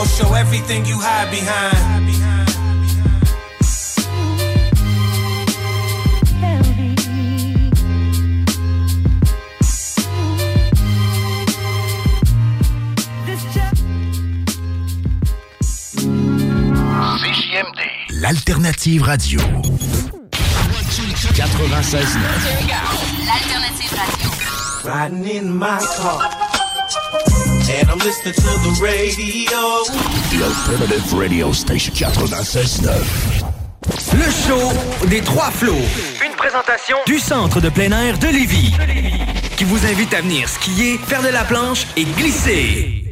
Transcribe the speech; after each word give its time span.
I'll 0.00 0.06
show 0.06 0.32
everything 0.32 0.86
you 0.86 0.96
hide 0.98 1.30
behind. 1.30 2.08
CJMD, 17.20 17.80
l'alternative 18.22 19.02
radio. 19.02 19.40
96.9. 19.40 19.80
L'alternative 23.26 23.92
radio. 24.00 24.30
Riding 24.82 25.28
in 25.28 25.54
my 25.54 25.78
car. 25.98 26.50
And 27.78 27.88
I'm 27.88 27.98
listening 27.98 28.34
to 28.34 28.40
the 28.40 28.80
radio. 28.82 29.84
The 30.30 30.42
alternative 30.44 31.12
radio 31.12 31.52
station 31.52 31.94
96.9. 31.94 33.44
Le 34.14 34.30
show 34.30 35.06
des 35.08 35.20
trois 35.20 35.50
flots. 35.52 35.86
Une 36.24 36.34
présentation 36.36 36.96
du 37.06 37.20
centre 37.20 37.60
de 37.60 37.68
plein 37.68 37.92
air 37.92 38.18
de 38.18 38.26
Lévis. 38.26 38.74
Qui 39.56 39.64
vous 39.64 39.86
invite 39.86 40.12
à 40.14 40.20
venir 40.20 40.48
skier, 40.48 40.98
faire 40.98 41.22
de 41.22 41.28
la 41.28 41.44
planche 41.44 41.86
et 41.96 42.04
glisser. 42.04 43.09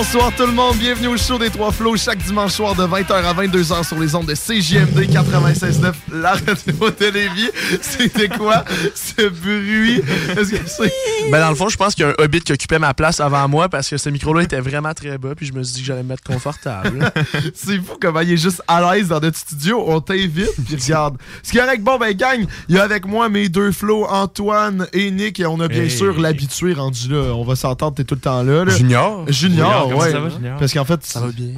Bonsoir 0.00 0.32
tout 0.34 0.46
le 0.46 0.52
monde, 0.52 0.78
bienvenue 0.78 1.08
au 1.08 1.16
show 1.18 1.38
des 1.38 1.50
Trois 1.50 1.72
Flots 1.72 1.98
chaque 1.98 2.16
dimanche 2.24 2.52
soir 2.52 2.74
de 2.74 2.84
20h 2.84 3.12
à 3.12 3.34
22h 3.34 3.86
sur 3.86 3.98
les 4.00 4.14
ondes 4.14 4.24
de 4.24 4.32
CJMD 4.32 4.98
96.9, 5.12 5.92
la 6.14 6.30
radio 6.30 6.90
de 6.98 7.04
Lévis. 7.12 7.50
C'était 7.82 8.28
quoi 8.30 8.64
ce 8.94 9.28
bruit? 9.28 10.00
Est-ce 10.38 10.52
que 10.52 10.56
c'est... 10.66 10.90
Ben 11.30 11.38
dans 11.40 11.50
le 11.50 11.54
fond, 11.54 11.68
je 11.68 11.76
pense 11.76 11.94
qu'il 11.94 12.06
y 12.06 12.08
a 12.08 12.12
un 12.12 12.24
hobbit 12.24 12.40
qui 12.40 12.50
occupait 12.54 12.78
ma 12.78 12.94
place 12.94 13.20
avant 13.20 13.46
moi 13.46 13.68
parce 13.68 13.90
que 13.90 13.98
ce 13.98 14.08
micro-là 14.08 14.42
était 14.44 14.60
vraiment 14.60 14.94
très 14.94 15.18
bas, 15.18 15.34
puis 15.36 15.44
je 15.44 15.52
me 15.52 15.62
suis 15.62 15.74
dit 15.74 15.80
que 15.80 15.86
j'allais 15.88 16.02
me 16.02 16.08
mettre 16.08 16.22
confortable. 16.22 17.12
c'est 17.54 17.76
fou 17.76 17.98
comment 18.00 18.20
il 18.20 18.32
est 18.32 18.36
juste 18.38 18.62
à 18.68 18.94
l'aise 18.94 19.08
dans 19.08 19.20
notre 19.20 19.36
studio. 19.36 19.84
On 19.86 20.00
t'invite, 20.00 20.48
puis 20.64 20.76
regarde. 20.76 21.18
C'est 21.42 21.58
correct, 21.58 21.82
bon 21.82 21.98
ben 21.98 22.14
gang, 22.16 22.46
il 22.70 22.76
y 22.76 22.78
a 22.78 22.84
avec 22.84 23.04
moi 23.06 23.28
mes 23.28 23.50
deux 23.50 23.70
flots, 23.70 24.06
Antoine 24.08 24.86
et 24.94 25.10
Nick, 25.10 25.40
et 25.40 25.46
on 25.46 25.60
a 25.60 25.68
bien 25.68 25.82
Hey. 25.82 25.90
sûr 25.90 26.18
l'habitué 26.18 26.72
rendu 26.72 27.10
là. 27.10 27.34
On 27.34 27.44
va 27.44 27.54
s'entendre, 27.54 27.96
t'es 27.96 28.04
tout 28.04 28.14
le 28.14 28.20
temps 28.22 28.42
là. 28.42 28.64
là. 28.64 28.74
Junior. 28.74 29.26
Junior, 29.28 29.88
Junior, 29.88 29.89
comment 29.90 30.02
ouais. 30.02 30.10
ça 30.10 30.20
va, 30.20 30.28
Junior? 30.28 30.58
Parce 30.58 30.72
qu'en 30.72 30.84
fait, 30.84 31.04
Ça 31.04 31.20
va 31.20 31.32
bien. 31.32 31.52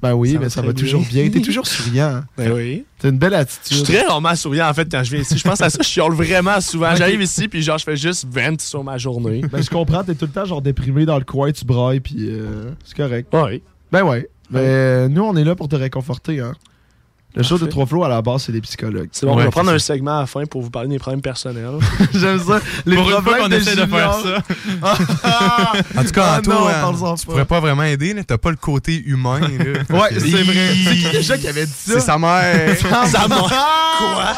Ben 0.00 0.14
oui, 0.14 0.32
Ça 0.32 0.38
mais 0.38 0.44
va 0.46 0.50
ça 0.50 0.62
va 0.62 0.72
toujours 0.72 1.02
bien. 1.02 1.30
T'es 1.30 1.40
toujours 1.40 1.66
souriant. 1.66 2.24
Ben 2.36 2.50
oui. 2.50 2.84
T'as 2.98 3.10
une 3.10 3.18
belle 3.18 3.34
attitude. 3.34 3.68
Je 3.70 3.74
suis 3.76 3.84
très 3.84 4.02
rarement 4.04 4.34
souriant 4.34 4.68
en 4.68 4.74
fait 4.74 4.90
quand 4.90 5.04
je 5.04 5.12
viens 5.12 5.20
ici. 5.20 5.38
Je 5.38 5.44
pense 5.44 5.60
à 5.60 5.70
ça, 5.70 5.78
je 5.80 5.86
chiale 5.86 6.12
vraiment 6.12 6.60
souvent. 6.60 6.94
J'arrive 6.96 7.22
ici 7.22 7.46
puis 7.46 7.62
genre 7.62 7.78
je 7.78 7.84
fais 7.84 7.96
juste 7.96 8.26
vent 8.28 8.56
sur 8.58 8.82
ma 8.82 8.98
journée. 8.98 9.42
Ben, 9.50 9.62
je 9.62 9.70
comprends, 9.70 10.02
t'es 10.02 10.16
tout 10.16 10.26
le 10.26 10.32
temps 10.32 10.44
genre 10.44 10.60
déprimé 10.60 11.06
dans 11.06 11.18
le 11.18 11.24
coin, 11.24 11.52
tu 11.52 11.64
brailles, 11.64 12.00
puis 12.00 12.16
euh, 12.18 12.72
c'est 12.84 12.96
correct. 12.96 13.28
Oui. 13.32 13.62
Ben 13.92 14.02
ouais. 14.02 14.28
Ben, 14.50 14.58
euh, 14.60 15.08
nous, 15.08 15.22
on 15.22 15.36
est 15.36 15.44
là 15.44 15.54
pour 15.54 15.68
te 15.68 15.76
réconforter, 15.76 16.40
hein. 16.40 16.54
Le 17.34 17.42
show 17.42 17.56
de. 17.58 17.66
Trois 17.66 17.86
Flots, 17.86 18.04
à 18.04 18.08
la 18.08 18.20
base, 18.20 18.42
c'est 18.44 18.52
des 18.52 18.60
psychologues. 18.60 19.08
C'est 19.12 19.24
bon, 19.26 19.32
on 19.32 19.36
va 19.36 19.50
prendre 19.50 19.70
un 19.72 19.78
segment 19.78 20.18
à 20.18 20.20
la 20.20 20.26
fin 20.26 20.44
pour 20.44 20.60
vous 20.62 20.70
parler 20.70 20.88
des 20.90 20.98
problèmes 20.98 21.22
personnels. 21.22 21.78
J'aime 22.14 22.38
ça. 22.38 22.60
Les 22.84 22.96
Pour 22.96 23.04
une 23.06 23.10
fois 23.12 23.22
problèmes 23.22 23.42
qu'on 23.48 23.56
essaie 23.56 23.76
de 23.76 23.86
faire 23.86 24.14
ça. 24.14 24.42
En 25.96 26.04
tout 26.04 26.10
cas, 26.12 26.24
Ah 26.34 26.38
Anto, 26.38 26.50
non, 26.50 26.68
hein, 26.68 26.72
parle-en 26.82 27.14
tu 27.14 27.26
pas. 27.26 27.32
pourrais 27.32 27.44
pas 27.46 27.60
vraiment 27.60 27.84
aider. 27.84 28.14
T'as 28.26 28.38
pas 28.38 28.50
le 28.50 28.56
côté 28.56 29.02
humain. 29.06 29.40
là. 29.40 29.48
Ouais, 29.98 30.08
c'est 30.18 30.42
vrai. 30.42 30.74
C'est 30.84 30.94
qui 30.96 31.10
déjà 31.12 31.38
qui 31.38 31.48
avait 31.48 31.66
dit 31.66 31.72
ça? 31.72 31.92
C'est 31.94 32.00
sa 32.06 32.18
mère. 32.18 32.76
Sa 32.78 33.28
mère. 33.28 33.48
Quoi? 33.98 34.32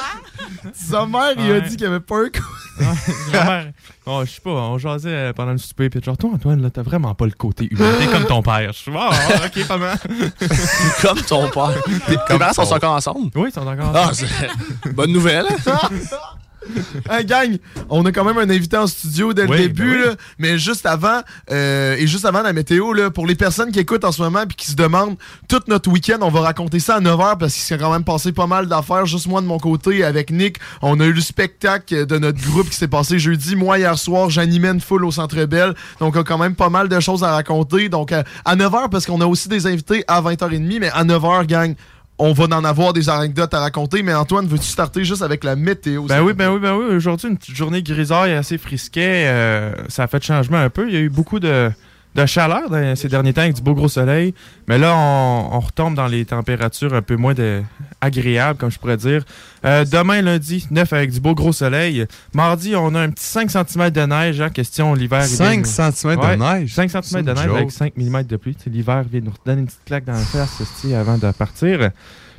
Sa 0.74 1.06
mère, 1.06 1.32
il 1.38 1.50
a 1.52 1.60
dit 1.60 1.76
qu'il 1.76 1.86
avait 1.86 2.00
pas 2.00 2.18
un 2.24 2.28
coup. 2.28 2.80
Ma 3.32 3.44
mère, 3.44 3.72
oh, 4.06 4.22
je 4.24 4.30
sais 4.32 4.40
pas, 4.40 4.50
on 4.50 4.78
jasait 4.78 5.32
pendant 5.34 5.52
le 5.52 5.58
souper, 5.58 5.88
puis 5.90 6.00
genre, 6.02 6.16
toi, 6.16 6.30
Antoine, 6.34 6.60
là, 6.60 6.70
t'as 6.70 6.82
vraiment 6.82 7.14
pas 7.14 7.24
le 7.26 7.32
côté 7.32 7.68
humain. 7.70 7.92
T'es 7.98 8.06
comme 8.06 8.24
ton 8.26 8.42
père. 8.42 8.72
Je 8.72 8.78
suis, 8.78 8.92
ah, 8.96 9.10
ok, 9.46 9.66
pas 9.66 9.78
mal. 9.78 9.98
Comme 11.02 11.20
ton 11.22 11.48
père. 11.50 11.82
Tes 12.06 12.38
parents 12.38 12.52
sont 12.52 12.72
encore 12.74 12.94
ensemble? 12.94 13.30
Oui, 13.36 13.48
ils 13.50 13.52
sont 13.52 13.66
encore 13.66 13.92
Ah, 13.94 14.10
ensemble. 14.10 14.94
bonne 14.94 15.12
nouvelle. 15.12 15.46
Hey, 17.10 17.24
gang, 17.24 17.58
on 17.90 18.04
a 18.06 18.12
quand 18.12 18.24
même 18.24 18.38
un 18.38 18.48
invité 18.48 18.76
en 18.76 18.86
studio 18.86 19.32
dès 19.34 19.44
le 19.44 19.50
Oui, 19.50 19.56
début, 19.58 19.82
ben 19.92 19.98
oui. 20.00 20.06
là, 20.06 20.14
mais 20.38 20.58
juste 20.58 20.86
avant, 20.86 21.20
euh, 21.50 21.96
et 21.96 22.06
juste 22.06 22.24
avant 22.24 22.42
la 22.42 22.52
météo, 22.52 22.92
là, 22.92 23.10
pour 23.10 23.26
les 23.26 23.34
personnes 23.34 23.70
qui 23.72 23.78
écoutent 23.78 24.04
en 24.04 24.12
ce 24.12 24.22
moment 24.22 24.44
puis 24.46 24.56
qui 24.56 24.66
se 24.70 24.76
demandent, 24.76 25.16
tout 25.48 25.60
notre 25.68 25.90
week-end, 25.90 26.18
on 26.22 26.30
va 26.30 26.40
raconter 26.40 26.80
ça 26.80 26.96
à 26.96 27.00
9h 27.00 27.38
parce 27.38 27.52
qu'il 27.54 27.62
s'est 27.62 27.78
quand 27.78 27.92
même 27.92 28.04
passé 28.04 28.32
pas 28.32 28.46
mal 28.46 28.66
d'affaires. 28.66 29.06
Juste 29.06 29.26
moi 29.26 29.40
de 29.40 29.46
mon 29.46 29.58
côté, 29.58 30.04
avec 30.04 30.30
Nick, 30.30 30.58
on 30.82 30.98
a 31.00 31.04
eu 31.04 31.12
le 31.12 31.20
spectacle 31.20 32.06
de 32.06 32.18
notre 32.18 32.40
groupe 32.42 32.68
qui 32.70 32.76
s'est 32.76 32.88
passé 32.88 33.18
jeudi. 33.18 33.56
Moi, 33.56 33.78
hier 33.78 33.98
soir, 33.98 34.30
j'animais 34.30 34.68
une 34.68 34.80
foule 34.80 35.04
au 35.04 35.10
Centre 35.10 35.44
Bell, 35.44 35.74
donc 36.00 36.16
on 36.16 36.20
a 36.20 36.24
quand 36.24 36.38
même 36.38 36.54
pas 36.54 36.70
mal 36.70 36.88
de 36.88 37.00
choses 37.00 37.24
à 37.24 37.32
raconter. 37.32 37.88
Donc 37.88 38.12
euh, 38.12 38.22
à 38.44 38.56
9h, 38.56 38.88
parce 38.90 39.06
qu'on 39.06 39.20
a 39.20 39.26
aussi 39.26 39.48
des 39.48 39.66
invités 39.66 40.04
à 40.08 40.20
20h30, 40.22 40.78
mais 40.80 40.90
à 40.90 41.04
9h, 41.04 41.46
gang, 41.46 41.74
on 42.18 42.32
va 42.32 42.44
en 42.44 42.64
avoir 42.64 42.92
des 42.92 43.08
anecdotes 43.08 43.54
à 43.54 43.60
raconter. 43.60 44.02
Mais 44.02 44.14
Antoine, 44.14 44.46
veux-tu 44.46 44.66
starter 44.66 45.04
juste 45.04 45.22
avec 45.22 45.44
la 45.44 45.56
météo? 45.56 46.04
Ben 46.04 46.22
oui, 46.22 46.32
ben 46.32 46.52
oui, 46.52 46.60
ben 46.60 46.74
oui. 46.76 46.94
Aujourd'hui, 46.94 47.28
une 47.28 47.36
petite 47.36 47.56
journée 47.56 47.82
grisaille 47.82 48.32
assez 48.32 48.58
frisquet. 48.58 49.26
euh, 49.26 49.72
ça 49.88 50.04
a 50.04 50.06
fait 50.06 50.22
changement 50.22 50.58
un 50.58 50.70
peu. 50.70 50.88
Il 50.88 50.94
y 50.94 50.96
a 50.96 51.00
eu 51.00 51.08
beaucoup 51.08 51.40
de, 51.40 51.70
de 52.14 52.26
chaleur 52.26 52.70
dans 52.70 52.94
ces 52.96 53.08
derniers 53.08 53.32
temps 53.32 53.40
avec 53.42 53.54
du 53.54 53.62
beau 53.62 53.74
gros 53.74 53.88
soleil. 53.88 54.34
Mais 54.68 54.78
là, 54.78 54.94
on, 54.96 55.48
on 55.56 55.60
retombe 55.60 55.94
dans 55.94 56.06
les 56.06 56.24
températures 56.24 56.94
un 56.94 57.02
peu 57.02 57.16
moins 57.16 57.34
de, 57.34 57.60
agréables, 58.00 58.58
comme 58.58 58.70
je 58.70 58.78
pourrais 58.78 58.96
dire. 58.96 59.24
Euh, 59.64 59.84
demain, 59.84 60.22
lundi, 60.22 60.66
9 60.70 60.92
avec 60.92 61.10
du 61.10 61.20
beau 61.20 61.34
gros 61.34 61.52
soleil. 61.52 62.06
Mardi, 62.32 62.76
on 62.76 62.94
a 62.94 63.00
un 63.00 63.10
petit 63.10 63.24
5 63.24 63.50
cm 63.50 63.90
de 63.90 64.00
neige. 64.02 64.40
Hein, 64.40 64.50
question, 64.50 64.94
l'hiver. 64.94 65.22
il 65.22 65.28
5 65.28 65.64
vient- 65.66 65.90
cm 65.90 66.18
Ouais, 66.20 66.36
de 66.36 66.42
neige. 66.42 66.74
5 66.74 66.90
C'est 66.90 67.02
cm 67.02 67.24
de 67.24 67.32
neige 67.32 67.44
joke. 67.46 67.56
avec 67.56 67.70
5 67.72 67.92
mm 67.96 68.22
de 68.24 68.36
pluie. 68.36 68.56
L'hiver 68.66 69.02
vient 69.10 69.20
nous 69.20 69.32
donner 69.44 69.60
une 69.62 69.66
petite 69.66 69.84
claque 69.84 70.04
dans 70.04 70.12
la 70.12 70.18
face 70.18 70.62
avant 70.94 71.18
de 71.18 71.30
partir. 71.32 71.90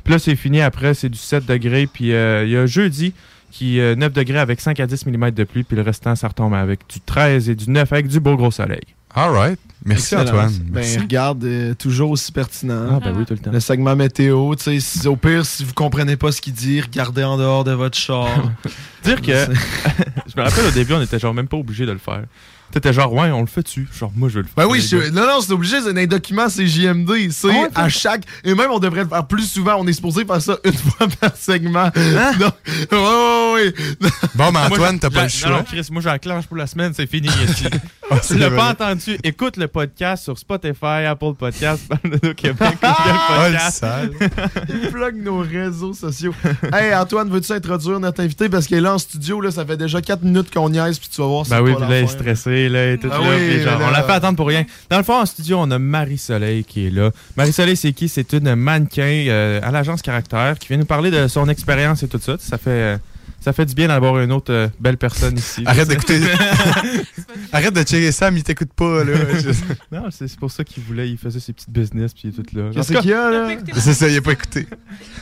Puis 0.04 0.12
là, 0.12 0.18
c'est 0.18 0.36
fini. 0.36 0.60
Après, 0.62 0.94
c'est 0.94 1.08
du 1.08 1.18
7 1.18 1.44
degrés. 1.44 1.86
Puis 1.86 2.12
euh, 2.14 2.44
il 2.44 2.50
y 2.52 2.56
a 2.56 2.64
jeudi 2.66 3.12
qui 3.50 3.78
euh, 3.80 3.94
9 3.94 4.12
degrés 4.12 4.38
avec 4.38 4.60
5 4.60 4.80
à 4.80 4.86
10 4.86 5.04
mm 5.06 5.30
de 5.32 5.44
pluie. 5.44 5.64
Puis 5.64 5.76
le 5.76 5.82
restant, 5.82 6.14
ça 6.16 6.28
retombe 6.28 6.54
avec 6.54 6.80
du 6.88 7.00
13 7.00 7.50
et 7.50 7.54
du 7.54 7.68
9 7.70 7.92
avec 7.92 8.08
du 8.08 8.20
beau 8.20 8.36
gros 8.36 8.50
soleil. 8.50 8.80
All 9.16 9.30
right. 9.32 9.58
Merci, 9.84 10.14
Excellent. 10.14 10.22
Antoine. 10.28 10.52
Ben, 10.64 10.74
Merci. 10.74 10.98
regarde, 10.98 11.44
euh, 11.44 11.74
toujours 11.74 12.10
aussi 12.10 12.32
pertinent. 12.32 12.86
Ah, 12.90 13.00
ben 13.02 13.14
oui, 13.16 13.24
tout 13.24 13.34
le 13.34 13.38
temps. 13.38 13.50
Le 13.52 13.60
segment 13.60 13.94
météo, 13.96 14.54
tu 14.56 14.64
sais, 14.64 14.80
si- 14.80 15.06
au 15.08 15.16
pire, 15.16 15.46
si 15.46 15.64
vous 15.64 15.72
comprenez 15.74 16.16
pas 16.16 16.32
ce 16.32 16.40
qu'il 16.40 16.52
dit, 16.52 16.80
regardez 16.80 17.24
en 17.24 17.36
dehors 17.38 17.64
de 17.64 17.70
votre 17.72 17.96
char. 17.96 18.28
Dire 19.04 19.22
que. 19.22 19.32
je 20.26 20.36
me 20.36 20.42
rappelle 20.42 20.66
au 20.66 20.70
début, 20.70 20.92
on 20.94 21.00
était 21.00 21.18
genre 21.18 21.32
même 21.34 21.48
pas 21.48 21.56
obligé 21.56 21.86
de 21.86 21.92
le 21.92 21.98
faire. 21.98 22.24
T'étais 22.72 22.92
genre, 22.92 23.12
ouais, 23.12 23.30
on 23.30 23.40
le 23.40 23.46
fait-tu? 23.46 23.88
Genre, 23.98 24.12
moi, 24.16 24.28
je 24.28 24.34
veux 24.34 24.40
le 24.42 24.46
faire. 24.48 24.54
Ben 24.56 24.66
oui, 24.70 24.80
je- 24.80 25.10
non, 25.10 25.26
non, 25.26 25.40
c'est 25.40 25.52
obligé, 25.52 25.80
c'est 25.80 25.92
dans 25.92 26.00
les 26.00 26.06
documents, 26.06 26.48
c'est 26.48 26.66
JMD. 26.66 27.30
C'est 27.30 27.48
Ah 27.50 27.52
ouais, 27.62 27.68
à 27.74 27.88
chaque. 27.88 28.22
Et 28.44 28.54
même, 28.54 28.70
on 28.70 28.78
devrait 28.78 29.04
le 29.04 29.08
faire 29.08 29.26
plus 29.26 29.50
souvent. 29.50 29.76
On 29.78 29.86
est 29.86 29.92
supposé 29.94 30.24
faire 30.24 30.42
ça 30.42 30.58
une 30.64 30.72
fois 30.74 31.06
par 31.20 31.36
segment. 31.36 31.90
Hein? 31.94 32.32
Donc, 32.38 32.52
ouais, 32.92 32.98
ouais, 32.98 33.52
ouais. 33.54 33.74
Bon, 34.34 34.52
mais 34.52 34.58
Antoine, 34.58 34.98
t'as 34.98 35.10
pas 35.10 35.22
le 35.24 35.28
choix. 35.28 35.50
Non, 35.50 35.56
non, 35.58 35.62
Chris, 35.64 35.86
moi, 35.90 36.02
j'enclenche 36.02 36.46
pour 36.46 36.56
la 36.56 36.66
semaine, 36.66 36.92
c'est 36.94 37.06
fini 37.06 37.28
ici. 37.48 37.66
Ah, 38.10 38.18
tu 38.20 38.36
l'as 38.38 38.50
pas 38.50 38.70
entendu? 38.70 39.16
Écoute 39.24 39.56
le 39.56 39.66
podcast 39.68 40.24
sur 40.24 40.38
Spotify, 40.38 41.06
Apple 41.08 41.32
Podcast, 41.38 41.82
Balado 41.88 42.34
Québec, 42.36 42.58
Google 42.58 42.76
Ah, 42.82 43.48
le 43.48 43.52
Podcast. 43.52 43.86
Il 44.68 44.90
plug 44.90 45.16
nos 45.24 45.38
réseaux 45.38 45.92
sociaux. 45.94 46.34
hey, 46.72 46.94
Antoine, 46.94 47.28
veux-tu 47.30 47.52
introduire 47.52 47.98
notre 47.98 48.22
invité? 48.22 48.48
Parce 48.48 48.66
qu'il 48.66 48.76
est 48.76 48.80
là 48.80 48.94
en 48.94 48.98
studio, 48.98 49.40
là, 49.40 49.50
ça 49.50 49.64
fait 49.64 49.76
déjà 49.76 50.00
4 50.00 50.22
minutes 50.22 50.52
qu'on 50.52 50.68
niaise, 50.70 50.98
puis 50.98 51.08
tu 51.08 51.20
vas 51.20 51.26
voir 51.26 51.44
Ben 51.46 51.60
oui, 51.62 51.72
puis 51.72 51.80
là, 51.80 51.86
il 51.88 51.92
est 51.94 52.00
l'affaire. 52.02 52.08
Stressé, 52.56 52.68
là, 52.68 52.92
et 52.92 52.98
tout 52.98 53.08
Ah 53.10 53.18
là, 53.18 53.24
oui, 53.30 53.48
puis 53.48 53.62
genre, 53.62 53.78
là. 53.78 53.86
on 53.88 53.90
l'a 53.90 54.02
fait 54.02 54.12
attendre 54.12 54.36
pour 54.36 54.46
rien. 54.48 54.64
Dans 54.90 54.98
le 54.98 55.04
fond, 55.04 55.20
en 55.20 55.26
studio, 55.26 55.58
on 55.60 55.70
a 55.70 55.78
Marie-Soleil 55.78 56.64
qui 56.64 56.86
est 56.86 56.90
là. 56.90 57.10
Marie-Soleil, 57.36 57.76
c'est 57.76 57.92
qui? 57.92 58.08
C'est 58.08 58.32
une 58.32 58.54
mannequin 58.54 59.24
euh, 59.28 59.60
à 59.62 59.70
l'agence 59.70 60.02
Caractère 60.02 60.58
qui 60.58 60.68
vient 60.68 60.78
nous 60.78 60.84
parler 60.84 61.10
de 61.10 61.28
son 61.28 61.48
expérience 61.48 62.02
et 62.02 62.08
tout 62.08 62.20
ça. 62.20 62.36
Ça 62.38 62.58
fait, 62.58 62.70
euh, 62.70 62.96
ça 63.46 63.52
fait 63.52 63.64
du 63.64 63.74
bien 63.76 63.86
d'avoir 63.86 64.18
une 64.18 64.32
autre 64.32 64.52
euh, 64.52 64.66
belle 64.80 64.96
personne 64.96 65.38
ici. 65.38 65.62
Arrête 65.66 65.86
d'écouter. 65.86 66.20
Arrête 67.52 67.72
de 67.72 67.82
checker 67.84 68.10
Sam, 68.10 68.36
il 68.36 68.42
t'écoute 68.42 68.72
pas, 68.74 69.04
là. 69.04 69.12
Non, 69.92 70.08
c'est 70.10 70.36
pour 70.36 70.50
ça 70.50 70.64
qu'il 70.64 70.82
voulait, 70.82 71.08
il 71.08 71.16
faisait 71.16 71.38
ses 71.38 71.52
petites 71.52 71.70
business, 71.70 72.12
puis 72.12 72.32
tout 72.32 72.42
là. 72.52 72.70
Qu'est-ce 72.74 72.92
qu'il 72.92 73.08
y 73.08 73.12
a, 73.12 73.30
là? 73.30 73.56
C'est 73.76 73.94
ça, 73.94 74.08
il 74.08 74.16
a 74.16 74.20
pas 74.20 74.32
écouté. 74.32 74.66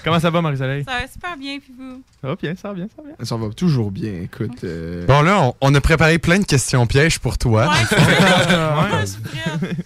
Comment 0.02 0.18
ça 0.20 0.30
va, 0.30 0.40
Marie-Soleil? 0.40 0.84
Ça 0.84 0.92
va 1.00 1.06
super 1.06 1.36
bien, 1.36 1.58
puis 1.58 1.74
vous? 1.78 2.02
Ça 2.22 2.28
va 2.28 2.36
bien, 2.36 2.54
ça 2.56 2.68
va 2.68 2.74
bien, 2.74 2.86
ça 2.96 3.02
va 3.02 3.08
bien. 3.14 3.26
Ça 3.26 3.36
va 3.36 3.48
toujours 3.50 3.90
bien, 3.90 4.12
écoute. 4.22 4.64
euh, 4.64 5.04
Bon, 5.06 5.20
là, 5.20 5.42
on, 5.42 5.54
on 5.60 5.74
a 5.74 5.80
préparé 5.82 6.16
plein 6.18 6.38
de 6.38 6.46
questions 6.46 6.86
pièges 6.86 7.18
pour 7.18 7.36
toi. 7.36 7.66
Ouais, 7.66 7.98
Ouais. 7.98 9.00
je 9.02 9.06
suis 9.06 9.20
prête. 9.20 9.76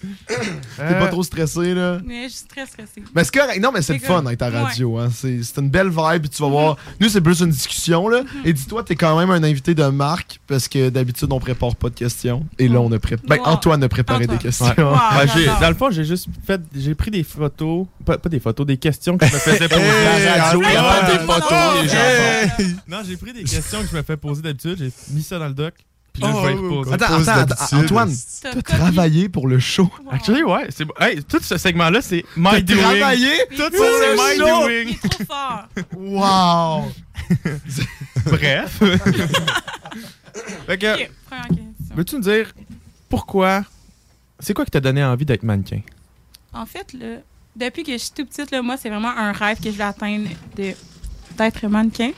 T'es 0.76 0.82
Euh, 0.84 1.00
pas 1.00 1.08
trop 1.08 1.24
stressé, 1.24 1.74
là? 1.74 1.98
Mais 2.04 2.28
je 2.28 2.34
suis 2.34 2.46
très 2.46 2.66
stressée. 2.66 3.02
Mais 3.16 3.24
c'est 3.24 3.34
correct. 3.36 3.60
Non, 3.60 3.72
mais 3.74 3.82
c'est 3.82 3.94
le 3.94 3.98
fun 3.98 4.24
être 4.26 4.42
à 4.42 4.50
radio. 4.50 4.98
Hein. 4.98 5.08
C'est 5.12 5.42
c'est 5.42 5.60
une 5.60 5.70
belle 5.70 5.88
vibe. 5.88 6.28
tu 6.28 6.40
vas 6.42 6.48
voir. 6.48 6.76
Nous, 7.00 7.08
c'est 7.08 7.20
plus 7.20 7.40
une 7.40 7.50
discussion. 7.50 8.08
là. 8.08 8.22
Et 8.44 8.52
dis-toi, 8.52 8.82
t'es 8.82 8.94
quand 8.96 9.18
même 9.18 9.30
un 9.30 9.42
invité 9.42 9.74
de 9.74 9.84
marque 9.84 10.40
parce 10.46 10.68
que 10.68 10.88
d'habitude, 10.90 11.28
on 11.32 11.40
prépare 11.40 11.74
pas 11.76 11.88
de 11.90 11.94
questions. 11.94 12.44
Et 12.58 12.68
là, 12.68 12.80
on 12.80 12.90
a 12.92 12.98
préparé. 12.98 13.26
Ben, 13.28 13.38
Wow. 13.38 13.54
Antoine 13.54 13.82
a 13.84 13.88
préparé 13.88 14.24
Antoine. 14.24 14.38
des 14.38 14.42
questions. 14.42 14.66
Ouais. 14.66 14.82
Wow, 14.82 14.94
Ben, 15.36 15.60
dans 15.60 15.68
le 15.68 15.74
fond, 15.74 15.90
j'ai 15.90 16.04
juste 16.04 16.26
fait. 16.46 16.60
J'ai 16.74 16.94
pris 16.94 17.10
des 17.10 17.22
photos. 17.22 17.86
Pas, 18.04 18.18
pas 18.18 18.28
des 18.28 18.40
photos, 18.40 18.66
des 18.66 18.76
questions 18.76 19.16
que 19.18 19.26
je 19.26 19.32
me 19.34 19.38
faisais 19.38 19.68
poser 19.68 19.82
Hey, 19.82 20.24
la 20.24 20.44
radio. 20.44 20.60
Pas 20.60 21.10
des 21.12 21.18
de 21.18 21.22
photos, 21.24 21.82
les 21.82 21.88
gens. 21.88 22.74
Non, 22.88 22.98
j'ai 23.06 23.16
pris 23.16 23.32
des 23.32 23.44
questions 23.44 23.80
que 23.82 23.88
je 23.90 23.96
me 23.96 24.02
fais 24.02 24.16
poser 24.16 24.42
d'habitude. 24.42 24.76
J'ai 24.78 24.92
mis 25.14 25.22
ça 25.22 25.38
dans 25.38 25.48
le 25.48 25.54
doc. 25.54 25.74
Puis 26.12 26.22
là, 26.22 26.30
Oh, 26.34 26.40
je 26.42 26.46
vais 26.48 26.54
y 26.54 26.58
oh, 26.58 26.82
oh. 26.86 26.92
Attends, 26.92 27.28
attends. 27.28 27.76
Antoine, 27.76 28.12
T'as 28.42 28.62
travaillé 28.62 29.28
pour 29.28 29.46
le 29.46 29.58
show. 29.60 29.88
Wow. 30.04 30.10
Actually, 30.12 30.42
ouais. 30.42 30.66
c'est 30.70 30.84
bon. 30.84 30.94
Hey, 30.98 31.22
tout 31.22 31.38
ce 31.40 31.56
segment-là, 31.58 32.00
c'est 32.02 32.24
my 32.36 32.50
T'as 32.50 32.60
doing. 32.62 32.80
travaillé 32.82 33.30
Tout 33.50 33.56
ça, 33.56 33.70
pour 33.70 33.86
c'est 34.00 34.10
le 34.10 34.16
my 34.16 34.36
show, 34.36 34.62
doing. 34.64 34.84
Il 34.86 34.90
est 35.04 35.08
trop 35.08 35.24
fort. 35.24 35.68
Wow! 35.96 36.92
Bref. 38.30 38.78
fait 40.66 40.78
que, 40.78 40.94
Ok, 40.94 41.10
première 41.26 41.48
question. 41.48 41.94
veux-tu 41.94 42.14
nous 42.16 42.20
dire 42.22 42.52
pourquoi. 43.08 43.64
C'est 44.40 44.54
quoi 44.54 44.64
qui 44.64 44.70
t'a 44.70 44.80
donné 44.80 45.02
envie 45.04 45.24
d'être 45.24 45.42
mannequin? 45.42 45.80
En 46.52 46.64
fait, 46.66 46.92
là, 46.92 47.16
depuis 47.56 47.82
que 47.82 47.92
je 47.92 47.96
suis 47.98 48.10
tout 48.12 48.24
petite, 48.24 48.50
là, 48.50 48.62
moi, 48.62 48.76
c'est 48.76 48.88
vraiment 48.88 49.10
un 49.16 49.32
rêve 49.32 49.58
que 49.58 49.64
je 49.70 49.76
vais 49.76 49.84
atteindre 49.84 50.28
de- 50.56 50.74
d'être 51.36 51.66
mannequin. 51.66 52.12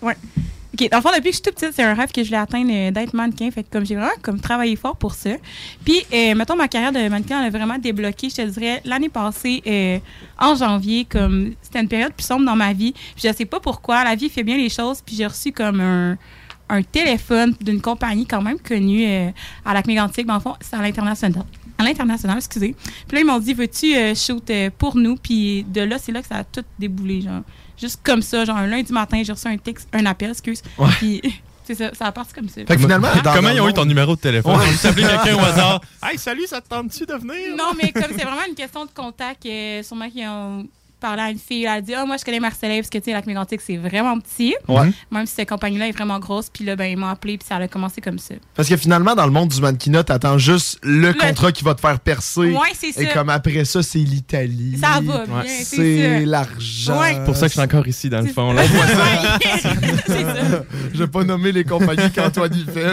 Ouais. 0.00 0.16
OK, 0.80 0.88
dans 0.90 1.00
depuis 1.00 1.22
que 1.22 1.28
je 1.28 1.32
suis 1.32 1.42
toute 1.42 1.54
petite, 1.54 1.72
c'est 1.74 1.82
un 1.82 1.94
rêve 1.94 2.12
que 2.12 2.22
je 2.22 2.28
voulais 2.28 2.38
atteindre 2.38 2.70
euh, 2.72 2.90
d'être 2.92 3.12
mannequin. 3.12 3.50
Fait 3.50 3.64
que 3.64 3.68
comme 3.70 3.84
j'ai 3.84 3.96
vraiment 3.96 4.12
comme 4.22 4.40
travaillé 4.40 4.76
fort 4.76 4.96
pour 4.96 5.14
ça. 5.14 5.30
Puis, 5.84 6.02
euh, 6.12 6.34
mettons, 6.36 6.54
ma 6.54 6.68
carrière 6.68 6.92
de 6.92 7.08
mannequin, 7.08 7.40
elle 7.40 7.46
a 7.46 7.50
vraiment 7.50 7.78
débloqué, 7.78 8.30
je 8.30 8.36
te 8.36 8.42
dirais, 8.42 8.80
l'année 8.84 9.08
passée, 9.08 9.60
euh, 9.66 9.98
en 10.38 10.54
janvier, 10.54 11.04
comme 11.04 11.54
c'était 11.62 11.80
une 11.80 11.88
période 11.88 12.12
plus 12.12 12.24
sombre 12.24 12.46
dans 12.46 12.54
ma 12.54 12.72
vie. 12.72 12.92
Puis 12.92 13.28
je 13.28 13.32
sais 13.32 13.44
pas 13.44 13.58
pourquoi, 13.58 14.04
la 14.04 14.14
vie 14.14 14.28
fait 14.28 14.44
bien 14.44 14.56
les 14.56 14.68
choses. 14.68 15.00
Puis 15.04 15.16
j'ai 15.16 15.26
reçu 15.26 15.50
comme 15.50 15.80
un, 15.80 16.16
téléphone 16.92 17.54
d'une 17.60 17.80
compagnie 17.80 18.26
quand 18.26 18.42
même 18.42 18.58
connue 18.60 19.06
à 19.64 19.72
lac 19.72 19.86
mégantic 19.86 20.26
Dans 20.26 20.34
le 20.34 20.40
fond, 20.40 20.54
c'est 20.60 20.76
à 20.76 20.82
l'international. 20.82 21.44
À 21.78 21.82
l'international, 21.82 22.36
excusez. 22.36 22.76
Puis 23.06 23.14
là, 23.16 23.20
ils 23.20 23.26
m'ont 23.26 23.38
dit, 23.38 23.54
veux-tu 23.54 23.94
shoot 24.14 24.52
pour 24.76 24.96
nous? 24.96 25.16
Puis 25.16 25.64
de 25.64 25.80
là, 25.80 25.98
c'est 25.98 26.12
là 26.12 26.20
que 26.20 26.28
ça 26.28 26.36
a 26.36 26.44
tout 26.44 26.64
déboulé, 26.78 27.22
genre. 27.22 27.42
Juste 27.80 28.00
comme 28.02 28.22
ça, 28.22 28.44
genre 28.44 28.56
un 28.56 28.66
lundi 28.66 28.92
matin, 28.92 29.22
j'ai 29.24 29.32
reçu 29.32 29.46
un 29.46 29.56
texte, 29.56 29.88
un 29.92 30.04
appel, 30.06 30.30
excuse. 30.30 30.62
Ouais. 30.78 30.88
Puis 30.98 31.20
c'est 31.64 31.74
ça, 31.74 31.94
ça 31.94 32.06
a 32.06 32.12
parti 32.12 32.34
comme 32.34 32.48
ça. 32.48 32.62
Fait 32.66 32.76
que 32.76 32.78
finalement, 32.78 33.08
Comment 33.22 33.50
ils 33.50 33.60
ont 33.60 33.68
eu 33.68 33.74
ton 33.74 33.84
numéro 33.84 34.16
de 34.16 34.20
téléphone? 34.20 34.58
Ouais. 34.58 34.72
S'appelait 34.72 35.06
quelqu'un 35.22 35.36
au 35.36 35.44
hasard. 35.44 35.80
Hey, 36.02 36.18
salut, 36.18 36.46
ça 36.46 36.60
te 36.60 36.68
tente-tu 36.68 37.06
de 37.06 37.14
venir? 37.14 37.56
Non, 37.56 37.72
mais 37.80 37.92
comme 37.92 38.16
c'est 38.16 38.24
vraiment 38.24 38.46
une 38.48 38.54
question 38.54 38.84
de 38.84 38.90
contact, 38.90 39.44
euh, 39.46 39.82
sûrement 39.82 40.10
qu'ils 40.10 40.26
ont 40.26 40.66
parlé 41.00 41.22
à 41.22 41.30
une 41.30 41.38
fille, 41.38 41.64
elle 41.64 41.68
a 41.78 41.80
dit, 41.80 41.94
ah, 41.94 42.04
moi, 42.04 42.16
je 42.18 42.24
connais 42.24 42.40
Marcelin, 42.40 42.76
parce 42.76 42.90
que, 42.90 42.98
tu 42.98 43.04
sais, 43.04 43.12
lac 43.12 43.26
mégantic 43.26 43.60
c'est 43.60 43.76
vraiment 43.76 44.18
petit. 44.18 44.54
Ouais. 44.66 44.90
Même 45.10 45.26
si 45.26 45.34
cette 45.34 45.48
compagnie-là 45.48 45.88
est 45.88 45.92
vraiment 45.92 46.18
grosse, 46.18 46.48
puis 46.50 46.64
là, 46.64 46.76
ben, 46.76 46.84
ils 46.86 46.96
m'ont 46.96 47.06
appelé, 47.08 47.38
puis 47.38 47.46
ça 47.48 47.56
a 47.56 47.68
commencé 47.68 48.00
comme 48.00 48.18
ça. 48.18 48.34
Parce 48.54 48.68
que 48.68 48.76
finalement, 48.76 49.14
dans 49.14 49.26
le 49.26 49.32
monde 49.32 49.48
du 49.48 49.60
mannequinat, 49.60 50.04
t'attends 50.04 50.38
juste 50.38 50.78
le, 50.82 51.08
Le- 51.08 51.14
contrat 51.14 51.52
qui 51.52 51.64
va 51.64 51.74
te 51.74 51.80
faire 51.80 51.98
percer. 52.00 52.40
Ouais, 52.52 52.72
c'est 52.74 52.92
ça. 52.92 53.02
Et 53.02 53.08
comme 53.08 53.28
après 53.30 53.64
ça, 53.64 53.82
c'est 53.82 53.98
l'Italie. 53.98 54.78
Ça 54.80 55.00
va 55.00 55.24
bien, 55.24 55.36
Ouais. 55.38 55.48
c'est 55.48 56.24
l'argent. 56.24 57.00
Ouais. 57.00 57.14
C'est 57.14 57.24
pour 57.24 57.36
ça 57.36 57.42
que 57.42 57.48
je 57.48 57.52
suis 57.52 57.60
encore 57.60 57.86
ici, 57.88 58.08
dans 58.10 58.20
le 58.20 58.28
fond. 58.28 58.52
Là. 58.52 58.62
Ouais, 58.62 58.68
c'est 60.06 60.22
ça. 60.22 60.64
Je 60.92 60.98
vais 60.98 61.06
pas 61.06 61.24
nommer 61.24 61.52
les 61.52 61.64
compagnies 61.64 62.10
qu'Antoine 62.10 62.54
y 62.54 62.64
fait. 62.64 62.86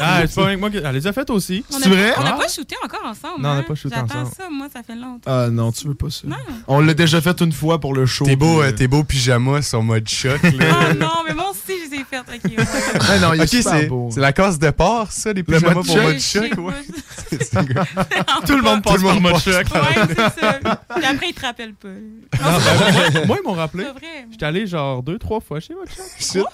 Ah, 0.00 0.22
c'est 0.26 0.34
pas 0.34 0.46
avec 0.46 0.60
moi 0.60 0.70
Elle 0.72 0.94
les 0.94 1.06
a 1.06 1.12
faites 1.12 1.30
aussi. 1.30 1.64
On 1.72 1.78
C'est 1.78 1.88
vrai? 1.88 2.12
On 2.18 2.22
n'a 2.22 2.34
Ah. 2.34 2.38
pas 2.40 2.48
shooté 2.48 2.74
encore 2.84 3.04
ensemble. 3.04 3.42
Non, 3.42 3.50
on 3.50 3.54
n'a 3.54 3.58
hein? 3.60 3.64
pas 3.66 3.74
shooté 3.74 3.94
J'attends 3.96 4.20
ensemble. 4.20 4.34
ça, 4.36 4.48
moi, 4.50 4.66
ça 4.72 4.82
fait 4.82 4.94
longtemps. 4.96 5.20
Ah 5.26 5.48
non, 5.50 5.72
tu 5.72 5.86
veux 5.88 5.94
pas 5.94 6.10
ça. 6.10 6.22
Non. 6.26 6.36
On 6.68 6.80
l'a 6.80 6.94
déjà 6.94 7.20
fait 7.20 7.35
une 7.40 7.52
fois 7.52 7.80
pour 7.80 7.94
le 7.94 8.06
show. 8.06 8.24
Tes 8.24 8.36
beaux, 8.36 8.58
puis, 8.60 8.68
euh, 8.68 8.72
tes 8.72 8.88
beaux 8.88 9.04
pyjamas 9.04 9.62
sont 9.62 9.82
mode 9.82 10.08
choc, 10.08 10.42
là. 10.42 10.50
Oh 10.90 10.94
non, 10.94 11.08
mais 11.26 11.34
moi 11.34 11.50
aussi, 11.50 11.78
je 11.86 11.90
les 11.90 12.00
ai 12.00 12.04
faites. 12.04 12.20
OK, 12.34 12.50
ouais. 12.58 12.64
Ah 13.00 13.18
non, 13.18 13.32
il 13.34 13.48
c'est 13.48 13.86
beau. 13.86 14.08
c'est 14.12 14.20
la 14.20 14.32
case 14.32 14.58
de 14.58 14.66
départ, 14.66 15.10
ça, 15.12 15.32
les 15.32 15.42
pyjamas 15.42 15.74
mode 15.74 15.86
pour 15.86 15.96
mode 15.96 16.18
choc, 16.20 16.42
ouais. 16.58 16.74
Tout 18.46 18.56
le 18.56 18.62
monde 18.62 18.82
passe 18.82 19.02
par 19.02 19.20
mode 19.20 19.38
choc. 19.38 19.66
Ouais, 19.74 20.04
c'est 20.08 20.40
ça. 20.40 20.58
Puis 20.94 21.04
après, 21.04 21.28
ils 21.28 21.34
te 21.34 21.40
rappellent 21.44 21.74
pas. 21.74 21.88
Non, 21.88 22.50
Non, 22.52 22.58
c'est 22.60 23.12
ben, 23.12 23.26
moi, 23.26 23.36
ils 23.42 23.46
m'ont 23.48 23.54
rappelé. 23.54 23.84
vrai. 23.84 24.26
J'étais 24.30 24.46
allé 24.46 24.66
genre 24.66 25.02
deux, 25.02 25.18
trois 25.18 25.40
fois 25.40 25.60
chez 25.60 25.74
votre 25.74 25.90
choc. 25.92 26.44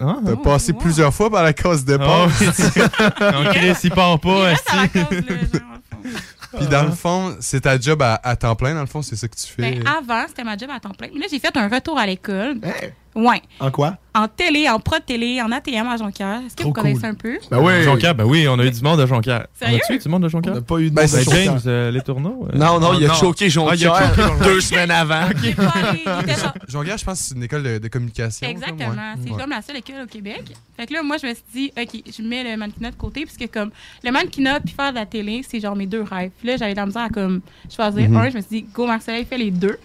Ah, 0.00 0.16
T'as 0.24 0.32
Oh, 0.32 0.36
passé 0.36 0.72
wow. 0.72 0.78
plusieurs 0.78 1.14
fois 1.14 1.30
par 1.30 1.42
la 1.42 1.52
case 1.52 1.84
de 1.84 1.92
départ. 1.96 2.28
Oh, 2.28 2.30
oui. 2.40 2.82
Non, 3.20 3.44
Chris, 3.52 3.72
il 3.84 3.90
part 3.90 4.14
Il 4.14 4.20
pas. 4.20 4.42
reste 4.44 4.64
à 4.70 4.76
la 4.76 4.84
esti. 4.84 4.98
cause, 5.04 5.18
là, 5.18 5.36
genre, 5.36 5.62
au 5.72 6.08
fond. 6.08 6.18
Puis 6.56 6.66
dans 6.66 6.84
le 6.84 6.92
fond, 6.92 7.36
c'est 7.40 7.62
ta 7.62 7.78
job 7.78 8.02
à, 8.02 8.14
à 8.22 8.36
temps 8.36 8.56
plein, 8.56 8.74
dans 8.74 8.80
le 8.80 8.86
fond, 8.86 9.02
c'est 9.02 9.16
ça 9.16 9.28
que 9.28 9.36
tu 9.36 9.46
fais? 9.46 9.62
Ben, 9.62 9.84
avant, 9.86 10.24
c'était 10.28 10.44
ma 10.44 10.56
job 10.56 10.70
à 10.72 10.80
temps 10.80 10.90
plein. 10.90 11.08
Mais 11.12 11.20
là, 11.20 11.26
j'ai 11.30 11.38
fait 11.38 11.56
un 11.56 11.68
retour 11.68 11.98
à 11.98 12.06
l'école. 12.06 12.58
Hey, 12.62 12.92
Ouais. 13.16 13.40
En 13.60 13.70
quoi? 13.70 13.96
En 14.14 14.28
télé, 14.28 14.68
en 14.68 14.78
prod 14.78 15.04
télé, 15.04 15.42
en 15.42 15.50
ATM 15.52 15.86
à 15.88 15.96
Jonquière. 15.96 16.40
Est-ce 16.46 16.54
que 16.56 16.62
Trop 16.62 16.68
vous 16.68 16.72
connaissez 16.74 17.00
cool. 17.00 17.08
un 17.10 17.14
peu? 17.14 17.38
Ben 17.50 17.58
oui. 17.60 17.82
Jonquière, 17.82 18.14
ben 18.14 18.24
oui, 18.24 18.46
on 18.48 18.58
a 18.58 18.64
eu 18.64 18.70
du 18.70 18.80
monde 18.82 18.98
de 19.00 19.06
Jonquière. 19.06 19.46
Sérieux? 19.54 19.78
On 19.82 19.84
a-tu 19.84 19.94
eu 19.94 19.98
du 19.98 20.08
monde 20.08 20.22
de 20.22 20.26
On 20.26 20.30
Jonquière? 20.30 20.54
n'a 20.54 20.60
pas 20.62 20.78
eu 20.78 20.90
de 20.90 20.94
Ben, 20.94 21.02
monde 21.02 21.10
Ben, 21.12 21.24
Jonquière. 21.24 21.44
James, 21.44 21.60
euh, 21.66 21.90
les 21.92 22.00
tourneaux. 22.00 22.48
euh. 22.52 22.56
Non, 22.56 22.78
non, 22.80 22.94
il 22.98 23.04
a 23.04 23.08
non. 23.08 23.14
choqué 23.14 23.46
Ah, 23.46 23.48
il 23.48 23.58
a 23.58 23.74
Jonquière 23.76 24.38
deux 24.44 24.60
semaines 24.60 24.90
avant. 24.90 25.28
Genre- 25.28 26.54
Jonquière, 26.68 26.96
je 26.98 27.04
pense 27.04 27.18
que 27.20 27.24
c'est 27.26 27.34
une 27.34 27.42
école 27.42 27.62
de, 27.62 27.78
de 27.78 27.88
communication. 27.88 28.48
Exactement. 28.48 28.94
C'est 29.22 29.30
Ouais. 29.30 29.40
comme 29.40 29.50
la 29.50 29.62
seule 29.62 29.76
école 29.76 30.02
au 30.04 30.06
Québec. 30.06 30.42
Fait 30.76 30.86
que 30.86 30.92
là, 30.94 31.02
moi, 31.02 31.16
je 31.20 31.26
me 31.26 31.34
suis 31.34 31.44
dit, 31.52 31.72
OK, 31.76 32.02
je 32.16 32.22
mets 32.22 32.44
le 32.44 32.56
mannequinat 32.56 32.90
de 32.90 32.96
côté, 32.96 33.24
puisque 33.26 33.50
comme 33.52 33.70
le 34.04 34.10
mannequinat 34.12 34.60
puis 34.60 34.74
faire 34.74 34.90
de 34.92 34.98
la 34.98 35.06
télé, 35.06 35.42
c'est 35.48 35.60
genre 35.60 35.76
mes 35.76 35.86
deux 35.86 36.02
rêves. 36.02 36.30
Puis 36.38 36.48
là, 36.48 36.56
j'avais 36.56 36.72
de 36.72 36.76
la 36.78 36.86
misère 36.86 37.02
à 37.02 37.08
comme 37.08 37.40
choisir 37.74 38.08
Mhm. 38.08 38.16
un. 38.16 38.30
Je 38.30 38.36
me 38.36 38.40
suis 38.42 38.62
dit, 38.62 38.66
go, 38.74 38.86
Marcel, 38.86 39.24
fait 39.26 39.38
les 39.38 39.50
deux. 39.50 39.78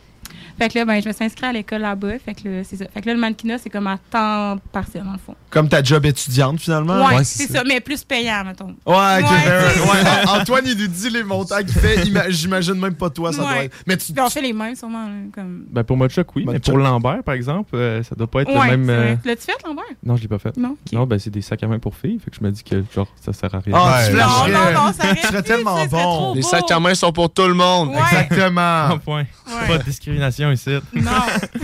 Fait 0.62 0.70
que 0.70 0.77
là, 0.77 0.86
ben, 0.86 1.01
je 1.01 1.08
me 1.08 1.13
suis 1.13 1.24
inscrite 1.25 1.44
à 1.44 1.51
l'école 1.51 1.82
là-bas. 1.82 2.20
Fait 2.24 2.36
que 2.36 2.48
là, 2.48 2.63
c'est 2.63 2.75
ça. 2.75 2.86
Fait 2.94 3.01
que 3.01 3.08
là, 3.08 3.13
le 3.15 3.20
mannequinat, 3.20 3.58
c'est 3.58 3.70
comme 3.72 3.88
à 3.88 3.98
temps 4.12 4.58
partiel, 4.72 5.03
dans 5.03 5.13
le 5.13 5.18
fond. 5.18 5.36
Comme 5.50 5.68
ta 5.70 5.82
job 5.82 6.06
étudiante, 6.06 6.60
finalement? 6.60 7.03
Ouais, 7.08 7.15
ouais, 7.15 7.24
c'est 7.24 7.51
ça. 7.51 7.63
mais 7.68 7.80
plus 7.80 8.03
payant, 8.03 8.44
mettons. 8.46 8.75
Ouais, 8.86 8.96
Ouais, 8.96 10.03
ben, 10.03 10.30
Antoine, 10.39 10.63
il 10.68 10.77
nous 10.77 10.88
dit 10.88 11.10
les 11.10 11.24
montants 11.24 11.58
qu'il 11.58 11.72
fait. 11.74 12.03
Ima- 12.06 12.30
J'imagine 12.30 12.75
même 12.75 12.94
pas 12.94 13.10
toi, 13.10 13.34
ça 13.34 13.41
Ouais. 13.41 13.48
doit 13.53 13.63
être. 13.65 13.75
Mais 13.88 13.98
tu. 13.98 14.13
On 14.20 14.30
fait 14.30 14.41
les 14.41 14.53
mêmes, 14.53 14.75
sûrement. 14.75 15.06
là, 15.08 15.13
comme... 15.34 15.65
Ben 15.72 15.84
pour 15.84 15.98
mode 15.98 16.12
choc, 16.12 16.27
oui. 16.36 16.46
Mode 16.46 16.53
mais 16.56 16.60
pour. 16.60 16.77
Lambert, 16.77 17.24
par 17.24 17.34
exemple, 17.36 17.75
euh, 17.75 18.03
ça 18.03 18.15
doit 18.15 18.27
pas 18.27 18.41
être 18.44 18.50
Ouais, 18.56 18.72
le 18.72 18.77
même. 18.77 18.89
euh, 18.89 19.15
L'as-tu 19.25 19.44
fait, 19.44 19.58
Lambert? 19.65 19.84
Non, 20.03 20.15
je 20.15 20.22
l'ai 20.22 20.27
pas 20.27 20.39
fait. 20.39 20.56
Non. 20.58 20.75
ben 21.06 21.18
c'est 21.20 21.30
des 21.32 21.41
sacs 21.41 21.63
à 21.63 21.68
main 21.68 21.80
pour 21.80 21.96
filles. 21.96 22.20
Fait 22.24 22.30
que 22.32 22.38
je 22.39 22.44
me 22.46 22.51
dis 22.51 22.63
que 22.63 22.84
genre 22.94 23.08
ça 23.20 23.34
sert 23.34 23.53
à 23.56 23.60
rien. 23.60 23.74
Ah, 23.75 24.03
tu 24.08 24.13
Ouais. 24.15 24.20
Non, 24.22 24.48
non, 24.48 24.72
non, 24.88 24.94
ça 24.94 25.06
aurait 25.06 25.15
Tu 25.15 25.27
serais 25.27 25.41
pu, 25.41 25.48
tellement 25.48 25.75
serait 25.77 25.88
bon. 25.88 26.34
Les 26.36 26.41
sacs 26.44 26.70
à 26.72 26.80
main 26.80 26.94
sont 26.94 27.12
pour 27.12 27.32
tout 27.34 27.48
le 27.48 27.53
monde. 27.53 27.91
Exactement. 28.12 28.86
Un 28.86 28.98
point. 29.03 29.25
Pas 29.68 29.77
de 29.80 29.84
discrimination 29.84 30.50
ici. 30.51 30.70
Non. 30.93 31.12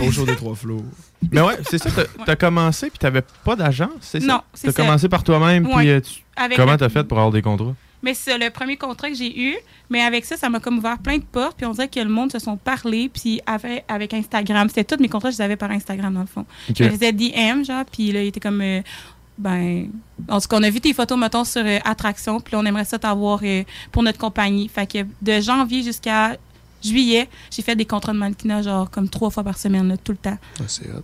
Au 0.06 0.10
show 0.10 0.24
des 0.26 0.36
trois 0.36 0.54
flots. 0.54 0.84
Mais 1.32 1.40
ouais, 1.40 1.58
c'est 1.68 1.78
ça. 1.78 1.90
T'as 1.90 2.24
t'as 2.24 2.36
commencé 2.36 2.90
puis 2.90 2.98
t'avais 2.98 3.22
pas 3.44 3.56
d'agence, 3.56 3.90
c'est 4.00 4.20
ça? 4.20 4.26
Non, 4.26 4.40
c'est 4.54 4.68
T'as 4.68 4.72
ça. 4.72 4.82
commencé 4.82 5.08
par 5.08 5.22
toi-même 5.24 5.66
Ouais. 5.66 5.74
puis 5.76 5.90
euh, 5.90 6.00
tu- 6.00 6.56
comment 6.56 6.76
t'as 6.76 6.88
fait 6.88 7.04
pour 7.04 7.18
avoir 7.18 7.32
des 7.32 7.42
contrats? 7.42 7.74
Mais 8.00 8.14
c'est 8.14 8.38
le 8.38 8.48
premier 8.50 8.76
contrat 8.76 9.08
que 9.08 9.16
j'ai 9.16 9.36
eu. 9.40 9.56
Mais 9.90 10.02
avec 10.02 10.24
ça, 10.24 10.36
ça 10.36 10.48
m'a 10.48 10.60
comme 10.60 10.78
ouvert 10.78 10.98
plein 10.98 11.18
de 11.18 11.24
portes. 11.24 11.56
Puis 11.56 11.66
on 11.66 11.72
dirait 11.72 11.88
que 11.88 11.98
le 11.98 12.08
monde 12.08 12.30
se 12.30 12.38
sont 12.38 12.56
parlé. 12.56 13.10
Puis 13.12 13.40
avec, 13.44 13.84
avec 13.88 14.14
Instagram. 14.14 14.68
C'était 14.68 14.84
tous 14.96 15.02
mes 15.02 15.08
contrats, 15.08 15.32
je 15.32 15.36
les 15.38 15.42
avais 15.42 15.56
par 15.56 15.72
Instagram, 15.72 16.14
dans 16.14 16.20
le 16.20 16.26
fond. 16.26 16.46
Je 16.68 16.84
faisais 16.84 17.12
DM, 17.12 17.64
genre. 17.64 17.84
Puis 17.92 18.12
là, 18.12 18.22
il 18.22 18.28
était 18.28 18.38
comme. 18.38 18.60
euh, 18.60 18.80
ben, 19.36 19.88
en 20.28 20.40
tout 20.40 20.48
cas, 20.48 20.56
on 20.58 20.62
a 20.62 20.70
vu 20.70 20.80
tes 20.80 20.92
photos, 20.92 21.18
mettons, 21.18 21.44
sur 21.44 21.62
euh, 21.64 21.78
Attraction, 21.84 22.40
puis 22.40 22.52
là, 22.52 22.58
on 22.60 22.64
aimerait 22.66 22.84
ça 22.84 22.98
t'avoir 22.98 23.40
euh, 23.44 23.62
pour 23.92 24.02
notre 24.02 24.18
compagnie. 24.18 24.68
Fait 24.68 24.86
que 24.86 24.98
de 25.22 25.40
janvier 25.40 25.82
jusqu'à 25.82 26.36
juillet, 26.82 27.28
j'ai 27.50 27.62
fait 27.62 27.76
des 27.76 27.84
contrats 27.84 28.12
de 28.12 28.18
mannequinat, 28.18 28.62
genre, 28.62 28.90
comme 28.90 29.08
trois 29.08 29.30
fois 29.30 29.44
par 29.44 29.58
semaine, 29.58 29.88
là, 29.88 29.96
tout 29.96 30.12
le 30.12 30.18
temps. 30.18 30.38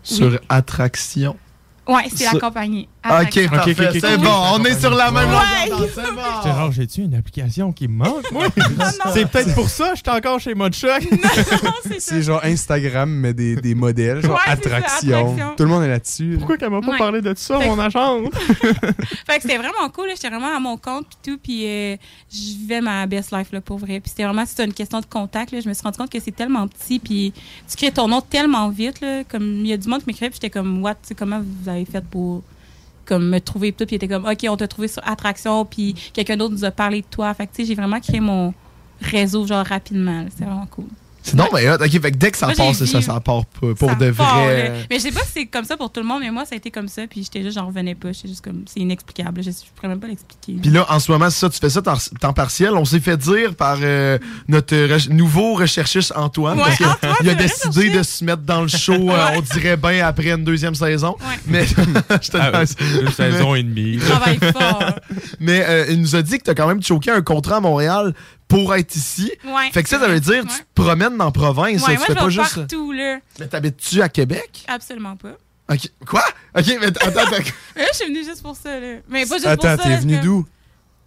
Sur 0.03 0.39
Attraction. 0.49 1.37
Ouais, 1.87 2.05
c'est 2.15 2.25
la 2.33 2.41
compagnie. 2.41 2.89
Ok, 3.05 3.11
Attraction. 3.13 3.49
parfait. 3.51 3.71
ok, 3.73 3.81
ok, 3.81 3.99
c'est 4.01 4.15
ok. 4.15 4.21
bon, 4.23 4.31
on 4.55 4.65
est 4.65 4.81
sur 4.81 4.91
la 4.95 5.11
même 5.11 5.29
Ouais. 5.29 5.71
longueur 5.71 5.89
c'est 5.95 6.13
bon. 6.15 6.23
J'étais 6.43 6.57
genre, 6.57 6.73
j'ai-tu 6.73 7.01
une 7.03 7.15
application 7.15 7.73
qui 7.73 7.89
me 7.89 7.97
manque, 7.97 8.31
moi? 8.33 8.47
c'est 9.13 9.31
peut-être 9.31 9.55
pour 9.55 9.69
ça 9.69 9.91
que 9.91 9.97
j'étais 9.97 10.11
encore 10.11 10.41
chez 10.41 10.55
Mod 10.55 10.75
Choc. 10.75 11.03
C'est 11.99 12.23
genre 12.23 12.41
Instagram, 12.43 13.11
mais 13.11 13.35
des, 13.35 13.57
des 13.57 13.75
modèles, 13.75 14.23
genre 14.25 14.41
attraction. 14.47 15.37
Tout 15.57 15.65
le 15.65 15.69
monde 15.69 15.85
est 15.85 15.89
là-dessus. 15.89 16.37
Pourquoi 16.39 16.57
qu'elle 16.57 16.71
m'a 16.71 16.81
pas 16.81 16.97
parlé 16.97 17.21
de 17.21 17.35
ça, 17.37 17.59
mon 17.59 17.79
agente? 17.79 18.35
Fait 18.35 19.37
que 19.37 19.43
c'était 19.43 19.59
vraiment 19.59 19.89
cool. 19.93 20.09
J'étais 20.11 20.29
vraiment 20.31 20.57
à 20.57 20.61
mon 20.61 20.77
compte, 20.77 21.07
puis 21.09 21.33
tout, 21.33 21.39
puis 21.43 21.67
euh, 21.67 21.97
je 22.33 22.39
vivais 22.59 22.81
ma 22.81 23.07
best 23.07 23.33
life, 23.33 23.49
là, 23.53 23.61
pour 23.61 23.79
vrai. 23.79 24.01
Puis 24.01 24.11
c'était 24.11 24.25
vraiment, 24.25 24.45
c'était 24.47 24.65
une 24.65 24.73
question 24.75 25.01
de 25.01 25.07
contact, 25.07 25.53
là. 25.53 25.61
Je 25.61 25.69
me 25.69 25.75
suis 25.75 25.83
rendu 25.83 25.99
compte 25.99 26.11
que 26.11 26.21
c'est 26.21 26.35
tellement 26.35 26.67
petit, 26.69 26.99
puis 26.99 27.33
tu 27.69 27.77
crées 27.77 27.93
ton 27.93 28.09
nom 28.09 28.21
tellement 28.23 28.69
vite, 28.71 29.01
là. 29.01 29.25
Comme, 29.25 29.61
il 29.61 29.67
y 29.69 29.73
a 29.73 29.77
du 29.77 29.89
monde 29.89 30.01
qui 30.01 30.07
m'écrivait, 30.07 30.31
puis 30.31 30.39
j'étais 30.43 30.51
comme, 30.51 30.83
what, 30.83 30.95
tu 30.95 31.09
sais, 31.09 31.15
comment 31.15 31.41
vous 31.41 31.69
avez 31.75 31.85
fait 31.85 32.05
pour 32.05 32.43
comme 33.05 33.29
me 33.29 33.39
trouver 33.39 33.73
tout 33.73 33.85
puis 33.85 33.97
était 33.97 34.09
comme 34.09 34.25
OK 34.25 34.47
on 34.49 34.57
t'a 34.57 34.69
trouvé 34.69 34.89
sur 34.89 35.07
attraction 35.07 35.65
puis 35.65 35.95
quelqu'un 36.13 36.37
d'autre 36.37 36.55
nous 36.55 36.65
a 36.65 36.71
parlé 36.71 37.03
de 37.03 37.07
toi. 37.07 37.35
Fait 37.35 37.49
j'ai 37.59 37.75
vraiment 37.75 38.01
créé 38.01 38.21
mon 38.21 38.55
réseau 39.01 39.47
genre 39.47 39.67
rapidement 39.67 40.25
c'est 40.35 40.45
vraiment 40.45 40.67
cool 40.67 40.87
non, 41.35 41.49
mais 41.55 41.69
hot. 41.71 41.75
ok, 41.77 41.91
fait 41.91 42.11
que 42.13 42.17
dès 42.17 42.31
que 42.31 42.37
ça 42.37 42.47
Moi, 42.47 42.55
part, 42.57 42.75
c'est 42.75 42.87
ça, 42.87 43.01
ça 43.01 43.19
part 43.21 43.47
pour 43.47 43.71
Ça 43.79 43.95
de 43.95 44.11
part, 44.11 44.41
vrai. 44.45 44.69
là. 44.69 44.75
Mais 44.91 44.97
je 44.97 45.03
sais 45.03 45.13
pas 45.13 45.21
si 45.23 45.31
c'est 45.35 45.47
comme 45.47 45.65
ça 45.65 45.77
pour 45.77 45.91
tout 45.91 46.01
le 46.01 46.07
monde, 46.07 46.21
mais 46.23 46.31
moi, 46.31 46.45
ça 46.45 46.55
a 46.55 46.57
été 46.57 46.71
comme 46.71 46.89
ça. 46.89 47.07
Puis 47.09 47.23
j'étais 47.23 47.43
juste, 47.43 47.55
j'en 47.57 47.67
revenais 47.67 47.95
pas. 47.95 48.13
J'étais 48.13 48.29
juste 48.29 48.45
comme, 48.45 48.65
c'est 48.67 48.81
inexplicable. 48.81 49.43
Je, 49.43 49.51
je 49.51 49.57
pourrais 49.75 49.89
même 49.89 50.01
pas 50.01 50.07
l'expliquer. 50.09 50.61
Puis 50.61 50.71
là, 50.71 50.85
en 50.89 50.99
ce 51.01 51.11
moment, 51.11 51.31
ça, 51.31 51.49
tu 51.49 51.59
fais 51.59 51.71
ça 51.71 51.81
temps, 51.83 51.97
temps 52.21 52.33
partiel. 52.33 52.73
On 52.75 52.85
s'est 52.85 53.01
fait 53.01 53.17
dire 53.17 53.55
par 53.55 53.79
euh, 53.81 54.19
notre 54.49 54.75
re- 54.75 55.09
nouveau 55.11 55.55
recherchiste 55.55 56.13
Antoine. 56.15 56.59
Ouais, 56.59 56.65
parce 56.65 56.77
que 56.79 56.85
Antoine, 56.85 57.15
il 57.23 57.31
a 57.31 57.35
décidé 57.35 57.91
de 57.91 58.03
se 58.03 58.25
mettre 58.25 58.43
dans 58.43 58.63
le 58.63 58.69
show, 58.69 58.93
euh, 59.11 59.27
on 59.37 59.41
dirait 59.41 59.77
bien 59.77 60.07
après 60.07 60.31
une 60.31 60.45
deuxième 60.45 60.75
saison. 60.75 61.17
Ouais. 61.21 61.39
Mais 61.47 61.67
je 62.23 62.31
te 62.31 62.37
Ah, 62.37 62.51
laisse. 62.61 62.77
une 63.01 63.11
saison 63.11 63.55
et 63.55 63.63
demie. 63.63 63.95
Il 63.95 64.01
travaille 64.01 64.39
fort. 64.53 64.83
Mais 65.41 65.65
euh, 65.67 65.87
il 65.91 66.01
nous 66.01 66.17
a 66.17 66.23
dit 66.23 66.39
que 66.39 66.45
tu 66.45 66.51
as 66.51 66.55
quand 66.55 66.67
même 66.69 66.83
choqué 66.83 67.11
un 67.11 67.23
contrat 67.23 67.57
à 67.57 67.61
Montréal 67.61 68.15
pour 68.63 68.75
être 68.75 68.95
ici. 68.97 69.33
Ouais, 69.45 69.71
fait 69.73 69.83
que 69.83 69.89
ça, 69.89 69.99
ça 69.99 70.09
veut 70.09 70.21
dire 70.21 70.43
que 70.45 70.49
tu 70.49 70.59
te 70.59 70.65
promènes 70.83 71.17
dans 71.17 71.27
la 71.27 71.31
province. 71.31 71.83
Ouais, 71.87 71.95
là, 71.95 71.95
tu 71.95 71.99
moi, 71.99 72.07
fais 72.07 72.13
je 72.13 72.19
pas 72.19 72.29
juste. 72.29 72.57
partout, 72.57 72.93
là. 72.93 73.19
Mais 73.41 73.47
t'habites-tu 73.49 74.03
à 74.03 74.09
Québec? 74.09 74.65
Absolument 74.69 75.17
pas. 75.17 75.33
Ok. 75.71 75.91
Quoi? 76.07 76.23
Ok, 76.57 76.67
mais 76.81 76.87
attends, 76.87 77.07
attends. 77.09 77.37
Je 77.77 77.97
suis 77.97 78.07
venue 78.07 78.25
juste 78.25 78.43
pour 78.43 78.55
ça, 78.57 78.79
là. 78.79 78.97
Mais 79.09 79.25
pas 79.27 79.37
juste 79.37 79.47
Attends, 79.47 79.69
pour 79.77 79.77
ça. 79.79 79.83
t'es 79.85 79.89
là, 79.91 79.97
venu 80.01 80.15
c'est 80.15 80.21
comme- 80.21 80.27
d'où? 80.29 80.47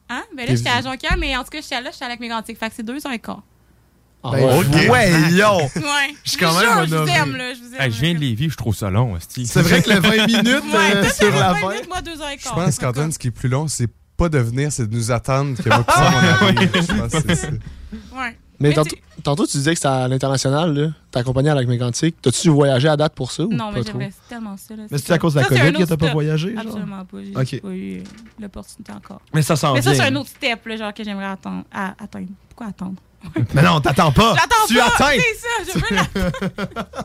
Hein? 0.09 0.23
Ben 0.35 0.45
T'es 0.45 0.51
là, 0.53 0.55
j'étais 0.57 0.69
à 0.69 0.81
Jonquière, 0.81 1.17
mais 1.17 1.35
en 1.37 1.43
tout 1.43 1.49
cas, 1.49 1.59
j'étais 1.61 1.81
là, 1.81 1.89
j'étais 1.91 2.05
avec 2.05 2.19
mes 2.19 2.27
grands 2.29 2.41
Fait 2.43 2.53
que 2.55 2.65
c'est 2.75 2.83
deux 2.83 3.05
ans 3.05 3.11
et 3.11 3.19
quart. 3.19 3.43
Ben, 4.23 4.63
voyons! 4.87 5.57
Ouais. 5.75 6.15
Je 6.23 6.29
suis 6.31 6.39
quand 6.39 6.53
même 6.59 6.85
je 6.87 6.95
vous 6.95 7.07
aime, 7.07 7.35
là. 7.35 7.53
Je 7.53 7.59
vous 7.59 7.73
aime. 7.75 7.81
Hey, 7.81 7.91
je 7.91 8.01
viens 8.01 8.13
de 8.13 8.19
Lévis, 8.19 8.49
je 8.49 8.57
trouve 8.57 8.75
ça 8.75 8.89
long. 8.89 9.15
C'est 9.29 9.61
vrai 9.61 9.81
que 9.81 9.89
le 9.91 9.99
20 9.99 10.25
minutes 10.27 10.63
Ouais, 10.73 10.95
euh, 10.95 11.03
sur 11.09 11.31
la 11.33 11.53
20 11.53 11.59
fin. 11.59 11.69
minutes, 11.73 11.87
moi, 11.87 12.01
deux 12.01 12.19
ans 12.21 12.27
et 12.29 12.37
Je 12.37 12.43
quart. 12.43 12.55
pense 12.55 12.77
qu'Antoine, 12.79 13.11
ce 13.11 13.19
qui 13.19 13.27
est 13.27 13.31
plus 13.31 13.47
long, 13.49 13.67
c'est 13.67 13.87
pas 14.17 14.29
de 14.29 14.39
venir, 14.39 14.71
c'est 14.71 14.87
de 14.87 14.95
nous 14.95 15.11
attendre 15.11 15.55
que 15.61 15.69
moi. 15.69 15.85
Je 16.73 16.99
pense 16.99 17.23
que 17.23 17.35
c'est. 17.35 17.51
Ouais. 17.51 18.37
Mais 18.59 18.69
Mais 18.69 18.73
tantôt, 18.73 18.95
tantôt, 19.21 19.45
tu 19.45 19.55
disais 19.57 19.71
que 19.73 19.77
c'était 19.77 19.87
à 19.87 20.07
l'international, 20.07 20.73
là. 20.73 20.89
T'as 21.11 21.19
accompagné 21.19 21.51
à 21.51 21.55
Lac 21.55 21.67
Mégantic. 21.67 22.19
T'as-tu 22.19 22.49
voyagé 22.49 22.87
à 22.87 22.97
date 22.97 23.13
pour 23.13 23.31
ça 23.31 23.43
ou 23.43 23.51
Non, 23.53 23.69
pas 23.69 23.71
mais 23.75 23.83
trop? 23.83 23.91
j'aimerais 23.99 24.13
tellement 24.27 24.57
ça. 24.57 24.75
Là, 24.75 24.83
Mais 24.89 24.97
c'est 24.97 25.13
à 25.13 25.19
cause 25.19 25.35
de 25.35 25.39
la 25.41 25.43
Ça, 25.45 25.49
c'est 25.49 25.55
COVID 25.59 25.67
un 25.69 25.71
que 25.73 25.77
autre 25.83 25.89
t'as 25.89 25.97
pas 25.97 26.05
step. 26.05 26.13
voyagé, 26.13 26.55
genre? 26.55 26.63
Absolument 26.65 27.05
pas. 27.05 27.17
J'ai 27.23 27.57
Ok. 27.57 27.61
pas 27.61 27.69
eu 27.75 28.03
l'opportunité 28.41 28.91
encore. 28.93 29.21
Mais 29.33 29.43
ça 29.43 29.55
s'en 29.55 29.73
Mais 29.75 29.81
ça, 29.83 29.91
vient. 29.93 30.03
c'est 30.03 30.09
un 30.11 30.15
autre 30.15 30.29
step, 30.29 30.65
là, 30.65 30.75
genre, 30.75 30.93
que 30.93 31.03
j'aimerais 31.03 31.25
attendre, 31.27 31.65
à- 31.71 31.93
atteindre. 32.03 32.29
Pourquoi 32.49 32.67
attendre? 32.67 32.95
Mais 33.53 33.61
non, 33.63 33.81
t'attends 33.81 34.11
pas. 34.11 34.35
Tu 34.67 34.75
pas, 34.75 34.85
atteins. 34.87 35.19
C'est 35.19 35.73
ça, 35.73 35.73
je 35.73 35.79
veux 35.79 35.95
l'attendre. 35.95 36.31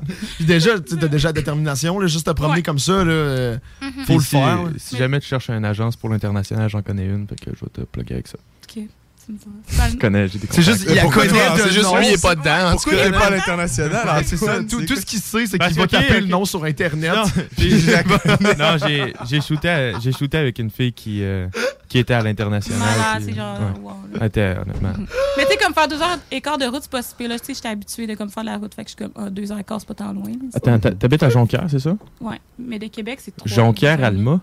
Puis 0.37 0.45
déjà, 0.45 0.79
tu 0.81 0.95
as 1.03 1.09
déjà 1.09 1.29
la 1.29 1.33
détermination, 1.33 1.99
là, 1.99 2.07
juste 2.07 2.27
te 2.27 2.31
promener 2.33 2.57
Ouais. 2.57 2.63
comme 2.63 2.79
ça, 2.79 3.03
là, 3.05 3.57
Mhm. 3.81 4.05
faut 4.07 4.15
le 4.19 4.21
si, 4.21 4.31
faire. 4.31 4.59
Si 4.77 4.97
jamais 4.97 5.21
tu 5.21 5.27
cherches 5.29 5.49
une 5.51 5.65
agence 5.65 5.97
pour 5.97 6.11
l'international, 6.11 6.69
j'en 6.69 6.83
connais 6.83 7.07
une, 7.07 7.27
fait 7.27 7.37
que 7.41 7.51
je 7.59 7.65
vais 7.65 7.71
te 7.73 7.81
plugger 7.83 8.15
avec 8.15 8.29
ça. 8.29 8.37
Ok. 8.69 8.85
Connais, 10.01 10.29
j'ai 10.29 10.39
des 10.39 10.49
C'est 10.51 10.63
juste, 10.63 10.85
il 10.89 10.95
la 10.95 11.05
connaît 11.07 11.29
de 11.29 11.61
c'est 11.63 11.73
juste 11.73 11.95
lui, 11.97 12.07
il 12.09 12.13
est 12.15 12.23
pas 12.23 12.35
dedans. 12.35 12.71
Pourquoi 12.73 12.93
cas. 12.93 13.05
t'es 13.05 13.11
pas 13.13 13.27
à 13.27 13.31
l'international? 13.31 14.03
Ah, 14.07 14.21
c'est 14.25 14.37
ça. 14.37 14.61
Antoine? 14.61 14.87
Tout, 14.87 14.97
ce 14.97 15.07
qu'il 15.07 15.19
sait, 15.21 15.47
c'est 15.47 15.59
Parce 15.59 15.73
qu'il 15.73 15.81
va 15.81 15.87
taper 15.87 16.21
le 16.21 16.27
nom 16.27 16.45
sur 16.45 16.65
Internet. 16.65 17.13
Non, 17.15 18.77
j'ai- 19.27 19.41
shooté, 19.41 19.69
à- 19.69 19.99
j'ai 20.01 20.13
shooté 20.13 20.39
avec 20.39 20.59
une 20.59 20.71
fille 20.71 20.93
qui, 20.93 21.23
euh, 21.23 21.47
qui 21.89 21.99
était 21.99 22.15
à 22.15 22.23
l'international. 22.23 22.89
Puis, 23.17 23.25
c'est 23.27 23.35
genre, 23.35 23.59
ouais. 23.59 23.81
wow, 23.81 23.91
là. 24.13 24.19
Elle 24.21 24.27
était, 24.27 24.57
honnêtement. 24.61 24.93
Mais 25.37 25.45
tu 25.45 25.51
sais, 25.53 25.57
comme 25.59 25.75
faire 25.75 25.89
deux 25.89 26.01
heures 26.01 26.19
et 26.31 26.41
quart 26.41 26.59
de 26.59 26.67
route, 26.67 26.83
c'est 26.83 26.91
pas 26.91 27.03
si 27.03 27.15
pire, 27.15 27.29
là. 27.29 27.39
Tu 27.39 27.47
sais, 27.47 27.55
j'étais 27.55 27.69
habituée 27.69 28.07
de 28.07 28.15
comme 28.15 28.31
faire 28.31 28.45
la 28.45 28.57
route. 28.59 28.75
Fait 28.75 28.85
que 28.85 28.91
je 28.91 28.97
suis 28.97 29.05
comme, 29.05 29.13
ah, 29.25 29.31
deux 29.31 29.51
heures 29.53 29.59
et 29.59 29.65
quart, 29.65 29.81
c'est 29.81 29.89
pas 29.89 29.95
tant 29.95 30.13
loin. 30.13 30.31
Attends, 30.55 30.79
t'habites 30.79 31.23
à 31.23 31.29
Jonquière, 31.31 31.67
c'est 31.71 31.79
ça? 31.81 31.97
Ouais. 32.21 32.41
Mais 32.59 32.79
de 32.79 32.87
Québec, 32.87 33.19
c'est 33.23 33.35
trop. 33.37 33.47
Jonquière, 33.49 34.03
Alma? 34.05 34.41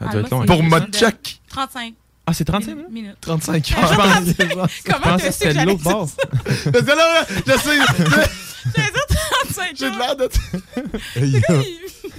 Ça 0.00 0.06
doit 0.06 0.10
Alma, 0.10 0.20
être 0.26 0.30
long. 0.32 0.40
c'est- 0.40 0.46
Pour 0.46 0.62
Modchak, 0.62 1.40
35 1.48 1.94
Ah, 2.26 2.32
c'est 2.32 2.44
35 2.44 2.74
minutes? 2.74 2.90
minutes. 2.90 3.16
35 3.20 3.66
Je 3.66 3.74
heures. 3.76 3.96
pense- 3.96 4.70
Comment 4.84 5.16
tu 5.18 5.24
que 5.26 5.30
sais 5.32 5.44
que 5.44 5.48
de 5.50 5.54
j'allais 5.54 5.64
l'autre 5.72 5.82
bord. 5.84 6.08
Parce 6.44 6.60
que 6.64 6.88
là, 6.88 6.94
là, 6.96 7.26
je 7.46 7.52
sais, 7.52 7.76
J'allais 8.74 8.90
dire 8.92 9.06
35 9.44 9.70
j'ai 9.74 9.90
de 9.90 9.90
heures. 9.90 9.98
l'air 9.98 10.16
de. 10.16 10.28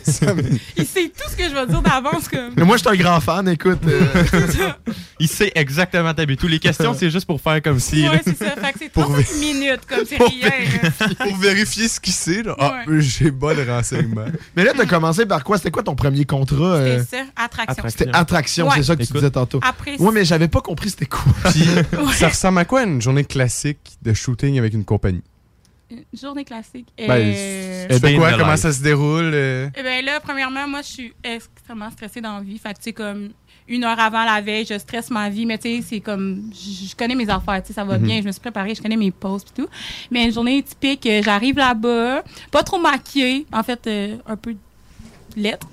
Il 0.78 0.86
sait 0.86 1.12
tout 1.16 1.30
ce 1.30 1.36
que 1.36 1.44
je 1.50 1.54
vais 1.56 1.66
dire 1.68 1.82
d'avance, 1.82 2.28
comme. 2.28 2.52
Mais 2.56 2.64
moi, 2.64 2.78
je 2.78 2.82
suis 2.84 2.90
un 2.90 2.96
grand 3.02 3.20
fan, 3.20 3.48
écoute. 3.50 3.80
euh, 3.88 4.06
Il 5.20 5.28
sait 5.28 5.52
exactement 5.56 6.14
t'habiter. 6.14 6.42
Toutes 6.42 6.50
les 6.52 6.60
questions, 6.60 6.94
c'est 6.98 7.10
juste 7.10 7.26
pour 7.26 7.40
faire 7.42 7.62
comme 7.62 7.80
si. 7.80 8.08
Ouais, 8.08 8.22
c'est 8.24 8.38
ça. 8.38 8.52
Fait 8.52 8.74
que 8.74 8.80
c'est 8.80 8.90
Pour 8.90 9.04
35 9.06 9.36
minutes, 9.40 9.82
comme 9.88 10.06
c'est 10.08 10.18
Pour 10.18 10.28
rien. 10.28 10.50
là. 10.84 11.08
Pour 11.26 11.38
vérifier 11.38 11.88
ce 11.88 12.00
qu'il 12.00 12.14
sait, 12.14 12.44
là. 12.44 12.56
Ah, 12.60 12.84
Ouais. 12.88 13.00
j'ai 13.02 13.32
pas 13.32 13.54
le 13.54 13.64
renseignement. 13.64 14.26
Mais 14.56 14.64
là, 14.64 14.72
t'as 14.76 14.86
commencé 14.86 15.26
par 15.26 15.44
quoi? 15.44 15.58
C'était 15.58 15.72
quoi 15.72 15.84
ton 15.84 15.96
premier 15.96 16.26
contrat? 16.26 16.76
euh? 16.76 17.04
C'est 17.10 17.18
ça, 17.18 17.24
attraction. 17.36 17.84
C'était 17.88 18.10
Attraction, 18.14 18.68
Ouais. 18.68 18.74
c'est 18.78 18.84
ça 18.84 18.96
que 18.96 19.00
tu 19.02 19.06
Écoute. 19.06 19.18
disais 19.18 19.32
tantôt. 19.32 19.60
Après, 19.64 19.96
Ouais, 19.98 20.12
mais 20.14 20.26
j'avais 20.26 20.48
pas 20.48 20.62
compris 20.62 20.90
c'était 20.90 21.06
quoi. 21.06 21.24
Puis, 21.52 21.66
ça 22.14 22.28
ressemble 22.30 22.60
à 22.60 22.66
quoi 22.66 22.84
une 22.84 23.02
journée 23.02 23.24
classique 23.24 23.80
de 24.02 24.14
shooting 24.14 24.60
avec 24.60 24.74
une 24.74 24.84
compagnie? 24.86 25.22
Une 26.14 26.20
journée 26.20 26.44
classique. 26.46 26.88
Ben, 26.98 27.10
Euh, 27.12 28.00
Day 28.00 28.16
quoi? 28.18 28.32
Comment 28.34 28.52
life. 28.52 28.60
ça 28.62 28.72
se 28.72 28.82
déroule? 28.84 29.32
euh? 29.34 29.70
Eh 29.76 29.82
bien 29.84 30.02
là, 30.02 30.20
premièrement, 30.20 30.68
moi, 30.68 30.82
je 30.82 30.88
suis 30.88 31.14
extrêmement 31.24 31.90
stressée 31.92 32.22
dans 32.22 32.38
la 32.38 32.44
vie. 32.44 32.58
Fait 32.58 32.70
que, 32.74 32.78
tu 32.78 32.84
sais, 32.84 32.94
comme 32.94 33.30
une 33.68 33.84
heure 33.84 34.00
avant 34.00 34.24
la 34.26 34.42
veille, 34.42 34.66
je 34.66 34.78
stresse 34.78 35.10
ma 35.10 35.30
vie. 35.30 35.46
Mais, 35.46 35.58
tu 35.58 35.70
sais, 35.78 35.82
c'est 35.88 36.00
comme, 36.00 36.52
je 36.54 36.88
je 36.90 36.96
connais 36.96 37.16
mes 37.16 37.30
affaires, 37.30 37.62
tu 37.62 37.68
sais, 37.70 37.74
ça 37.74 37.84
va 37.84 37.98
bien. 37.98 38.22
Je 38.22 38.28
me 38.28 38.32
suis 38.32 38.42
préparée, 38.42 38.76
je 38.76 38.82
connais 38.82 38.98
mes 38.98 39.12
pauses 39.12 39.44
et 39.44 39.62
tout. 39.62 39.68
Mais 40.12 40.26
une 40.26 40.34
journée 40.34 40.62
typique, 40.64 41.06
euh, 41.08 41.22
j'arrive 41.24 41.58
là-bas, 41.58 42.24
pas 42.52 42.64
trop 42.64 42.78
maquillée. 42.80 43.46
En 43.52 43.64
fait, 43.64 43.86
euh, 43.88 44.18
un 44.28 44.36
peu 44.36 44.56
lettre. 45.36 45.68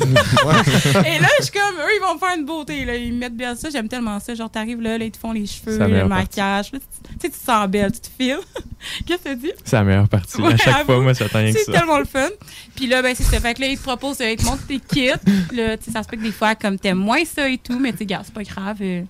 Et 0.00 1.18
là, 1.18 1.28
je 1.38 1.44
suis 1.44 1.52
comme, 1.52 1.76
eux, 1.78 1.90
ils 1.96 2.00
vont 2.00 2.14
me 2.14 2.18
faire 2.18 2.36
une 2.36 2.44
beauté. 2.44 2.84
Là. 2.84 2.96
Ils 2.96 3.12
me 3.12 3.18
mettent 3.18 3.36
bien 3.36 3.54
ça. 3.54 3.70
J'aime 3.70 3.88
tellement 3.88 4.18
ça. 4.20 4.34
Genre, 4.34 4.50
t'arrives 4.50 4.80
là, 4.80 4.98
là, 4.98 5.04
ils 5.04 5.10
te 5.10 5.18
font 5.18 5.32
les 5.32 5.46
cheveux, 5.46 5.78
la 5.78 5.88
le 5.88 6.06
maquillage. 6.08 6.72
Là, 6.72 6.78
tu 6.78 6.86
tu 7.08 7.14
sais, 7.20 7.30
tu 7.30 7.38
te 7.38 7.44
sens 7.44 7.68
belle, 7.68 7.92
tu 7.92 8.00
te 8.00 8.08
files. 8.18 8.38
Qu'est-ce 9.06 9.22
que 9.22 9.28
tu 9.30 9.36
dis? 9.36 9.52
C'est 9.64 9.76
la 9.76 9.84
meilleure 9.84 10.08
partie. 10.08 10.40
Ouais, 10.40 10.52
à 10.54 10.56
chaque 10.56 10.86
fois, 10.86 11.00
moi, 11.00 11.14
ça 11.14 11.24
attend 11.24 11.38
rien 11.38 11.52
que 11.52 11.58
C'est 11.58 11.72
tellement 11.72 11.98
le 11.98 12.04
fun. 12.04 12.28
Puis 12.76 12.86
là, 12.86 13.02
ben, 13.02 13.14
c'est 13.16 13.24
ça. 13.24 13.40
Fait 13.40 13.54
que 13.54 13.60
là, 13.60 13.66
ils 13.68 13.78
te 13.78 13.82
proposent, 13.82 14.18
ils 14.20 14.36
te 14.36 14.44
montrent 14.44 14.66
tes 14.66 14.78
kits. 14.78 15.08
Là, 15.54 15.76
tu 15.76 15.84
sais, 15.84 15.90
ça 15.92 16.02
se 16.02 16.08
peut 16.08 16.16
que 16.16 16.22
des 16.22 16.32
fois, 16.32 16.54
comme 16.54 16.78
t'aimes 16.78 16.98
moins 16.98 17.24
ça 17.24 17.48
et 17.48 17.58
tout, 17.58 17.78
mais 17.78 17.92
tu 17.92 17.98
sais, 17.98 18.06
gars, 18.06 18.22
c'est 18.24 18.34
pas 18.34 18.42
grave. 18.44 18.76
euh, 18.80 19.02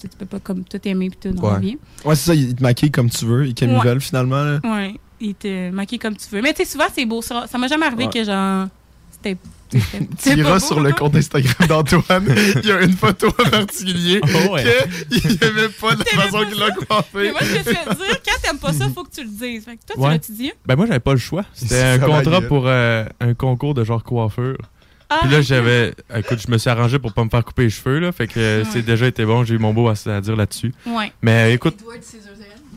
tu 0.00 0.08
peux 0.18 0.26
pas 0.26 0.40
comme 0.40 0.64
tout 0.64 0.80
aimer 0.84 1.10
puis 1.10 1.18
tout 1.30 1.30
dans 1.36 1.48
la 1.48 1.54
Ouais. 1.54 1.60
vie. 1.60 1.78
Ouais, 2.04 2.16
c'est 2.16 2.26
ça, 2.26 2.34
ils 2.34 2.54
te 2.56 2.62
maquillent 2.62 2.90
comme 2.90 3.08
tu 3.08 3.24
veux, 3.24 3.46
ils 3.46 3.54
ils 3.60 3.68
Ouais. 3.70 3.80
veulent 3.84 4.00
finalement. 4.00 4.42
là. 4.42 4.58
Ouais. 4.64 4.94
Ils 5.20 5.34
te 5.36 5.70
maquillent 5.70 6.00
comme 6.00 6.16
tu 6.16 6.26
veux. 6.32 6.42
Mais 6.42 6.52
tu 6.52 6.64
sais, 6.64 6.70
souvent, 6.72 6.86
c'est 6.92 7.04
beau. 7.06 7.22
Ça 7.22 7.46
ça 7.46 7.56
m'a 7.56 7.68
jamais 7.68 7.86
arrivé 7.86 8.06
Ouais. 8.06 8.10
que 8.12 8.24
genre. 8.24 8.66
C'était. 9.12 9.36
Tu 10.22 10.30
iras 10.38 10.52
beau, 10.54 10.58
sur 10.58 10.80
le 10.80 10.92
compte 10.92 11.16
Instagram 11.16 11.68
d'Antoine, 11.68 12.34
il 12.56 12.66
y 12.66 12.72
a 12.72 12.80
une 12.82 12.92
photo 12.92 13.28
en 13.28 13.50
particulier 13.50 14.20
Oh, 14.22 14.52
ouais. 14.54 14.64
qu'il 15.10 15.32
aimait 15.42 15.68
pas 15.80 15.94
de 15.94 16.00
la 16.00 16.22
façon 16.22 16.44
qu'il 16.46 16.58
l'a 16.58 16.70
coiffé. 16.70 17.08
Mais 17.14 17.30
moi, 17.30 17.40
je 17.42 17.46
me 17.50 17.54
suis 17.54 17.64
fait 17.64 17.84
dire, 17.94 18.20
quand 18.24 18.42
t'aimes 18.42 18.58
pas 18.58 18.72
ça, 18.72 18.88
faut 18.94 19.04
que 19.04 19.10
tu 19.14 19.22
le 19.22 19.28
dises. 19.30 19.64
Fait 19.64 19.76
que 19.76 19.82
toi, 19.94 19.96
tu 19.96 20.12
l'as-tu 20.12 20.32
dit? 20.32 20.52
Ben 20.66 20.76
moi, 20.76 20.86
j'avais 20.86 21.00
pas 21.00 21.12
le 21.12 21.18
choix. 21.18 21.44
C'était 21.54 21.80
un 21.82 21.98
contrat 21.98 22.40
gueule. 22.40 22.48
pour 22.48 22.64
euh, 22.66 23.04
un 23.20 23.34
concours 23.34 23.74
de 23.74 23.84
genre 23.84 24.02
coiffeur. 24.04 24.56
Ah, 25.14 25.18
Puis 25.22 25.30
là, 25.30 25.42
j'avais. 25.42 25.94
Écoute, 26.16 26.38
je 26.46 26.50
me 26.50 26.56
suis 26.56 26.70
arrangé 26.70 26.98
pour 26.98 27.12
pas 27.12 27.22
me 27.22 27.28
faire 27.28 27.44
couper 27.44 27.64
les 27.64 27.70
cheveux, 27.70 27.98
là. 27.98 28.12
Fait 28.12 28.26
que 28.26 28.40
euh, 28.40 28.62
Ouais. 28.62 28.68
c'est 28.72 28.80
déjà 28.82 29.06
été 29.06 29.24
bon. 29.26 29.44
J'ai 29.44 29.54
eu 29.54 29.58
mon 29.58 29.74
beau 29.74 29.88
à, 29.88 29.92
à 30.06 30.20
dire 30.22 30.36
là-dessus. 30.36 30.72
Ouais. 30.86 31.12
Mais 31.20 31.50
euh, 31.50 31.54
écoute. 31.54 31.76
Ouais, 31.86 32.00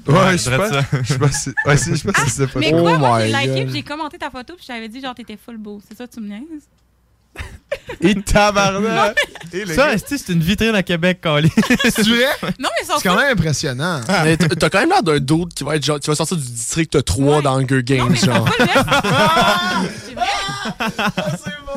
Ouais, 0.07 0.33
je 0.33 0.37
sais 0.37 0.55
pas. 0.55 0.69
ça. 0.69 0.81
Je 1.01 1.13
sais 1.13 1.17
pas 1.17 1.31
si 1.31 1.49
ouais, 1.65 1.77
si- 1.77 1.89
je 1.91 1.95
sais 1.95 2.11
pas 2.11 2.19
si 2.25 2.29
c'est 2.29 2.45
pas 2.47 2.59
Mais 2.59 2.69
ça. 2.71 2.77
quoi, 2.79 2.91
Oh 2.93 2.99
moi, 2.99 3.21
j'ai 3.21 3.27
liké 3.33 3.47
God. 3.47 3.63
puis 3.65 3.73
j'ai 3.73 3.81
commenté 3.83 4.17
ta 4.19 4.29
photo 4.29 4.53
puis 4.55 4.61
je 4.61 4.67
t'avais 4.67 4.87
dit, 4.87 5.01
genre, 5.01 5.15
t'étais 5.15 5.35
full 5.43 5.57
beau. 5.57 5.81
C'est 5.87 5.97
ça, 5.97 6.07
tu 6.07 6.19
me 6.19 6.27
niaises? 6.27 6.67
Et 8.01 8.15
tabarnak! 8.21 9.17
Et 9.53 9.65
Ça, 9.67 9.89
c'est 9.97 10.29
une 10.29 10.39
vitrine 10.41 10.75
à 10.75 10.83
Québec, 10.83 11.19
Calais. 11.21 11.49
C'est 11.83 12.01
vrai? 12.03 12.25
Non, 12.59 12.69
mais 12.79 12.85
C'est 12.85 13.03
quand 13.07 13.15
même 13.15 13.31
impressionnant. 13.33 14.01
Mais 14.23 14.37
t- 14.37 14.47
t'as 14.49 14.69
quand 14.69 14.79
même 14.79 14.89
l'air 14.89 15.03
d'un 15.03 15.19
doute 15.19 15.53
qui 15.53 15.63
va 15.63 15.75
être 15.75 15.83
genre, 15.85 15.99
qui 15.99 16.07
va 16.09 16.15
sortir 16.15 16.37
du 16.37 16.43
district 16.43 17.03
3 17.03 17.37
Ouais. 17.37 17.41
dans 17.41 17.55
Hunger 17.57 17.75
Non, 17.77 17.81
Games, 17.83 18.07
mais 18.09 18.15
genre. 18.17 18.45
belles. 18.45 18.67
C'est 20.05 20.13
vrai. 20.15 20.25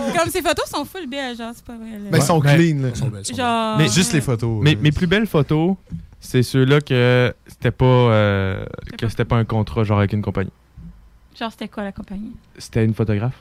Comme 0.06 0.12
Comme 0.16 0.30
ces 0.30 0.42
photos 0.42 0.68
sont 0.68 0.84
full 0.84 1.06
belles, 1.08 1.36
genre, 1.36 1.52
c'est 1.54 1.64
pas 1.64 1.74
vrai. 1.76 1.98
Ben, 2.10 2.18
ils 2.18 2.22
sont 2.24 2.40
clean. 2.40 2.78
là. 2.82 2.88
Ils 2.88 2.96
sont 2.96 3.08
belles. 3.08 3.76
Mais 3.78 3.88
Juste 3.88 4.12
les 4.12 4.20
photos. 4.20 4.62
Mes, 4.62 4.76
mes 4.76 4.92
plus 4.92 5.06
belles 5.06 5.26
photos, 5.26 5.76
c'est 6.20 6.42
ceux-là 6.42 6.80
que 6.80 7.34
c'était 7.46 7.70
pas 7.70 7.84
euh, 7.84 8.64
que 8.96 9.08
c'était 9.08 9.24
pas 9.24 9.36
un 9.36 9.44
contrat 9.44 9.84
genre 9.84 9.98
avec 9.98 10.12
une 10.12 10.22
compagnie. 10.22 10.52
Genre, 11.38 11.50
c'était 11.50 11.68
quoi 11.68 11.84
la 11.84 11.92
compagnie? 11.92 12.32
C'était 12.56 12.84
une 12.84 12.94
photographe. 12.94 13.34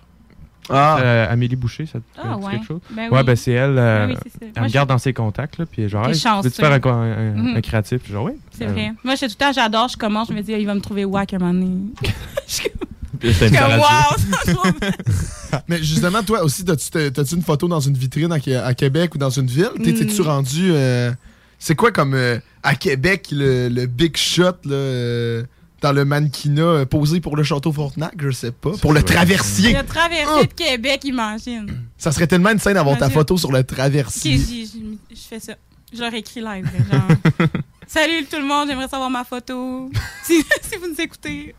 Ah, 0.70 0.98
Euh, 1.00 1.32
Amélie 1.32 1.56
Boucher, 1.56 1.86
ça 1.86 2.00
te 2.00 2.04
Ah, 2.18 2.36
dit 2.38 2.44
ouais. 2.46 2.52
quelque 2.54 2.66
chose? 2.68 2.82
Ben 2.92 3.10
Ouais, 3.10 3.20
oui. 3.20 3.24
ben 3.26 3.36
c'est 3.36 3.52
elle. 3.52 3.78
euh, 3.78 4.08
Ben 4.08 4.14
oui, 4.14 4.32
elle 4.42 4.48
Moi, 4.56 4.64
me 4.64 4.68
je- 4.68 4.74
garde 4.74 4.90
dans 4.90 4.98
ses 4.98 5.14
contacts, 5.14 5.58
là, 5.58 5.66
puis 5.66 5.88
genre, 5.88 6.08
hey, 6.08 6.14
veux-tu 6.44 6.50
faire 6.62 6.72
un, 6.72 6.80
un- 6.86 6.92
un- 6.92 7.32
Mhm. 7.36 7.56
un 7.58 7.62
créatif? 7.62 8.02
Puis 8.04 8.12
genre, 8.14 8.26
oui. 8.26 8.34
C'est 8.52 8.66
Euh, 8.68 8.72
vrai. 8.72 8.92
Moi, 9.04 9.14
je 9.16 9.18
suis 9.18 9.28
tout 9.28 9.36
le 9.40 9.46
temps, 9.46 9.52
j'adore, 9.54 9.88
je 9.88 9.98
commence, 9.98 10.28
je 10.30 10.34
me 10.34 10.42
dis, 10.42 10.54
ah, 10.54 10.58
il 10.58 10.66
va 10.66 10.76
me 10.76 10.82
trouver 10.82 11.06
wack 11.06 11.34
à 11.34 11.38
un 11.38 11.40
moment 11.40 11.54
donné. 11.54 11.78
puis 13.20 13.34
c'était 13.34 13.48
une 13.50 13.56
Comme, 13.58 13.80
wow, 13.80 14.18
je 14.46 15.58
mais 15.68 15.78
justement, 15.82 16.22
toi 16.24 16.44
aussi, 16.44 16.64
t'as-tu 16.66 17.36
une 17.36 17.42
photo 17.42 17.68
dans 17.68 17.80
une 17.80 17.96
vitrine 17.98 18.32
à, 18.32 18.66
à 18.66 18.74
Québec 18.74 19.16
ou 19.16 19.18
dans 19.18 19.30
une 19.30 19.48
ville? 19.48 19.70
T'es- 19.84 19.94
T'es-tu 19.94 20.22
Mm. 20.22 20.26
rendu. 20.26 20.72
euh, 20.72 21.12
c'est 21.60 21.76
quoi 21.76 21.92
comme 21.92 22.14
euh, 22.14 22.38
à 22.62 22.76
Québec 22.76 23.30
le, 23.32 23.70
le 23.70 23.86
big 23.88 24.16
shot 24.16 24.44
là, 24.66 24.74
euh, 24.74 25.44
dans 25.81 25.91
le 25.91 26.05
mannequinat 26.05 26.62
euh, 26.62 26.86
posé 26.86 27.22
pour 27.22 27.36
le 27.36 27.43
château 27.43 27.72
Frontenac? 27.72 28.13
Je 28.19 28.31
sais 28.31 28.51
pas. 28.51 28.72
Pour 28.81 28.93
le 28.93 29.03
traversier. 29.03 29.74
Le 29.74 29.84
traversé 29.86 30.48
de 30.48 30.53
Québec, 30.53 31.01
imagine. 31.05 31.86
Ça 31.98 32.12
serait 32.12 32.27
tellement 32.27 32.51
une 32.51 32.60
scène 32.60 32.75
d'avoir 32.75 32.98
ta 32.98 33.10
photo 33.10 33.38
sur 33.38 33.51
le 33.51 33.63
traversier. 33.63 34.38
je 34.38 35.15
fais 35.15 35.39
ça. 35.39 35.53
Je 35.93 36.01
leur 36.01 36.13
écris 36.13 36.41
live. 36.41 36.69
Genre, 36.91 37.48
salut 37.88 38.25
tout 38.29 38.38
le 38.38 38.46
monde, 38.46 38.67
j'aimerais 38.67 38.89
savoir 38.89 39.10
ma 39.10 39.24
photo. 39.24 39.89
Si, 40.24 40.43
si 40.62 40.75
vous 40.77 40.89
nous 40.89 41.00
écoutez, 41.01 41.55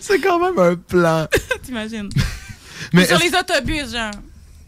C'est 0.00 0.18
quand 0.20 0.38
même 0.40 0.58
un 0.58 0.74
plan. 0.76 1.26
t'imagines. 1.62 2.08
Mais 2.94 3.04
Sur 3.06 3.18
les 3.18 3.30
autobus, 3.34 3.92
genre. 3.92 4.12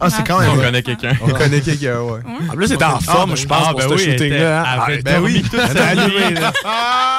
Ah, 0.02 0.10
c'est 0.10 0.26
quand 0.26 0.40
même. 0.40 0.50
On 0.50 0.56
connaît 0.60 0.82
quelqu'un. 0.82 1.12
On 1.22 1.28
connaît 1.30 1.60
quelqu'un, 1.60 2.00
ouais. 2.00 2.20
En 2.50 2.54
plus, 2.54 2.68
c'était 2.68 2.84
en 2.84 3.00
forme, 3.00 3.36
je 3.36 3.46
pense, 3.46 3.64
Ah, 3.66 3.70
pour 3.70 3.78
ben 3.80 3.88
ce 3.88 3.94
oui, 3.94 4.02
elle 4.04 4.12
était- 4.14 4.24
shooting-là. 4.28 4.64
elle 4.74 4.80
avait 4.92 5.02
ben 5.02 5.22
oui, 5.22 5.42
elle. 5.52 6.52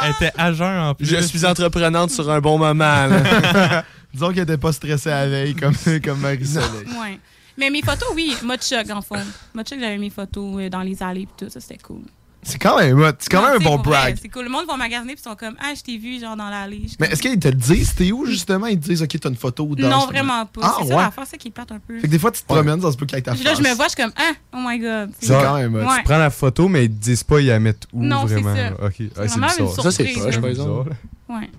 Elle 0.04 0.12
était 0.12 0.32
à 0.38 0.54
jeun 0.54 0.80
en 0.80 0.94
plus. 0.96 1.06
Je 1.06 1.18
suis 1.18 1.46
entreprenante 1.46 2.12
sur 2.12 2.30
un 2.30 2.40
bon 2.40 2.58
moment. 2.58 3.08
là. 3.08 3.84
Disons 4.14 4.30
qu'elle 4.32 4.44
était 4.44 4.58
pas 4.58 4.72
stressée 4.72 5.10
à 5.10 5.22
la 5.26 5.28
veille 5.30 5.56
comme, 5.56 5.74
comme 6.04 6.20
Marie-Soleil. 6.20 6.86
Ouais. 7.02 7.20
Mais 7.58 7.70
mes 7.70 7.82
photos, 7.82 8.10
oui, 8.16 8.36
mode 8.44 8.64
choc, 8.64 8.88
en 8.92 9.02
fond. 9.02 9.16
Mode 9.54 9.68
choc, 9.68 9.80
j'avais 9.80 9.98
mes 9.98 10.10
photos 10.12 10.56
euh, 10.60 10.70
dans 10.70 10.82
les 10.82 11.02
allées 11.02 11.22
et 11.22 11.28
tout, 11.38 11.50
ça, 11.50 11.60
c'était 11.60 11.78
cool. 11.82 12.02
C'est 12.44 12.58
quand 12.60 12.78
même 12.78 13.00
hot. 13.00 13.12
C'est 13.20 13.30
quand 13.32 13.42
Non, 13.42 13.48
même 13.54 13.62
un 13.62 13.64
bon 13.64 13.78
brag. 13.78 14.18
C'est 14.22 14.30
cool. 14.30 14.44
Le 14.46 14.50
monde 14.50 14.66
va 14.68 14.76
magasiner 14.78 15.14
puis 15.14 15.22
ils 15.26 15.30
sont 15.30 15.36
comme, 15.36 15.56
ah, 15.60 15.74
je 15.76 15.82
t'ai 15.82 15.98
vu, 15.98 16.20
genre, 16.20 16.36
dans 16.36 16.50
l'allée. 16.50 16.82
Je 16.84 16.88
suis 16.90 16.98
Mais 17.00 17.08
comme, 17.08 17.14
est-ce 17.14 17.22
qu'ils 17.22 17.40
te 17.40 17.48
le 17.48 17.54
disent? 17.56 17.96
T'es 17.96 18.12
où, 18.12 18.26
justement? 18.26 18.68
Ils 18.68 18.80
te 18.80 18.86
disent, 18.90 19.02
OK, 19.02 19.20
t'as 19.20 19.30
une 19.30 19.36
photo 19.36 19.66
dans 19.76 19.88
Non, 19.90 20.02
ce- 20.02 20.08
vraiment 20.08 20.46
pas. 20.46 20.62
Ah, 20.64 20.76
c'est 20.82 20.88
ça 20.88 20.96
l'affaire, 20.96 21.24
c'est 21.28 21.38
qui 21.38 21.50
plate 21.52 21.72
un 21.72 21.80
peu. 21.80 21.96
Fait 22.00 22.08
que 22.08 22.12
des 22.12 22.20
fois, 22.20 22.32
tu 22.32 22.42
te 22.42 22.46
promènes, 22.48 22.82
ça 22.82 22.92
se 22.92 22.98
peut 22.98 23.06
qu'avec 23.06 23.26
ta 23.26 23.34
Puis 23.34 23.44
là, 23.44 23.54
je 23.56 23.62
me 23.62 23.74
vois, 23.74 23.86
je 23.86 23.90
suis 23.94 24.04
comme, 24.04 24.14
ah, 24.18 24.32
oh 24.54 24.58
my 24.60 24.80
god. 24.80 25.12
C'est 25.20 25.28
quand 25.34 25.56
même. 25.58 25.74
Tu 25.98 26.04
prends 26.04 26.18
la 26.18 26.30
photo, 26.30 26.68
mais 26.68 26.86
ils 26.86 26.90
te 26.92 27.02
disent 27.04 27.24
pas, 27.24 27.40
ils 27.40 27.48
la 27.48 27.60
mettent 27.60 27.88
où 27.94 28.04
Non, 28.04 28.28
c'est 28.28 28.42
vraiment. 28.42 28.56
ça. 28.78 28.86
Ok, 28.86 28.96
Ah, 29.18 29.28
c'est 29.28 29.40
bizarre. 29.40 29.82
Ça, 29.84 29.92
c'est 29.92 30.04
poche, 30.14 30.40
par 30.40 30.50
exemple. 30.50 30.92
Ouais. 31.30 31.50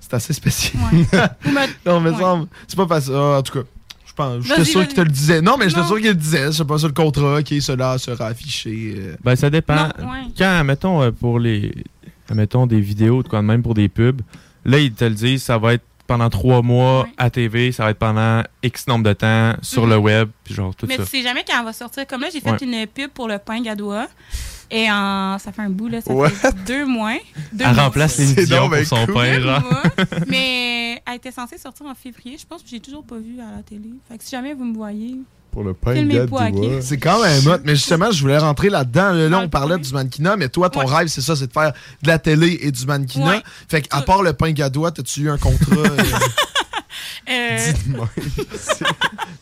C'est 0.00 0.14
assez 0.14 0.32
spécial. 0.34 0.82
Ouais. 0.92 1.06
Non, 1.86 2.00
mais 2.00 2.10
c'est 2.68 2.76
pas 2.76 2.86
facile. 2.86 3.14
Ah, 3.16 3.38
en 3.38 3.42
tout 3.42 3.52
cas, 3.60 3.66
je 4.12 4.16
pense. 4.16 4.44
J'étais 4.46 4.64
sûr 4.64 4.86
qu'il 4.86 4.96
te 4.96 5.00
le 5.00 5.10
disait. 5.10 5.40
Non, 5.40 5.56
mais 5.58 5.68
j'étais 5.68 5.84
sûr 5.84 5.96
qu'il 5.96 6.08
le 6.08 6.14
disait. 6.14 6.46
Je 6.46 6.50
sais 6.52 6.64
pas 6.64 6.78
sur 6.78 6.88
le 6.88 6.94
contrat. 6.94 7.38
OK, 7.38 7.54
cela 7.60 7.98
sera 7.98 8.26
affiché. 8.26 8.94
euh. 8.96 9.16
Ben, 9.24 9.34
ça 9.36 9.50
dépend. 9.50 9.74
Non, 9.74 10.10
ouais. 10.10 10.20
Quand, 10.36 10.62
mettons, 10.64 11.02
euh, 11.02 11.10
pour 11.10 11.38
les. 11.38 11.72
Mettons 12.34 12.66
des 12.66 12.80
vidéos, 12.80 13.22
de 13.22 13.28
quoi 13.28 13.40
de 13.40 13.46
même 13.46 13.62
pour 13.62 13.74
des 13.74 13.88
pubs, 13.88 14.22
là, 14.64 14.78
ils 14.78 14.92
te 14.92 15.04
le 15.04 15.10
disent, 15.10 15.42
ça 15.42 15.58
va 15.58 15.74
être 15.74 15.84
pendant 16.06 16.28
trois 16.30 16.62
mois 16.62 17.04
Ouais. 17.04 17.08
à 17.16 17.30
TV, 17.30 17.72
ça 17.72 17.84
va 17.84 17.90
être 17.90 17.98
pendant 17.98 18.42
X 18.62 18.86
nombre 18.86 19.04
de 19.04 19.12
temps 19.12 19.54
sur 19.62 19.84
Mhm. 19.84 19.90
le 19.90 19.96
web, 19.98 20.28
puis 20.44 20.54
genre 20.54 20.74
tout 20.74 20.86
Mais 20.86 20.96
ça. 20.96 21.04
tu 21.04 21.08
sais 21.10 21.22
jamais 21.22 21.44
quand 21.46 21.58
elle 21.58 21.64
va 21.64 21.72
sortir. 21.72 22.06
Comme 22.06 22.20
là, 22.22 22.28
j'ai 22.32 22.40
fait 22.40 22.50
Ouais. 22.50 22.58
une 22.82 22.86
pub 22.86 23.10
pour 23.10 23.28
le 23.28 23.38
pain 23.38 23.60
Gadois. 23.62 24.08
Et 24.74 24.90
en... 24.90 25.38
ça 25.38 25.52
fait 25.52 25.60
un 25.62 25.68
bout, 25.70 25.88
là. 25.88 26.00
Ça 26.00 26.12
What? 26.14 26.30
fait 26.30 26.54
deux 26.66 26.86
mois. 26.86 27.12
Deux 27.52 27.64
Elle 27.66 27.74
mois. 27.74 27.84
remplace 27.84 28.18
les 28.18 28.26
C'est 28.26 28.44
Dion 28.46 28.68
pour 28.70 28.78
son 28.86 29.04
cool. 29.04 29.14
pain, 29.14 29.40
mois. 29.40 29.82
Mais 30.28 31.02
elle 31.06 31.16
était 31.16 31.30
censée 31.30 31.58
sortir 31.58 31.84
en 31.86 31.94
février, 31.94 32.36
je 32.38 32.46
pense, 32.46 32.62
puis 32.62 32.70
j'ai 32.72 32.80
toujours 32.80 33.04
pas 33.04 33.16
vu 33.18 33.38
à 33.40 33.56
la 33.56 33.62
télé. 33.62 33.90
Fait 34.08 34.16
que 34.16 34.24
si 34.24 34.30
jamais 34.30 34.54
vous 34.54 34.64
me 34.64 34.74
voyez. 34.74 35.16
Pour 35.52 35.62
le 35.64 35.74
pain 35.74 35.94
de. 36.02 36.80
C'est 36.80 36.96
quand 36.98 37.22
même 37.22 37.46
hot. 37.46 37.58
Mais 37.64 37.76
justement, 37.76 38.10
je 38.10 38.20
voulais 38.20 38.38
rentrer 38.38 38.70
là-dedans. 38.70 39.12
Là, 39.12 39.38
on 39.38 39.48
parlait 39.48 39.78
du 39.78 39.92
mannequinat, 39.92 40.36
mais 40.36 40.48
toi, 40.48 40.70
ton 40.70 40.80
Ouais. 40.80 40.86
rêve, 40.96 41.08
c'est 41.08 41.20
ça, 41.20 41.36
c'est 41.36 41.46
de 41.46 41.52
faire 41.52 41.72
de 42.02 42.08
la 42.08 42.18
télé 42.18 42.58
et 42.62 42.72
du 42.72 42.86
mannequinat. 42.86 43.26
Ouais. 43.36 43.42
Fait 43.68 43.82
qu'à 43.82 44.00
part 44.00 44.22
le 44.22 44.32
pain 44.32 44.50
gadois, 44.52 44.90
t'as-tu 44.92 45.20
eu 45.20 45.30
un 45.30 45.38
contrat? 45.38 45.76
euh? 45.76 45.96
Euh, 47.30 47.72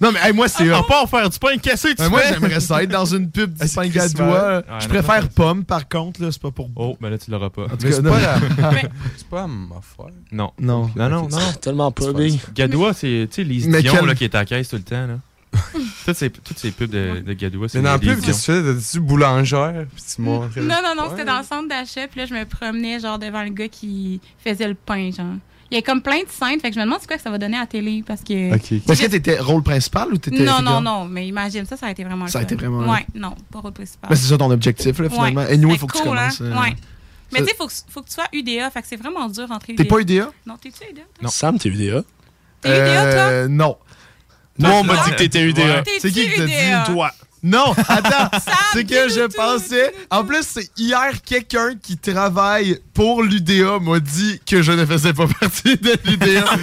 non, 0.01 0.13
mais 0.13 0.21
hey, 0.23 0.33
moi, 0.33 0.49
c'est 0.49 0.69
pas 0.69 1.03
en 1.03 1.07
faire 1.07 1.29
du 1.29 1.39
pain 1.39 1.57
cassé, 1.57 1.91
tu 1.91 1.97
Ben, 1.97 2.09
moi, 2.09 2.21
j'aimerais 2.29 2.61
ça 2.61 2.83
être 2.83 2.91
dans 2.91 3.05
une 3.07 3.31
pub 3.31 3.55
du 3.55 3.69
pain 3.69 3.89
gadois. 3.89 4.59
Ouais, 4.59 4.63
je 4.81 4.89
préfère 4.89 5.23
non. 5.23 5.29
pomme, 5.35 5.65
par 5.65 5.89
contre. 5.89 6.23
là, 6.23 6.29
C'est 6.31 6.41
pas 6.43 6.51
pour. 6.51 6.69
Oh, 6.77 6.97
ben 7.01 7.09
là, 7.11 7.19
tu 7.19 7.31
l'auras 7.31 7.49
pas. 7.51 7.63
En 7.65 7.69
tout 7.69 7.77
Mais 7.83 7.91
cas, 7.91 7.97
c'est 7.97 8.03
non. 8.03 8.11
pas. 8.13 8.71
Mais- 8.73 8.89
pas 9.31 9.47
ma 9.47 9.77
affaire. 9.77 10.15
Non. 10.31 10.53
Non. 10.61 10.91
Non, 10.95 11.09
non, 11.09 11.29
non. 11.29 11.39
Tellement 11.61 11.91
pas. 11.91 12.05
Gadois, 12.55 12.93
c'est, 12.93 13.29
tu 13.31 13.37
sais, 13.37 13.45
Lise 13.45 13.67
Mais 13.67 13.83
Dion, 13.83 13.95
quel- 13.97 14.07
là, 14.07 14.15
qui 14.15 14.25
est 14.25 14.35
à 14.35 14.41
la 14.41 14.45
caisse 14.45 14.69
tout 14.69 14.77
le 14.77 14.83
temps, 14.83 15.07
là. 15.07 15.19
toutes, 16.05 16.17
ces, 16.17 16.31
toutes 16.31 16.59
ces 16.59 16.71
pubs 16.71 16.91
de, 16.91 17.21
de 17.27 17.33
Gadois, 17.33 17.69
c'est 17.69 17.79
Mais 17.79 17.85
dans 17.85 17.93
la 17.93 17.99
pub, 17.99 18.21
qu'est-ce 18.21 18.47
que 18.47 18.53
tu 18.61 18.65
fais? 18.75 18.75
T'as-tu 18.81 19.01
boulangère? 19.01 19.85
Puis 19.95 20.05
tu 20.15 20.23
montrais. 20.23 20.61
Non, 20.61 20.77
non, 20.83 20.95
non, 20.97 21.03
Ouais. 21.05 21.09
c'était 21.11 21.25
dans 21.25 21.39
le 21.39 21.45
centre 21.45 21.69
d'achat, 21.69 22.07
puis 22.09 22.21
là, 22.21 22.27
je 22.27 22.35
me 22.35 22.45
promenais, 22.45 23.01
genre, 23.01 23.19
devant 23.19 23.43
le 23.43 23.51
gars 23.51 23.69
qui 23.69 24.21
faisait 24.45 24.69
le 24.69 24.75
pain, 24.75 25.11
genre. 25.11 25.35
Il 25.73 25.77
y 25.77 25.79
a 25.79 25.83
comme 25.83 26.03
plein 26.03 26.19
de 26.19 26.29
scènes, 26.29 26.59
fait 26.61 26.71
que 26.71 26.75
je 26.75 26.81
me 26.81 26.85
demande 26.85 26.99
c'est 27.01 27.07
quoi 27.07 27.17
que 27.17 27.23
ça 27.23 27.31
va 27.31 27.39
donner 27.39 27.57
à 27.57 27.61
la 27.61 27.67
télé, 27.67 28.03
parce 28.05 28.23
que... 28.23 28.55
Ok. 28.55 28.73
Est-ce 28.89 29.03
que 29.03 29.07
t'étais 29.07 29.39
rôle 29.39 29.63
principal 29.63 30.13
ou 30.13 30.19
t'étais. 30.19 30.39
Non, 30.43 30.55
non, 30.55 30.57
figurant? 30.59 30.81
non, 30.81 31.05
mais 31.05 31.29
imagine, 31.29 31.65
ça, 31.65 31.77
ça 31.77 31.87
a 31.87 31.91
été 31.93 32.03
vraiment 32.03 32.25
le 32.25 32.31
Ça 32.31 32.41
a 32.41 32.43
été 32.43 32.57
vraiment 32.57 32.81
le- 32.83 32.89
Ouais, 32.89 33.07
non, 33.15 33.35
pas 33.53 33.61
rôle 33.61 33.73
principal. 33.73 34.11
Ben, 34.11 34.17
c'est 34.17 34.27
ça 34.29 34.37
ton 34.39 34.51
objectif, 34.51 34.99
là, 34.99 35.09
finalement. 35.09 35.43
Ouais. 35.43 35.55
Et 35.55 35.57
nous, 35.57 35.71
il 35.71 35.79
faut 35.79 35.87
que 35.87 35.93
tu 35.97 36.03
cool, 36.03 36.11
commences. 36.17 36.41
hein? 36.41 36.45
euh, 36.47 36.61
Ouais. 36.61 36.75
Mais 37.33 37.39
tu 37.41 37.45
sais, 37.47 37.55
faut, 37.57 37.69
que- 37.69 37.73
faut 37.89 38.03
que 38.03 38.09
tu 38.09 38.15
sois 38.15 38.25
UDA, 38.33 38.69
fait 38.71 38.83
que 38.83 38.89
c'est 38.89 38.97
vraiment 38.97 39.29
dur 39.29 39.47
d'entrer 39.47 39.77
T'es 39.77 39.85
pas 39.85 40.01
UDA? 40.01 40.31
Non, 40.45 40.57
t'es-tu 40.61 40.91
UDA? 40.91 41.03
toi? 41.21 41.31
Sam, 41.31 41.57
t'es 41.59 41.69
UDA. 41.69 42.03
T'es 42.63 42.69
UDA, 42.71 43.03
toi? 43.13 43.21
Euh, 43.21 43.49
non. 43.49 43.77
Moi, 44.61 44.71
on 44.81 44.85
m'a 44.85 44.97
dit 45.05 45.11
que 45.11 45.17
t'étais 45.17 45.43
UDA. 45.43 45.83
C'est 46.01 46.11
qui 46.11 46.29
qui 46.29 46.37
t'a 46.37 46.45
UDA? 46.45 46.85
dit, 46.87 46.93
toi? 46.93 47.11
Non, 47.43 47.73
attends. 47.89 48.39
c'est 48.75 48.85
que 48.85 49.09
je 49.09 49.27
tout, 49.27 49.33
pensais. 49.35 49.95
En 50.11 50.25
plus, 50.25 50.43
c'est 50.47 50.71
hier 50.77 51.23
quelqu'un 51.25 51.75
qui 51.83 51.97
travaille 51.97 52.79
pour 52.93 53.23
l'UDA 53.23 53.79
m'a 53.81 53.99
dit 53.99 54.39
que 54.45 54.61
je 54.61 54.73
ne 54.73 54.85
faisais 54.85 55.15
pas 55.15 55.27
partie 55.41 55.77
de 55.79 55.95
l'UDA. 56.05 56.45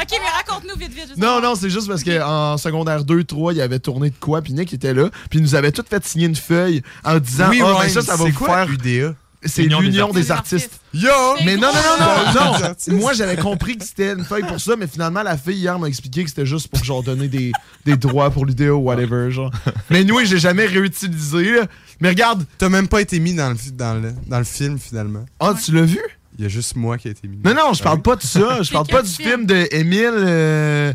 Ok, 0.00 0.18
mais 0.20 0.30
raconte-nous 0.36 0.78
vite, 0.78 0.92
vite. 0.94 1.16
non, 1.18 1.40
non, 1.42 1.54
c'est 1.54 1.68
juste 1.70 1.86
parce 1.88 2.02
qu'en 2.02 2.56
secondaire 2.56 3.04
2, 3.04 3.24
3, 3.24 3.52
il 3.52 3.60
avait 3.60 3.78
tourné 3.78 4.08
de 4.10 4.14
quoi, 4.18 4.40
puis 4.40 4.52
Nick 4.54 4.72
était 4.72 4.94
là, 4.94 5.10
puis 5.28 5.38
il 5.38 5.42
nous 5.42 5.54
avait 5.54 5.72
tout 5.72 5.84
fait 5.88 6.02
signer 6.06 6.26
une 6.26 6.36
feuille 6.36 6.82
en 7.04 7.18
disant 7.18 7.48
Oui, 7.50 7.60
ben 7.60 7.74
Ryan, 7.74 7.88
ça, 7.92 8.02
ça 8.02 8.16
va 8.16 8.24
vous 8.24 8.32
quoi 8.32 8.64
faire. 8.66 8.70
UDA? 8.70 9.14
C'est 9.44 9.62
L'Union 9.62 10.08
des 10.10 10.22
des 10.22 10.30
artistes. 10.32 10.80
Yo! 10.92 11.08
Mais 11.44 11.56
non, 11.56 11.68
non, 11.68 11.96
non, 12.00 12.32
non, 12.34 12.58
non. 12.58 12.96
Moi, 12.98 13.12
j'avais 13.12 13.36
compris 13.36 13.76
que 13.78 13.84
c'était 13.84 14.12
une 14.12 14.24
feuille 14.24 14.42
pour 14.44 14.60
ça, 14.60 14.74
mais 14.76 14.88
finalement, 14.88 15.22
la 15.22 15.36
fille 15.36 15.56
hier 15.58 15.78
m'a 15.78 15.86
expliqué 15.86 16.24
que 16.24 16.28
c'était 16.28 16.46
juste 16.46 16.68
pour 16.68 16.82
genre 16.82 17.04
donner 17.04 17.28
des, 17.28 17.52
des 17.84 17.96
droits 17.96 18.30
pour 18.30 18.46
l'UDA 18.46 18.74
ou 18.74 18.78
whatever, 18.78 19.30
genre. 19.30 19.52
Mais 19.90 20.02
nous, 20.02 20.18
je 20.24 20.34
l'ai 20.34 20.40
jamais 20.40 20.66
réutilisé, 20.66 21.52
là. 21.52 21.66
Mais 22.00 22.08
regarde, 22.08 22.44
T'as 22.58 22.68
même 22.68 22.88
pas 22.88 23.00
été 23.00 23.20
mis 23.20 23.34
dans 23.34 23.50
le, 23.50 23.56
dans 23.72 23.94
le, 23.94 24.12
dans 24.26 24.38
le 24.38 24.44
film, 24.44 24.78
finalement. 24.78 25.24
ah, 25.38 25.54
tu 25.62 25.70
l'as 25.72 25.82
vu? 25.82 26.00
Il 26.36 26.42
y 26.42 26.46
a 26.46 26.48
juste 26.48 26.76
moi 26.76 26.98
qui 26.98 27.08
ai 27.08 27.12
été 27.12 27.26
mis. 27.26 27.38
Non, 27.44 27.52
non, 27.52 27.72
je 27.74 27.82
parle 27.82 28.00
pas 28.00 28.14
de 28.14 28.22
ça. 28.22 28.62
Je 28.62 28.70
parle 28.70 28.86
pas 28.86 29.02
du 29.02 29.10
film? 29.10 29.44
de 29.44 29.54
euh, 29.54 29.66
Émile 29.72 30.10
euh, 30.14 30.92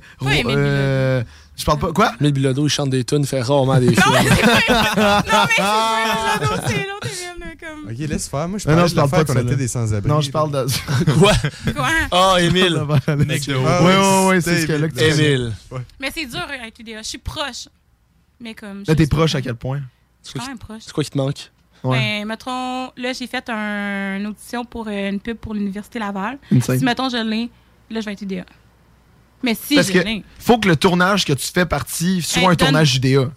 Je 1.55 1.65
parle 1.65 1.79
pas. 1.79 1.91
Quoi? 1.93 2.11
Emile 2.19 2.33
Bilodeau, 2.33 2.65
il 2.65 2.69
chante 2.69 2.89
des 2.89 3.03
tunes, 3.03 3.21
il 3.21 3.27
fait 3.27 3.41
rarement 3.41 3.79
des 3.79 3.87
Non, 3.87 3.93
films. 3.93 4.13
mais 4.13 4.29
c'est. 4.35 4.73
Non, 4.73 5.23
mais 6.51 6.67
c'est 6.67 6.87
l'autre, 6.87 7.07
comme... 7.59 7.91
Ok, 7.91 7.97
laisse 7.99 8.27
faire. 8.27 8.47
Moi, 8.47 8.59
je 8.59 8.67
Non, 8.67 8.75
non, 8.75 8.89
parle 8.89 9.09
pas 9.09 9.23
de 9.23 9.27
qu'on 9.27 9.33
ça, 9.33 9.41
était 9.41 9.55
des 9.55 9.67
sans-abri. 9.67 10.09
Non, 10.09 10.21
je 10.21 10.31
parle 10.31 10.51
de. 10.51 10.65
Quoi? 11.19 11.31
Quoi? 11.75 11.89
Oh, 12.11 12.11
de 12.11 12.11
Ah, 12.11 12.33
Ouais, 12.35 12.49
oui, 12.49 12.61
ouais, 12.63 14.27
ouais, 14.27 14.41
c'est 14.41 14.61
ce 14.61 14.65
que 14.67 14.73
là 14.73 14.87
que 14.89 14.95
tu 14.95 15.03
Émile. 15.03 15.21
Émile. 15.25 15.53
Mais 15.99 16.09
c'est 16.13 16.25
dur 16.25 16.39
à 16.39 16.67
être 16.67 16.79
UDA. 16.79 17.01
Je 17.03 17.07
suis 17.07 17.17
proche. 17.19 17.67
Mais 18.39 18.55
comme... 18.55 18.83
Là, 18.87 18.95
t'es 18.95 19.07
proche 19.07 19.35
à 19.35 19.41
quel 19.41 19.55
point? 19.55 19.81
Je 20.23 20.29
suis 20.31 20.39
quand 20.39 20.47
même 20.47 20.57
proche. 20.57 20.81
C'est 20.81 20.91
quoi 20.93 21.03
qui 21.03 21.11
te 21.11 21.17
manque? 21.17 21.51
Ouais. 21.83 21.97
Ben, 22.21 22.27
mettons, 22.27 22.91
là, 22.97 23.13
j'ai 23.13 23.27
fait 23.27 23.47
un- 23.49 24.17
une 24.17 24.27
audition 24.27 24.65
pour 24.65 24.87
euh, 24.87 25.09
une 25.09 25.19
pub 25.19 25.37
pour 25.37 25.53
l'Université 25.53 25.99
Laval. 25.99 26.37
Insane. 26.51 26.79
Si, 26.79 26.85
mettons, 26.85 27.09
je 27.09 27.17
l'ai, 27.17 27.49
là, 27.89 27.99
je 28.01 28.05
vais 28.05 28.13
être 28.13 28.21
UDA. 28.21 28.45
Mais 29.43 29.55
si 29.55 29.75
Parce 29.75 29.91
que 29.91 29.99
faut 30.39 30.57
que 30.57 30.69
le 30.69 30.75
tournage 30.75 31.25
que 31.25 31.33
tu 31.33 31.45
fais 31.53 31.65
partie 31.65 32.21
soit 32.21 32.39
Hey, 32.41 32.45
un 32.45 32.49
donne- 32.51 32.57
tournage 32.57 32.95
UDA. 32.95 33.29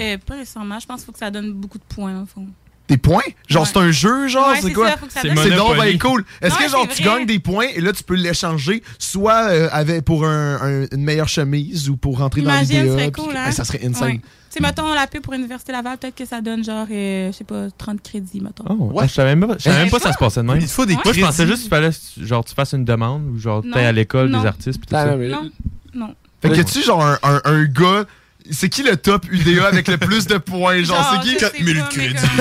euh, 0.00 0.18
pas 0.18 0.34
récemment, 0.36 0.78
je 0.78 0.86
pense 0.86 1.00
qu'il 1.00 1.06
faut 1.06 1.12
que 1.12 1.18
ça 1.18 1.30
donne 1.30 1.52
beaucoup 1.54 1.78
de 1.78 1.84
points, 1.84 2.22
au 2.22 2.26
fond. 2.26 2.46
Des 2.92 2.98
points? 2.98 3.22
Genre, 3.48 3.62
Ouais. 3.62 3.68
c'est 3.72 3.78
un 3.78 3.90
jeu, 3.90 4.28
genre, 4.28 4.50
Ouais, 4.50 4.58
c'est 4.60 4.72
quoi? 4.72 4.90
C'est 5.08 5.28
donc 5.56 5.76
ben 5.78 5.98
cool. 5.98 6.24
Est-ce 6.42 6.56
Ouais, 6.58 6.64
que 6.66 6.70
genre 6.70 6.86
tu 6.88 7.02
gagnes 7.02 7.24
des 7.26 7.38
points 7.38 7.66
et 7.74 7.80
là 7.80 7.92
tu 7.92 8.02
peux 8.04 8.14
l'échanger 8.14 8.82
soit 8.98 9.48
euh, 9.50 9.68
avec 9.72 10.04
pour 10.04 10.26
un- 10.26 10.56
un- 10.60 10.86
une 10.92 11.02
meilleure 11.02 11.28
chemise 11.28 11.88
ou 11.88 11.96
pour 11.96 12.18
rentrer 12.18 12.42
Imagine, 12.42 12.86
dans 12.86 12.92
ce 12.92 12.98
l'IDA. 12.98 13.10
cool, 13.10 13.32
que- 13.32 13.38
hein? 13.38 13.42
ben, 13.46 13.52
ça 13.52 13.64
serait 13.64 13.80
insane. 13.86 14.08
Ouais. 14.12 14.16
Tu 14.18 14.58
sais, 14.58 14.60
mettons, 14.60 14.92
la 14.92 15.06
pub 15.06 15.22
pour 15.22 15.32
l'Université 15.32 15.72
Laval, 15.72 15.96
peut-être 15.96 16.14
que 16.14 16.26
ça 16.26 16.42
donne 16.42 16.62
genre, 16.62 16.86
euh, 16.90 17.32
je 17.32 17.36
sais 17.38 17.44
pas, 17.44 17.68
30 17.78 18.02
crédits, 18.02 18.40
mettons. 18.42 18.64
Oh, 18.68 18.92
ah, 19.00 19.06
je 19.06 19.12
savais 19.14 19.34
même 19.34 19.48
pas, 19.48 19.56
je 19.56 19.62
savais 19.62 19.78
même 19.78 19.90
pas 19.90 19.96
que 19.96 20.02
ça 20.02 20.12
se 20.12 20.18
passait 20.18 20.40
de 20.42 20.46
même. 20.46 20.58
Il 20.60 20.66
te 20.66 20.70
faut 20.70 20.84
des 20.84 20.92
Moi, 20.94 21.02
je 21.12 21.20
pensais 21.22 21.46
juste 21.46 21.60
qu'il 21.62 21.70
fallait 21.70 21.90
genre 22.20 22.44
tu 22.44 22.54
fasses 22.54 22.72
une 22.74 22.84
demande 22.84 23.26
ou 23.34 23.38
genre 23.38 23.62
t'ailles 23.72 23.86
à 23.86 23.92
l'école 23.92 24.30
des 24.30 24.46
artistes 24.46 24.78
pis 24.80 24.86
tout 24.88 24.94
Ah, 24.96 25.04
ça. 25.06 25.16
non, 25.16 25.26
Non, 25.28 25.50
non. 25.94 26.14
Fait 26.42 26.50
que 26.50 26.60
tu 26.70 26.82
genre 26.82 27.02
un, 27.02 27.18
un, 27.22 27.40
un 27.44 27.64
gars. 27.64 28.04
C'est 28.52 28.68
qui 28.68 28.82
le 28.82 28.96
top 28.96 29.26
UDA 29.30 29.66
avec 29.66 29.88
le 29.88 29.98
plus 29.98 30.26
de 30.26 30.38
points? 30.38 30.82
Genre, 30.82 30.96
Genre, 30.96 31.22
c'est 31.22 31.28
qui? 31.28 31.34
je 31.34 31.38
sais 31.38 31.50
4000 31.52 31.76
pas, 31.78 31.88
mais 31.96 32.12
crédits. 32.12 32.26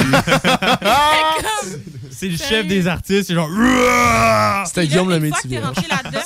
C'est 2.11 2.27
le 2.27 2.37
chef 2.37 2.67
des 2.67 2.87
artistes, 2.87 3.27
c'est 3.29 3.33
genre. 3.33 3.49
C'était 4.67 4.85
Guillaume 4.87 5.09
le 5.09 5.19
métier. 5.19 5.59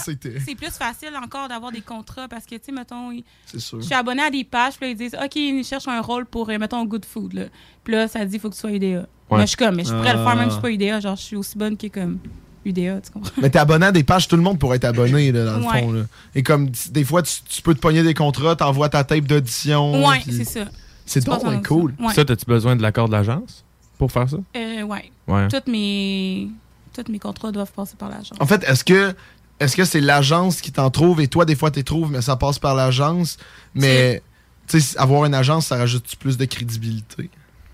C'était- 0.03 0.39
c'est 0.45 0.55
plus 0.55 0.71
facile 0.71 1.11
encore 1.23 1.47
d'avoir 1.47 1.71
des 1.71 1.79
contrats 1.81 2.27
parce 2.27 2.45
que, 2.45 2.55
tu 2.55 2.61
sais, 2.65 2.71
mettons, 2.73 3.11
ils- 3.11 3.23
C'est 3.45 3.59
sûr. 3.61 3.79
je 3.79 3.85
suis 3.85 3.95
abonné 3.95 4.23
à 4.23 4.29
des 4.29 4.43
pages, 4.43 4.73
puis 4.73 4.87
là, 4.87 4.91
ils 4.91 4.97
disent, 4.97 5.15
OK, 5.23 5.35
ils 5.37 5.63
cherchent 5.63 5.87
un 5.87 6.01
rôle 6.01 6.25
pour, 6.25 6.49
euh, 6.49 6.57
mettons, 6.57 6.83
Good 6.85 7.05
Food. 7.05 7.33
Là. 7.33 7.43
Puis 7.83 7.93
là, 7.93 8.07
ça 8.09 8.25
dit, 8.25 8.35
il 8.35 8.39
faut 8.41 8.49
que 8.49 8.55
tu 8.55 8.59
sois 8.59 8.71
UDA. 8.71 9.05
Mais 9.31 9.41
je 9.41 9.45
suis 9.45 9.57
comme, 9.57 9.75
mais 9.75 9.85
je 9.85 9.93
pourrais 9.93 10.13
le 10.13 10.23
faire 10.23 10.35
même 10.35 10.49
si 10.49 10.49
je 10.49 10.53
suis 10.55 10.61
pas 10.61 10.71
UDA. 10.71 10.99
Genre, 10.99 11.15
je 11.15 11.21
suis 11.21 11.35
aussi 11.37 11.57
bonne 11.57 11.77
que 11.77 11.87
comme 11.87 12.19
UDA, 12.65 13.01
tu 13.01 13.11
comprends? 13.11 13.31
Mais 13.41 13.49
t'es 13.49 13.59
abonné 13.59 13.85
à 13.85 13.91
des 13.91 14.03
pages, 14.03 14.27
tout 14.27 14.35
le 14.35 14.41
monde 14.41 14.59
pourrait 14.59 14.77
être 14.77 14.85
abonné, 14.85 15.31
là, 15.31 15.45
dans 15.45 15.57
le 15.57 15.63
fond. 15.63 15.91
Là. 15.91 16.01
Et 16.33 16.43
comme 16.43 16.69
des 16.89 17.03
fois, 17.03 17.21
tu, 17.21 17.33
tu 17.47 17.61
peux 17.61 17.73
te 17.75 17.79
pogner 17.79 18.03
des 18.03 18.13
contrats, 18.13 18.55
t'envoies 18.55 18.89
ta 18.89 19.03
tape 19.03 19.25
d'audition. 19.25 20.05
Ouais, 20.07 20.19
puis- 20.21 20.33
c'est 20.33 20.43
ça. 20.43 20.65
C'est 21.05 21.23
donc 21.23 21.67
cool. 21.67 21.93
Ouais. 21.99 22.13
Ça, 22.13 22.25
t'as-tu 22.25 22.45
besoin 22.45 22.75
de 22.75 22.81
l'accord 22.81 23.07
de 23.07 23.13
l'agence 23.13 23.63
pour 23.99 24.11
faire 24.11 24.27
ça? 24.27 24.37
Euh, 24.55 24.81
ouais. 24.81 25.11
Ouais. 25.27 25.47
Toutes 25.49 25.67
mes... 25.67 26.49
Tous 26.93 27.11
mes 27.11 27.19
contrats 27.19 27.51
doivent 27.51 27.71
passer 27.73 27.95
par 27.97 28.09
l'agence. 28.09 28.37
En 28.39 28.45
fait, 28.47 28.63
est-ce 28.63 28.83
que 28.83 29.13
est-ce 29.59 29.75
que 29.75 29.85
c'est 29.85 30.01
l'agence 30.01 30.61
qui 30.61 30.71
t'en 30.71 30.89
trouve? 30.89 31.21
Et 31.21 31.27
toi, 31.27 31.45
des 31.45 31.55
fois, 31.55 31.69
t'es 31.69 31.83
trouves, 31.83 32.11
mais 32.11 32.21
ça 32.21 32.35
passe 32.37 32.57
par 32.57 32.73
l'agence? 32.73 33.37
Mais 33.73 34.21
tu 34.67 34.79
sais, 34.81 34.97
avoir 34.97 35.25
une 35.25 35.33
agence, 35.33 35.67
ça 35.67 35.77
rajoute 35.77 36.15
plus 36.17 36.37
de 36.37 36.45
crédibilité? 36.45 37.29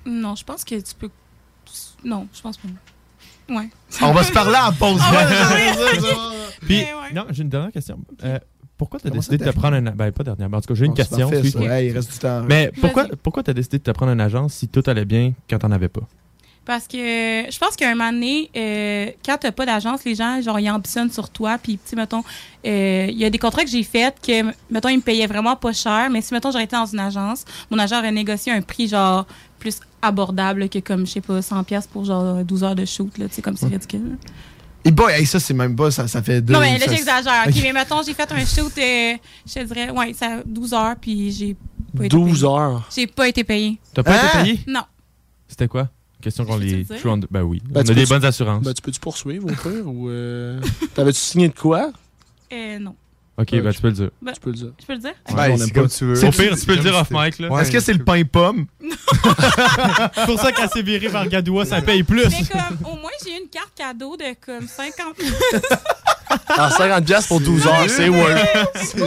Non, 0.06 0.36
je 0.36 0.44
pense 0.44 0.64
que 0.64 0.76
tu 0.76 0.94
peux. 1.00 1.10
Non, 2.04 2.28
je 2.34 2.42
pense 2.42 2.58
pas. 2.58 2.68
Ouais. 3.50 3.70
On 4.02 4.12
va 4.12 4.24
se 4.24 4.32
parler 4.32 4.58
en 4.58 4.74
pause. 4.74 5.02
Ah 5.14 5.54
ouais. 5.54 5.98
Puis, 6.62 6.78
ouais. 6.78 7.14
non, 7.14 7.26
j'ai 7.32 7.42
une 7.44 7.50
dernière 7.50 7.72
question. 7.72 7.98
Euh, 8.24 8.38
pourquoi 8.78 9.00
tu 9.00 9.08
as 9.08 9.10
Comment 9.10 9.20
décidé 9.20 9.38
de 9.38 9.44
te 9.44 9.56
prendre 9.56 9.76
un. 9.76 9.82
Ben, 9.82 10.12
pas 10.12 10.24
dernière, 10.24 10.50
mais 10.50 10.58
en 10.58 10.62
tout 10.62 10.68
cas, 10.68 10.76
j'ai 10.76 10.86
une 10.86 10.94
question. 10.94 11.30
parfait, 11.30 11.36
ça. 11.36 11.42
excuse-moi. 11.42 11.70
Hey, 11.70 11.90
il 11.90 11.94
reste 11.94 12.12
du 12.12 12.20
temps. 12.20 12.44
Mais 12.48 12.72
pourquoi, 12.80 13.08
pourquoi 13.22 13.44
tu 13.44 13.52
as 13.52 13.54
décidé 13.54 13.78
de 13.80 13.84
te 13.84 13.92
prendre 13.92 14.12
une 14.12 14.22
agence 14.22 14.54
si 14.54 14.68
tout 14.68 14.84
allait 14.88 15.06
bien 15.06 15.34
quand 15.50 15.60
t'en 15.60 15.72
avais 15.72 15.90
pas? 15.90 16.02
Parce 16.64 16.88
que 16.88 16.98
je 16.98 17.58
pense 17.58 17.76
qu'à 17.76 17.90
un 17.90 17.96
moment 17.96 18.12
donné, 18.12 18.50
euh, 18.56 19.12
quand 19.26 19.38
t'as 19.40 19.52
pas 19.52 19.66
d'agence, 19.66 20.04
les 20.06 20.14
gens, 20.14 20.40
genre, 20.42 20.60
ils 20.60 20.70
ambitionnent 20.70 21.12
sur 21.12 21.30
toi. 21.30 21.58
Puis, 21.62 21.74
tu 21.74 21.90
sais, 21.90 21.96
mettons, 21.96 22.24
euh, 22.66 23.08
il 23.10 23.18
y 23.18 23.26
a 23.26 23.30
des 23.32 23.40
contrats 23.40 23.64
que 23.64 23.70
j'ai 23.70 23.84
faits 23.84 24.16
que, 24.26 24.44
mettons, 24.70 24.90
ils 24.90 24.98
me 24.98 25.02
payaient 25.02 25.28
vraiment 25.28 25.56
pas 25.56 25.74
cher. 25.74 26.10
Mais 26.12 26.22
si, 26.22 26.34
mettons, 26.34 26.52
j'aurais 26.52 26.66
été 26.66 26.76
dans 26.76 26.86
une 26.86 27.00
agence, 27.00 27.46
mon 27.72 27.80
agent 27.80 27.98
aurait 27.98 28.12
négocié 28.12 28.52
un 28.52 28.62
prix, 28.62 28.88
genre, 28.88 29.26
plus 29.58 29.80
abordable 30.02 30.70
que, 30.70 30.80
comme, 30.80 31.06
je 31.06 31.12
sais 31.14 31.22
pas, 31.22 31.40
100$ 31.42 31.64
piastres 31.64 31.92
pour, 31.92 32.06
genre, 32.06 32.44
12 32.44 32.64
heures 32.64 32.76
de 32.76 32.86
shoot, 32.86 33.18
là. 33.18 33.28
Tu 33.28 33.36
sais, 33.36 33.42
comme 33.42 33.56
c'est 33.58 33.68
ridicule. 33.68 34.18
Et 34.84 34.90
boy, 34.92 35.14
hey, 35.14 35.26
ça, 35.28 35.40
c'est 35.40 35.54
même 35.54 35.76
pas, 35.76 35.92
ça, 35.92 36.08
ça 36.08 36.24
fait 36.24 36.42
deux. 36.42 36.54
Non, 36.54 36.60
mais 36.60 36.78
là, 36.80 36.86
ça- 36.86 36.92
j'exagère. 36.92 37.44
OK, 37.48 37.54
mais 37.62 37.74
mettons, 37.74 38.02
j'ai 38.02 38.14
fait 38.16 38.32
un 38.32 38.46
shoot, 38.46 38.72
euh, 38.78 39.14
je 39.46 39.54
te 39.54 39.64
dirais, 39.66 39.92
ouais, 39.92 40.14
ça, 40.14 40.42
12 40.46 40.74
heures, 40.74 40.96
puis 41.00 41.32
j'ai 41.32 41.56
pas 41.96 42.06
été 42.06 42.10
12 42.10 42.42
payé. 42.42 42.46
heures? 42.52 42.90
J'ai 42.96 43.08
pas 43.08 43.28
été 43.28 43.44
payé. 43.44 43.80
T'as 43.94 44.02
pas 44.04 44.14
Hein? 44.14 44.44
été 44.44 44.54
payé? 44.56 44.60
Non. 44.68 44.82
C'était 45.48 45.68
quoi? 45.68 45.88
Question 46.20 46.46
qu'on 46.46 46.58
les. 46.58 46.86
on- 47.06 47.20
Ben 47.30 47.42
oui. 47.44 47.62
Ben, 47.70 47.84
On 47.86 47.90
a 47.92 47.94
des 47.94 48.06
bonnes 48.06 48.26
assurances. 48.26 48.64
Ben, 48.64 48.74
tu 48.74 48.82
peux-tu 48.82 49.00
poursuivre 49.00 49.46
au 49.52 49.70
pire 49.70 49.88
ou. 49.88 50.10
euh, 50.10 50.60
T'avais-tu 50.96 51.20
signé 51.20 51.48
de 51.50 51.54
quoi? 51.56 51.92
Euh, 52.54 52.80
non. 52.80 52.96
Ok, 53.42 53.52
ben 53.52 53.72
je- 53.72 53.76
tu 53.76 53.82
peux 53.82 53.88
le 53.88 53.94
dire. 53.94 54.10
Ben, 54.22 54.32
Tu 54.34 54.40
peux 54.40 54.50
le 54.52 54.56
dire. 54.56 54.72
Je 54.80 54.86
peux 54.86 54.94
le 54.94 55.00
dire? 55.00 55.14
Ben, 55.30 55.36
Ouais, 55.36 55.58
c'est 55.58 55.64
aime 55.64 55.72
comme 55.72 55.88
tu 55.90 56.06
veux. 56.06 56.16
C'est- 56.16 56.28
Au 56.28 56.32
pire, 56.32 56.58
tu 56.58 56.66
peux 56.66 56.76
le 56.76 56.82
dire 56.82 56.96
off 56.96 57.08
mic, 57.12 57.40
là. 57.40 57.50
Ouais. 57.50 57.62
Est-ce 57.62 57.72
que 57.72 57.80
c'est 57.80 57.94
le 57.94 58.04
pain 58.04 58.24
pomme? 58.24 58.66
C'est 60.16 60.26
pour 60.26 60.40
ça 60.40 60.52
qu'elle 60.52 60.70
s'est 60.70 60.82
virée 60.82 61.08
vers 61.08 61.28
Gadoua, 61.28 61.66
ça 61.66 61.82
paye 61.82 62.04
plus. 62.04 62.26
Mais 62.30 62.46
comme, 62.52 62.78
au 62.94 62.96
moins, 62.98 63.12
j'ai 63.24 63.32
eu 63.32 63.42
une 63.42 63.50
carte 63.50 63.72
cadeau 63.76 64.16
de 64.18 64.24
comme 64.46 64.68
50 64.68 65.16
Alors, 66.48 66.70
50$ 66.72 67.04
piastres 67.06 67.28
pour 67.30 67.42
12 67.42 67.68
heures, 67.68 67.90
c'est 67.90 68.10
worth. 68.10 68.32
OK. 68.96 69.02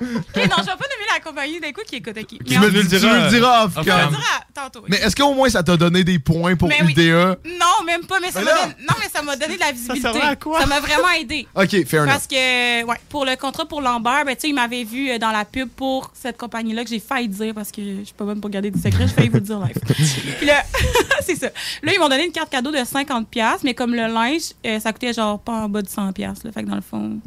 OK, 0.00 0.36
non, 0.36 0.56
je 0.58 0.62
vais 0.62 0.76
pas 0.76 0.86
nommer 0.88 1.08
la 1.12 1.20
compagnie 1.22 1.60
d'un 1.60 1.72
coup 1.72 1.80
qui 1.86 1.96
écoute. 1.96 2.16
OK. 2.16 2.26
Tu 2.28 2.38
Mais 2.50 2.58
me, 2.58 2.68
le- 2.68 2.86
tu 2.88 2.94
me 3.06 3.24
le 3.24 3.28
diras 3.30 3.64
off 3.64 3.74
cam. 3.84 4.16
tantôt. 4.54 4.84
Mais 4.88 4.98
est-ce 4.98 5.16
qu'au 5.16 5.34
moins 5.34 5.48
ça 5.48 5.62
t'a 5.62 5.76
donné 5.76 6.04
des 6.04 6.18
points 6.18 6.54
pour 6.56 6.68
Mais 6.68 6.80
oui. 6.84 6.92
UDA? 6.96 7.36
Non, 7.58 7.84
même 7.86 8.04
pas, 8.06 8.20
mais 8.20 8.30
ça 8.30 8.38
Mais 8.40 8.44
m'a 8.46 8.50
là- 8.52 8.62
donné... 8.62 8.74
Non, 8.88 8.94
mais 9.00 9.08
ça 9.12 9.22
m'a 9.22 9.36
donné 9.36 9.54
de 9.56 9.60
la 9.60 9.72
visibilité. 9.72 10.00
servait 10.00 10.20
à 10.20 10.36
quoi? 10.36 10.60
Ça 10.60 10.66
m'a 10.66 10.80
vraiment 10.80 11.10
aidé. 11.18 11.46
Ok, 11.54 11.84
fair 11.86 12.02
enough. 12.02 12.12
Parce 12.12 12.26
que, 12.26 12.84
ouais, 12.84 12.96
pour 13.08 13.24
le 13.24 13.34
contrat 13.36 13.66
pour 13.66 13.80
Lambert, 13.80 14.24
ben, 14.24 14.34
tu 14.36 14.42
sais, 14.42 14.48
il 14.48 14.54
m'avait 14.54 14.84
vu 14.84 15.10
euh, 15.10 15.18
dans 15.18 15.30
la 15.32 15.44
pub 15.44 15.68
pour 15.68 16.10
cette 16.14 16.36
compagnie-là 16.38 16.84
que 16.84 16.90
j'ai 16.90 17.00
failli 17.00 17.28
dire 17.28 17.54
parce 17.54 17.72
que 17.72 17.82
je 17.82 18.04
suis 18.04 18.14
pas 18.16 18.24
bonne 18.24 18.40
pour 18.40 18.50
garder 18.50 18.70
des 18.70 18.80
secrets, 18.80 19.06
j'ai 19.08 19.14
failli 19.14 19.28
vous 19.28 19.34
le 19.36 19.40
dire 19.40 19.58
live. 19.58 19.78
Puis 20.38 20.46
là, 20.46 20.62
c'est 21.26 21.36
ça. 21.36 21.46
Là, 21.82 21.92
ils 21.92 21.98
m'ont 21.98 22.08
donné 22.08 22.24
une 22.26 22.32
carte 22.32 22.50
cadeau 22.50 22.70
de 22.70 22.78
50$, 22.78 23.58
mais 23.64 23.74
comme 23.74 23.94
le 23.94 24.06
linge, 24.06 24.42
euh, 24.66 24.78
ça 24.80 24.92
coûtait 24.92 25.12
genre 25.12 25.38
pas 25.40 25.52
en 25.52 25.68
bas 25.68 25.82
de 25.82 25.88
100$. 25.88 26.17
Là, 26.44 26.52
fait 26.52 26.62
que 26.64 26.68
dans 26.68 26.74
le 26.76 26.80
fond. 26.80 27.18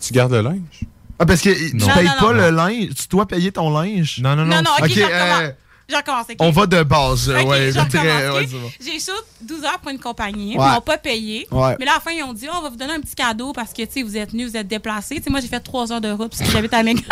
Tu 0.00 0.12
gardes 0.12 0.32
le 0.32 0.42
linge? 0.42 0.80
Ah, 1.18 1.26
parce 1.26 1.40
que 1.40 1.50
tu 1.50 1.76
Non. 1.76 1.86
payes 1.94 2.04
Non, 2.06 2.10
non, 2.12 2.18
pas 2.20 2.26
non. 2.26 2.32
le 2.32 2.50
linge, 2.50 2.88
tu 2.94 3.08
dois 3.08 3.26
payer 3.26 3.50
ton 3.52 3.70
linge? 3.70 4.20
Non, 4.22 4.36
non, 4.36 4.44
non. 4.44 4.56
Ok, 4.80 4.96
euh, 4.96 5.48
ok? 5.48 6.36
on 6.40 6.50
va 6.50 6.66
de 6.66 6.82
base. 6.82 7.28
Ouais, 7.30 7.44
ouais, 7.44 7.72
bon. 7.72 8.70
J'ai 8.80 9.00
shoot 9.00 9.24
12 9.42 9.64
heures 9.64 9.78
pour 9.80 9.90
une 9.90 9.98
compagnie. 9.98 10.56
Ouais. 10.56 10.64
Ils 10.68 10.74
m'ont 10.74 10.80
pas 10.80 10.98
payé. 10.98 11.48
Ouais. 11.50 11.74
Mais 11.80 11.86
là, 11.86 11.92
à 11.92 11.94
la 11.96 12.00
fin, 12.00 12.10
ils 12.12 12.22
ont 12.22 12.32
dit, 12.34 12.46
Oh, 12.48 12.56
on 12.58 12.62
va 12.62 12.68
vous 12.70 12.76
donner 12.76 12.92
un 12.92 13.00
petit 13.00 13.14
cadeau 13.16 13.52
parce 13.52 13.72
que, 13.72 13.82
tu 13.82 13.92
sais, 13.92 14.02
vous 14.02 14.16
êtes 14.16 14.30
venus, 14.32 14.50
vous 14.50 14.56
êtes 14.56 14.68
déplacés. 14.68 15.16
Tu 15.16 15.22
sais, 15.24 15.30
moi, 15.30 15.40
j'ai 15.40 15.48
fait 15.48 15.60
3 15.60 15.92
heures 15.92 16.00
de 16.00 16.10
route 16.10 16.30
parce 16.30 16.42
que 16.42 16.50
j'habite 16.52 16.74
à 16.74 16.82
Mégantic. 16.82 17.08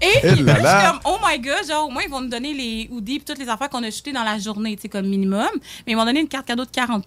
Et 0.00 0.06
Eh 0.22 0.36
là 0.36 0.54
là, 0.54 0.58
je 0.58 0.62
là. 0.62 0.80
suis 0.80 0.90
comme, 0.90 1.00
oh 1.12 1.16
my 1.26 1.38
god, 1.40 1.68
genre, 1.68 1.88
au 1.88 1.90
moins, 1.90 2.02
ils 2.02 2.10
vont 2.10 2.20
nous 2.22 2.28
donner 2.30 2.54
les 2.54 2.88
hoodies 2.90 3.16
et 3.16 3.20
toutes 3.20 3.38
les 3.38 3.48
affaires 3.48 3.68
qu'on 3.68 3.82
a 3.82 3.90
shootées 3.90 4.12
dans 4.12 4.24
la 4.24 4.38
journée, 4.38 4.76
tu 4.76 4.82
sais, 4.82 4.88
comme 4.88 5.06
minimum. 5.06 5.48
Mais 5.86 5.92
ils 5.92 5.96
m'ont 5.96 6.06
donné 6.06 6.20
une 6.20 6.28
carte 6.28 6.46
cadeau 6.46 6.64
de 6.64 6.70
40$. 6.70 7.02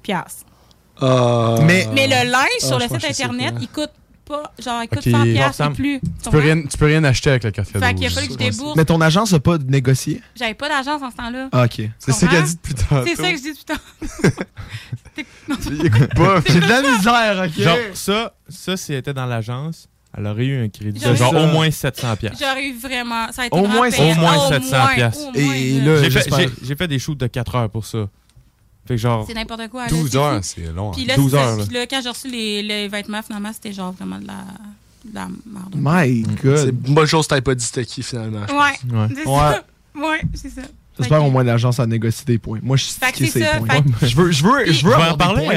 Euh, 1.02 1.58
Mais- 1.64 1.88
Mais 1.94 2.08
le 2.08 2.30
linge 2.32 2.48
Ah, 2.62 2.66
sur 2.66 2.78
le 2.80 2.88
site 2.88 3.04
internet, 3.06 3.54
il 3.60 3.68
coûte 3.68 3.90
pas, 4.26 4.44
genre, 4.64 4.82
il 4.84 4.88
coûte 4.88 5.00
Ok. 5.00 5.04
100$ 5.06 5.12
Genre, 5.12 5.24
piastres 5.26 5.50
et 5.62 5.64
Sam, 5.66 5.74
plus. 5.76 6.00
Tu 6.24 6.30
peux, 6.30 6.38
rien, 6.40 6.62
tu 6.64 6.78
peux 6.78 6.86
rien 6.86 7.04
acheter 7.04 7.30
avec 7.32 7.44
la 7.44 7.52
carte 7.52 7.72
cadeau. 7.74 7.86
Fait 7.86 7.94
qu'il 7.94 8.06
a 8.06 8.10
fallu 8.10 8.28
que 8.28 8.34
je 8.34 8.38
débourse. 8.38 8.76
Mais 8.78 8.86
ton 8.86 9.02
agence 9.02 9.34
a 9.34 9.40
pas 9.40 9.58
négocié? 9.58 10.22
J'avais 10.36 10.54
pas 10.54 10.70
d'agence 10.70 11.02
en 11.02 11.12
ce 11.12 11.16
temps-là. 11.18 11.50
Ah, 11.52 11.64
ok. 11.66 11.90
C'est 12.00 12.12
ça 12.14 12.28
qu'elle 12.28 12.44
dit 12.44 12.56
depuis 12.56 12.74
tantôt. 12.76 13.06
C'est 13.08 13.16
ça 13.16 13.32
que 13.32 13.38
je 13.38 13.42
dis 13.42 13.54
non, 15.50 15.56
Il 15.72 15.86
écoute 15.86 16.14
pas. 16.16 16.40
J'ai 16.48 16.60
de 16.60 16.68
la 16.70 16.82
misère, 16.82 17.44
ok? 17.48 17.62
Genre, 17.62 17.78
ça, 17.94 18.34
ça, 18.48 18.78
si 18.78 18.94
elle 18.94 19.00
était 19.00 19.14
dans 19.14 19.26
l'agence, 19.26 19.88
elle 20.18 20.26
aurait 20.28 20.46
eu 20.46 20.64
un 20.64 20.70
crédit 20.70 21.00
de 21.00 21.04
J'aurais- 21.04 21.16
genre 21.18 21.34
Ça. 21.34 21.44
au 21.44 21.48
moins 21.48 21.68
700$. 21.70 22.16
piastres. 22.18 22.40
J'aurais 22.40 22.66
eu 22.68 22.78
vraiment. 22.78 23.32
Ça 23.32 23.42
a 23.44 23.46
été 23.48 23.56
Au 23.58 23.62
moins- 23.68 23.90
au 23.90 24.16
moins 24.16 24.38
Au 24.48 24.50
700 24.52 24.78
moins, 24.78 24.94
piastres. 24.96 25.28
au 25.28 25.34
Et 25.36 25.80
là, 25.82 26.10
j'ai 26.64 26.76
fait 26.76 26.88
des 26.88 27.00
shoots 27.00 27.18
de 27.18 27.28
4 27.28 27.56
heures 27.56 27.70
pour 27.70 27.86
ça. 27.86 28.08
Fait 28.86 28.96
que 28.96 29.02
genre. 29.02 29.26
C'est 29.28 29.34
n'importe 29.34 29.70
quoi. 29.70 29.84
là, 29.84 29.90
12 29.90 30.10
c'est 30.12 30.18
heures, 30.18 30.40
c'est 30.44 30.74
long. 30.74 30.92
Puis 30.92 31.04
hein. 31.04 31.08
là, 31.10 31.16
12 31.16 31.32
c'est 31.32 31.38
ça. 31.38 31.44
heures, 31.44 31.58
là. 31.58 31.66
Puis 31.66 31.74
là, 31.76 31.88
quand 31.88 32.02
j'ai 32.04 32.10
reçu 32.10 32.28
les, 32.30 32.62
les 32.64 32.88
vêtements, 32.88 33.22
finalement, 33.22 33.52
c'était 33.54 33.72
genre 33.74 33.94
vraiment 33.94 34.20
de 34.20 34.28
la, 34.28 34.44
de 35.06 35.16
la 35.16 35.28
merde. 35.46 35.76
My 35.76 36.26
C'est 36.42 36.44
God. 36.44 36.76
une 36.88 36.94
bonne 36.94 37.06
chose 37.06 37.28
que 37.28 37.36
t'aies 37.36 37.42
pas 37.42 37.56
dit 37.56 37.64
c'était 37.64 37.86
qui 37.86 38.04
finalement. 38.04 38.42
Ouais, 38.42 38.98
Ouais. 38.98 39.08
c'est 39.16 39.28
Ouais. 39.28 39.38
ça. 39.38 39.64
Ouais, 39.96 40.22
c'est 40.34 40.50
ça. 40.50 40.62
J'espère 41.00 41.24
au 41.24 41.28
que- 41.28 41.32
moins 41.32 41.44
l'agence 41.44 41.80
a 41.80 41.88
négocié 41.88 42.24
des 42.26 42.38
points. 42.38 42.60
Moi, 42.62 42.78
je 42.78 42.84
suis 42.84 42.92
stické 42.94 43.26
c'est 43.26 43.32
ces 43.32 43.46
ça, 43.46 43.58
points. 43.58 43.68
fait 44.00 44.08
Je 44.08 44.16
veux, 44.16 44.32
je 44.32 44.44
veux, 44.44 44.64
Puis- 44.64 44.74
je 44.74 44.86
veux 44.86 44.94
en 44.96 45.18
parler 45.18 45.40
des 45.40 45.46
points. 45.48 45.56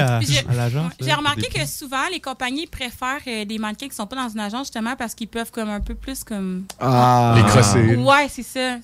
à, 0.48 0.54
l'agence. 0.54 0.92
J'ai 0.98 1.12
remarqué 1.12 1.48
que 1.48 1.66
souvent, 1.66 2.08
les 2.10 2.20
compagnies 2.20 2.66
préfèrent 2.66 3.20
euh, 3.26 3.44
des 3.44 3.58
mannequins 3.58 3.88
qui 3.88 3.94
sont 3.94 4.06
pas 4.06 4.16
dans 4.16 4.30
une 4.30 4.40
agence, 4.40 4.68
justement, 4.68 4.94
parce 4.96 5.14
qu'ils 5.14 5.28
peuvent 5.28 5.50
comme 5.50 5.68
un 5.68 5.80
peu 5.80 5.94
plus 5.94 6.24
comme. 6.24 6.64
Ah. 6.80 7.34
Les 7.36 7.42
crosser. 7.42 7.96
Ouais, 7.96 8.28
c'est 8.30 8.42
ça. 8.44 8.76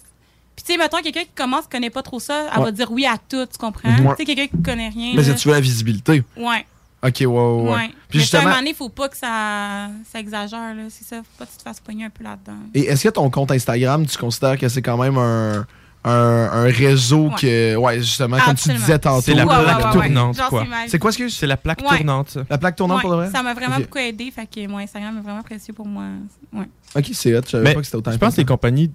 Puis, 0.57 0.65
tu 0.67 0.73
sais, 0.73 0.79
mettons, 0.79 0.99
quelqu'un 1.03 1.23
qui 1.23 1.31
commence, 1.35 1.63
qui 1.65 1.71
connaît 1.71 1.91
pas 1.91 2.03
trop 2.03 2.21
ça, 2.21 2.49
elle 2.53 2.59
Ouais. 2.59 2.65
va 2.67 2.73
dire 2.73 2.91
oui 2.93 3.07
à 3.07 3.17
tout, 3.17 3.47
tu 3.47 3.59
comprends? 3.59 3.89
Ouais. 3.89 4.15
Tu 4.17 4.17
sais, 4.19 4.25
quelqu'un 4.35 4.57
qui 4.57 4.63
connaît 4.63 4.89
rien. 4.91 5.13
Mais 5.17 5.23
là, 5.23 5.35
tu 5.35 5.49
veux 5.49 5.55
la 5.55 5.61
visibilité? 5.61 6.23
Ouais, 6.37 6.67
Ok, 7.05 7.15
ouais, 7.21 7.27
ouais, 7.27 7.33
ouais. 7.35 7.71
ouais. 7.73 7.91
Puis 8.09 8.19
Mais 8.21 8.25
ça, 8.25 8.39
à 8.39 8.41
un 8.41 8.43
justement, 8.43 8.43
moment 8.45 8.57
donné, 8.59 8.75
faut 8.75 8.89
pas 8.89 9.09
que 9.09 9.17
ça, 9.17 9.89
ça 10.13 10.21
exagère, 10.21 10.75
là. 10.75 10.83
C'est 10.89 11.05
ça. 11.05 11.17
Faut 11.17 11.23
pas 11.39 11.47
que 11.47 11.51
tu 11.51 11.57
te 11.57 11.63
fasses 11.63 11.81
pogner 11.81 12.05
un 12.05 12.11
peu 12.11 12.23
là-dedans. 12.23 12.59
et 12.75 12.83
est-ce 12.83 13.03
que 13.03 13.09
ton 13.09 13.29
compte 13.29 13.51
Instagram, 13.51 14.07
tu 14.07 14.17
considères 14.19 14.57
que 14.57 14.69
c'est 14.69 14.83
quand 14.83 14.97
même 14.99 15.19
un, 15.19 15.67
un, 16.05 16.11
un 16.13 16.63
réseau 16.65 17.29
Ouais. 17.29 17.35
que, 17.41 17.77
ouais, 17.77 17.99
justement, 17.99 18.39
comme 18.39 18.55
tu 18.55 18.69
disais 18.73 18.99
tantôt? 19.01 19.23
C'est 19.23 19.35
la 19.35 19.47
plaque 19.47 19.79
ouais, 19.79 19.85
ouais. 20.01 20.07
tournante, 20.09 20.39
quoi. 20.49 20.65
c'est 20.87 20.99
quoi, 21.01 21.11
excuse? 21.11 21.37
C'est 21.37 21.47
la 21.49 21.57
plaque 21.57 21.81
Ouais. 21.83 21.97
tournante, 21.97 22.31
ça. 22.31 22.43
La 22.49 22.59
plaque 22.59 22.77
tournante 22.77 22.99
Ouais, 22.99 23.03
pour 23.03 23.11
de 23.13 23.17
vrai? 23.17 23.31
Ça 23.33 23.43
m'a 23.43 23.55
vraiment 23.55 23.79
beaucoup 23.81 23.99
aidé. 23.99 24.31
Fait 24.31 24.47
que 24.47 24.65
mon 24.69 24.79
Instagram 24.79 25.19
est 25.19 25.23
vraiment 25.23 25.43
précieux 25.43 25.73
pour 25.75 25.87
moi. 25.87 26.05
Ouais. 26.53 26.69
Ok, 26.95 27.07
c'est 27.15 27.35
hot. 27.37 27.41
Je 27.47 27.51
savais 27.51 27.65
Mais 27.65 27.75
pas 27.75 27.81
que 27.81 27.87
c'était 27.87 27.97
autant 27.97 28.13
Je 28.13 28.17
pense 28.19 28.35
que 28.35 28.41
les 28.41 28.45
compagnies 28.47 28.91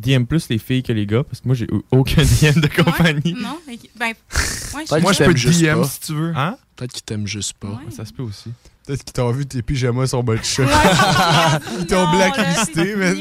DM 0.00 0.24
plus 0.24 0.48
les 0.48 0.58
filles 0.58 0.82
que 0.82 0.92
les 0.92 1.06
gars, 1.06 1.22
parce 1.24 1.40
que 1.40 1.46
moi, 1.48 1.54
j'ai 1.54 1.66
eu 1.66 1.80
aucun 1.90 2.22
DM 2.40 2.60
de 2.60 2.68
compagnie. 2.82 3.34
Non? 3.34 3.56
que- 3.66 3.72
Ben, 3.98 4.12
ouais, 4.74 5.00
Moi, 5.00 5.12
je 5.12 5.24
peux 5.24 5.36
juste 5.36 5.60
DM 5.60 5.80
pas. 5.80 5.84
si 5.86 6.00
tu 6.00 6.12
veux. 6.14 6.32
Hein? 6.36 6.56
Peut-être 6.76 6.92
qu'ils 6.92 7.02
t'aiment 7.02 7.26
juste 7.26 7.52
pas. 7.54 7.68
Ouais. 7.68 7.90
Ça 7.90 8.04
se 8.04 8.12
peut 8.12 8.22
aussi. 8.22 8.50
Peut-être 8.86 9.04
qu'ils 9.04 9.12
t'ont 9.12 9.30
vu 9.30 9.46
tes 9.46 9.62
pyjamas 9.62 10.06
sur 10.08 10.22
bas 10.22 10.36
de 10.36 10.42
chat. 10.42 10.64
Ils 11.78 11.86
t'ont 11.86 12.10
blacklisté, 12.10 12.96
man. 12.96 13.16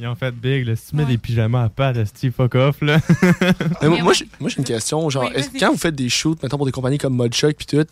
Ils 0.00 0.06
ont 0.06 0.14
fait 0.14 0.32
big, 0.34 0.66
là, 0.66 0.74
si 0.74 0.86
tu 0.88 0.96
mets 0.96 1.04
Ouais. 1.04 1.10
des 1.10 1.18
pyjamas 1.18 1.64
à 1.64 1.68
pattes, 1.68 2.04
Steve 2.06 2.32
fuck 2.32 2.54
off, 2.54 2.80
là? 2.80 2.98
Mais 3.22 3.52
Mais 3.82 3.88
moi, 4.02 4.14
moi, 4.40 4.48
j'ai 4.48 4.56
une 4.58 4.64
question. 4.64 5.08
Genre, 5.10 5.30
Oui, 5.34 5.42
quand 5.60 5.70
vous 5.70 5.78
faites 5.78 5.94
des 5.94 6.08
shoots, 6.08 6.42
mettons 6.42 6.56
pour 6.56 6.66
des 6.66 6.72
compagnies 6.72 6.98
comme 6.98 7.14
Modchuck 7.14 7.54
puis 7.56 7.66
tout, 7.66 7.84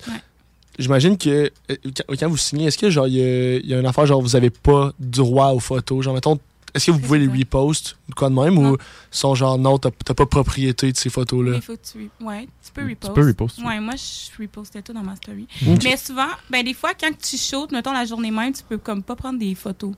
j'imagine 0.79 1.18
que 1.18 1.50
euh, 1.70 1.76
quand, 2.18 2.29
vous 2.29 2.37
signez, 2.38 2.66
est-ce 2.66 2.79
que 2.79 2.88
genre 2.90 3.07
il 3.07 3.14
y, 3.14 3.68
y 3.68 3.74
a 3.74 3.79
une 3.81 3.87
affaire 3.87 4.07
genre 4.07 4.22
vous 4.22 4.35
avez 4.35 4.50
pas 4.50 4.92
droit 4.98 5.48
aux 5.50 5.61
photos, 5.61 6.03
genre 6.05 6.14
mettons, 6.14 6.38
est-ce 6.74 6.87
que 6.87 6.90
vous 6.92 6.98
pouvez 7.00 7.18
les 7.18 7.26
repost 7.28 7.96
ou 8.09 8.12
quoi 8.14 8.28
de 8.30 8.35
même 8.35 8.54
Non. 8.54 8.72
ou 8.72 8.76
sont 9.11 9.35
genre 9.35 9.59
non 9.59 9.78
t'as 9.78 9.90
pas 9.90 10.26
propriété 10.26 10.90
de 10.92 10.96
ces 10.96 11.11
photos 11.11 11.44
là. 11.46 11.52
Il 11.56 11.62
faut 11.62 11.76
que 11.76 11.80
tu. 11.92 12.11
Ouais, 12.24 12.46
tu 12.64 12.72
peux 12.72 12.83
Tu 12.83 12.88
repost. 12.90 13.14
peux 13.14 13.26
repost, 13.26 13.59
oui. 13.59 13.64
Ouais, 13.66 13.80
moi, 13.80 13.94
je 13.96 14.42
repostais 14.42 14.83
tout 14.83 14.92
dans 14.92 15.02
ma 15.02 15.16
story. 15.16 15.46
Ok. 15.66 15.80
Mais 15.85 15.96
souvent, 15.96 16.28
ben, 16.48 16.64
des 16.64 16.74
fois, 16.74 16.90
quand 16.98 17.11
tu 17.18 17.37
shootes, 17.37 17.72
mettons 17.72 17.92
la 17.92 18.04
journée 18.04 18.30
même, 18.30 18.52
tu 18.52 18.62
peux 18.62 18.78
comme 18.78 19.02
pas 19.02 19.16
prendre 19.16 19.38
des 19.38 19.54
photos. 19.54 19.92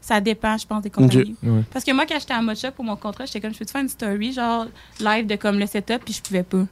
Ça 0.00 0.20
dépend, 0.20 0.58
je 0.58 0.66
pense, 0.66 0.82
des 0.82 0.90
compagnies. 0.90 1.34
Ouais. 1.42 1.62
Parce 1.72 1.84
que 1.84 1.90
moi, 1.92 2.04
quand 2.06 2.18
j'étais 2.20 2.34
à 2.34 2.42
Mocha 2.42 2.70
pour 2.70 2.84
mon 2.84 2.96
contrat, 2.96 3.24
j'étais 3.24 3.40
comme, 3.40 3.54
je 3.54 3.58
peux 3.58 3.64
te 3.64 3.70
faire 3.70 3.80
une 3.80 3.88
story, 3.88 4.32
genre 4.32 4.66
live 5.00 5.26
de 5.26 5.36
comme 5.36 5.58
le 5.58 5.66
setup, 5.66 6.04
puis 6.04 6.12
je 6.12 6.20
pouvais 6.20 6.42
pas. 6.42 6.66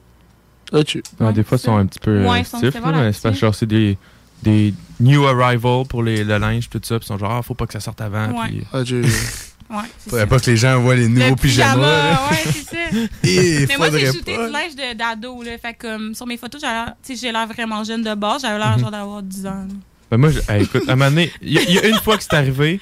Ouais, 0.71 1.33
des 1.33 1.43
fois, 1.43 1.57
ils 1.57 1.61
sont 1.61 1.75
un 1.75 1.85
petit 1.85 1.99
peu 1.99 2.23
Ouais, 2.25 2.37
euh, 2.37 2.39
ils 2.39 2.45
sont 2.45 2.59
là, 2.61 2.91
mais 3.01 3.13
c'est 3.13 3.21
parce 3.21 3.35
que 3.35 3.41
genre, 3.41 3.55
c'est 3.55 3.65
des, 3.65 3.97
des 4.43 4.73
new 4.99 5.25
arrival 5.25 5.85
pour 5.87 6.03
les, 6.03 6.23
le 6.23 6.37
linge, 6.37 6.69
tout 6.69 6.79
ça. 6.83 6.99
Puis 6.99 7.05
ils 7.05 7.07
sont 7.07 7.17
genre, 7.17 7.31
ah, 7.31 7.41
faut 7.41 7.55
pas 7.55 7.65
que 7.65 7.73
ça 7.73 7.79
sorte 7.79 7.99
avant. 8.01 8.27
Ouais. 8.41 8.49
Puis... 8.49 8.63
Ouais, 9.69 9.77
c'est 9.97 10.09
Faudrait 10.11 10.27
pas 10.27 10.39
que 10.39 10.51
les 10.51 10.57
gens 10.57 10.79
voient 10.81 10.95
les 10.95 11.07
nouveaux 11.07 11.29
Le 11.31 11.35
pyjamas. 11.35 11.81
là. 11.81 12.21
ouais, 12.29 12.37
c'est 12.43 12.63
ça. 12.75 12.77
Et 13.23 13.65
mais 13.67 13.77
moi, 13.77 13.89
j'ai 13.89 14.05
shooté 14.11 14.33
du 14.37 14.51
linge 14.51 14.75
de- 14.75 14.95
d'ado, 14.95 15.41
là. 15.41 15.57
Fait 15.57 15.73
que 15.73 15.87
comme, 15.87 16.13
sur 16.13 16.27
mes 16.27 16.37
photos, 16.37 16.61
j'ai 17.09 17.31
l'air- 17.31 17.47
vraiment 17.47 17.83
jeune 17.83 18.03
de 18.03 18.13
base. 18.13 18.43
J'avais 18.43 18.59
l'air 18.59 18.73
Mhm. 18.75 18.79
genre 18.81 18.91
d'avoir 18.91 19.23
10 19.23 19.47
ans. 19.47 19.49
là. 19.67 19.73
Ben 20.11 20.17
moi, 20.17 20.29
je- 20.29 20.39
hey, 20.51 20.63
écoute, 20.63 20.83
à 20.87 20.91
un 20.91 20.95
moment 20.95 21.09
donné, 21.09 21.31
il 21.41 21.53
y, 21.53 21.57
a- 21.57 21.61
il 21.63 21.73
y 21.73 21.79
a 21.79 21.87
une 21.87 21.97
fois 22.01 22.17
que 22.17 22.23
c'est 22.23 22.35
arrivé, 22.35 22.79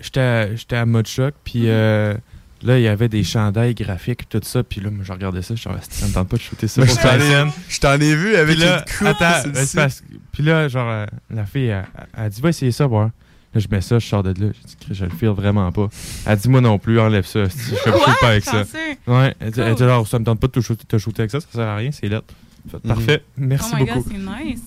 j'étais 0.00 0.20
à, 0.20 0.54
j'étais 0.54 0.76
à 0.76 0.84
Mode 0.84 1.06
Shock, 1.06 1.34
puis 1.44 1.62
euh, 1.66 2.14
là, 2.62 2.78
il 2.78 2.82
y 2.82 2.88
avait 2.88 3.08
des 3.08 3.22
chandails 3.24 3.74
graphiques, 3.74 4.28
tout 4.28 4.40
ça, 4.42 4.62
puis 4.62 4.80
là, 4.80 4.90
moi, 4.90 5.04
je 5.04 5.12
regardais 5.12 5.42
ça, 5.42 5.54
je 5.54 5.60
suis 5.60 5.70
genre, 5.70 5.78
ça 5.88 6.06
me 6.06 6.12
tente 6.12 6.28
pas 6.28 6.36
de 6.36 6.42
shooter 6.42 6.68
ça. 6.68 6.80
Mais 6.80 6.86
pour 6.86 6.96
je 6.96 7.02
t'en 7.02 7.14
ai- 7.20 7.50
je 7.68 7.78
t'en 7.80 7.94
ai 8.00 8.14
vu 8.14 8.36
avec 8.36 8.56
Puis 8.56 8.64
là, 8.64 8.78
une 8.86 8.98
coupe 8.98 9.06
Attends, 9.22 9.48
ben, 9.50 9.66
parce 9.74 10.02
puis 10.32 10.42
là, 10.42 10.68
genre, 10.68 10.88
euh, 10.90 11.06
la 11.30 11.44
fille, 11.46 11.74
elle, 12.16 12.30
dit, 12.30 12.40
va 12.40 12.48
essayer 12.50 12.72
ça, 12.72 12.86
voir. 12.86 13.10
Là, 13.54 13.60
je 13.60 13.66
mets 13.70 13.80
ça, 13.80 13.98
je 13.98 14.06
sors 14.06 14.22
de 14.22 14.28
là. 14.30 14.48
Dit, 14.50 14.76
Chris, 14.80 14.94
je 14.94 15.04
le 15.04 15.10
file 15.10 15.28
vraiment 15.30 15.72
pas. 15.72 15.88
Elle 16.26 16.36
dit, 16.38 16.48
moi 16.50 16.60
non 16.60 16.78
plus, 16.78 17.00
enlève 17.00 17.24
ça. 17.26 17.44
Je 17.44 17.48
fais 17.48 17.90
Quoi? 17.90 18.14
pas 18.20 18.28
avec 18.28 18.44
ça. 18.44 18.64
Ouais, 19.06 19.34
elle 19.40 19.50
dit, 19.52 19.60
elle 19.60 19.70
dit, 19.70 19.74
Cool. 19.76 19.82
alors, 19.84 20.06
ça 20.06 20.18
me 20.18 20.24
tente 20.24 20.38
pas 20.40 20.46
de 20.48 20.52
te 20.52 20.60
shooter, 20.60 20.84
te 20.86 20.98
shooter 20.98 21.22
avec 21.22 21.30
ça, 21.30 21.40
ça 21.40 21.46
sert 21.50 21.66
à 21.66 21.76
rien, 21.76 21.90
c'est 21.90 22.08
lettre. 22.08 22.26
Mhm. 22.72 22.80
Parfait, 22.80 23.22
merci 23.38 23.70
oh 23.72 23.76
my 23.76 23.84
beaucoup. 23.86 24.00
God, 24.00 24.12
c'est 24.12 24.44
nice. 24.44 24.60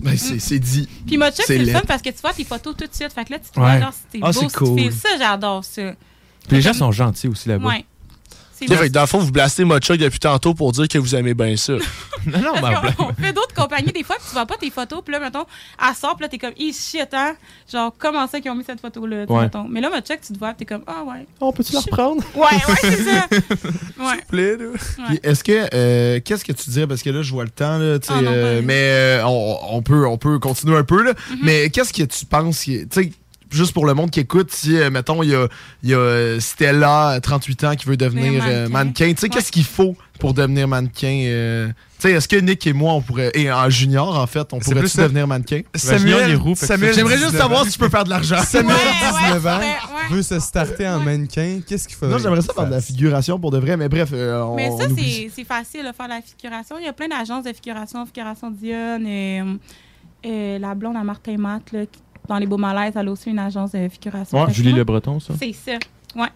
Ben, 0.00 0.16
c'est 0.16 0.38
c'est 0.40 0.58
dit. 0.58 0.88
Puis 1.06 1.16
Mocha, 1.16 1.32
C'est 1.36 1.44
c'est 1.46 1.58
le 1.58 1.66
fun 1.72 1.82
parce 1.86 2.02
que 2.02 2.10
tu 2.10 2.20
vois 2.20 2.32
tes 2.32 2.44
photos 2.44 2.74
tout 2.76 2.86
de 2.86 2.92
suite. 2.94 3.12
Fait 3.12 3.24
que 3.24 3.32
là, 3.32 3.38
tu 3.38 3.50
te 3.50 3.58
vois, 3.60 3.70
Ouais. 3.74 3.80
genre, 3.80 3.92
si 3.92 4.00
t'es 4.10 4.18
Ah, 4.22 4.26
beau, 4.32 4.40
c'est 4.40 4.48
si 4.48 4.54
cool. 4.56 4.76
tu 4.76 4.84
fais 4.84 4.90
ça, 4.90 5.08
j'adore 5.18 5.64
ça. 5.64 5.92
Puis 6.48 6.56
les 6.56 6.62
gens 6.62 6.72
sont 6.74 6.92
gentils 6.92 7.28
aussi 7.28 7.48
là-bas. 7.48 7.68
Ouais. 7.68 7.84
C'est 8.52 8.70
Ok, 8.70 8.76
fait 8.78 8.88
que 8.88 8.92
dans 8.92 9.00
le 9.00 9.06
fond, 9.06 9.18
vous 9.20 9.32
blastez 9.32 9.64
Mocha 9.64 9.96
depuis 9.96 10.18
tantôt 10.18 10.52
pour 10.52 10.70
dire 10.72 10.86
que 10.86 10.98
vous 10.98 11.14
aimez 11.14 11.32
bien 11.32 11.56
ça. 11.56 11.72
non, 12.26 12.40
non, 12.42 12.52
Parce 12.60 12.94
qu'on- 12.94 13.04
on 13.06 13.14
fait 13.14 13.32
d'autres 13.32 13.54
compagnies, 13.54 13.90
des 13.90 14.02
fois, 14.02 14.16
puis 14.16 14.26
tu 14.28 14.34
vois 14.34 14.44
pas 14.44 14.56
tes 14.58 14.68
photos, 14.70 15.00
puis 15.02 15.12
là, 15.14 15.18
mettons, 15.18 15.46
elle 15.80 15.94
sort, 15.94 16.14
puis 16.14 16.24
là, 16.24 16.28
t'es 16.28 16.36
comme, 16.36 16.52
hey, 16.58 16.70
shit, 16.74 17.08
hein? 17.14 17.36
Genre, 17.72 17.90
comment 17.98 18.26
ça 18.26 18.38
qu'ils 18.38 18.50
ont 18.50 18.54
mis 18.54 18.62
cette 18.64 18.82
photo-là? 18.82 19.24
Ouais. 19.30 19.42
mettons. 19.44 19.64
Mais 19.66 19.80
là, 19.80 19.88
check, 20.02 20.20
tu 20.20 20.34
te 20.34 20.38
vois, 20.38 20.48
puis 20.48 20.66
t'es 20.66 20.74
comme, 20.74 20.84
ah 20.86 21.02
ouais. 21.06 21.26
On 21.40 21.52
peut-tu 21.52 21.72
la 21.72 21.80
reprendre? 21.80 22.22
Ouais, 22.34 22.42
ouais, 22.68 22.76
c'est 22.82 23.02
ça. 23.04 23.26
Ouais. 23.98 24.18
plaît, 24.28 24.56
là. 24.58 24.66
Puis 25.08 25.20
est-ce 25.22 25.42
que 25.42 25.66
euh, 25.74 26.20
qu'est-ce 26.22 26.44
que 26.44 26.52
tu 26.52 26.68
dirais? 26.70 26.86
Parce 26.86 27.02
que 27.02 27.10
là 27.10 27.20
je 27.22 27.30
vois 27.32 27.44
le 27.44 27.50
temps 27.50 27.76
là, 27.78 27.98
tu 27.98 28.06
sais, 28.08 28.14
Ah, 28.16 28.20
euh, 28.22 28.62
mais 28.64 28.74
euh, 29.20 29.26
on, 29.26 29.58
on 29.76 29.82
peut 29.82 30.06
on 30.06 30.16
peut 30.16 30.38
continuer 30.38 30.76
un 30.76 30.84
peu 30.84 31.02
là, 31.02 31.12
Mm-hmm. 31.12 31.36
mais 31.42 31.68
qu'est-ce 31.70 31.92
que 31.92 32.02
tu 32.04 32.24
penses 32.24 32.60
qui- 32.64 32.86
tu 32.88 33.02
sais 33.02 33.12
juste 33.50 33.72
pour 33.72 33.86
le 33.86 33.94
monde 33.94 34.10
qui 34.10 34.20
écoute 34.20 34.50
si 34.52 34.76
euh, 34.76 34.90
mettons 34.90 35.22
il 35.22 35.30
y 35.30 35.34
a, 35.34 35.46
il 35.82 35.90
y 35.90 35.94
a 35.94 35.98
euh, 35.98 36.40
Stella 36.40 37.18
38 37.22 37.64
ans 37.64 37.74
qui 37.76 37.86
veut 37.86 37.96
devenir 37.96 38.42
euh, 38.44 38.68
mannequin. 38.68 38.72
mannequin, 38.72 39.12
tu 39.14 39.20
sais 39.20 39.28
qu'est-ce 39.28 39.52
qu'il 39.52 39.64
faut 39.64 39.96
pour 40.18 40.34
devenir 40.34 40.68
mannequin 40.68 41.22
euh, 41.26 41.68
tu 41.68 42.08
sais 42.08 42.12
est-ce 42.12 42.28
que 42.28 42.36
Nick 42.36 42.66
et 42.66 42.72
moi 42.72 42.92
on 42.94 43.00
pourrait 43.02 43.30
et 43.34 43.50
en 43.52 43.68
junior 43.70 44.18
en 44.18 44.26
fait 44.26 44.52
on 44.52 44.58
pourrait 44.58 44.80
plus 44.80 44.96
devenir 44.96 45.26
mannequin? 45.26 45.62
Samuel- 45.74 46.38
fait 46.38 46.60
que 46.60 46.66
Samuel, 46.66 46.94
J'aimerais 46.94 47.16
juste 47.16 47.26
19 47.32 47.40
savoir 47.42 47.60
ans. 47.62 47.64
si 47.64 47.72
je 47.72 47.78
peux 47.78 47.88
faire 47.88 48.04
de 48.04 48.10
l'argent. 48.10 48.38
Samuel, 48.42 48.74
Ouais, 48.76 49.28
19 49.40 49.46
ans, 49.46 49.58
ouais, 49.58 49.64
ouais. 49.64 50.14
veut 50.16 50.22
se 50.22 50.38
starter 50.40 50.88
en 50.88 51.00
mannequin. 51.00 51.60
Qu'est-ce 51.66 51.86
qu'il 51.86 51.96
faudrait 51.96 52.16
Non, 52.16 52.22
j'aimerais 52.22 52.40
ça 52.42 52.52
faire 52.54 52.66
de 52.66 52.70
la 52.70 52.80
figuration 52.80 53.38
pour 53.38 53.50
de 53.50 53.58
vrai, 53.58 53.76
mais 53.76 53.88
bref, 53.88 54.10
euh, 54.12 54.42
on, 54.42 54.54
Mais 54.56 54.70
ça, 54.70 54.84
c'est 55.34 55.44
facile 55.44 55.82
de 55.86 55.92
faire 55.94 56.08
la 56.08 56.20
figuration. 56.22 56.76
Il 56.78 56.84
y 56.84 56.88
a 56.88 56.92
plein 56.92 57.08
d'agences 57.08 57.44
de 57.44 57.52
figuration, 57.52 58.04
Figuration 58.06 58.50
Dionne, 58.50 59.06
et, 59.06 59.42
euh, 60.26 60.58
la 60.58 60.74
blonde 60.74 60.96
à 60.96 61.04
Martin 61.04 61.36
Matt, 61.38 61.72
là, 61.72 61.86
qui- 61.86 62.00
dans 62.30 62.38
les 62.38 62.46
beaux 62.46 62.56
malaises, 62.58 62.92
elle 62.94 63.08
a 63.08 63.10
aussi 63.10 63.28
une 63.28 63.40
agence 63.40 63.72
de 63.72 63.88
figuration. 63.88 64.40
Ouais, 64.40 64.52
Julie 64.54 64.72
Le 64.72 64.84
Breton, 64.84 65.18
ça. 65.18 65.34
C'est 65.36 65.52
ça, 65.52 65.72
ouais. 66.14 66.28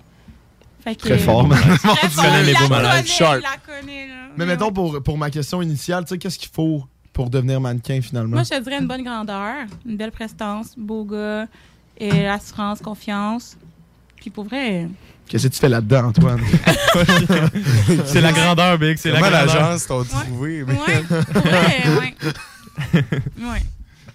Fait 0.83 0.97
que, 0.97 1.03
Très 1.03 1.19
fort, 1.19 1.47
man. 1.47 1.57
Très 1.57 1.77
Tu 2.09 2.09
fort, 2.09 2.25
les 2.45 2.53
beaux 2.55 2.69
malaises. 2.69 3.07
Sharp. 3.07 3.41
connaît. 3.65 4.09
Mais 4.37 4.45
mettons 4.45 4.73
pour, 4.73 5.01
pour 5.05 5.17
ma 5.17 5.31
question 5.31 5.63
initiale, 5.63 6.03
tu 6.05 6.09
sais 6.11 6.19
qu'est-ce 6.19 6.37
qu'il 6.39 6.51
faut 6.53 6.85
pour 7.13 7.31
devenir 7.31 7.61
mannequin 7.61 8.01
finalement? 8.03 8.35
Moi, 8.35 8.43
je 8.43 8.51
te 8.51 8.61
dirais 8.61 8.81
une 8.81 8.89
bonne 8.89 9.05
grandeur, 9.05 9.55
une 9.87 9.97
belle 9.97 10.11
prestance, 10.11 10.73
beau 10.77 11.05
gars, 11.05 11.47
et 11.97 12.27
assurance, 12.27 12.81
confiance. 12.81 13.57
Puis 14.17 14.31
pour 14.31 14.45
vrai, 14.47 14.89
Qu'est-ce 15.29 15.47
que 15.47 15.53
tu 15.55 15.61
fais 15.61 15.69
là-dedans, 15.69 16.09
Antoine? 16.09 16.41
c'est 18.05 18.21
la 18.21 18.33
grandeur, 18.33 18.77
Big, 18.79 18.97
c'est 18.99 19.13
la 19.13 19.21
grandeur. 19.21 19.47
l'agence 19.47 19.87
t'ont 19.87 20.03
trouvé? 20.03 20.65
mais- 20.67 20.75
ouais, 20.75 21.01
vrai, 21.09 21.83
ouais. 22.01 22.15
Ouais. 23.39 23.63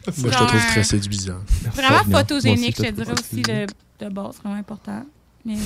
Moi, 0.08 0.14
je 0.32 0.38
te 0.38 0.44
trouve 0.44 0.66
très 0.68 0.84
séduisant. 0.84 1.38
Vraiment 1.74 2.04
Moi 2.08 2.20
photogénique, 2.20 2.76
je 2.78 2.84
te 2.84 2.92
dirais 2.92 3.12
aussi 3.14 3.42
de, 3.42 3.66
de 4.06 4.10
base, 4.10 4.36
vraiment 4.44 4.56
important. 4.60 5.06
Mais 5.46 5.54
ouais, 5.54 5.60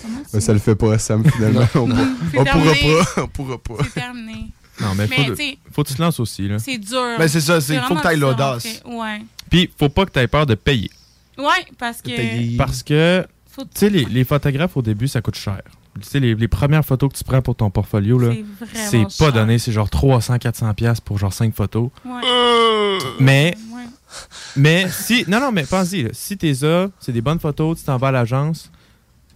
vraiment. 0.00 0.18
Mais 0.18 0.24
c'est- 0.26 0.40
ça 0.40 0.52
le 0.52 0.58
fait 0.58 0.74
pas, 0.74 0.98
Sam, 0.98 1.24
finalement. 1.30 1.60
On, 1.74 1.86
pourra- 1.88 2.06
on 2.36 2.44
pas. 2.44 3.22
On 3.22 3.26
pourra 3.28 3.58
pas. 3.58 3.74
C'est 3.84 3.94
terminé. 4.00 4.46
Non, 4.80 4.94
mais, 4.96 5.06
Mais, 5.08 5.16
faut, 5.16 5.22
tu 5.24 5.30
de- 5.30 5.34
sais, 5.36 5.58
faut 5.72 5.82
que 5.82 5.88
tu 5.88 5.94
te 5.94 6.02
lances 6.02 6.20
aussi, 6.20 6.48
là. 6.48 6.58
c'est 6.58 6.78
dur. 6.78 7.02
Ben, 7.18 7.28
c'est 7.28 7.40
ça, 7.40 7.60
c'est- 7.60 7.78
faut 7.82 7.94
que 7.96 8.02
t'ailles 8.02 8.16
dur, 8.18 8.28
l'audace. 8.30 8.82
Ouais. 8.86 9.20
Puis, 9.50 9.70
faut 9.78 9.88
pas 9.90 10.06
que 10.06 10.12
tu 10.12 10.18
aies 10.20 10.26
peur 10.28 10.46
de 10.46 10.54
payer. 10.54 10.90
Ouais, 11.38 11.46
parce 11.78 12.00
que. 12.02 12.56
Parce 12.56 12.82
que, 12.82 13.26
tu 13.56 13.62
sais, 13.74 13.90
les, 13.90 14.04
les 14.06 14.24
photographes, 14.24 14.76
au 14.76 14.82
début, 14.82 15.06
ça 15.08 15.20
coûte 15.20 15.36
cher. 15.36 15.60
Tu 16.00 16.06
sais, 16.08 16.20
les, 16.20 16.34
les 16.34 16.48
premières 16.48 16.84
photos 16.84 17.12
que 17.12 17.18
tu 17.18 17.24
prends 17.24 17.42
pour 17.42 17.56
ton 17.56 17.68
portfolio, 17.68 18.18
là, 18.18 18.30
C'est 18.32 18.64
vraiment 18.64 18.90
c'est 18.90 19.02
pas 19.18 19.24
cher. 19.26 19.32
donné. 19.32 19.58
C'est 19.58 19.72
genre 19.72 19.88
300-400$ 19.88 20.72
piastres 20.74 21.02
pour 21.02 21.18
genre 21.18 21.32
5 21.32 21.54
photos. 21.54 21.90
Ouais. 22.04 22.98
Mais. 23.18 23.54
Mais 24.56 24.88
si. 24.90 25.24
Non, 25.28 25.40
non, 25.40 25.52
mais 25.52 25.64
pense-y. 25.64 26.02
là. 26.04 26.10
Si 26.12 26.36
t'es 26.36 26.54
ça, 26.54 26.88
c'est 26.98 27.12
des 27.12 27.20
bonnes 27.20 27.38
photos, 27.40 27.78
tu 27.78 27.84
t'en 27.84 27.96
vas 27.96 28.08
à 28.08 28.12
l'agence. 28.12 28.70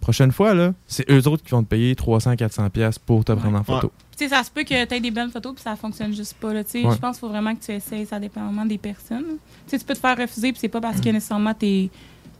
Prochaine 0.01 0.31
fois, 0.31 0.53
là, 0.53 0.73
c'est 0.85 1.09
eux 1.09 1.27
autres 1.27 1.43
qui 1.43 1.49
vont 1.51 1.63
te 1.63 1.67
payer 1.69 1.93
300-400$ 1.95 2.69
piastres 2.69 3.01
pour 3.01 3.25
te 3.25 3.31
prendre 3.31 3.57
en 3.57 3.63
photo. 3.63 3.91
Tu 4.11 4.19
sais, 4.25 4.29
ça 4.29 4.43
se 4.43 4.51
peut 4.51 4.63
que 4.63 4.85
tu 4.85 4.93
aies 4.93 4.99
des 4.99 5.09
bonnes 5.11 5.31
photos 5.31 5.55
puis 5.55 5.63
ça 5.63 5.75
fonctionne 5.75 6.13
juste 6.13 6.35
pas. 6.35 6.53
là, 6.53 6.63
tu 6.63 6.71
sais. 6.71 6.83
Ouais. 6.85 6.93
Je 6.93 6.99
pense 6.99 7.15
qu'il 7.17 7.21
faut 7.21 7.29
vraiment 7.29 7.55
que 7.55 7.63
tu 7.65 7.71
essayes. 7.71 8.05
Ça 8.05 8.19
dépend 8.19 8.45
vraiment 8.45 8.65
des 8.65 8.77
personnes. 8.77 9.25
Tu 9.65 9.71
sais, 9.71 9.79
tu 9.79 9.85
peux 9.85 9.95
te 9.95 9.99
faire 9.99 10.15
refuser 10.17 10.51
puis 10.51 10.59
c'est 10.61 10.69
pas 10.69 10.79
parce 10.81 11.01
que 11.01 11.09
nécessairement 11.09 11.53
t'es. 11.53 11.89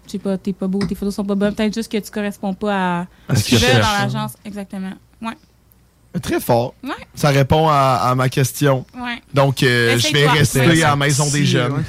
Je 0.06 0.12
sais 0.12 0.20
pas, 0.20 0.38
t'es 0.38 0.54
pas 0.54 0.68
beau, 0.68 0.86
tes 0.86 0.94
photos 0.94 1.16
sont 1.16 1.26
pas 1.26 1.34
bonnes. 1.34 1.56
Peut-être 1.56 1.74
juste 1.74 1.92
que 1.92 1.98
tu 1.98 2.12
corresponds 2.12 2.54
pas 2.54 3.00
à, 3.02 3.08
À 3.28 3.36
ce 3.36 3.44
qu'ils 3.44 3.58
qu'ils 3.58 3.68
veulent 3.68 3.78
dans 3.78 3.88
cherchent. 3.88 4.14
l'agence. 4.14 4.34
Exactement. 4.46 4.94
Ouais. 5.24 5.34
Très 6.22 6.40
fort. 6.40 6.74
Ouais. 6.84 6.92
Ça 7.14 7.30
répond 7.30 7.68
à, 7.68 8.00
à 8.04 8.16
ma 8.16 8.30
question. 8.30 8.86
Ouais. 8.96 9.22
Donc, 9.34 9.64
euh, 9.64 9.98
je 9.98 10.12
vais 10.14 10.28
rester 10.28 10.60
Ouais. 10.62 10.84
à 10.84 10.90
la 10.90 10.96
maison 10.96 11.26
des 11.26 11.32
Si, 11.40 11.46
jeunes. 11.46 11.84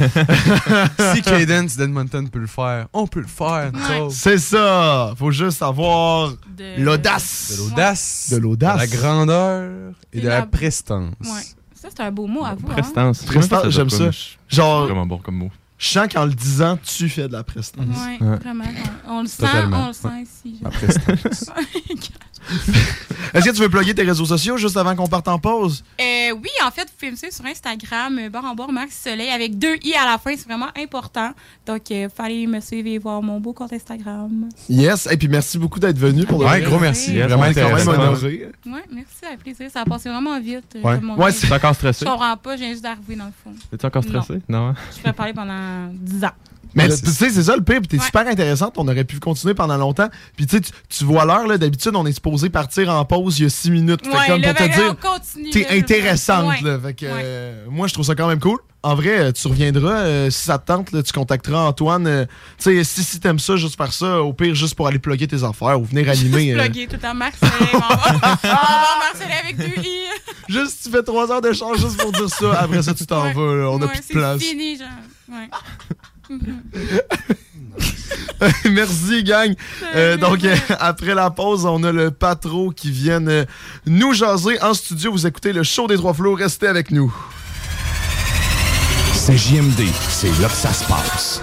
si 1.15 1.23
Cadence 1.23 1.77
d'Edmonton 1.77 2.29
peut 2.29 2.39
le 2.41 2.47
faire, 2.47 2.87
on 2.93 3.07
peut 3.07 3.21
le 3.21 3.27
faire. 3.27 3.71
C'est 4.11 4.39
ça. 4.39 5.13
Faut 5.17 5.31
juste 5.31 5.63
avoir 5.63 6.31
De- 6.57 6.83
l'audace. 6.83 7.53
De 7.53 7.57
l'audace. 7.69 8.29
De 8.33 8.37
l'audace. 8.39 8.75
De 8.77 8.81
la 8.81 8.87
grandeur 8.87 9.71
et 10.13 10.19
Et 10.19 10.21
de 10.23 10.29
la 10.29 10.41
la- 10.41 10.47
prestance. 10.47 11.13
Ouais. 11.21 11.43
Ça, 11.75 11.89
c'est 11.95 12.03
un 12.03 12.11
beau 12.11 12.27
mot 12.27 12.45
à 12.45 12.55
vous. 12.55 12.67
Hein? 12.69 12.73
Prestance. 12.73 13.23
Prestance, 13.23 13.69
j'aime 13.71 13.91
ça. 13.91 14.11
Genre, 14.49 14.87
Vraiment 14.87 15.07
bon 15.07 15.19
comme 15.19 15.37
mot. 15.37 15.51
Je 15.79 15.89
sens 15.89 16.09
qu'en 16.13 16.25
le 16.25 16.33
disant, 16.35 16.79
tu 16.83 17.09
fais 17.09 17.29
de 17.29 17.33
la 17.33 17.43
prestance. 17.45 17.85
Ouais, 17.85 18.27
Ouais. 18.27 18.37
vraiment. 18.39 18.65
ouais. 18.65 18.71
On 19.09 19.23
le 19.23 19.29
sent, 19.29 19.43
Totalement. 19.47 19.85
on 19.85 19.87
le 19.89 19.93
sent 19.93 20.23
ici. 20.23 20.59
La 20.63 20.71
prestance. 20.71 21.51
Est-ce 23.35 23.45
que 23.45 23.51
tu 23.51 23.61
veux 23.61 23.69
plugger 23.69 23.93
tes 23.95 24.05
réseaux 24.05 24.25
sociaux 24.25 24.57
juste 24.57 24.77
avant 24.77 24.95
qu'on 24.95 25.09
parte 25.09 25.27
en 25.27 25.39
pause? 25.39 25.83
Euh, 26.01 26.31
oui, 26.33 26.49
en 26.65 26.71
fait, 26.71 26.83
vous 26.83 26.95
pouvez 26.99 27.11
me 27.11 27.17
suivre 27.17 27.35
sur 27.35 27.45
Instagram, 27.45 28.17
euh, 28.21 28.31
barre 28.31 28.45
en 28.45 28.55
bord 28.55 28.71
Max 28.73 28.97
Soleil, 29.03 29.31
avec 29.31 29.59
deux 29.59 29.75
i 29.83 29.95
à 29.95 30.05
la 30.07 30.17
fin, 30.19 30.31
c'est 30.37 30.47
vraiment 30.47 30.69
important. 30.81 31.33
Donc, 31.67 31.91
il 31.91 32.09
fallait 32.09 32.47
me 32.47 32.61
suivre 32.61 32.87
et 32.89 32.99
voir 32.99 33.21
mon 33.21 33.41
beau 33.41 33.53
compte 33.53 33.73
Instagram. 33.73 34.49
Yes. 34.69 35.09
Et 35.11 35.17
puis 35.17 35.27
merci 35.29 35.59
beaucoup 35.59 35.81
d'être 35.81 35.99
venu 35.99 36.25
pour 36.25 36.39
le 36.41 36.47
Ouais, 36.49 36.63
gros 36.63 36.79
merci. 36.79 37.15
Yes, 37.15 37.27
Vraiment 37.27 37.43
intéressant. 37.45 37.95
honoré. 37.95 38.49
Ouais, 38.65 38.85
merci, 38.93 39.25
avec 39.27 39.41
plaisir. 39.41 39.69
Ça 39.73 39.81
a 39.81 39.85
passé 39.85 40.09
vraiment 40.09 40.39
vite. 40.41 40.77
euh, 40.77 40.83
Ouais. 40.83 41.01
Ouais. 41.17 41.33
T'es 41.33 41.53
encore 41.53 41.75
stressé? 41.75 42.05
Je 42.07 42.11
comprends 42.11 42.37
pas, 42.37 42.57
je 42.57 42.61
viens 42.61 42.71
juste 42.71 42.83
d'arriver 42.85 43.17
dans 43.17 43.27
le 43.27 43.33
fond. 43.43 43.53
T'es 43.77 43.85
encore 43.85 44.05
stressé? 44.05 44.41
Non. 44.49 44.69
hein? 44.69 44.75
Je 44.95 45.01
pourrais 45.01 45.13
parler 45.13 45.33
pendant 45.33 45.53
10 45.93 46.25
ans. 46.25 46.31
Mais 46.75 46.91
c'est- 46.91 47.07
tu 47.07 47.11
sais, 47.11 47.31
c'est 47.31 47.45
ça 47.45 47.57
le 47.57 47.63
pire, 47.65 47.79
puis 47.79 47.89
t'es 47.89 47.99
Ouais. 47.99 48.05
super 48.05 48.27
intéressante, 48.29 48.75
on 48.77 48.87
aurait 48.87 49.05
pu 49.05 49.19
continuer 49.19 49.55
pendant 49.55 49.79
longtemps. 49.79 50.09
Puis 50.37 50.47
tu 50.47 50.59
sais, 50.59 50.63
tu- 50.91 51.05
vois 51.05 51.25
l'heure, 51.25 51.47
là, 51.47 51.57
d'habitude, 51.57 51.93
on 51.95 52.05
est 52.05 52.13
supposé 52.13 52.51
partir 52.51 52.91
en 52.91 53.03
pause 53.07 53.39
il 53.39 53.45
y 53.45 53.47
a 53.47 53.49
six 53.49 53.71
minutes. 53.71 54.05
Fait 54.05 54.13
Ouais, 54.15 54.27
comme 54.27 54.43
là, 54.43 54.53
pour 54.53 54.67
te 54.67 54.73
dire, 54.75 54.91
on 55.03 55.09
continue. 55.11 55.51
t'es 55.51 55.67
intéressante, 55.71 56.49
Ouais. 56.51 56.61
là. 56.63 56.79
Fait 56.79 56.93
que 56.93 57.07
Ouais. 57.07 57.13
euh, 57.15 57.65
moi, 57.71 57.87
je 57.87 57.95
trouve 57.95 58.05
ça 58.05 58.15
quand 58.15 58.29
même 58.29 58.41
cool. 58.41 58.59
En 58.83 58.95
vrai, 58.95 59.19
euh, 59.19 59.33
tu 59.33 59.49
reviendras, 59.49 60.01
euh, 60.01 60.31
si 60.31 60.43
ça 60.43 60.59
te 60.59 60.67
tente, 60.67 60.93
là, 60.93 61.03
tu 61.03 61.13
contacteras 61.15 61.61
Antoine. 61.67 62.07
euh, 62.07 62.27
tu 62.59 62.65
sais, 62.65 62.85
si, 62.85 63.03
si 63.03 63.21
t'aimes 63.21 63.39
ça, 63.39 63.57
juste 63.57 63.77
faire 63.79 63.93
ça, 63.93 64.21
au 64.21 64.35
pire, 64.35 64.55
juste 64.55 64.75
pour 64.75 64.87
aller 64.87 64.99
plugger 64.99 65.27
tes 65.27 65.45
affaires 65.45 65.81
ou 65.81 65.85
venir 65.85 66.07
animer. 66.11 66.53
euh, 66.53 66.57
Plugger 66.59 66.87
tout 66.89 66.97
le 66.97 66.99
temps 67.01 67.15
Max 67.15 67.39
Soleil. 67.39 67.71
On 67.73 67.79
va 67.79 67.87
avec 69.45 69.57
i. 69.87 70.53
juste, 70.53 70.83
tu 70.85 70.91
fais 70.91 71.03
trois 71.03 71.31
heures 71.33 71.41
d'échange 71.41 71.79
juste 71.79 71.97
pour 71.97 72.13
dire 72.13 72.29
ça. 72.29 72.61
Après 72.61 72.83
ça, 72.83 72.93
tu 72.93 73.07
t'en 73.07 73.23
Ouais. 73.25 73.33
vas, 73.33 73.55
là, 73.57 73.71
on 73.71 73.81
a 73.81 73.89
plus 73.89 73.99
de 73.99 74.05
c'est 74.07 74.13
place. 74.13 74.43
fini, 74.43 74.77
genre. 74.77 74.87
Ouais. 75.29 75.49
Merci, 78.71 79.25
gang. 79.25 79.55
Euh, 79.95 80.17
donc, 80.17 80.45
euh, 80.45 80.57
après 80.79 81.15
la 81.15 81.31
pause, 81.31 81.67
on 81.67 81.83
a 81.83 81.93
le 81.93 82.11
patro 82.11 82.71
qui 82.71 82.91
vient 82.91 83.27
euh, 83.27 83.45
nous 83.87 84.13
jaser 84.13 84.61
en 84.63 84.75
studio. 84.75 85.13
Vous 85.13 85.27
écoutez 85.27 85.53
le 85.53 85.63
show 85.63 85.87
des 85.87 85.97
trois 85.97 86.15
flots. 86.15 86.35
Restez 86.35 86.69
avec 86.69 86.91
nous. 86.91 87.15
C'est 89.15 89.37
JMD, 89.37 89.83
c'est 90.09 90.39
là 90.41 90.49
que 90.49 90.55
ça 90.55 90.73
se 90.73 90.85
passe. 90.85 91.43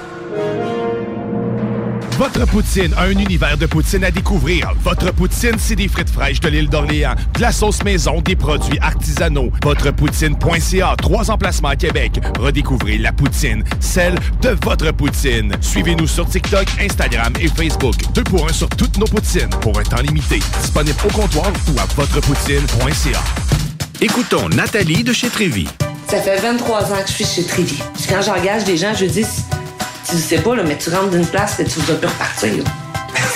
Votre 2.17 2.45
poutine, 2.45 2.93
un 2.95 3.09
univers 3.09 3.57
de 3.57 3.65
poutine 3.65 4.03
à 4.03 4.11
découvrir. 4.11 4.71
Votre 4.83 5.11
poutine, 5.11 5.55
c'est 5.57 5.75
des 5.75 5.87
frites 5.87 6.11
fraîches 6.11 6.39
de 6.39 6.47
l'île 6.47 6.69
d'Orléans, 6.69 7.15
de 7.35 7.41
la 7.41 7.51
sauce 7.51 7.83
maison, 7.83 8.21
des 8.21 8.35
produits 8.35 8.77
artisanaux. 8.79 9.51
Votrepoutine.ca, 9.63 10.95
trois 11.01 11.31
emplacements 11.31 11.69
à 11.69 11.75
Québec. 11.75 12.19
Redécouvrez 12.39 12.99
la 12.99 13.11
poutine, 13.11 13.63
celle 13.79 14.13
de 14.41 14.55
votre 14.63 14.91
poutine. 14.91 15.55
Suivez-nous 15.59 16.05
sur 16.05 16.27
TikTok, 16.27 16.67
Instagram 16.79 17.33
et 17.39 17.47
Facebook. 17.47 17.95
Deux 18.13 18.23
pour 18.23 18.47
un 18.47 18.53
sur 18.53 18.69
toutes 18.69 18.97
nos 18.99 19.07
poutines, 19.07 19.49
pour 19.61 19.79
un 19.79 19.83
temps 19.83 20.01
limité. 20.01 20.39
Disponible 20.61 20.97
au 21.05 21.11
comptoir 21.11 21.51
ou 21.73 21.79
à 21.79 21.85
votrepoutine.ca. 21.95 23.23
Écoutons 24.01 24.49
Nathalie 24.49 25.03
de 25.03 25.13
chez 25.13 25.29
Trévy. 25.29 25.67
Ça 26.07 26.21
fait 26.21 26.39
23 26.39 26.91
ans 26.91 27.01
que 27.03 27.07
je 27.09 27.13
suis 27.13 27.25
chez 27.25 27.43
Trévy. 27.43 27.79
Puis 27.95 28.05
Quand 28.07 28.21
j'engage 28.21 28.65
des 28.65 28.77
gens, 28.77 28.93
je 28.93 29.05
dis, 29.05 29.25
tu 30.09 30.17
sais 30.17 30.37
pas, 30.39 30.55
là, 30.55 30.63
mais 30.65 30.77
tu 30.77 30.89
rentres 30.89 31.11
d'une 31.11 31.25
place 31.25 31.59
et 31.59 31.65
tu 31.65 31.79
vas 31.81 31.95
plus 31.95 32.07
repartir. 32.07 32.63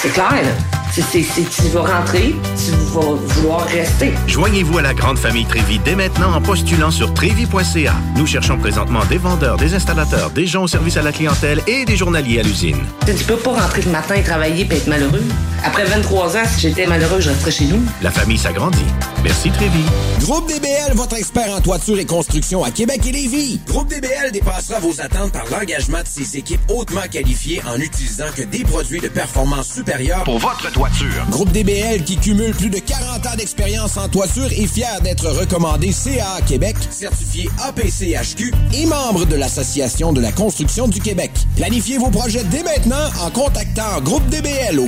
C'est 0.01 0.10
clair, 0.13 0.32
là. 0.32 0.51
C'est- 0.91 1.03
tu 1.21 1.67
vas 1.73 1.82
rentrer, 1.82 2.36
tu 2.56 2.71
vas 2.91 3.13
vouloir 3.23 3.67
rester. 3.67 4.13
Joignez-vous 4.25 4.80
à 4.80 4.82
la 4.82 4.93
grande 4.95 5.19
famille 5.19 5.45
Trévi 5.45 5.77
dès 5.77 5.93
maintenant 5.95 6.34
en 6.34 6.41
postulant 6.41 6.89
sur 6.89 7.13
trévi.ca. 7.13 7.93
Nous 8.15 8.25
cherchons 8.25 8.58
présentement 8.58 9.06
des 9.06 9.17
vendeurs, 9.19 9.58
des 9.58 9.75
installateurs, 9.75 10.32
des 10.32 10.47
gens 10.47 10.63
au 10.63 10.67
service 10.67 10.97
à 10.97 11.03
la 11.03 11.12
clientèle 11.12 11.62
et 11.67 11.86
des 11.86 11.95
journaliers 11.95 12.39
à 12.39 12.43
l'usine. 12.43 12.80
Tu 13.06 13.23
peux 13.25 13.36
pas 13.36 13.51
rentrer 13.62 13.84
le 13.84 13.91
matin 13.91 14.15
et 14.15 14.23
travailler 14.23 14.67
et 14.69 14.75
être 14.75 14.88
malheureux. 14.88 15.23
Après 15.63 15.86
23 15.86 16.38
ans, 16.38 16.43
si 16.46 16.62
j'étais 16.62 16.86
malheureux, 16.86 17.20
je 17.20 17.30
resterais 17.30 17.52
chez 17.52 17.65
nous. 17.65 17.82
La 18.02 18.12
famille 18.12 18.38
s'agrandit. 18.38 18.86
Merci 19.24 19.50
Trévi. 19.50 19.84
Groupe 20.22 20.48
DBL, 20.48 20.93
votre 20.96 21.15
expert 21.15 21.52
en 21.52 21.62
toiture 21.62 22.00
et 22.00 22.06
construction 22.06 22.63
à 22.63 22.72
Québec 22.72 23.02
et 23.06 23.12
Lévis. 23.12 23.60
Groupe 23.67 23.88
DBL 23.88 24.32
dépassera 24.32 24.80
vos 24.80 25.02
attentes 25.02 25.32
par 25.32 25.46
l'engagement 25.52 26.02
de 26.02 26.08
ses 26.08 26.38
équipes 26.38 26.62
hautement 26.70 27.02
qualifiées 27.12 27.62
en 27.67 27.80
utilisant 27.80 28.28
que 28.36 28.43
des 28.43 28.63
produits 28.63 29.00
de 29.00 29.08
performance 29.08 29.67
supérieure 29.74 30.24
Pour 30.24 30.39
votre 30.39 30.72
toiture. 30.72 31.26
Groupe 31.30 31.52
DBL 31.52 32.04
qui 32.04 32.17
cumule 32.17 32.54
plus 32.54 32.70
de 32.70 32.80
40 32.80 33.26
ans 33.26 33.36
d'expérience 33.38 33.98
en 33.98 34.08
toiture 34.08 34.46
est 34.52 34.67
fier 34.67 35.02
d'être 35.02 35.28
recommandé 35.28 35.91
CA 35.91 36.39
Québec, 36.48 36.76
certifié 36.89 37.50
APCHQ 37.63 38.54
et 38.74 38.86
membre 38.86 39.26
de 39.26 39.36
l'Association 39.36 40.13
de 40.13 40.22
la 40.22 40.32
construction 40.32 40.88
du 40.88 41.00
Québec. 41.00 41.32
Planifiez 41.56 41.98
vos 41.98 42.10
projets 42.10 42.43
dès 42.46 42.63
maintenant 42.63 42.96
en 43.22 43.30
contactant 43.32 44.02
Groupe 44.02 44.28
DBL 44.30 44.80
au 44.80 44.88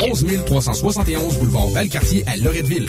11 0.00 0.44
371 0.46 1.38
boulevard 1.38 1.68
Valcartier 1.68 2.24
à 2.26 2.36
Loretteville. 2.36 2.88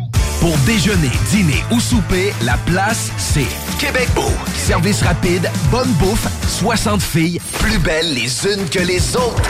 Pour 0.41 0.57
déjeuner, 0.65 1.11
dîner 1.29 1.63
ou 1.69 1.79
souper, 1.79 2.33
la 2.41 2.57
place, 2.65 3.11
c'est 3.19 3.45
Québec 3.77 4.09
Beau. 4.15 4.31
Service 4.55 5.03
rapide, 5.03 5.47
bonne 5.69 5.91
bouffe, 5.93 6.27
60 6.47 6.99
filles, 6.99 7.39
plus 7.59 7.77
belles 7.77 8.11
les 8.15 8.47
unes 8.47 8.67
que 8.67 8.79
les 8.79 9.15
autres. 9.15 9.43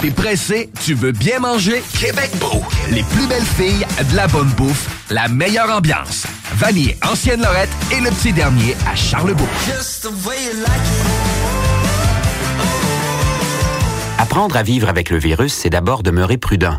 T'es 0.00 0.12
pressé, 0.12 0.70
tu 0.84 0.94
veux 0.94 1.10
bien 1.10 1.40
manger? 1.40 1.82
Québec 1.98 2.30
Beau. 2.38 2.62
Les 2.92 3.02
plus 3.02 3.26
belles 3.26 3.42
filles, 3.42 3.84
de 4.08 4.14
la 4.14 4.28
bonne 4.28 4.50
bouffe, 4.50 4.88
la 5.10 5.26
meilleure 5.26 5.70
ambiance. 5.76 6.24
Vanier, 6.54 6.96
Ancienne 7.04 7.42
Lorette 7.42 7.70
et 7.90 8.00
le 8.00 8.10
petit 8.10 8.32
dernier 8.32 8.76
à 8.88 8.94
Charlebourg. 8.94 9.48
Apprendre 14.18 14.56
à 14.56 14.62
vivre 14.62 14.88
avec 14.88 15.10
le 15.10 15.18
virus, 15.18 15.54
c'est 15.54 15.70
d'abord 15.70 16.04
demeurer 16.04 16.38
prudent. 16.38 16.78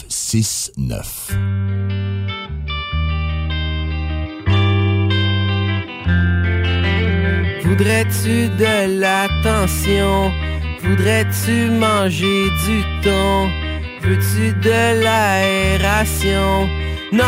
969. 0.33 1.35
Voudrais-tu 7.65 8.47
de 8.49 8.99
l'attention? 8.99 10.31
Voudrais-tu 10.83 11.69
manger 11.71 12.49
du 12.65 12.83
thon? 13.03 13.49
Veux-tu 14.01 14.53
de 14.53 15.03
l'aération? 15.03 16.69
Non! 17.11 17.21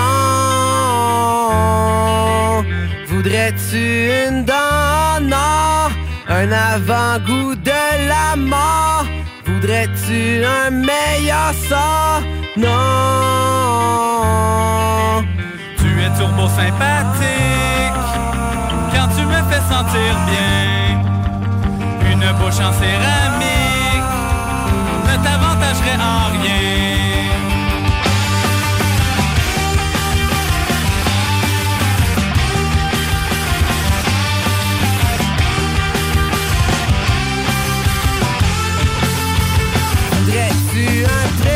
Voudrais-tu 3.08 4.12
une 4.30 4.46
dent? 4.46 4.84
Un 6.30 6.52
avant-goût 6.52 7.54
de 7.56 8.08
la 8.08 8.36
mort? 8.36 9.06
Voudrais-tu 9.46 10.44
un 10.46 10.70
meilleur 10.72 11.54
sort? 11.70 12.22
Non! 12.58 12.70
Tu 15.78 15.88
es 16.02 16.12
turbo 16.18 16.48
sympathique 16.48 18.04
quand 18.94 19.10
tu 19.16 19.24
me 19.26 19.42
fais 19.50 19.64
sentir 19.74 20.12
bien. 20.28 21.02
Une 22.12 22.28
bouche 22.38 22.62
en 22.62 22.74
céramique 22.74 24.12
ne 25.08 25.16
t'avantagerait 25.24 26.00
en 26.00 26.24
rien. 26.42 26.73
Voudrais-tu 40.74 41.06
un 41.06 41.53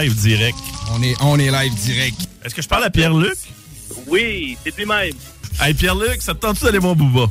live 0.00 0.14
direct. 0.16 0.58
On 0.92 1.02
est, 1.02 1.14
on 1.20 1.38
est 1.38 1.50
live 1.50 1.74
direct. 1.74 2.16
Est-ce 2.44 2.54
que 2.54 2.62
je 2.62 2.68
parle 2.68 2.84
à 2.84 2.90
Pierre-Luc? 2.90 3.36
Oui, 4.06 4.56
c'est 4.64 4.76
lui-même. 4.76 5.12
Hey 5.60 5.74
Pierre-Luc, 5.74 6.22
ça 6.22 6.34
te 6.34 6.40
tente-tu 6.40 6.64
d'aller 6.64 6.78
voir 6.78 6.94
Booba? 6.96 7.30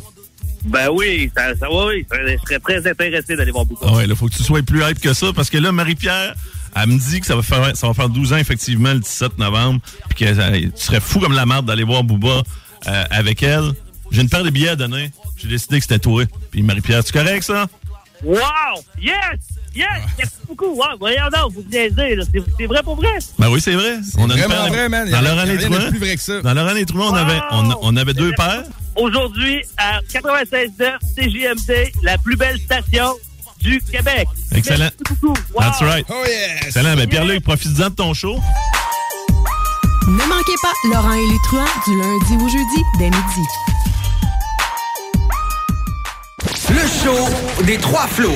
Ben 0.66 0.90
oui, 0.92 1.32
ça, 1.36 1.56
ça 1.56 1.68
va, 1.68 1.88
oui. 1.88 2.06
Je 2.12 2.38
serais 2.46 2.60
très 2.60 2.88
intéressé 2.88 3.36
d'aller 3.36 3.52
voir 3.52 3.66
beaucoup. 3.66 3.86
Ah 3.88 3.94
ouais, 3.94 4.06
là, 4.06 4.16
faut 4.16 4.28
que 4.28 4.36
tu 4.36 4.44
sois 4.44 4.62
plus 4.62 4.84
hype 4.84 5.00
que 5.00 5.14
ça, 5.14 5.34
parce 5.34 5.50
que 5.50 5.58
là, 5.58 5.72
Marie-Pierre, 5.72 6.36
elle 6.76 6.90
me 6.90 7.00
dit 7.00 7.20
que 7.22 7.26
ça 7.26 7.36
va 7.36 7.42
faire, 7.42 7.76
ça 7.76 7.88
va 7.88 7.94
faire 7.94 8.10
12 8.10 8.34
ans, 8.34 8.38
effectivement, 8.38 8.94
le 8.94 9.00
17 9.00 9.38
novembre, 9.40 9.80
puis 10.10 10.26
que 10.26 10.40
euh, 10.40 10.60
tu 10.60 10.84
serais 10.84 11.00
fou 11.00 11.20
comme 11.20 11.34
la 11.34 11.46
merde 11.46 11.66
d'aller 11.66 11.84
voir 11.84 12.04
Booba 12.04 12.44
euh, 12.88 13.04
avec 13.10 13.42
elle. 13.42 13.72
J'ai 14.12 14.22
une 14.22 14.30
paire 14.30 14.44
de 14.44 14.50
billets 14.50 14.70
à 14.70 14.76
donner. 14.76 15.12
J'ai 15.38 15.48
décidé 15.48 15.78
que 15.78 15.84
c'était 15.84 16.00
toi. 16.00 16.26
Puis 16.52 16.62
Marie-Pierre, 16.62 17.04
tu 17.04 17.14
correct, 17.14 17.44
ça? 17.44 17.68
Wow! 18.24 18.84
Yes! 19.02 19.40
Yes! 19.80 19.88
Merci 20.18 20.34
beaucoup. 20.48 20.76
Wow, 20.76 20.98
voyons 21.00 21.30
donc, 21.34 21.54
vous 21.54 21.62
dire, 21.64 21.90
là. 22.18 22.24
C'est- 22.34 22.44
C'est 22.58 22.66
vrai 22.68 22.84
pour 22.84 22.96
vrai? 22.98 23.18
Ben 23.38 23.50
oui, 23.50 23.62
c'est 23.62 23.74
vrai. 23.74 24.00
On 24.18 24.30
a 24.30 24.34
une 24.34 24.40
vraiment 24.42 24.56
paire 24.66 24.68
vrai, 24.74 24.90
man. 24.90 25.10
Dans 25.10 25.22
plus 25.90 26.00
vrai 26.00 26.16
que 26.16 26.22
ça. 26.22 26.42
Dans 26.42 26.54
on 27.12 27.14
avait, 27.14 27.40
on, 27.52 27.74
on 27.82 27.96
avait 27.96 28.14
deux 28.14 28.32
paires. 28.34 28.64
Aujourd'hui, 28.96 29.62
à 29.78 30.02
96.9 30.12 31.00
CJMD, 31.16 31.92
la 32.04 32.18
plus 32.18 32.36
belle 32.36 32.60
station 32.60 33.14
du 33.62 33.80
Québec. 33.82 34.28
Excellent. 34.54 34.80
Merci 34.80 34.98
beaucoup. 35.22 35.34
Wow. 35.54 35.62
That's 35.62 35.82
right. 35.82 36.06
Oh 36.10 36.24
yes! 36.26 36.66
Excellent. 36.68 36.96
Ben 36.96 37.08
Pierre-Luc, 37.08 37.44
profite-en 37.44 37.90
de 37.90 37.96
ton 37.96 38.14
show. 38.14 38.38
Ne 40.08 40.26
manquez 40.28 40.56
pas 40.62 40.74
Laurent 40.92 41.14
et 41.14 41.28
les 41.28 41.38
truands 41.46 41.66
du 41.88 41.98
lundi 41.98 42.44
au 42.44 42.50
jeudi 42.50 42.84
dès 42.98 43.06
midi. 43.06 43.48
Le 46.70 46.88
show 46.88 47.64
des 47.64 47.78
trois 47.78 48.08
flots. 48.08 48.32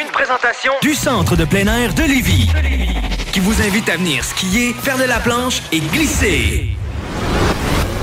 Une 0.00 0.08
présentation 0.08 0.72
du 0.82 0.94
Centre 0.94 1.36
de 1.36 1.44
plein 1.44 1.66
air 1.66 1.94
de 1.94 2.02
Lévis, 2.02 2.48
qui 3.32 3.40
vous 3.40 3.62
invite 3.62 3.88
à 3.88 3.96
venir 3.96 4.22
skier, 4.24 4.74
faire 4.82 4.98
de 4.98 5.04
la 5.04 5.18
planche 5.20 5.62
et 5.72 5.80
glisser. 5.80 6.76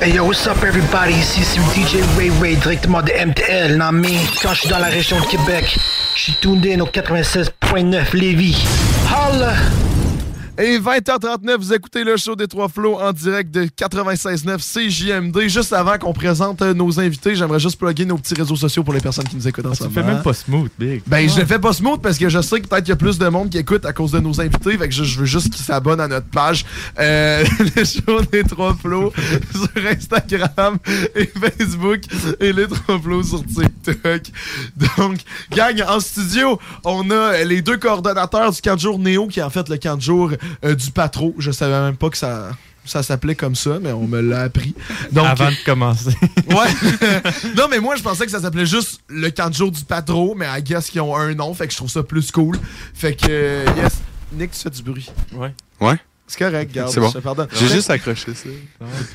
Hey 0.02 0.14
yo, 0.14 0.24
what's 0.26 0.48
up 0.48 0.58
everybody? 0.64 1.14
Ici 1.14 1.44
c'est 1.44 1.60
DJ 1.60 2.04
Ray 2.18 2.32
Ray 2.42 2.56
directement 2.56 3.02
de 3.02 3.12
MTL, 3.12 3.78
non 3.78 3.92
mais 3.92 4.18
quand 4.42 4.54
je 4.54 4.62
suis 4.62 4.70
dans 4.70 4.80
la 4.80 4.88
région 4.88 5.20
de 5.20 5.26
Québec, 5.26 5.78
je 6.16 6.22
suis 6.22 6.34
tuned 6.42 6.66
in 6.66 6.80
au 6.80 6.88
96.9 6.88 8.16
Lévis. 8.16 8.66
Holla! 9.08 9.54
Et 10.58 10.80
20h39, 10.80 11.58
vous 11.58 11.74
écoutez 11.74 12.06
le 12.06 12.16
show 12.16 12.34
des 12.34 12.48
Trois 12.48 12.70
Flots 12.70 12.98
en 12.98 13.12
direct 13.12 13.54
de 13.54 13.64
96.9 13.64 14.58
CJMD. 14.58 15.50
Juste 15.50 15.74
avant 15.74 15.98
qu'on 15.98 16.14
présente 16.14 16.62
euh, 16.62 16.74
nos 16.74 16.98
invités, 16.98 17.36
j'aimerais 17.36 17.60
juste 17.60 17.78
plugger 17.78 18.06
nos 18.06 18.18
petits 18.18 18.36
réseaux 18.36 18.56
sociaux 18.56 18.82
pour 18.82 18.94
les 18.94 19.02
personnes 19.02 19.26
qui 19.26 19.36
nous 19.36 19.46
écoutent 19.46 19.66
en 19.66 19.74
ce 19.74 19.84
Tu 19.84 19.90
fais 19.90 20.04
même 20.04 20.22
pas 20.22 20.32
smooth, 20.32 20.72
Big. 20.80 21.02
Ben, 21.08 21.28
je 21.28 21.42
le 21.42 21.46
fais 21.46 21.60
pas 21.60 21.74
smooth 21.74 22.02
parce 22.02 22.18
que 22.18 22.30
je 22.30 22.40
sais 22.42 22.62
que 22.62 22.68
peut-être 22.68 22.84
qu'il 22.84 22.92
y 22.92 22.94
a 22.94 22.96
plus 22.96 23.20
de 23.20 23.28
monde 23.28 23.50
qui 23.50 23.58
écoute 23.58 23.86
à 23.86 23.92
cause 23.92 24.12
de 24.12 24.20
nos 24.20 24.40
invités. 24.40 24.78
Fait 24.78 24.88
que 24.88 24.94
je, 24.94 25.04
je 25.04 25.20
veux 25.20 25.26
juste 25.26 25.50
qu'ils 25.50 25.66
s'abonnent 25.66 26.00
à 26.00 26.08
notre 26.08 26.28
page. 26.28 26.64
Euh, 27.00 27.44
le 27.76 27.84
show 27.84 28.22
des 28.32 28.44
Trois 28.44 28.76
Flots 28.76 29.12
sur 29.54 29.86
Instagram 29.86 30.78
et 31.16 31.26
Facebook 31.26 32.00
et 32.40 32.54
les 32.54 32.68
Trois 32.68 32.98
Flots 33.02 33.24
sur 33.24 33.44
TikTok. 33.46 34.22
Donc, 34.98 35.18
gang, 35.52 35.84
en 35.86 36.00
studio, 36.00 36.58
on 36.86 37.12
a 37.12 37.44
les 37.44 37.62
deux 37.62 37.76
coordonnateurs 37.76 38.54
du 38.54 38.62
camp 38.62 38.76
de 38.76 38.80
jour 38.80 39.00
Néo 39.00 39.28
qui 39.28 39.42
a 39.42 39.48
en 39.48 39.50
fait 39.50 39.68
le 39.68 39.76
camp 39.76 39.98
de 39.98 40.02
jour 40.02 40.32
euh, 40.64 40.76
du 40.76 40.92
Patro. 40.92 41.34
Je 41.38 41.52
savais 41.52 41.80
même 41.80 41.98
pas 41.98 42.10
que 42.10 42.18
ça. 42.18 42.50
Ça 42.88 43.02
s'appelait 43.02 43.34
comme 43.34 43.56
ça, 43.56 43.80
mais 43.82 43.92
on 43.92 44.06
me 44.08 44.22
l'a 44.22 44.42
appris. 44.42 44.76
Donc, 45.12 45.26
Avant 45.26 45.50
de 45.50 45.56
commencer. 45.66 46.16
Ouais. 46.48 46.70
non, 47.58 47.64
mais 47.68 47.80
moi, 47.80 47.96
je 47.96 48.04
pensais 48.04 48.26
que 48.26 48.32
ça 48.32 48.40
s'appelait 48.40 48.68
juste 48.68 49.02
le 49.08 49.32
camp 49.32 49.50
de 49.50 49.56
jour 49.56 49.72
du 49.72 49.84
patro, 49.84 50.36
mais 50.36 50.46
I 50.56 50.62
guess 50.62 50.92
qu'ils 50.92 51.02
ont 51.02 51.16
un 51.16 51.34
nom, 51.34 51.52
fait 51.56 51.66
que 51.66 51.72
je 51.74 51.78
trouve 51.78 51.90
ça 51.90 52.04
plus 52.04 52.30
cool. 52.30 52.60
Fait 52.94 53.16
que, 53.16 53.26
euh, 53.28 53.66
yes. 53.76 53.94
Nick, 54.34 54.52
tu 54.52 54.60
fais 54.60 54.70
du 54.70 54.84
bruit. 54.84 55.10
Ouais. 55.34 55.52
Ouais. 55.82 55.98
C'est 56.28 56.40
correct, 56.40 56.74
garde. 56.74 56.90
C'est 56.92 57.00
bon. 57.00 57.10
Je 57.10 57.14
te 57.14 57.20
pardonne. 57.20 57.48
J'ai 57.54 57.68
juste 57.68 57.90
accroché 57.92 58.34
ça. 58.34 58.50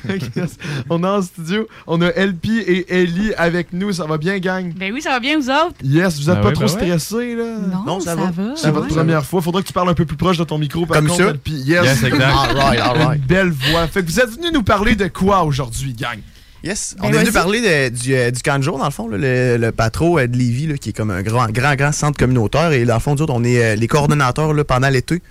Yes. 0.35 0.57
On 0.89 1.03
est 1.03 1.07
en 1.07 1.21
studio. 1.21 1.67
On 1.85 2.01
a 2.01 2.09
LP 2.09 2.45
et 2.65 3.01
Ellie 3.01 3.33
avec 3.35 3.73
nous. 3.73 3.91
Ça 3.91 4.05
va 4.05 4.17
bien, 4.17 4.39
gang? 4.39 4.73
Ben 4.73 4.93
oui, 4.93 5.01
ça 5.01 5.09
va 5.09 5.19
bien, 5.19 5.37
vous 5.37 5.49
autres? 5.49 5.75
Yes, 5.83 6.17
vous 6.19 6.29
êtes 6.29 6.37
Ben 6.37 6.41
pas 6.41 6.51
trop 6.53 6.65
ben 6.65 6.71
ouais. 6.71 6.97
stressés, 6.97 7.35
là? 7.35 7.57
Non, 7.85 7.99
ça, 7.99 8.15
va. 8.15 8.31
C'est 8.55 8.71
votre 8.71 8.87
Ouais. 8.87 8.93
première 8.95 9.25
fois. 9.25 9.41
Faudra 9.41 9.61
que 9.61 9.67
tu 9.67 9.73
parles 9.73 9.89
un 9.89 9.93
peu 9.93 10.05
plus 10.05 10.15
proche 10.15 10.37
de 10.37 10.43
ton 10.45 10.57
micro. 10.57 10.85
Par 10.85 10.97
Comme 10.97 11.07
contre, 11.07 11.21
ça? 11.23 11.31
LP. 11.31 11.49
Yes. 11.49 11.83
Yes, 11.83 12.03
exact. 12.03 12.21
All 12.33 12.55
right, 12.55 12.79
all 12.79 12.97
right. 12.97 13.19
Une 13.21 13.27
belle 13.27 13.49
voix. 13.49 13.87
Fait 13.87 14.01
que 14.03 14.07
vous 14.09 14.19
êtes 14.19 14.29
venu 14.29 14.47
nous 14.53 14.63
parler 14.63 14.95
de 14.95 15.07
quoi 15.07 15.43
aujourd'hui, 15.43 15.93
gang? 15.93 16.19
Yes, 16.63 16.95
Ben, 16.99 17.07
on 17.07 17.09
est 17.09 17.17
venu 17.17 17.31
parler 17.31 17.61
de- 17.61 17.89
du, 17.89 18.13
euh, 18.15 18.29
du 18.29 18.39
jour, 18.61 18.77
dans 18.77 18.85
le 18.85 18.91
fond, 18.91 19.07
là, 19.07 19.17
le, 19.17 19.57
le 19.57 19.71
patro 19.71 20.19
euh, 20.19 20.27
de 20.27 20.37
Lévis, 20.37 20.67
là, 20.67 20.77
qui 20.77 20.89
est 20.89 20.93
comme 20.93 21.09
un 21.09 21.23
grand, 21.23 21.47
grand, 21.49 21.73
grand 21.75 21.91
centre 21.91 22.17
communautaire. 22.19 22.71
Et 22.71 22.85
dans 22.85 22.93
le 22.93 22.99
fond, 22.99 23.15
nous 23.15 23.21
autres, 23.23 23.33
on 23.35 23.43
est 23.43 23.63
euh, 23.63 23.75
les 23.75 23.87
coordonnateurs 23.87 24.53
là, 24.53 24.63
pendant 24.63 24.89
l'été 24.89 25.21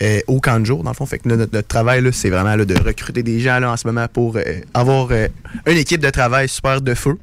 euh, 0.00 0.20
au 0.28 0.40
jour, 0.64 0.82
dans 0.84 0.90
le 0.90 0.94
fond. 0.96 1.04
Fait 1.04 1.18
que 1.18 1.28
notre, 1.28 1.52
notre 1.52 1.68
travail, 1.68 2.02
c'est 2.12 2.30
vraiment 2.30 2.56
là, 2.56 2.64
de 2.64 2.74
recruter 2.82 3.22
des 3.22 3.38
gens 3.40 3.58
là, 3.58 3.70
en 3.72 3.76
ce 3.76 3.86
moment 3.86 4.06
pour 4.10 4.38
avoir 4.72 5.10
une 5.12 5.76
équipe 5.76 6.00
de 6.00 6.10
travail 6.10 6.48
super 6.48 6.80
de 6.80 6.94
feu. 6.94 7.18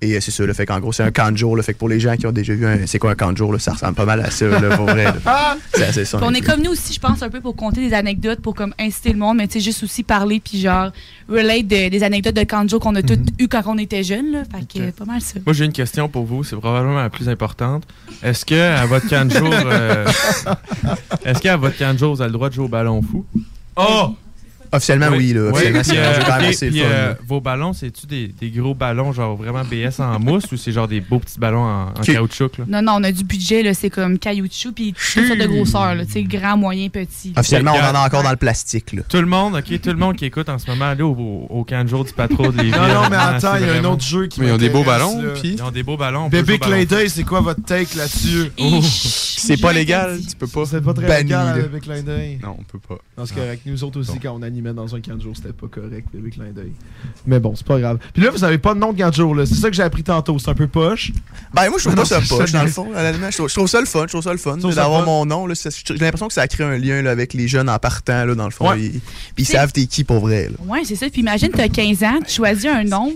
Et 0.00 0.14
euh, 0.16 0.20
c'est 0.20 0.30
ça, 0.30 0.44
le 0.44 0.52
fait 0.52 0.66
qu'en 0.66 0.80
gros, 0.80 0.92
c'est 0.92 1.02
un 1.02 1.10
camp 1.10 1.30
de 1.32 1.36
jour. 1.36 1.56
là. 1.56 1.62
fait 1.62 1.72
que 1.74 1.78
pour 1.78 1.88
les 1.88 2.00
gens 2.00 2.16
qui 2.16 2.26
ont 2.26 2.32
déjà 2.32 2.54
vu 2.54 2.66
un- 2.66 2.86
c'est 2.86 2.98
quoi 2.98 3.12
un 3.12 3.14
camp 3.14 3.32
de 3.32 3.36
jour, 3.38 3.52
là, 3.52 3.58
ça 3.58 3.72
ressemble 3.72 3.94
pas 3.94 4.04
mal 4.04 4.20
à 4.20 4.30
ça, 4.30 4.46
là, 4.46 4.76
pour 4.76 4.86
vrai. 4.86 5.04
là. 5.04 5.56
C'est 5.74 5.84
assez 5.84 6.04
ça. 6.04 6.18
Puis 6.18 6.26
on 6.28 6.34
est 6.34 6.40
comme 6.40 6.62
nous 6.62 6.70
aussi, 6.72 6.92
je 6.92 7.00
pense, 7.00 7.22
un 7.22 7.30
peu 7.30 7.40
pour 7.40 7.56
compter 7.56 7.80
des 7.88 7.94
anecdotes, 7.94 8.40
pour 8.40 8.54
comme 8.54 8.74
inciter 8.78 9.12
le 9.12 9.18
monde, 9.18 9.36
mais 9.38 9.46
tu 9.46 9.54
sais, 9.54 9.60
juste 9.60 9.82
aussi 9.82 10.02
parler, 10.02 10.40
puis 10.40 10.60
genre, 10.60 10.90
relate 11.28 11.66
de- 11.66 11.88
des 11.88 12.02
anecdotes 12.02 12.34
de 12.36 12.44
Kanjo 12.44 12.78
qu'on 12.78 12.94
a 12.96 13.02
toutes 13.02 13.28
eues 13.40 13.48
quand 13.48 13.62
on 13.66 13.78
était 13.78 14.02
jeunes, 14.02 14.32
là. 14.32 14.42
Fait 14.44 14.66
que, 14.78 14.90
pas 14.90 15.04
mal 15.04 15.20
ça. 15.20 15.38
Moi, 15.46 15.52
j'ai 15.54 15.64
une 15.64 15.72
question 15.72 16.08
pour 16.08 16.24
vous. 16.24 16.44
C'est 16.44 16.56
probablement 16.56 17.00
la 17.00 17.10
plus 17.10 17.28
importante. 17.28 17.84
Est-ce 18.22 18.44
que 18.44 18.54
à 18.54 18.84
votre 18.86 19.08
camp 19.08 19.26
de 19.28 19.34
jour, 19.36 19.50
euh, 19.52 20.06
est-ce 21.24 21.40
qu'à 21.40 21.56
votre 21.56 21.76
camp 21.78 21.94
de 21.94 21.98
jour, 21.98 22.14
vous 22.14 22.20
avez 22.22 22.28
le 22.28 22.34
droit 22.34 22.48
de 22.48 22.54
jouer 22.54 22.64
au 22.64 22.68
ballon 22.68 23.00
fou? 23.02 23.24
Oh! 23.76 24.14
Officiellement, 24.74 25.08
oui. 25.10 25.32
là, 25.32 25.50
officiellement, 25.50 25.82
c'est 25.84 25.94
quand 25.94 26.00
même 26.00 26.40
ok, 26.40 26.48
assez 26.48 26.68
puis, 26.70 26.80
fun, 26.80 26.86
euh, 26.86 27.08
là. 27.10 27.18
vos 27.26 27.40
ballons, 27.40 27.72
c'est-tu 27.72 28.06
des, 28.06 28.28
des 28.28 28.50
gros 28.50 28.74
ballons, 28.74 29.12
genre 29.12 29.36
vraiment 29.36 29.62
BS 29.62 30.00
en 30.00 30.18
mousse, 30.18 30.50
ou 30.52 30.56
c'est 30.56 30.72
genre 30.72 30.88
des 30.88 31.00
beaux 31.00 31.18
petits 31.18 31.38
ballons 31.38 31.64
en, 31.64 31.92
caoutchouc? 32.02 32.58
Là? 32.58 32.64
Non, 32.68 32.82
non, 32.82 32.92
on 32.96 33.04
a 33.04 33.12
du 33.12 33.24
budget, 33.24 33.62
là, 33.62 33.74
c'est 33.74 33.90
comme 33.90 34.18
caoutchouc, 34.18 34.72
puis 34.72 34.92
toutes 34.92 35.26
sortes 35.26 35.38
de 35.38 35.46
grosseur, 35.46 35.94
là, 35.94 36.04
tu 36.04 36.12
sais, 36.12 36.22
grand, 36.22 36.56
moyen, 36.56 36.88
petit. 36.88 37.32
Officiellement, 37.36 37.72
on 37.74 37.84
en 37.84 37.94
a 37.94 38.06
encore 38.06 38.22
dans 38.22 38.30
le 38.30 38.36
plastique. 38.36 38.92
Là. 38.92 39.02
Tout 39.08 39.20
le 39.20 39.26
monde, 39.26 39.54
ok, 39.54 39.80
tout 39.80 39.90
le 39.90 39.96
monde 39.96 40.16
qui 40.16 40.24
écoute 40.24 40.48
en 40.48 40.58
ce 40.58 40.68
moment, 40.70 40.86
allez 40.86 41.02
au, 41.02 41.46
au, 41.48 41.64
camp 41.64 41.84
de 41.84 41.88
jour 41.88 42.04
du 42.04 42.12
patron 42.12 42.50
de 42.50 42.58
Lévis. 42.58 42.70
Non, 42.72 42.78
non, 42.78 42.86
mais 43.10 43.16
Vraiment, 43.16 43.36
attends, 43.36 43.56
il 43.56 43.66
y 43.66 43.70
a 43.70 43.74
un 43.74 43.84
autre 43.84 44.04
jeu 44.04 44.26
qui 44.26 44.40
Mais 44.40 44.48
ils 44.48 44.52
ont 44.52 44.58
des 44.58 44.70
beaux 44.70 44.84
ballons, 44.84 45.22
là. 45.22 45.30
puis? 45.40 45.54
Ils 45.54 45.62
ont 45.62 45.70
des 45.70 45.82
beaux 45.82 45.96
ballons. 45.96 46.28
Bébé 46.28 46.58
Clin 46.58 46.84
d'œil, 46.84 47.10
c'est 47.10 47.24
quoi 47.24 47.40
votre 47.40 47.62
take 47.62 47.96
là-dessus? 47.96 48.50
C'est 49.44 49.60
pas 49.60 49.74
légal, 49.74 50.18
tu 50.26 50.36
peux 50.36 50.46
pas. 50.46 50.64
C'est 50.64 50.80
pas 50.80 50.94
très 50.94 51.06
Banni, 51.06 51.24
légal, 51.24 51.46
là. 51.46 51.62
Bébé 51.62 51.80
Clin 51.80 52.02
d'œil. 52.02 52.38
Non, 52.42 52.56
on 52.58 52.62
peut 52.62 52.78
pas. 52.78 52.96
Non, 53.18 53.26
c'est 53.26 53.34
correct. 53.34 53.62
Nous 53.66 53.84
autres 53.84 54.00
aussi, 54.00 54.18
quand 54.18 54.34
on 54.34 54.42
dans 54.72 54.94
un 54.94 55.00
camp 55.00 55.16
de 55.16 55.22
jour, 55.22 55.34
c'était 55.36 55.52
pas 55.52 55.66
correct, 55.68 56.08
bébé 56.12 56.30
clin 56.30 56.52
d'œil. 56.52 56.72
Mais 57.26 57.38
bon, 57.40 57.54
c'est 57.54 57.66
pas 57.66 57.78
grave. 57.78 57.98
Puis 58.12 58.22
là, 58.22 58.30
vous 58.30 58.44
avez 58.44 58.58
pas 58.58 58.74
de 58.74 58.78
nom 58.78 58.92
de 58.92 58.98
camp 58.98 59.10
de 59.10 59.14
jour, 59.14 59.34
là. 59.34 59.46
C'est 59.46 59.54
ça 59.54 59.68
que 59.68 59.76
j'ai 59.76 59.82
appris 59.82 60.02
tantôt. 60.02 60.38
C'est 60.38 60.50
un 60.50 60.54
peu 60.54 60.66
poche. 60.66 61.12
Ben, 61.52 61.68
moi, 61.68 61.78
je 61.78 61.84
trouve 61.84 61.94
pas 61.96 62.04
ça 62.04 62.20
poche, 62.20 62.50
ça, 62.50 62.58
dans 62.58 62.64
le 62.64 62.70
fond. 62.70 62.88
Je 62.94 63.36
trouve, 63.36 63.48
je 63.48 63.54
trouve 63.54 63.68
ça 63.68 63.80
le 63.80 63.86
fun. 63.86 64.02
Je 64.02 64.08
trouve 64.08 64.22
ça 64.22 64.32
le 64.32 64.38
fun 64.38 64.56
trouve 64.58 64.70
là, 64.70 64.76
ça 64.76 64.82
d'avoir 64.82 65.04
mon 65.04 65.26
nom. 65.26 65.46
là. 65.46 65.54
J'ai 65.54 65.94
l'impression 65.96 66.28
que 66.28 66.34
ça 66.34 66.46
crée 66.48 66.64
un 66.64 66.78
lien 66.78 67.02
là, 67.02 67.10
avec 67.10 67.34
les 67.34 67.48
jeunes 67.48 67.68
en 67.68 67.78
partant, 67.78 68.24
là, 68.24 68.34
dans 68.34 68.44
le 68.44 68.50
fond. 68.50 68.70
Ouais. 68.70 68.80
Ils, 68.80 68.90
puis 69.34 69.44
ils 69.44 69.46
savent 69.46 69.72
t'es 69.72 69.86
qui 69.86 70.04
pour 70.04 70.20
vrai. 70.20 70.48
là. 70.50 70.72
Ouais, 70.72 70.82
c'est 70.84 70.96
ça. 70.96 71.08
Puis 71.10 71.20
imagine, 71.20 71.50
t'as 71.50 71.68
15 71.68 72.02
ans, 72.04 72.18
tu 72.26 72.34
choisis 72.34 72.66
un 72.66 72.84
nom. 72.84 73.12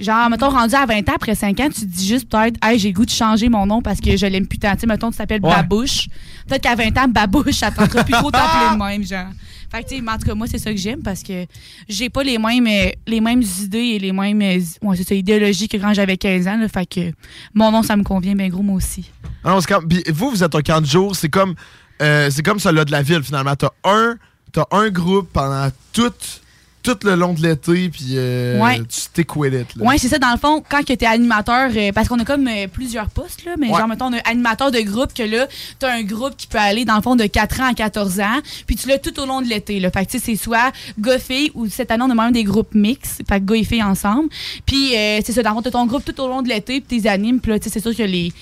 Genre, 0.00 0.30
mettons, 0.30 0.48
rendu 0.48 0.74
à 0.74 0.86
20 0.86 1.08
ans, 1.10 1.12
après 1.14 1.34
5 1.34 1.60
ans, 1.60 1.68
tu 1.68 1.82
te 1.82 1.84
dis 1.84 2.08
juste 2.08 2.28
peut-être, 2.30 2.56
hey, 2.64 2.78
j'ai 2.78 2.88
le 2.88 2.94
goût 2.94 3.04
de 3.04 3.10
changer 3.10 3.48
mon 3.50 3.66
nom 3.66 3.82
parce 3.82 4.00
que 4.00 4.16
je 4.16 4.24
l'aime 4.26 4.46
plus 4.46 4.58
tant. 4.58 4.72
Tu 4.74 4.80
sais, 4.80 4.86
mettons, 4.86 5.10
tu 5.10 5.18
t'appelles 5.18 5.42
Ouais. 5.44 5.50
Babouche. 5.54 6.08
Peut-être 6.48 6.62
qu'à 6.62 6.74
20 6.74 6.96
ans, 6.98 7.08
Babouche, 7.08 7.56
ça 7.56 7.70
tentera 7.70 8.02
plus 8.02 8.14
trop 8.14 8.30
t'appeler 8.30 8.72
de 8.78 8.82
même, 8.82 9.04
genre. 9.04 9.26
Fait 9.70 9.84
que, 9.84 9.88
tu 9.90 9.96
sais, 9.98 10.02
en 10.10 10.16
tout 10.18 10.26
cas, 10.26 10.34
moi, 10.34 10.46
c'est 10.50 10.58
ça 10.58 10.70
que 10.72 10.78
j'aime 10.78 11.02
parce 11.02 11.22
que 11.22 11.44
j'ai 11.88 12.08
pas 12.08 12.24
les 12.24 12.38
mêmes, 12.38 12.66
euh, 12.66 12.90
les 13.06 13.20
mêmes 13.20 13.42
idées 13.62 13.78
et 13.78 13.98
les 13.98 14.10
mêmes, 14.12 14.40
euh, 14.42 14.58
ouais, 14.82 14.96
c'est 14.96 15.06
ça, 15.06 15.14
idéologies 15.14 15.68
que 15.68 15.76
quand 15.76 15.92
j'avais 15.94 16.16
15 16.16 16.48
ans, 16.48 16.56
là. 16.56 16.66
Fait 16.68 16.86
que 16.86 17.12
mon 17.54 17.70
nom, 17.70 17.82
ça 17.82 17.94
me 17.94 18.02
convient 18.02 18.34
bien 18.34 18.48
gros, 18.48 18.62
moi 18.62 18.76
aussi. 18.76 19.10
Ah 19.44 19.50
non, 19.50 19.60
c'est 19.60 19.68
comme- 19.68 19.86
puis 19.86 20.02
vous, 20.12 20.30
vous 20.30 20.42
êtes 20.42 20.54
un 20.54 20.62
camp 20.62 20.80
de 20.80 20.86
jour. 20.86 21.14
C'est 21.14 21.28
comme, 21.28 21.54
euh, 22.02 22.30
c'est 22.30 22.42
comme 22.42 22.58
celui 22.58 22.84
de 22.84 22.90
la 22.90 23.02
ville, 23.02 23.22
finalement. 23.22 23.54
T'as 23.54 23.70
un, 23.84 24.16
t'as 24.52 24.64
un 24.72 24.88
groupe 24.88 25.28
pendant 25.32 25.68
tout, 25.92 26.10
tout 26.82 26.96
le 27.04 27.14
long 27.14 27.34
de 27.34 27.42
l'été, 27.42 27.88
puis 27.90 28.12
euh, 28.14 28.58
Ouais. 28.60 28.78
tu 28.78 28.84
stick 29.00 29.36
with 29.36 29.52
it. 29.54 29.76
Là. 29.76 29.84
Ouais, 29.86 29.98
c'est 29.98 30.08
ça, 30.08 30.18
dans 30.18 30.30
le 30.32 30.38
fond, 30.38 30.62
quand 30.68 30.82
que 30.84 30.92
t'es 30.92 31.06
animateur, 31.06 31.70
euh, 31.76 31.92
parce 31.92 32.08
qu'on 32.08 32.18
a 32.18 32.24
comme 32.24 32.48
euh, 32.48 32.66
plusieurs 32.66 33.10
postes, 33.10 33.44
là, 33.44 33.52
mais 33.58 33.68
Ouais. 33.68 33.78
genre, 33.78 33.88
mettons, 33.88 34.06
on 34.06 34.12
a 34.14 34.18
animateur 34.28 34.70
de 34.70 34.80
groupe, 34.80 35.12
que 35.14 35.22
là, 35.22 35.46
t'as 35.78 35.92
un 35.92 36.02
groupe 36.02 36.36
qui 36.36 36.46
peut 36.46 36.58
aller, 36.58 36.84
dans 36.84 36.96
le 36.96 37.02
fond, 37.02 37.16
de 37.16 37.26
4 37.26 37.60
ans 37.60 37.66
à 37.70 37.74
14 37.74 38.20
ans, 38.20 38.40
puis 38.66 38.76
tu 38.76 38.88
l'as 38.88 38.98
tout 38.98 39.18
au 39.20 39.26
long 39.26 39.42
de 39.42 39.46
l'été, 39.48 39.78
là. 39.80 39.90
Fait 39.90 40.06
que, 40.06 40.10
tu 40.12 40.18
sais, 40.18 40.24
c'est 40.24 40.36
soit 40.36 40.72
gars-filles, 40.98 41.50
ou 41.54 41.68
cette 41.68 41.90
année, 41.90 42.04
on 42.06 42.10
a 42.10 42.14
même 42.14 42.32
des 42.32 42.44
groupes 42.44 42.74
mixtes, 42.74 43.22
fait 43.28 43.40
que 43.40 43.44
gars 43.44 43.56
et 43.56 43.64
filles 43.64 43.82
ensemble. 43.82 44.28
Puis, 44.66 44.96
euh, 44.96 45.20
c'est 45.24 45.32
ça, 45.32 45.42
dans 45.42 45.50
le 45.50 45.56
fond, 45.56 45.62
t'as 45.62 45.70
ton 45.70 45.86
groupe 45.86 46.04
tout 46.04 46.18
au 46.20 46.28
long 46.28 46.42
de 46.42 46.48
l'été, 46.48 46.80
puis 46.80 47.00
t'es 47.02 47.08
animes, 47.08 47.40
puis 47.40 47.52
là, 47.52 47.58
tu 47.58 47.64
sais, 47.64 47.70
c'est 47.70 47.80
sûr 47.80 47.94
que 47.96 48.02
les 48.02 48.32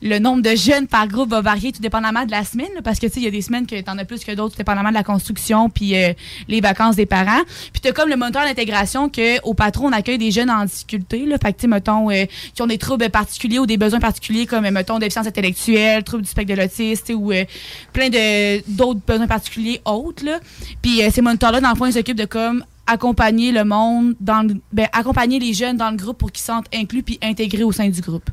le 0.00 0.18
nombre 0.18 0.42
de 0.42 0.54
jeunes 0.54 0.86
par 0.86 1.08
groupe 1.08 1.30
va 1.30 1.40
varier 1.40 1.72
tout 1.72 1.82
dépendamment 1.82 2.24
de 2.24 2.30
la 2.30 2.44
semaine, 2.44 2.68
là, 2.74 2.82
parce 2.82 2.98
que 2.98 3.06
tu 3.06 3.14
sais, 3.14 3.20
il 3.20 3.24
y 3.24 3.28
a 3.28 3.30
des 3.30 3.42
semaines 3.42 3.66
que 3.66 3.80
t'en 3.80 3.98
as 3.98 4.04
plus 4.04 4.24
que 4.24 4.32
d'autres, 4.32 4.52
tout 4.54 4.58
dépendamment 4.58 4.90
de 4.90 4.94
la 4.94 5.02
construction 5.02 5.68
puis 5.70 5.96
euh, 5.96 6.12
les 6.48 6.60
vacances 6.60 6.96
des 6.96 7.06
parents. 7.06 7.42
Puis 7.72 7.80
t'as 7.80 7.92
comme 7.92 8.08
le 8.08 8.16
moniteur 8.16 8.44
d'intégration 8.44 9.08
que 9.08 9.40
au 9.42 9.54
patron 9.54 9.88
on 9.88 9.92
accueille 9.92 10.18
des 10.18 10.30
jeunes 10.30 10.50
en 10.50 10.64
difficulté, 10.64 11.26
là, 11.26 11.36
fait 11.42 11.52
que 11.52 11.60
tu 11.60 11.68
mettons 11.68 12.10
euh, 12.10 12.24
qui 12.54 12.62
ont 12.62 12.66
des 12.66 12.78
troubles 12.78 13.08
particuliers 13.10 13.58
ou 13.58 13.66
des 13.66 13.76
besoins 13.76 14.00
particuliers 14.00 14.46
comme 14.46 14.64
euh, 14.64 14.70
mettons 14.70 14.98
déficience 14.98 15.26
intellectuelle, 15.26 16.02
troubles 16.04 16.22
du 16.22 16.28
spectre 16.28 16.54
de 16.54 16.60
l'autisme, 16.60 17.04
tu 17.06 17.14
ou 17.14 17.32
euh, 17.32 17.44
plein 17.92 18.08
de 18.08 18.60
d'autres 18.70 19.00
besoins 19.06 19.26
particuliers 19.26 19.80
autres 19.84 20.24
là. 20.24 20.38
Puis 20.82 21.02
euh, 21.02 21.10
ces 21.10 21.20
moniteurs 21.20 21.52
là 21.52 21.60
dans 21.60 21.70
le 21.70 21.76
fond 21.76 21.86
ils 21.86 21.92
s'occupent 21.92 22.18
de 22.18 22.24
comme 22.24 22.64
accompagner 22.86 23.52
le 23.52 23.64
monde 23.64 24.14
dans 24.20 24.46
le, 24.46 24.54
ben, 24.72 24.88
accompagner 24.92 25.38
les 25.38 25.52
jeunes 25.52 25.76
dans 25.76 25.90
le 25.90 25.96
groupe 25.96 26.18
pour 26.18 26.32
qu'ils 26.32 26.40
se 26.40 26.46
sentent 26.46 26.68
inclus 26.74 27.02
puis 27.02 27.18
intégrés 27.22 27.64
au 27.64 27.72
sein 27.72 27.88
du 27.88 28.00
groupe. 28.00 28.30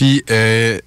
Puis, 0.00 0.24
euh, 0.30 0.78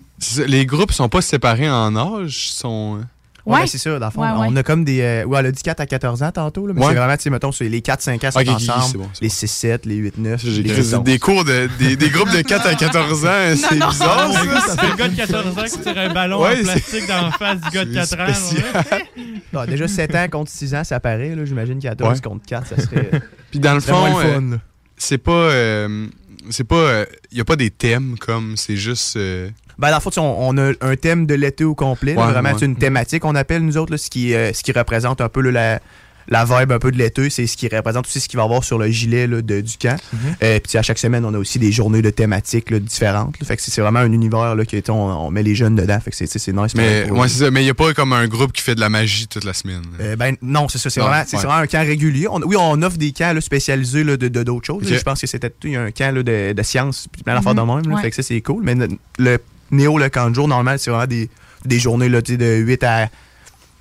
les 0.48 0.66
groupes 0.66 0.92
sont 0.92 1.08
pas 1.08 1.22
séparés 1.22 1.70
en 1.70 1.96
âge, 1.96 2.50
sont. 2.50 2.98
euh, 3.00 3.04
Ouais, 3.46 3.60
ben, 3.60 3.68
c'est 3.68 3.78
ça, 3.78 4.00
dans 4.00 4.06
le 4.08 4.12
fond. 4.12 4.22
Ouais, 4.22 4.30
ouais. 4.40 4.48
On 4.50 4.56
a 4.56 4.64
comme 4.64 4.84
des. 4.86 5.02
euh, 5.02 5.24
ouais, 5.26 5.38
elle 5.40 5.46
a 5.48 5.52
dit 5.52 5.62
4 5.62 5.82
à 5.82 5.86
14 5.86 6.24
ans 6.24 6.32
tantôt, 6.32 6.66
là, 6.66 6.74
mais 6.74 6.82
Ouais. 6.82 6.88
c'est 6.88 6.96
vraiment, 6.96 7.16
tu 7.18 7.22
sais, 7.24 7.30
mettons, 7.30 7.52
c'est 7.52 7.70
les 7.70 7.82
4-5 7.82 8.26
ans 8.26 8.32
sont 8.32 8.72
ensemble, 8.72 9.04
bon, 9.04 9.10
les 9.22 9.30
6-7, 9.30 9.82
les 9.86 9.98
8-9. 9.98 10.38
J'ai 10.44 10.64
les 10.64 10.72
écrit 10.80 10.96
11. 10.96 11.04
des 11.04 11.20
cours 11.20 11.44
de. 11.46 11.70
Des, 11.78 11.96
des 11.96 12.10
groupes 12.10 12.32
de 12.32 12.42
4 12.42 12.66
à 12.66 12.74
14 12.74 13.26
ans, 13.26 13.30
c'est 13.56 13.76
non. 13.76 13.90
bizarre, 13.90 14.32
C'est 14.32 14.48
ça. 14.72 14.76
c'est 14.82 14.88
le 14.90 14.96
gars 14.96 15.08
de 15.10 15.16
14 15.16 15.58
ans 15.60 15.64
qui 15.64 15.80
tire 15.80 15.98
un 15.98 16.14
ballon 16.14 16.42
Ouais, 16.42 16.60
en 16.60 16.64
plastique 16.64 17.08
dans 17.08 17.22
la 17.22 17.32
face 17.32 17.60
du 17.62 17.70
gars 17.70 17.86
de 17.86 17.94
4 17.94 18.14
ans. 18.20 19.60
ouais. 19.60 19.68
Déjà 19.68 19.88
7 19.90 20.16
ans 20.16 20.28
contre 20.32 20.50
6 20.50 20.74
ans, 20.74 20.84
ça 20.84 21.00
paraît, 21.00 21.36
là. 21.36 21.46
J'imagine 21.46 21.80
14 21.80 22.14
Ouais. 22.16 22.22
contre 22.22 22.46
4, 22.48 22.66
ça 22.66 22.82
serait. 22.82 23.12
Puis 23.52 23.60
dans 23.60 23.74
le 23.76 23.82
fond, 23.82 24.20
euh, 24.24 24.58
c'est 24.98 25.18
pas. 25.18 25.32
euh, 25.32 26.08
c'est 26.50 26.64
pas. 26.64 27.06
Il 27.32 27.38
y 27.38 27.42
a 27.42 27.46
pas 27.46 27.56
des 27.56 27.70
thèmes 27.70 28.16
comme. 28.20 28.58
C'est 28.58 28.76
juste. 28.78 29.18
euh, 29.18 29.50
Ben, 29.78 29.90
dans 29.90 29.98
le 29.98 30.02
fond, 30.02 30.12
on, 30.18 30.56
on 30.56 30.58
a 30.58 30.74
un 30.82 30.96
thème 30.96 31.26
de 31.26 31.34
l'été 31.36 31.64
au 31.64 31.76
complet. 31.76 32.14
là, 32.14 32.28
vraiment, 32.28 32.50
ouais. 32.50 32.56
c'est 32.60 32.66
une 32.66 32.76
thématique, 32.76 33.26
on 33.26 33.36
appelle, 33.36 33.64
nous 33.66 33.78
autres, 33.78 33.92
là, 33.92 33.98
ce, 33.98 34.10
qui, 34.10 34.34
euh, 34.34 34.54
ce 34.54 34.64
qui 34.64 34.72
représente 34.72 35.22
un 35.22 35.30
peu 35.30 35.42
là, 35.42 35.52
la, 35.52 35.80
la 36.28 36.46
vibe 36.46 36.72
un 36.72 36.80
peu 36.80 36.92
de 36.92 36.98
l'été, 36.98 37.30
c'est 37.30 37.48
ce 37.48 37.58
qui 37.58 37.68
représente 37.68 38.06
aussi 38.08 38.20
ce 38.20 38.28
qu'il 38.30 38.38
va 38.38 38.44
y 38.44 38.46
avoir 38.46 38.64
sur 38.64 38.78
le 38.78 38.88
gilet 38.90 39.28
là, 39.28 39.42
de- 39.42 39.62
du 39.62 39.78
camp. 39.78 39.98
Mhm. 40.14 40.20
Euh, 40.44 40.60
puis 40.60 40.78
à 40.78 40.82
chaque 40.82 40.98
semaine, 40.98 41.26
on 41.26 41.34
a 41.34 41.38
aussi 41.38 41.60
des 41.60 41.72
journées 41.72 42.02
de 42.02 42.10
thématiques 42.10 42.70
là, 42.72 42.80
différentes. 42.80 43.40
là. 43.40 43.46
Fait 43.48 43.56
que 43.58 43.62
c'est 43.62 43.82
vraiment 43.82 44.00
un 44.00 44.12
univers 44.12 44.56
là, 44.56 44.66
tu 44.66 44.78
sais, 44.78 44.90
on, 44.90 45.26
on 45.28 45.32
met 45.32 45.44
les 45.44 45.56
jeunes 45.56 45.76
dedans. 45.76 46.00
Fait 46.00 46.12
que 46.12 46.16
c'est- 46.16 46.48
nice. 46.54 46.74
Mais 46.76 47.06
pour- 47.08 47.18
ouais, 47.20 47.28
c'est 47.28 47.40
ça. 47.46 47.52
Mais 47.52 47.62
il 47.62 47.66
n'y 47.66 47.70
a 47.70 47.74
pas 47.74 47.94
comme 47.94 48.14
un 48.14 48.28
groupe 48.28 48.52
qui 48.52 48.62
fait 48.62 48.76
de 48.76 48.80
la 48.80 48.90
magie 48.90 49.28
toute 49.28 49.44
la 49.44 49.54
semaine. 49.54 49.82
euh, 50.00 50.16
ben 50.16 50.36
non, 50.42 50.68
c'est 50.70 50.78
ça. 50.78 50.90
C'est 50.90 51.00
vraiment, 51.00 51.18
ouais. 51.18 51.26
vraiment 51.40 51.54
un 51.56 51.68
camp 51.68 51.86
régulier. 51.86 52.28
On- 52.30 52.42
oui, 52.42 52.56
on 52.60 52.82
offre 52.82 52.98
des 52.98 53.12
camps 53.12 53.34
là, 53.34 53.42
spécialisés 53.42 54.04
là, 54.04 54.18
de 54.18 54.28
d'autres 54.44 54.66
choses. 54.68 54.84
Je 54.88 55.02
pense 55.02 55.22
que 55.22 55.28
c'était 55.28 55.50
tout- 55.50 55.68
il 55.68 55.74
y 55.74 55.78
a 55.78 55.82
un 55.84 55.92
camp 55.92 56.14
là, 56.16 56.24
de, 56.24 56.54
de 56.54 56.64
sciences, 56.64 57.08
puis 57.12 57.24
plein 57.24 57.36
d'affaires 57.36 57.54
Mhm. 57.56 57.68
de 57.68 57.74
même. 57.76 57.90
là. 57.90 57.96
Ouais. 57.96 58.02
Fait 58.02 58.10
que 58.10 58.16
ça, 58.16 58.24
c'est 58.24 58.42
cool. 58.42 58.64
Mais 58.64 58.76
le 59.20 59.38
Néo, 59.72 59.98
le 59.98 60.10
camp 60.10 60.30
de 60.30 60.36
jour, 60.36 60.48
normal, 60.48 60.78
c'est 60.80 60.92
vraiment 60.92 61.08
des, 61.08 61.30
des 61.66 61.80
journées 61.80 62.10
de 62.10 62.56
8 62.58 62.84
à 62.84 63.10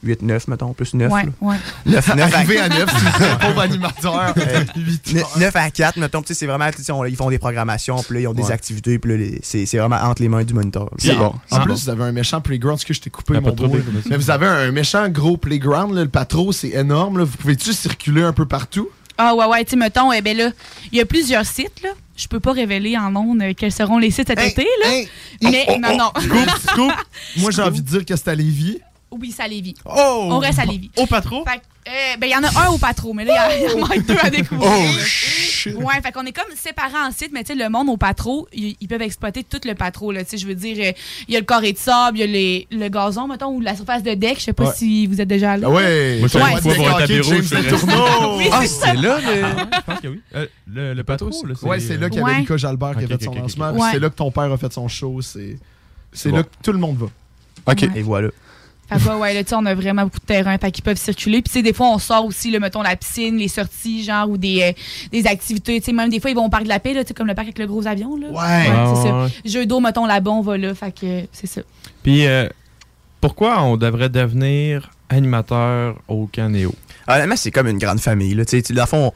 8, 0.05 0.23
9, 0.23 0.49
mettons, 0.49 0.73
plus 0.73 0.95
9. 0.95 1.13
Ouais, 1.13 1.23
ouais. 1.41 1.57
9, 1.87 2.15
9 2.17 2.35
Arrivé 2.35 2.59
à 2.59 2.69
9, 2.69 2.87
c'est 3.19 3.25
un 3.25 3.37
pauvre 3.37 3.61
animateur. 3.61 4.35
Euh, 4.37 4.65
Huit 4.77 5.15
ne- 5.15 5.41
9 5.41 5.57
à 5.57 5.71
4, 5.71 5.97
mettons, 5.99 6.23
tu 6.23 6.29
sais, 6.29 6.35
c'est 6.35 6.47
vraiment, 6.47 6.69
tu 6.71 6.83
sais, 6.83 6.91
on- 6.93 7.05
ils 7.05 7.15
font 7.17 7.31
des 7.31 7.39
programmations, 7.39 8.03
puis 8.03 8.15
là, 8.15 8.21
ils 8.21 8.27
ont 8.29 8.33
des 8.35 8.43
Ouais. 8.45 8.53
activités, 8.53 8.99
puis 8.99 9.17
là, 9.17 9.27
c'est 9.43 9.65
c'est 9.67 9.79
vraiment 9.79 9.97
entre 10.03 10.23
les 10.23 10.29
mains 10.29 10.43
du 10.45 10.55
moniteur. 10.55 10.85
là. 10.85 10.91
Puis 10.99 11.11
en- 11.13 11.61
plus, 11.61 11.85
vous 11.85 11.91
avez 11.91 12.05
un 12.05 12.13
méchant 12.13 12.41
playground. 12.41 12.79
Est-ce 12.79 12.87
que 12.87 12.95
je 12.95 13.01
t'ai 13.01 13.11
coupé, 13.11 13.35
mon 13.41 13.53
vas-y. 13.55 13.83
Mais 14.11 14.17
vous 14.17 14.31
avez 14.31 14.47
un 14.47 14.71
méchant 14.73 15.09
gros 15.09 15.37
playground. 15.37 15.95
là. 15.95 16.03
Le 16.03 16.09
patro, 16.09 16.53
c'est 16.53 16.71
énorme. 16.71 17.19
là. 17.19 17.25
Vous 17.25 17.37
pouvez-tu 17.37 17.73
circuler 17.73 18.23
un 18.23 18.33
peu 18.33 18.47
partout? 18.47 18.89
Ah 19.19 19.35
ouais, 19.35 19.45
ouais, 19.47 19.65
tu 19.65 19.71
sais, 19.73 19.77
mettons, 19.77 20.11
eh 20.13 20.21
ben 20.23 20.37
là, 20.37 20.51
il 20.91 20.99
y 20.99 21.01
a 21.01 21.05
plusieurs 21.07 21.45
sites, 21.47 21.83
là. 21.83 21.91
Je 22.17 22.27
peux 22.29 22.41
pas 22.41 22.53
révéler 22.53 22.97
en 22.97 23.15
ondes 23.17 23.41
euh, 23.43 23.53
quels 23.57 23.73
seront 23.73 23.99
les 23.99 24.11
sites 24.11 24.29
cet 24.29 24.39
été, 24.41 24.67
là. 24.83 24.89
Mais 25.43 25.65
Oh, 25.69 25.77
non, 25.81 25.97
non. 25.97 26.11
Scoop, 26.21 26.51
scoop. 26.71 26.93
Moi, 27.39 27.51
j'ai 27.51 27.63
envie 27.63 27.81
de 27.83 27.87
dire 27.89 28.05
que 28.05 28.15
c'est 28.17 28.29
à 28.29 28.35
Lévis. 28.35 28.79
Oui, 29.13 29.33
c'est 29.37 29.43
à 29.43 29.49
Lévis. 29.49 29.75
Oh! 29.85 30.29
On 30.31 30.39
reste 30.39 30.59
à 30.59 30.65
Lévis. 30.65 30.91
Au 30.97 31.07
patro? 31.07 31.45
Fait 31.45 31.59
que, 31.59 31.63
euh, 31.89 32.17
ben, 32.19 32.27
il 32.27 32.31
y 32.33 32.37
en 32.37 32.43
a 32.45 32.67
un 32.67 32.71
au 32.71 32.79
patro, 32.79 33.13
mais 33.13 33.25
là, 33.25 33.49
il 33.57 33.63
y, 33.69 33.71
y 33.71 33.75
en 33.75 33.79
manque 33.79 34.07
deux 34.07 34.17
à 34.23 34.31
découvrir. 34.31 34.71
Oh, 34.71 35.69
là. 35.69 35.75
Ouais, 35.77 36.01
fait 36.03 36.11
qu'on 36.13 36.25
est 36.27 36.33
comme 36.33 36.45
séparés 36.57 36.99
en 37.07 37.11
sites, 37.13 37.31
mais 37.33 37.45
tu 37.45 37.53
sais, 37.53 37.59
le 37.59 37.69
monde 37.69 37.89
au 37.89 37.97
patro, 37.97 38.49
ils, 38.53 38.77
peuvent 38.89 39.03
exploiter 39.03 39.45
tout 39.45 39.61
le 39.65 39.75
patro, 39.75 40.11
là. 40.13 40.25
Tu 40.25 40.31
sais, 40.31 40.39
je 40.39 40.47
veux 40.47 40.55
dire, 40.55 40.77
euh, 40.81 40.93
il 41.29 41.35
y 41.35 41.37
a 41.37 41.41
le 41.41 41.45
carré 41.47 41.73
de 41.73 41.79
sable, 41.79 42.19
il 42.19 42.21
y 42.21 42.25
a 42.25 42.27
les- 42.27 42.67
le 42.71 42.89
gazon, 42.89 43.29
mettons, 43.29 43.51
ou 43.51 43.61
la 43.61 43.77
surface 43.77 44.03
de 44.03 44.15
deck. 44.15 44.39
Je 44.39 44.45
sais 44.45 44.53
pas 44.53 44.65
Ouais. 44.67 44.75
si 44.77 45.07
vous 45.07 45.21
êtes 45.21 45.29
déjà 45.29 45.53
allé. 45.53 45.65
Ah 45.67 45.71
ouais! 45.71 46.19
Moi, 46.19 46.29
je 46.29 46.37
suis 46.39 46.39
allé 46.43 46.55
une 46.55 46.61
fois 46.61 46.75
voir 46.75 46.97
un 46.97 47.01
tapis 47.01 47.15
James 47.23 47.25
rouge. 47.37 47.45
c'est 47.49 47.63
Letourneau. 47.63 48.37
Oui, 48.39 48.49
Ah, 48.53 48.61
c'est 48.63 48.67
ça. 48.69 48.95
là, 48.95 49.19
le... 49.21 49.35
Je 49.37 49.81
pense 49.87 50.01
que 50.01 50.09
oui. 50.09 50.21
Euh, 50.35 50.47
le, 50.73 50.95
le 50.95 51.05
patro, 51.05 51.29
là, 51.47 51.55
Ouais, 51.63 51.81
c'est 51.81 51.97
là 51.97 52.09
qu'il 52.11 52.21
y 52.21 52.25
avait. 52.25 52.39
Lucas 52.41 52.57
Jalbert 52.57 52.97
qui 52.97 53.05
a 53.05 53.09
fait 53.09 53.25
son 53.25 53.35
lancement. 53.35 53.91
C'est 53.93 53.99
là 54.01 54.09
que 54.11 54.15
ton 54.17 54.31
père 54.31 54.51
a 54.51 54.57
fait 54.57 54.73
son 54.73 54.89
show. 54.89 55.21
C'est 55.23 56.31
là 56.31 56.43
que 56.43 56.49
tout 56.63 56.73
le 56.73 56.79
monde 56.79 56.97
va. 56.97 57.07
OK. 57.73 57.83
Et 57.95 58.03
voilà. 58.03 58.29
Fait 58.99 59.09
que, 59.11 59.15
ouais, 59.17 59.35
là, 59.35 59.43
tu 59.45 59.51
sais, 59.51 59.55
on 59.57 59.67
a 59.67 59.75
vraiment 59.75 60.03
beaucoup 60.05 60.19
de 60.21 60.25
terrain, 60.25 60.57
fait 60.59 60.71
qu'ils 60.71 60.85
peuvent 60.85 60.97
circuler. 60.97 61.43
Puis, 61.43 61.51
tu 61.51 61.59
sais, 61.59 61.63
des 61.63 61.73
fois, 61.73 61.89
on 61.89 61.99
sort 61.99 62.25
aussi, 62.25 62.51
le 62.51 62.59
mettons, 62.61 62.83
la 62.83 62.97
piscine, 62.97 63.37
les 63.37 63.49
sorties, 63.49 64.05
genre, 64.05 64.29
ou 64.31 64.37
des, 64.37 64.63
euh, 64.63 64.73
des 65.11 65.27
activités. 65.27 65.81
Tu 65.81 65.87
sais, 65.87 65.93
même 65.93 66.11
des 66.11 66.21
fois, 66.21 66.31
ils 66.31 66.37
vont 66.37 66.47
au 66.47 66.51
parc 66.51 66.65
de 66.65 66.69
la 66.69 66.79
paix, 66.81 66.95
là, 66.95 67.03
tu 67.05 67.09
sais, 67.09 67.15
comme 67.15 67.27
le 67.27 67.35
parc 67.35 67.47
avec 67.49 67.59
le 67.59 67.67
gros 67.67 67.87
avion, 67.87 68.17
là. 68.17 68.29
Ouais. 68.29 68.65
c'est 68.65 69.01
Ouais, 69.01 69.09
ça. 69.09 69.23
ouais. 69.25 69.29
Jeux 69.45 69.67
d'eau, 69.67 69.81
mettons, 69.81 70.07
là-bas, 70.07 70.31
on 70.31 70.41
va 70.43 70.57
là, 70.59 70.75
fait 70.75 70.93
que 70.93 71.05
euh, 71.07 71.23
c'est 71.33 71.47
ça. 71.47 71.61
Puis, 72.03 72.27
euh, 72.27 72.49
pourquoi 73.21 73.63
on 73.63 73.77
devrait 73.77 74.09
devenir 74.09 74.91
animateur 75.09 75.97
au 76.09 76.27
Canéo? 76.27 76.75
Honnêtement, 77.09 77.37
c'est 77.37 77.51
comme 77.51 77.67
une 77.69 77.79
grande 77.79 78.01
famille. 78.01 78.35
Là. 78.35 78.45
Tu 78.45 78.57
sais, 78.57 78.63
tu- 78.63 78.73
Dans 78.73 78.83
le 78.83 78.89
fond, 78.89 79.13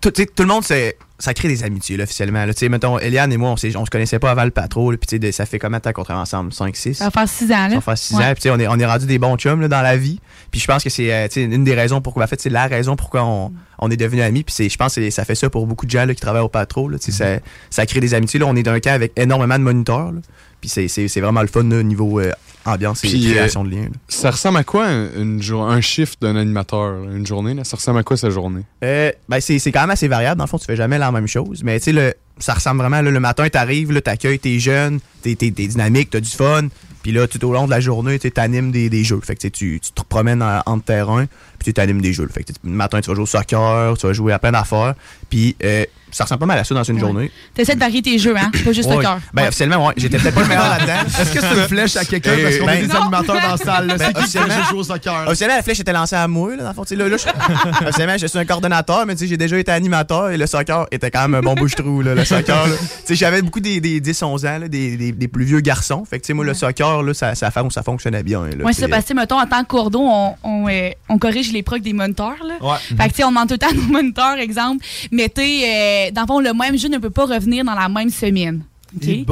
tout, 0.00 0.10
tout 0.10 0.42
le 0.42 0.46
monde, 0.46 0.64
c'est- 0.64 0.96
ça 1.18 1.34
crée 1.34 1.48
des 1.48 1.62
amitiés 1.64 1.98
là, 1.98 2.04
officiellement. 2.04 2.46
Là. 2.46 2.52
Mettons, 2.70 2.98
Eliane 2.98 3.30
et 3.30 3.36
moi, 3.36 3.50
on, 3.50 3.52
on 3.52 3.84
se 3.84 3.90
connaissait 3.90 4.18
pas 4.18 4.30
avant 4.30 4.44
le 4.44 4.50
patro. 4.50 4.90
Puis 4.96 5.32
ça 5.32 5.44
fait 5.44 5.58
combien 5.58 5.76
de 5.76 5.82
temps 5.82 5.92
qu'on 5.92 6.02
travaille 6.02 6.22
ensemble 6.22 6.50
5, 6.52 6.74
6 6.74 6.94
Ça 6.94 7.04
va 7.04 7.10
faire 7.10 7.28
six 7.28 7.44
ans, 7.52 7.64
là. 7.64 7.68
Ça 7.68 7.74
va 7.74 7.80
faire 7.82 7.98
6 7.98 8.14
Ouais. 8.16 8.24
ans. 8.24 8.32
Puis 8.40 8.48
on 8.50 8.58
est, 8.58 8.66
on 8.66 8.78
est 8.78 8.86
rendu 8.86 9.04
des 9.04 9.18
bons 9.18 9.36
chums 9.36 9.60
là, 9.60 9.68
dans 9.68 9.82
la 9.82 9.98
vie. 9.98 10.18
Puis 10.50 10.60
je 10.60 10.66
pense 10.66 10.82
que 10.82 10.88
c'est 10.88 11.12
euh, 11.12 11.28
une 11.36 11.62
des 11.64 11.74
raisons 11.74 12.00
pourquoi. 12.00 12.24
En 12.24 12.26
fait, 12.26 12.40
c'est 12.40 12.48
la 12.48 12.66
raison 12.68 12.96
pourquoi 12.96 13.22
on, 13.24 13.52
on 13.80 13.90
est 13.90 13.98
devenus 13.98 14.22
amis. 14.24 14.44
Puis 14.44 14.70
je 14.70 14.76
pense 14.78 14.94
que 14.94 15.10
ça 15.10 15.26
fait 15.26 15.34
ça 15.34 15.50
pour 15.50 15.66
beaucoup 15.66 15.84
de 15.84 15.90
gens 15.90 16.06
là, 16.06 16.14
qui 16.14 16.20
travaillent 16.22 16.40
au 16.40 16.48
patro. 16.48 16.88
Là, 16.88 16.96
ça, 16.98 17.26
ça 17.68 17.84
crée 17.84 18.00
des 18.00 18.14
amitiés. 18.14 18.40
Là. 18.40 18.46
On 18.46 18.56
est 18.56 18.62
dans 18.62 18.72
un 18.72 18.80
camp 18.80 18.92
avec 18.94 19.12
énormément 19.16 19.58
de 19.58 19.64
moniteurs. 19.64 20.12
là. 20.12 20.20
Puis 20.60 20.68
c'est- 20.68 21.20
vraiment 21.20 21.42
le 21.42 21.48
fun 21.48 21.64
là, 21.64 21.78
au 21.78 21.82
niveau 21.82 22.20
euh, 22.20 22.32
ambiance 22.64 23.02
et 23.04 23.08
création 23.08 23.62
euh, 23.62 23.64
de 23.64 23.70
liens. 23.70 23.88
Ça 24.08 24.30
ressemble 24.30 24.58
à 24.58 24.64
quoi 24.64 24.86
un, 24.86 25.08
une 25.20 25.42
jour- 25.42 25.66
un 25.68 25.80
shift 25.80 26.20
d'un 26.20 26.36
animateur, 26.36 27.02
une 27.04 27.26
journée? 27.26 27.54
Là? 27.54 27.64
Ça 27.64 27.76
ressemble 27.76 27.98
à 28.00 28.02
quoi 28.02 28.16
sa 28.16 28.30
journée? 28.30 28.62
Euh, 28.84 29.10
ben 29.28 29.40
c'est 29.40 29.60
quand 29.72 29.80
même 29.80 29.90
assez 29.90 30.08
variable. 30.08 30.38
Dans 30.38 30.44
le 30.44 30.48
fond, 30.48 30.58
tu 30.58 30.66
fais 30.66 30.76
jamais 30.76 30.98
la 30.98 31.10
même 31.12 31.26
chose. 31.26 31.62
Mais 31.64 31.80
tu 31.80 31.92
sais, 31.94 32.16
ça 32.38 32.54
ressemble 32.54 32.80
vraiment. 32.80 33.00
là, 33.00 33.10
le 33.10 33.20
matin, 33.20 33.48
t'arrives, 33.48 33.92
là, 33.92 34.00
t'accueilles 34.00 34.38
tes 34.38 34.58
jeunes, 34.58 35.00
t'es 35.22 35.34
t'es- 35.34 35.50
t'es 35.50 35.66
dynamique, 35.66 36.10
t'as 36.10 36.20
du 36.20 36.30
fun. 36.30 36.68
Puis 37.02 37.12
là, 37.12 37.26
tout 37.26 37.42
au 37.46 37.52
long 37.52 37.64
de 37.64 37.70
la 37.70 37.80
journée, 37.80 38.18
tu 38.18 38.30
t'animes 38.30 38.70
des, 38.72 38.90
des 38.90 39.04
jeux. 39.04 39.20
Fait 39.22 39.34
que 39.34 39.48
tu 39.48 39.80
tu 39.80 39.90
te 39.92 40.02
promènes 40.06 40.42
en, 40.42 40.78
terrain, 40.80 41.24
puis 41.60 41.66
tu 41.66 41.74
t'animes 41.74 42.00
des 42.00 42.12
jeux. 42.12 42.26
Fait 42.32 42.42
que 42.42 42.52
le 42.64 42.70
matin, 42.70 43.00
tu 43.00 43.08
vas 43.10 43.14
jouer 43.14 43.22
au 43.22 43.26
soccer, 43.26 43.96
tu 43.96 44.06
vas 44.06 44.12
jouer 44.12 44.32
à 44.32 44.38
plein 44.40 44.50
d'affaires. 44.50 44.94
Puis 45.28 45.54
euh, 45.62 45.84
ça 46.10 46.24
ressemble 46.24 46.40
pas 46.40 46.46
mal 46.46 46.58
à 46.58 46.64
ça 46.64 46.74
dans 46.74 46.82
une 46.82 46.98
journée. 46.98 47.30
T'essaies 47.54 47.76
de 47.76 47.80
varier 47.80 48.02
tes 48.02 48.18
jeux, 48.18 48.34
hein? 48.36 48.50
Pas 48.64 48.72
juste 48.72 48.88
Ouais. 48.88 48.96
le 48.96 49.02
cœur. 49.02 49.20
Ben, 49.32 49.46
officiellement, 49.46 49.86
ouais. 49.86 49.94
J'étais 49.96 50.18
peut-être 50.18 50.34
pas 50.34 50.40
le 50.42 50.48
meilleur 50.48 50.68
là-dedans. 50.68 50.92
Est-ce 51.20 51.32
que 51.32 51.40
c'est 51.40 51.54
une 51.54 51.68
flèche 51.68 51.94
à 51.96 52.04
quelqu'un 52.04 52.32
parce 52.42 52.56
qu'on 52.56 52.66
a 52.66 52.72
Ben, 52.74 52.80
des 52.80 52.86
non. 52.88 53.00
animateurs 53.02 53.36
dans 53.40 53.48
la 53.50 53.56
salle? 53.56 53.86
là? 53.86 53.96
Ben, 53.96 54.10
officiellement- 54.16 54.54
au 54.74 54.82
soccer? 54.82 55.24
Officiellement, 55.28 55.56
la 55.56 55.62
flèche 55.62 55.78
était 55.80 55.92
lancée 55.92 56.16
à 56.16 56.26
moi, 56.26 56.56
là, 56.56 56.62
dans 56.64 56.68
le 56.70 56.74
fond. 56.74 56.82
Tu 56.82 56.88
sais, 56.88 56.96
Là, 56.96 57.08
là, 57.08 57.16
je... 57.16 57.84
officiellement, 57.86 58.16
je 58.18 58.26
suis 58.26 58.38
un 58.38 58.44
coordonnateur, 58.44 59.06
mais 59.06 59.14
tu 59.14 59.20
sais, 59.20 59.26
j'ai 59.28 59.36
déjà 59.36 59.56
été 59.58 59.70
animateur 59.70 60.30
et 60.30 60.36
le 60.36 60.46
soccer 60.48 60.86
était 60.90 61.10
quand 61.12 61.22
même 61.28 61.34
un 61.36 61.42
bon 61.42 61.54
bouche-trou, 61.54 62.02
là, 62.02 62.14
le 62.16 62.24
soccer. 62.24 62.64
Tu 62.66 62.76
sais, 63.04 63.14
j'avais 63.14 63.42
beaucoup 63.42 63.60
des, 63.60 63.80
des 63.80 64.00
10-11 64.00 64.46
ans, 64.48 64.58
là, 64.58 64.68
des, 64.68 64.96
des, 64.96 65.12
des 65.12 65.28
plus 65.28 65.44
vieux 65.44 65.60
garçons. 65.60 66.04
Fait 66.04 66.18
que, 66.18 66.24
tu 66.24 66.28
sais, 66.28 66.32
moi, 66.32 66.44
le 66.44 66.54
soccer, 66.54 67.02
là, 67.04 67.14
ça, 67.14 67.34
ça, 67.36 67.50
ça 67.70 67.82
fonctionnait 67.84 68.22
bien. 68.24 68.46
Là, 68.46 68.64
Ouais, 68.64 68.72
c'est 68.72 68.82
ça, 68.82 68.88
parce 68.88 69.04
que, 69.04 69.14
mettons, 69.14 69.38
en 69.40 69.46
tant 69.46 69.62
que 69.62 69.68
courdeau, 69.68 70.00
on, 70.02 70.34
on, 70.42 70.68
euh, 70.68 70.90
on 71.08 71.18
corrige 71.18 71.49
les 71.52 71.62
procs 71.62 71.82
des 71.82 71.92
moniteurs, 71.92 72.36
là. 72.46 72.54
Ouais. 72.60 72.78
Fait 72.96 73.04
que, 73.04 73.08
tu 73.10 73.14
sais, 73.16 73.24
on 73.24 73.28
demande 73.30 73.48
tout 73.48 73.54
le 73.54 73.58
temps 73.58 73.68
à 73.70 73.74
nos 73.74 73.82
moniteurs, 73.82 74.38
exemple, 74.38 74.84
mettez, 75.10 75.64
euh, 75.64 76.10
dans 76.12 76.22
le 76.22 76.26
fond, 76.26 76.40
le 76.40 76.52
même 76.54 76.76
jeu 76.78 76.88
ne 76.88 76.98
peut 76.98 77.10
pas 77.10 77.26
revenir 77.26 77.64
dans 77.64 77.74
la 77.74 77.88
même 77.88 78.10
semaine. 78.10 78.62
OK? 78.96 79.06
Eh 79.06 79.24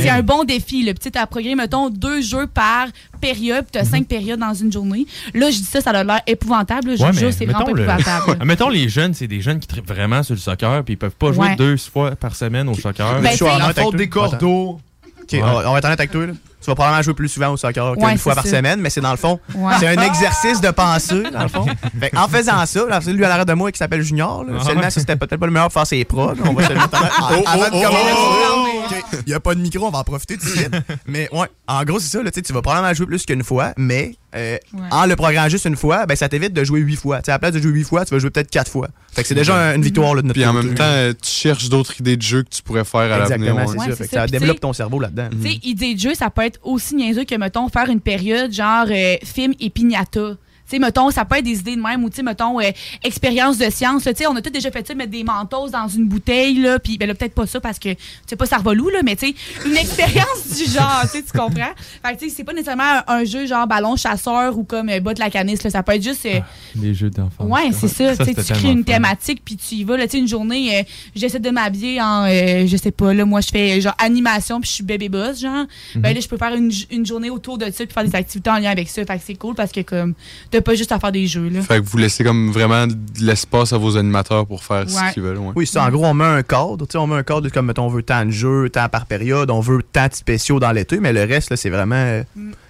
c'est 0.00 0.08
un 0.08 0.22
bon 0.22 0.42
défi, 0.44 0.86
tu 0.86 0.94
sais, 1.02 1.10
t'as 1.10 1.26
programmé, 1.26 1.54
mettons, 1.54 1.90
deux 1.90 2.22
jeux 2.22 2.46
par 2.46 2.86
période, 3.20 3.66
puis 3.70 3.72
t'as 3.72 3.84
cinq 3.84 4.06
périodes 4.06 4.40
dans 4.40 4.54
une 4.54 4.72
journée. 4.72 5.06
Là, 5.34 5.50
je 5.50 5.58
dis 5.58 5.64
ça, 5.64 5.82
ça 5.82 5.90
a 5.90 6.02
l'air 6.02 6.20
épouvantable, 6.26 6.88
là. 6.88 6.96
Je 6.96 7.02
Ouais, 7.02 7.12
jure, 7.12 7.26
mais 7.26 7.32
c'est 7.32 7.44
vraiment 7.44 7.58
pas 7.66 7.72
mettons 7.72 7.76
le- 7.76 7.82
épouvantable. 8.00 8.44
mettons 8.46 8.68
les 8.70 8.88
jeunes, 8.88 9.12
c'est 9.12 9.26
des 9.26 9.42
jeunes 9.42 9.60
qui 9.60 9.68
trippent 9.68 9.86
vraiment 9.88 10.22
sur 10.22 10.34
le 10.34 10.40
soccer, 10.40 10.82
puis 10.82 10.94
ils 10.94 10.96
peuvent 10.96 11.10
pas 11.14 11.30
jouer 11.30 11.48
Ouais. 11.48 11.56
deux 11.56 11.76
fois 11.76 12.16
par 12.16 12.34
semaine 12.34 12.70
au 12.70 12.74
soccer. 12.74 13.20
Ben, 13.20 13.30
Je 13.32 13.36
suis 13.36 13.44
en 13.44 13.68
faute 13.74 13.96
des 13.96 14.08
cordeaux. 14.08 14.80
Ok, 15.20 15.28
on, 15.34 15.40
va- 15.44 15.68
on 15.68 15.72
va 15.72 15.78
être 15.78 15.84
honnête 15.84 16.00
avec 16.00 16.10
toi. 16.10 16.26
Là. 16.28 16.32
Tu 16.62 16.66
vas 16.70 16.74
probablement 16.74 17.02
jouer 17.02 17.14
plus 17.14 17.28
souvent 17.28 17.48
au 17.50 17.56
soccer 17.56 17.94
qu'une 17.94 18.04
Ouais, 18.04 18.16
fois 18.16 18.34
par 18.34 18.46
semaine, 18.46 18.80
mais 18.80 18.88
c'est 18.90 19.00
dans 19.00 19.10
le 19.10 19.16
fond. 19.16 19.40
Ouais. 19.54 19.74
C'est 19.80 19.88
un 19.88 20.00
exercice 20.02 20.60
de 20.60 20.70
pensée, 20.70 21.22
dans 21.32 21.42
le 21.42 21.48
fond. 21.48 21.66
Fait 22.00 22.16
en 22.16 22.28
faisant 22.28 22.64
ça, 22.66 22.86
là, 22.88 23.00
c'est 23.02 23.12
lui 23.12 23.24
à 23.24 23.28
l'arrêt 23.28 23.44
de 23.44 23.52
moi 23.52 23.72
qui 23.72 23.78
s'appelle 23.78 24.02
Junior. 24.02 24.44
Là. 24.44 24.58
Ah. 24.60 24.64
Seulement, 24.64 24.82
ça, 24.82 25.00
c'était 25.00 25.16
peut-être 25.16 25.38
pas 25.40 25.46
le 25.46 25.52
meilleur 25.52 25.66
pour 25.68 25.74
faire 25.74 25.86
ses 25.86 26.04
prods. 26.04 26.34
On 26.44 26.52
va 26.52 26.64
se 26.64 26.68
le 26.72 26.74
mettre 26.78 27.02
en- 27.02 27.06
Oh, 27.36 27.42
avant 27.46 27.64
oh, 27.72 27.76
de 27.76 27.86
oh, 27.86 29.18
Il 29.26 29.28
n'y 29.28 29.34
a 29.34 29.40
pas 29.40 29.54
de 29.54 29.60
micro, 29.60 29.86
on 29.86 29.90
va 29.90 29.98
en 29.98 30.04
profiter 30.04 30.36
tout 30.38 30.46
de 30.46 30.50
suite. 30.50 30.70
mais 31.06 31.28
ouais, 31.32 31.46
en 31.66 31.82
gros, 31.84 31.98
c'est 31.98 32.08
ça. 32.08 32.22
Là, 32.22 32.30
tu 32.30 32.36
sais, 32.36 32.42
tu 32.42 32.52
vas 32.52 32.62
probablement 32.62 32.94
jouer 32.94 33.06
plus 33.06 33.26
qu'une 33.26 33.42
fois, 33.42 33.72
mais 33.76 34.14
euh, 34.34 34.56
en 34.90 35.04
le 35.06 35.14
programmant 35.16 35.48
juste 35.48 35.64
une 35.66 35.76
fois, 35.76 36.06
ben, 36.06 36.16
ça 36.16 36.28
t'évite 36.28 36.52
de 36.54 36.64
jouer 36.64 36.80
huit 36.80 36.96
fois. 36.96 37.18
Tu 37.18 37.26
sais, 37.26 37.32
à 37.32 37.34
la 37.34 37.38
place 37.38 37.52
de 37.52 37.60
jouer 37.60 37.72
huit 37.72 37.84
fois, 37.84 38.04
tu 38.04 38.14
vas 38.14 38.18
jouer 38.20 38.30
peut-être 38.30 38.50
quatre 38.50 38.70
fois. 38.70 38.88
Fait 39.12 39.22
que 39.22 39.28
c'est 39.28 39.34
déjà 39.34 39.54
un- 39.56 39.74
une 39.76 39.82
victoire 39.82 40.14
là, 40.14 40.22
de 40.22 40.26
notre 40.28 40.38
Puis 40.40 40.46
en 40.46 40.52
même 40.54 40.74
temps, 40.74 40.84
euh, 40.84 41.12
tu 41.12 41.30
cherches 41.30 41.68
d'autres 41.68 42.00
idées 42.00 42.16
de 42.16 42.22
jeux 42.22 42.42
que 42.42 42.48
tu 42.48 42.62
pourrais 42.62 42.84
faire 42.84 43.00
à 43.00 43.08
l'avenir. 43.18 43.50
Exactement, 43.50 43.66
ouais. 43.66 43.94
c'est 43.96 44.00
Ouais, 44.00 44.08
ça. 44.10 44.26
développe 44.26 44.60
ton 44.60 44.72
cerveau 44.72 44.98
là-dedans. 45.00 45.28
Tu 45.30 45.50
sais, 45.50 45.58
idée 45.62 45.94
de 45.94 46.00
jeu, 46.00 46.14
ça 46.14 46.30
peut 46.30 46.42
être 46.42 46.51
aussi 46.62 46.94
niaiseux 46.94 47.24
que, 47.24 47.34
mettons, 47.34 47.68
faire 47.68 47.88
une 47.88 48.00
période 48.00 48.52
genre 48.52 48.86
euh, 48.90 49.16
film 49.24 49.54
et 49.60 49.70
pignata. 49.70 50.36
Sais, 50.72 50.78
mettons, 50.78 51.10
ça 51.10 51.24
peut 51.24 51.36
être 51.36 51.44
des 51.44 51.58
idées 51.60 51.76
de 51.76 51.80
même 51.82 52.02
ou, 52.04 52.10
tu 52.10 52.16
sais, 52.16 52.22
mettons, 52.22 52.60
euh, 52.60 52.70
expérience 53.04 53.58
de 53.58 53.70
science. 53.70 54.04
Tu 54.04 54.10
sais, 54.16 54.26
on 54.26 54.34
a 54.36 54.42
tous 54.42 54.50
déjà 54.50 54.70
fait 54.70 54.86
ça, 54.86 54.94
mettre 54.94 55.10
des 55.10 55.24
mentos 55.24 55.68
dans 55.70 55.88
une 55.88 56.06
bouteille, 56.06 56.54
là, 56.60 56.78
puis, 56.78 56.98
ben 56.98 57.06
là, 57.06 57.14
peut-être 57.14 57.34
pas 57.34 57.46
ça 57.46 57.60
parce 57.60 57.78
que, 57.78 57.90
tu 57.90 57.96
sais, 58.26 58.36
pas 58.36 58.46
ça 58.46 58.56
revolou, 58.58 58.88
là, 58.88 59.00
mais 59.04 59.16
tu 59.16 59.28
sais, 59.28 59.34
une 59.66 59.76
expérience 59.76 60.56
du 60.56 60.64
genre, 60.70 61.02
tu 61.02 61.08
sais, 61.08 61.22
tu 61.22 61.38
comprends? 61.38 61.72
Fait 62.04 62.14
que, 62.14 62.18
tu 62.20 62.28
sais, 62.28 62.34
c'est 62.36 62.44
pas 62.44 62.52
nécessairement 62.52 62.82
un, 62.84 63.02
un 63.06 63.24
jeu 63.24 63.46
genre 63.46 63.66
ballon 63.66 63.96
chasseur 63.96 64.56
ou 64.56 64.64
comme 64.64 64.88
euh, 64.88 65.00
bas 65.00 65.14
de 65.14 65.20
la 65.20 65.30
canisse, 65.30 65.62
là. 65.62 65.70
Ça 65.70 65.82
peut 65.82 65.92
être 65.92 66.02
juste. 66.02 66.24
euh, 66.26 66.40
Les 66.80 66.94
jeux 66.94 67.10
d'enfants. 67.10 67.44
Ouais, 67.44 67.70
c'est 67.72 67.88
ça. 67.88 68.16
tu 68.16 68.34
crées 68.34 68.70
une 68.70 68.84
thématique, 68.84 69.42
puis 69.44 69.56
tu 69.56 69.74
y 69.76 69.84
vas. 69.84 69.96
Là, 69.96 70.04
tu 70.06 70.12
sais, 70.12 70.18
une 70.18 70.28
journée, 70.28 70.78
euh, 70.78 70.82
j'essaie 71.14 71.38
de 71.40 71.50
m'habiller 71.50 72.00
en, 72.00 72.24
euh, 72.26 72.66
je 72.66 72.76
sais 72.76 72.90
pas, 72.92 73.12
là, 73.12 73.24
moi, 73.24 73.40
je 73.40 73.48
fais 73.50 73.80
genre 73.80 73.94
animation, 73.98 74.60
puis 74.60 74.68
je 74.70 74.74
suis 74.76 74.84
bébé 74.84 75.08
boss, 75.08 75.40
genre. 75.40 75.66
Ben 75.94 76.08
Mhm. 76.08 76.14
là, 76.14 76.20
je 76.20 76.28
peux 76.28 76.36
faire 76.38 76.54
une, 76.54 76.70
une 76.90 77.04
journée 77.06 77.30
autour 77.30 77.58
de 77.58 77.66
ça, 77.66 77.84
puis 77.84 77.92
faire 77.92 78.04
des 78.04 78.14
activités 78.16 78.50
en 78.50 78.58
lien 78.58 78.70
avec 78.70 78.88
ça. 78.88 79.04
Fait 79.04 79.16
que 79.18 79.22
c'est 79.24 79.34
cool 79.34 79.54
parce 79.54 79.72
que, 79.72 79.80
comme, 79.80 80.14
t'as 80.50 80.60
pas 80.62 80.74
juste 80.74 80.92
à 80.92 80.98
faire 80.98 81.12
des 81.12 81.26
jeux, 81.26 81.48
là. 81.48 81.60
Fait 81.62 81.80
que 81.80 81.84
vous 81.86 81.98
laissez 81.98 82.24
comme 82.24 82.50
vraiment 82.52 82.86
de 82.86 82.94
l'espace 83.20 83.72
à 83.72 83.78
vos 83.78 83.96
animateurs 83.96 84.46
pour 84.46 84.62
faire 84.64 84.80
Ouais. 84.86 85.08
ce 85.08 85.14
qu'ils 85.14 85.22
veulent. 85.22 85.38
Ouais. 85.38 85.52
Oui, 85.56 85.66
c'est 85.66 85.74
ça. 85.74 85.84
En 85.84 85.90
gros, 85.90 86.04
on 86.06 86.14
met 86.14 86.24
un 86.24 86.42
cadre. 86.42 86.78
Tu 86.86 86.92
sais, 86.92 86.98
on 86.98 87.06
met 87.06 87.16
un 87.16 87.22
cadre 87.22 87.48
comme, 87.50 87.66
mettons, 87.66 87.84
on 87.86 87.88
veut 87.88 88.02
tant 88.02 88.24
de 88.24 88.30
jeux, 88.30 88.68
tant 88.70 88.88
par 88.88 89.06
période, 89.06 89.50
on 89.50 89.60
veut 89.60 89.82
tant 89.82 90.06
de 90.08 90.14
spéciaux 90.14 90.60
dans 90.60 90.72
l'été, 90.72 90.98
mais 91.00 91.12
le 91.12 91.24
reste, 91.24 91.50
là, 91.50 91.56
c'est 91.56 91.70
vraiment. 91.70 91.94
euh, 91.96 92.22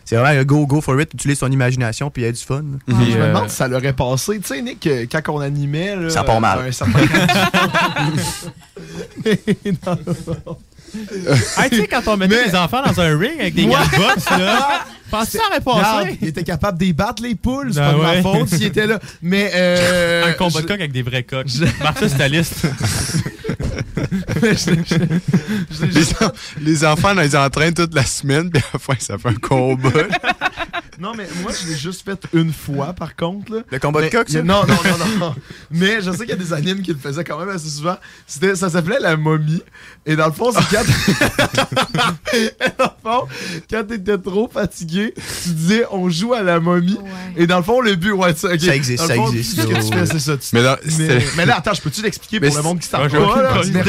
C'est 0.05 0.17
vraiment 0.17 0.43
go, 0.43 0.67
go 0.67 0.81
for 0.81 1.01
it. 1.01 1.15
Utilise 1.15 1.39
ton 1.39 1.51
imagination, 1.51 2.11
puis 2.11 2.23
il 2.23 2.27
y 2.27 2.29
a 2.29 2.33
du 2.33 2.41
fun. 2.41 2.63
Je 2.89 2.93
me 2.95 3.15
euh, 3.23 3.29
demande 3.29 3.49
si 3.49 3.57
ça 3.57 3.69
leur 3.69 3.85
est 3.85 3.93
passé. 3.93 4.39
Tu 4.41 4.47
sais, 4.49 4.61
Nick, 4.61 4.85
euh, 4.89 5.07
quand 5.11 5.23
on 5.33 5.41
animait. 5.41 5.95
Là, 5.97 6.11
Ça 6.11 6.25
part 6.25 6.41
mal. 6.41 6.59
euh, 6.59 6.69
un 6.69 6.73
certain- 6.73 6.99
Hey, 11.57 11.71
tu 11.71 11.77
sais, 11.79 11.87
quand 11.89 12.03
on 12.09 12.17
mettait 12.17 12.37
Mais- 12.37 12.49
les 12.51 12.57
enfants 12.57 12.83
dans 12.85 13.01
un 13.01 13.17
ring 13.19 13.41
avec 13.41 13.55
des 13.55 13.65
Ouais. 13.65 13.71
gars 13.73 13.85
de 13.85 13.97
boxe, 13.97 14.31
là, 14.31 14.85
Penses-tu 15.13 15.37
ça 15.37 15.45
aurait 15.47 15.61
passé? 15.61 16.19
Il 16.23 16.29
était 16.29 16.43
capable 16.43 16.79
de 16.79 16.91
battre 16.91 17.23
les 17.23 17.35
poules, 17.35 17.75
c'est 17.75 17.81
Ah 17.81 17.93
pas 17.93 17.99
de 17.99 18.03
ma 18.03 18.23
faute 18.23 18.49
s'il 18.49 18.65
était 18.65 18.87
là. 18.87 18.99
Mais. 19.21 19.51
Euh, 19.55 20.25
un 20.31 20.33
combat 20.33 20.63
de 20.63 20.67
coq 20.67 20.81
avec 20.81 20.91
des 20.91 21.03
vrais 21.03 21.23
coqs. 21.23 21.49
Marc 21.83 21.99
ça 21.99 22.29
les, 25.81 26.13
en- 26.21 26.33
les 26.61 26.85
enfants, 26.85 27.15
ils 27.21 27.37
entraînent 27.37 27.75
toute 27.75 27.95
la 27.95 28.05
semaine, 28.05 28.51
puis 28.51 28.63
à 28.63 28.67
la 28.75 28.79
fin, 28.79 28.95
ça 28.99 29.19
fait 29.19 29.29
un 29.29 29.35
combat. 29.35 29.91
Non, 31.01 31.13
mais 31.17 31.27
moi, 31.43 31.51
je 31.53 31.69
l'ai 31.69 31.77
juste 31.77 32.05
fait 32.05 32.21
une 32.33 32.53
fois, 32.53 32.93
par 32.93 33.17
contre. 33.17 33.53
Là. 33.55 33.61
Le 33.71 33.79
combat 33.79 34.03
de 34.03 34.09
coq, 34.09 34.29
ça? 34.29 34.43
Non, 34.43 34.65
non, 34.67 34.75
non, 34.85 35.07
non. 35.19 35.35
mais 35.71 36.01
je 36.01 36.11
sais 36.13 36.19
qu'il 36.19 36.29
y 36.29 36.33
a 36.33 36.37
des 36.37 36.53
animes 36.53 36.83
qui 36.83 36.93
le 36.93 36.99
faisaient 36.99 37.25
quand 37.25 37.39
même 37.39 37.49
assez 37.49 37.69
souvent. 37.69 37.97
C'était, 38.27 38.55
ça 38.55 38.69
s'appelait 38.71 39.01
la 39.01 39.17
momie. 39.17 39.63
Et 40.07 40.15
dans 40.17 40.27
le 40.27 40.33
fond, 40.33 40.53
c'est 40.53 40.77
quand. 40.77 40.85
dans 42.79 42.85
le 42.85 43.03
fond, 43.03 43.27
quand 43.71 43.85
t'étais 43.89 44.19
trop 44.19 44.49
fatigué, 44.53 45.15
tu 45.43 45.49
disais 45.51 45.85
on 45.91 46.09
joue 46.09 46.35
à 46.35 46.43
la 46.43 46.61
momie. 46.61 46.99
Et 47.37 47.47
dans 47.47 47.57
le 47.59 47.63
fond, 47.65 47.81
le 47.81 47.95
but, 47.97 48.13
ouais, 48.13 48.35
ça, 48.35 48.53
existe, 48.55 49.05
ça 49.07 49.15
fond, 49.15 49.27
existe, 49.29 49.61
Ce 49.61 49.67
que 49.67 49.73
tu 49.73 49.75
ouais. 49.75 49.83
fais, 49.99 50.07
c'est 50.07 50.19
ça. 50.21 50.37
Tu- 50.37 50.49
Mais 50.53 50.63
non, 50.63 50.77
mais, 50.85 50.91
c'était- 50.91 51.25
mais 51.37 51.47
là, 51.47 51.57
attends, 51.59 51.75
je 51.75 51.81
peux-tu 51.81 52.03
l'expliquer 52.03 52.39
pour 52.41 52.55
le 52.57 52.63
monde 52.63 52.79
qui 52.79 52.87
s'en 52.89 53.01
Ouais, 53.03 53.09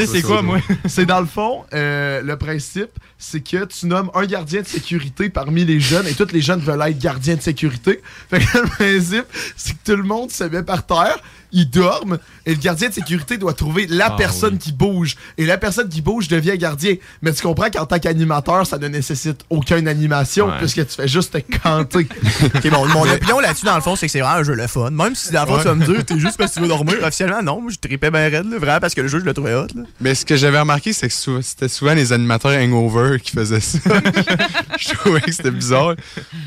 c'est 0.06 0.22
quoi, 0.22 0.42
moi? 0.42 0.58
C'est 0.86 1.06
dans 1.06 1.20
le 1.20 1.26
fond, 1.26 1.64
euh, 1.72 2.22
le 2.22 2.36
principe, 2.36 2.90
c'est 3.18 3.40
que 3.40 3.64
tu 3.64 3.86
nommes 3.86 4.10
un 4.14 4.26
gardien 4.26 4.62
de 4.62 4.66
sécurité 4.66 5.28
parmi 5.28 5.64
les 5.64 5.80
jeunes 5.80 6.06
et 6.06 6.14
tous 6.14 6.32
les 6.32 6.40
jeunes 6.40 6.60
veulent 6.60 6.82
être 6.82 6.98
gardiens 6.98 7.36
de 7.36 7.42
sécurité. 7.42 8.00
Fait 8.30 8.40
que 8.40 8.58
le 8.58 8.68
principe, 8.68 9.26
c'est 9.56 9.72
que 9.72 9.92
tout 9.92 9.96
le 9.96 10.02
monde 10.02 10.30
se 10.30 10.44
met 10.44 10.62
par 10.62 10.86
terre, 10.86 11.18
ils 11.54 11.70
dorment 11.70 12.18
et 12.44 12.50
le 12.50 12.60
gardien 12.60 12.90
de 12.90 12.94
sécurité 12.94 13.38
doit 13.38 13.54
trouver 13.54 13.86
la 13.88 14.06
Ah, 14.08 14.16
personne 14.18 14.58
qui 14.58 14.72
bouge. 14.72 15.16
Et 15.38 15.46
la 15.46 15.56
personne 15.56 15.88
qui 15.88 16.02
bouge 16.02 16.28
devient 16.28 16.58
gardien. 16.58 16.96
Mais 17.22 17.32
tu 17.32 17.40
comprends 17.42 17.70
qu'en 17.70 17.86
tant 17.86 17.98
qu'animateur, 17.98 18.66
ça 18.66 18.76
ne 18.76 18.88
nécessite 18.88 19.40
aucune 19.48 19.88
animation 19.88 20.48
Ouais. 20.48 20.58
puisque 20.58 20.86
tu 20.86 20.94
fais 20.94 21.08
juste 21.08 21.32
te 21.32 21.58
canter. 21.58 22.06
Bon, 22.70 22.86
mon 22.88 23.08
opinion 23.08 23.38
là-dessus, 23.40 23.64
dans 23.64 23.76
le 23.76 23.80
fond, 23.80 23.94
c'est 23.96 24.06
que 24.06 24.12
c'est 24.12 24.20
vraiment 24.20 24.40
un 24.40 24.42
jeu 24.42 24.54
le 24.54 24.66
fun. 24.66 24.90
Même 24.90 25.14
si 25.14 25.32
dans 25.32 25.42
le 25.42 25.46
fond, 25.46 25.58
tu 25.58 25.64
vas 25.64 25.74
me 25.74 25.84
dire, 25.86 26.04
t'es 26.04 26.18
juste 26.18 26.36
parce 26.36 26.50
que 26.50 26.56
tu 26.56 26.60
veux 26.62 26.68
dormir. 26.68 26.96
Officiellement, 27.02 27.40
non, 27.42 27.60
moi, 27.62 27.70
je 27.72 27.78
tripais 27.78 28.10
bien 28.10 28.28
raide, 28.28 28.50
là, 28.50 28.58
vraiment, 28.58 28.80
parce 28.80 28.94
que 28.94 29.00
le 29.00 29.06
jeu, 29.08 29.20
je 29.20 29.24
le 29.24 29.32
trouvais 29.32 29.54
hot. 29.54 29.68
Là. 29.76 29.82
Mais 30.00 30.14
ce 30.16 30.24
que 30.26 30.34
j'avais 30.36 30.58
remarqué, 30.58 30.92
c'est 30.92 31.06
que 31.08 31.14
sou- 31.14 31.40
c'était 31.40 31.68
souvent 31.68 31.94
les 31.94 32.12
animateurs 32.12 32.52
hangover 32.60 33.20
qui 33.20 33.30
faisaient 33.30 33.60
ça. 33.60 33.78
Je 34.78 34.88
trouvais 34.94 35.20
que 35.20 35.30
c'était 35.30 35.50
bizarre. 35.52 35.94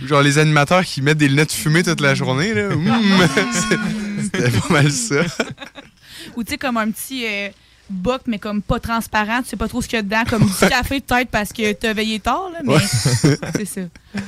Genre 0.05 0.21
les 0.21 0.37
animateurs 0.37 0.83
qui 0.83 1.01
mettent 1.01 1.17
des 1.17 1.29
lunettes 1.29 1.53
fumées 1.53 1.83
toute 1.83 2.01
la 2.01 2.13
journée, 2.13 2.53
là. 2.53 2.67
Hum, 2.73 2.83
c'est- 3.53 3.77
c'était 4.21 4.51
pas 4.51 4.67
mal 4.73 4.91
ça. 4.91 5.21
Ou 6.35 6.43
tu 6.43 6.51
sais, 6.51 6.57
comme 6.57 6.77
un 6.77 6.89
petit 6.91 7.25
euh, 7.25 7.49
boc, 7.89 8.21
mais 8.27 8.39
comme 8.39 8.61
pas 8.61 8.79
transparent, 8.79 9.41
tu 9.43 9.49
sais 9.49 9.55
pas 9.57 9.67
trop 9.67 9.81
ce 9.81 9.87
qu'il 9.87 9.97
y 9.97 9.99
a 9.99 10.03
dedans, 10.03 10.23
comme 10.29 10.45
du 10.45 10.53
café 10.69 10.99
peut-être 10.99 11.29
parce 11.29 11.53
que 11.53 11.71
t'as 11.73 11.93
veillé 11.93 12.19
tard, 12.19 12.49
là, 12.53 12.59
mais 12.63 12.73
Ouais. 12.75 12.81
c'est 13.55 13.65
ça. 13.65 13.81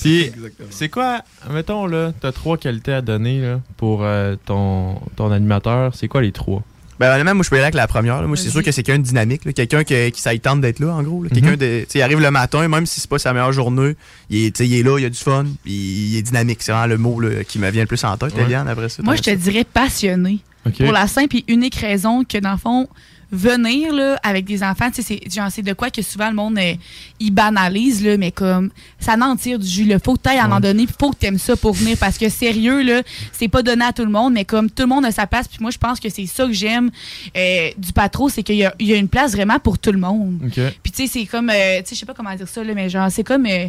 Puis, 0.00 0.30
c'est 0.70 0.88
quoi, 0.88 1.22
mettons, 1.50 1.86
là, 1.86 2.12
t'as 2.20 2.30
trois 2.30 2.56
qualités 2.56 2.92
à 2.92 3.00
donner 3.02 3.40
là, 3.40 3.60
pour 3.76 4.04
euh, 4.04 4.36
ton, 4.46 5.00
ton 5.16 5.32
animateur. 5.32 5.92
C'est 5.96 6.06
quoi 6.06 6.22
les 6.22 6.30
trois? 6.30 6.62
Ben, 7.02 7.12
honnêtement, 7.14 7.34
moi, 7.34 7.42
je 7.44 7.50
peux 7.50 7.56
y 7.56 7.58
aller 7.58 7.64
avec 7.64 7.74
la 7.74 7.86
première. 7.88 8.20
là. 8.20 8.28
Moi, 8.28 8.36
c'est 8.36 8.48
sûr 8.50 8.62
que 8.62 8.70
c'est 8.70 8.82
quelqu'un 8.82 9.00
de 9.00 9.04
dynamique, 9.06 9.44
là. 9.44 9.52
quelqu'un 9.52 9.82
que- 9.84 10.08
qui 10.10 10.20
ça 10.20 10.36
tente 10.38 10.60
d'être 10.60 10.78
là, 10.78 10.94
en 10.94 11.02
gros. 11.02 11.22
là. 11.24 11.30
Quelqu'un 11.30 11.56
de. 11.56 11.84
Il 11.94 12.02
arrive 12.02 12.20
le 12.20 12.30
matin, 12.30 12.68
même 12.68 12.86
si 12.86 13.00
c'est 13.00 13.10
pas 13.10 13.18
sa 13.18 13.32
meilleure 13.32 13.52
journée, 13.52 13.96
il 14.30 14.44
est, 14.46 14.60
il 14.60 14.84
là, 14.84 14.98
il 14.98 15.04
a 15.04 15.10
du 15.10 15.18
fun, 15.18 15.44
puis 15.64 15.72
il 15.72 16.16
est 16.16 16.22
dynamique. 16.22 16.58
C'est 16.62 16.72
vraiment 16.72 16.86
le 16.86 16.98
mot 16.98 17.18
là, 17.20 17.42
qui 17.44 17.58
me 17.58 17.68
vient 17.70 17.82
le 17.82 17.88
plus 17.88 18.02
en 18.04 18.16
tête, 18.16 18.34
Ouais. 18.36 18.42
Eliane, 18.42 18.68
après 18.68 18.88
ça. 18.88 19.02
Moi, 19.02 19.16
je 19.16 19.22
te 19.22 19.30
dirais 19.30 19.64
passionné. 19.64 20.38
Pour 20.78 20.92
la 20.92 21.08
simple 21.08 21.36
et 21.38 21.44
unique 21.48 21.74
raison 21.74 22.22
que, 22.22 22.38
dans 22.38 22.52
le 22.52 22.56
fond, 22.58 22.88
venir 23.32 23.94
là, 23.94 24.20
avec 24.22 24.44
des 24.44 24.62
enfants, 24.62 24.90
tu 24.90 25.02
sais, 25.02 25.18
c'est 25.24 25.34
genre, 25.34 25.50
c'est 25.50 25.62
de 25.62 25.72
quoi 25.72 25.90
que 25.90 26.02
souvent 26.02 26.28
le 26.28 26.36
monde, 26.36 26.58
euh, 26.58 26.74
il 27.18 27.30
banalise, 27.30 28.04
là, 28.04 28.18
mais 28.18 28.30
comme, 28.30 28.70
ça 29.00 29.16
n'en 29.16 29.34
tire 29.36 29.58
du 29.58 29.66
jus. 29.66 29.86
Il 29.88 29.98
faut 29.98 30.14
que 30.14 30.20
tu 30.22 30.28
à 30.28 30.46
en 30.46 30.60
donner, 30.60 30.84
puis 30.84 30.94
faut 31.00 31.10
que 31.10 31.16
tu 31.18 31.26
aimes 31.26 31.38
ça 31.38 31.56
pour 31.56 31.72
venir. 31.72 31.96
Parce 31.98 32.18
que 32.18 32.28
sérieux, 32.28 32.82
là, 32.82 33.02
c'est 33.32 33.48
pas 33.48 33.62
donné 33.62 33.86
à 33.86 33.92
tout 33.92 34.04
le 34.04 34.10
monde, 34.10 34.34
mais 34.34 34.44
comme 34.44 34.70
tout 34.70 34.82
le 34.82 34.88
monde 34.88 35.06
a 35.06 35.12
sa 35.12 35.26
place, 35.26 35.48
puis 35.48 35.58
moi, 35.60 35.70
je 35.70 35.78
pense 35.78 35.98
que 35.98 36.10
c'est 36.10 36.26
ça 36.26 36.46
que 36.46 36.52
j'aime 36.52 36.90
euh, 37.36 37.70
du 37.78 37.92
patro, 37.92 38.28
c'est 38.28 38.42
qu'il 38.42 38.56
y 38.56 38.84
y 38.84 38.92
a 38.92 38.96
une 38.96 39.08
place 39.08 39.32
vraiment 39.32 39.58
pour 39.58 39.78
tout 39.78 39.92
le 39.92 39.98
monde. 39.98 40.38
Puis 40.82 40.92
tu 40.92 41.06
sais, 41.06 41.06
c'est 41.06 41.26
comme, 41.26 41.48
euh, 41.48 41.78
tu 41.78 41.88
sais, 41.88 41.94
je 41.94 42.00
sais 42.00 42.06
pas 42.06 42.14
comment 42.14 42.34
dire 42.34 42.48
ça, 42.48 42.62
là, 42.62 42.74
mais 42.74 42.90
genre, 42.90 43.10
c'est 43.10 43.24
comme, 43.24 43.46
euh, 43.46 43.68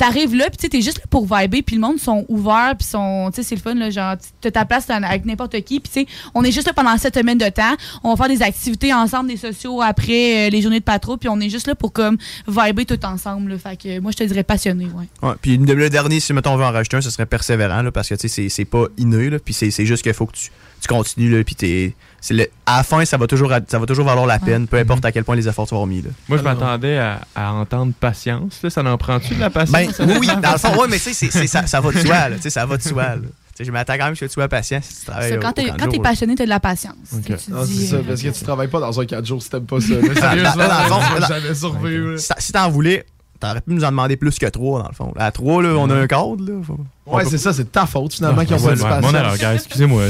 t'arrives 0.00 0.34
là, 0.34 0.48
puis 0.48 0.56
tu 0.56 0.68
t'es 0.70 0.80
juste 0.80 0.98
là 0.98 1.04
pour 1.10 1.24
vibrer, 1.24 1.60
puis 1.62 1.76
le 1.76 1.82
monde 1.82 1.98
sont 2.00 2.24
ouverts, 2.28 2.74
puis 2.78 2.88
sont, 2.88 3.30
tu 3.34 3.42
sais, 3.42 3.48
c'est 3.48 3.54
le 3.54 3.60
fun, 3.60 3.74
là, 3.74 3.90
genre, 3.90 4.16
ta 4.40 4.64
place 4.64 4.88
avec 4.88 5.26
n'importe 5.26 5.60
qui, 5.60 5.78
puis 5.78 5.92
tu 5.92 6.00
sais, 6.00 6.06
on 6.34 6.42
est 6.42 6.50
juste 6.52 6.66
là 6.66 6.72
pendant 6.72 6.96
cette 6.96 7.16
semaine 7.16 7.36
de 7.36 7.48
temps, 7.50 7.74
on 8.02 8.14
va 8.14 8.16
faire 8.24 8.34
des 8.34 8.42
activités 8.42 8.94
ensemble, 8.94 9.28
des 9.28 9.36
sociaux 9.36 9.82
après 9.82 10.46
euh, 10.46 10.50
les 10.50 10.62
journées 10.62 10.80
de 10.80 10.84
patro, 10.84 11.18
puis 11.18 11.28
on 11.28 11.38
est 11.40 11.50
juste 11.50 11.66
là 11.66 11.74
pour 11.74 11.92
comme 11.92 12.16
vibrer 12.48 12.86
tout 12.86 13.04
ensemble, 13.04 13.58
fait 13.58 13.76
que 13.76 13.88
euh, 13.88 14.00
moi, 14.00 14.10
je 14.10 14.16
te 14.16 14.24
dirais 14.24 14.42
passionné, 14.42 14.86
ouais. 14.86 15.28
Ouais, 15.28 15.34
puis 15.42 15.58
le 15.58 15.90
dernier, 15.90 16.18
si 16.18 16.32
mettons 16.32 16.52
on 16.52 16.56
veut 16.56 16.64
en 16.64 16.72
rajouter 16.72 16.96
un, 16.96 17.00
ce 17.02 17.10
serait 17.10 17.26
persévérant, 17.26 17.82
là, 17.82 17.92
parce 17.92 18.08
que 18.08 18.14
tu 18.14 18.28
sais, 18.28 18.48
c'est- 18.48 18.64
pas 18.64 18.86
inné, 18.98 19.30
là, 19.30 19.38
puis 19.38 19.52
c'est 19.52 19.70
c'est 19.70 19.84
juste 19.84 20.02
qu'il 20.02 20.14
faut 20.14 20.26
que 20.26 20.36
tu, 20.36 20.50
tu 20.80 20.88
continues, 20.88 21.30
là, 21.36 21.42
puis 21.44 21.54
t'es. 21.56 21.94
C'est 22.20 22.34
le- 22.34 22.48
À 22.66 22.78
la 22.78 22.82
fin, 22.82 23.04
ça 23.04 23.16
va 23.16 23.26
toujours, 23.26 23.50
ça 23.68 23.78
va 23.78 23.86
toujours 23.86 24.04
valoir 24.06 24.26
la 24.26 24.38
peine, 24.38 24.66
peu 24.66 24.76
importe 24.78 25.04
à 25.04 25.12
quel 25.12 25.24
point 25.24 25.36
les 25.36 25.48
efforts 25.48 25.66
tu 25.66 25.70
vas 25.74 25.78
avoir 25.78 25.86
mis. 25.88 26.02
Là. 26.02 26.10
Moi, 26.28 26.38
je 26.38 26.42
m'attendais 26.42 26.98
à, 26.98 27.20
à 27.34 27.52
entendre 27.52 27.92
patience. 27.98 28.60
Là. 28.62 28.70
Ça 28.70 28.82
n'en 28.82 28.96
prend-tu 28.98 29.34
de 29.34 29.40
la 29.40 29.50
patience? 29.50 29.70
Ben, 29.98 30.16
oui, 30.18 30.26
dans 30.42 30.52
le 30.52 30.58
fond, 30.58 30.72
oui, 30.80 30.86
mais 30.90 30.96
tu 30.98 31.02
sais, 31.02 31.12
c'est- 31.14 31.30
c'est- 31.30 31.46
ça, 31.46 31.66
ça 31.66 31.80
va 31.80 31.90
de 31.92 31.98
soi, 31.98 32.28
là, 32.28 32.36
tu 32.36 32.42
sais, 32.42 32.50
ça 32.50 32.66
va 32.66 32.76
de 32.76 32.82
soi. 32.82 33.02
là. 33.02 33.16
Tu 33.16 33.28
sais, 33.56 33.64
Je 33.64 33.72
m'attends 33.72 33.94
quand 33.94 34.04
même 34.06 34.14
que 34.16 34.24
tu 34.24 34.28
sois 34.30 34.48
patient 34.48 34.80
si 34.82 35.00
tu 35.00 35.06
travailles 35.06 35.32
quand 35.40 35.92
jour, 35.94 36.02
là. 36.02 36.08
passionné, 36.10 36.34
t'as 36.34 36.44
de 36.44 36.48
la 36.48 36.60
patience. 36.60 36.94
Ok. 37.14 37.24
Tu- 37.26 37.36
tu 37.36 37.50
Non, 37.50 37.64
dis, 37.64 37.76
c'est 37.80 37.86
ça, 37.88 37.96
euh, 37.96 38.02
parce 38.08 38.22
que 38.22 38.28
tu 38.28 38.44
travailles 38.44 38.68
pas 38.68 38.80
dans 38.80 39.00
un 39.00 39.04
4 39.04 39.26
jours 39.26 39.42
si 39.42 39.50
t'aimes 39.50 39.66
pas 39.66 39.80
ça. 39.80 39.88
Là, 39.94 40.14
Sérieusement, 40.14 40.68
dans 40.68 40.82
le 40.82 40.88
fond, 40.88 41.00
je 41.08 41.14
vais 41.14 41.20
là, 41.20 41.26
jamais 41.28 41.54
survivre. 41.54 42.14
t'en- 42.16 42.34
Si 42.38 42.52
t'en 42.52 42.70
voulais, 42.70 43.04
t'aurais 43.40 43.60
pu 43.60 43.72
nous 43.72 43.84
en 43.84 43.90
demander 43.90 44.16
plus 44.16 44.38
que 44.38 44.46
trois, 44.46 44.82
dans 44.82 44.88
le 44.88 44.94
fond. 44.94 45.12
À 45.16 45.30
trois, 45.32 45.62
là, 45.62 45.70
on 45.76 45.88
a 45.90 45.94
un 45.94 46.06
cadre. 46.06 46.36
Là. 46.38 46.62
Faut- 46.62 46.78
Ouais, 47.06 47.24
c'est 47.24 47.38
ça, 47.38 47.52
c'est 47.52 47.72
ta 47.72 47.86
faute 47.86 48.14
finalement 48.14 48.42
Ah, 48.42 48.44
qu'ils 48.44 48.54
ont 48.54 48.60
pas 48.68 48.74
du 48.76 48.82
ouais, 48.82 49.00
mon 49.00 49.12
erreur, 49.14 49.36
gars, 49.36 49.54
excusez-moi, 49.54 50.04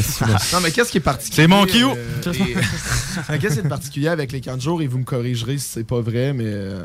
non, 0.52 0.58
mais 0.62 0.70
qu'est-ce 0.70 0.90
qui 0.90 0.98
est 0.98 1.00
particulier? 1.00 1.42
C'est 1.42 1.48
mon 1.48 1.64
cue. 1.64 1.82
euh, 1.84 2.22
Qu'est-ce 3.40 3.54
qui 3.54 3.66
est 3.66 3.68
particulier 3.68 4.08
avec 4.08 4.32
les 4.32 4.40
camps 4.42 4.56
de 4.56 4.60
jour 4.60 4.82
et 4.82 4.86
vous 4.86 4.98
me 4.98 5.04
corrigerez 5.04 5.56
si 5.58 5.66
c'est 5.66 5.84
pas 5.86 6.00
vrai, 6.00 6.32
mais 6.34 6.44
euh, 6.46 6.84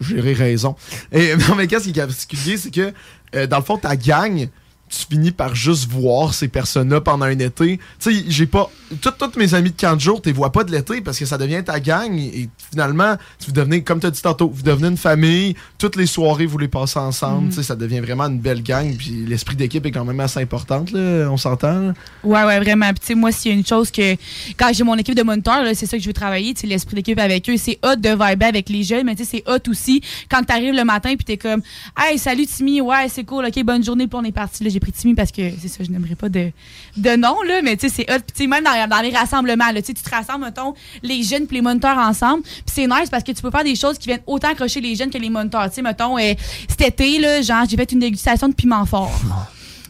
j'aurai 0.00 0.32
raison. 0.32 0.76
Et, 1.12 1.36
non, 1.48 1.54
mais 1.56 1.66
qu'est-ce 1.66 1.84
qui 1.84 1.90
est 1.90 2.06
particulier, 2.06 2.56
c'est 2.56 2.70
que 2.70 2.92
euh, 3.34 3.46
dans 3.46 3.58
le 3.58 3.64
fond, 3.64 3.76
ta 3.76 3.96
gang, 3.96 4.48
tu 4.90 5.06
finis 5.08 5.30
par 5.30 5.54
juste 5.54 5.88
voir 5.88 6.34
ces 6.34 6.48
personnes-là 6.48 7.00
pendant 7.00 7.26
un 7.26 7.38
été. 7.38 7.78
Tu 7.78 8.14
sais, 8.14 8.24
j'ai 8.28 8.46
pas. 8.46 8.70
Toutes, 9.00 9.18
toutes 9.18 9.36
mes 9.36 9.54
amis 9.54 9.70
de 9.70 9.80
camp 9.80 9.94
de 9.94 10.00
jour, 10.00 10.20
tu 10.20 10.32
vois 10.32 10.50
pas 10.50 10.64
de 10.64 10.72
l'été 10.72 11.00
parce 11.00 11.18
que 11.18 11.24
ça 11.24 11.38
devient 11.38 11.62
ta 11.64 11.78
gang 11.78 12.12
et, 12.12 12.40
et 12.40 12.50
finalement, 12.70 13.16
vous 13.46 13.52
devenez, 13.52 13.82
comme 13.82 14.00
tu 14.00 14.06
as 14.06 14.10
dit 14.10 14.20
tantôt, 14.20 14.50
vous 14.52 14.62
devenez 14.62 14.88
une 14.88 14.96
famille. 14.96 15.54
Toutes 15.78 15.94
les 15.94 16.06
soirées, 16.06 16.46
vous 16.46 16.58
les 16.58 16.68
passez 16.68 16.98
ensemble. 16.98 17.44
Mhm. 17.44 17.48
Tu 17.50 17.56
sais, 17.56 17.62
ça 17.62 17.76
devient 17.76 18.00
vraiment 18.00 18.24
une 18.24 18.40
belle 18.40 18.62
gang. 18.62 18.96
Puis 18.96 19.24
l'esprit 19.26 19.54
d'équipe 19.54 19.86
est 19.86 19.92
quand 19.92 20.04
même 20.04 20.20
assez 20.20 20.40
importante, 20.40 20.90
là, 20.90 21.28
on 21.30 21.36
s'entend. 21.36 21.92
Ouais, 22.24 22.44
ouais, 22.44 22.58
vraiment. 22.58 22.88
Puis, 22.90 23.00
tu 23.00 23.06
sais, 23.06 23.14
moi, 23.14 23.30
s'il 23.30 23.52
y 23.52 23.54
a 23.54 23.58
une 23.58 23.66
chose 23.66 23.90
que. 23.90 24.16
Quand 24.56 24.72
j'ai 24.72 24.84
mon 24.84 24.96
équipe 24.96 25.14
de 25.14 25.22
moniteurs, 25.22 25.64
c'est 25.74 25.86
ça 25.86 25.96
que 25.96 26.02
je 26.02 26.08
veux 26.08 26.12
travailler, 26.12 26.52
tu 26.54 26.66
l'esprit 26.66 26.96
d'équipe 26.96 27.18
avec 27.18 27.48
eux. 27.48 27.56
C'est 27.56 27.78
hot 27.84 27.96
de 27.96 28.10
vibrer 28.10 28.48
avec 28.48 28.68
les 28.68 28.82
jeunes, 28.82 29.06
mais 29.06 29.14
tu 29.14 29.24
sais, 29.24 29.42
c'est 29.44 29.50
hot 29.50 29.70
aussi 29.70 30.02
quand 30.28 30.42
t'arrives 30.42 30.74
le 30.74 30.84
matin 30.84 31.14
puis 31.16 31.24
t'es 31.24 31.36
comme, 31.36 31.62
hey, 31.98 32.18
salut 32.18 32.46
Timmy, 32.46 32.80
ouais, 32.80 33.08
c'est 33.08 33.24
cool, 33.24 33.46
ok, 33.46 33.64
bonne 33.64 33.84
journée, 33.84 34.06
puis 34.06 34.18
on 34.20 34.24
est 34.24 34.32
parti. 34.32 34.64
Là, 34.64 34.70
Timmy 34.92 35.14
parce 35.14 35.30
que, 35.30 35.42
c'est 35.60 35.68
ça, 35.68 35.84
je 35.84 35.90
n'aimerais 35.90 36.14
pas 36.14 36.28
de, 36.28 36.50
de 36.96 37.16
nom, 37.16 37.42
là, 37.42 37.62
mais 37.62 37.76
tu 37.76 37.88
sais, 37.88 37.94
c'est 37.96 38.12
hot. 38.12 38.20
Puis, 38.34 38.46
même 38.46 38.64
dans, 38.64 39.00
les 39.02 39.16
rassemblements, 39.16 39.70
là, 39.70 39.82
tu 39.82 39.94
te 39.94 40.10
rassembles, 40.10 40.44
mettons, 40.44 40.74
les 41.02 41.22
jeunes 41.22 41.46
puis 41.46 41.56
les 41.56 41.62
moniteurs 41.62 41.98
ensemble. 41.98 42.42
Puis, 42.42 42.62
c'est 42.66 42.86
nice 42.86 43.10
parce 43.10 43.24
que 43.24 43.32
tu 43.32 43.42
peux 43.42 43.50
faire 43.50 43.64
des 43.64 43.76
choses 43.76 43.98
qui 43.98 44.08
viennent 44.08 44.22
autant 44.26 44.48
accrocher 44.48 44.80
les 44.80 44.94
jeunes 44.94 45.10
que 45.10 45.18
les 45.18 45.30
moniteurs. 45.30 45.68
Tu 45.68 45.76
sais, 45.76 45.82
mettons, 45.82 46.18
euh, 46.18 46.34
cet 46.68 46.80
été, 46.80 47.18
là, 47.18 47.42
genre, 47.42 47.64
j'ai 47.68 47.76
fait 47.76 47.92
une 47.92 48.00
dégustation 48.00 48.48
de 48.48 48.54
piment 48.54 48.86
fort. 48.86 49.20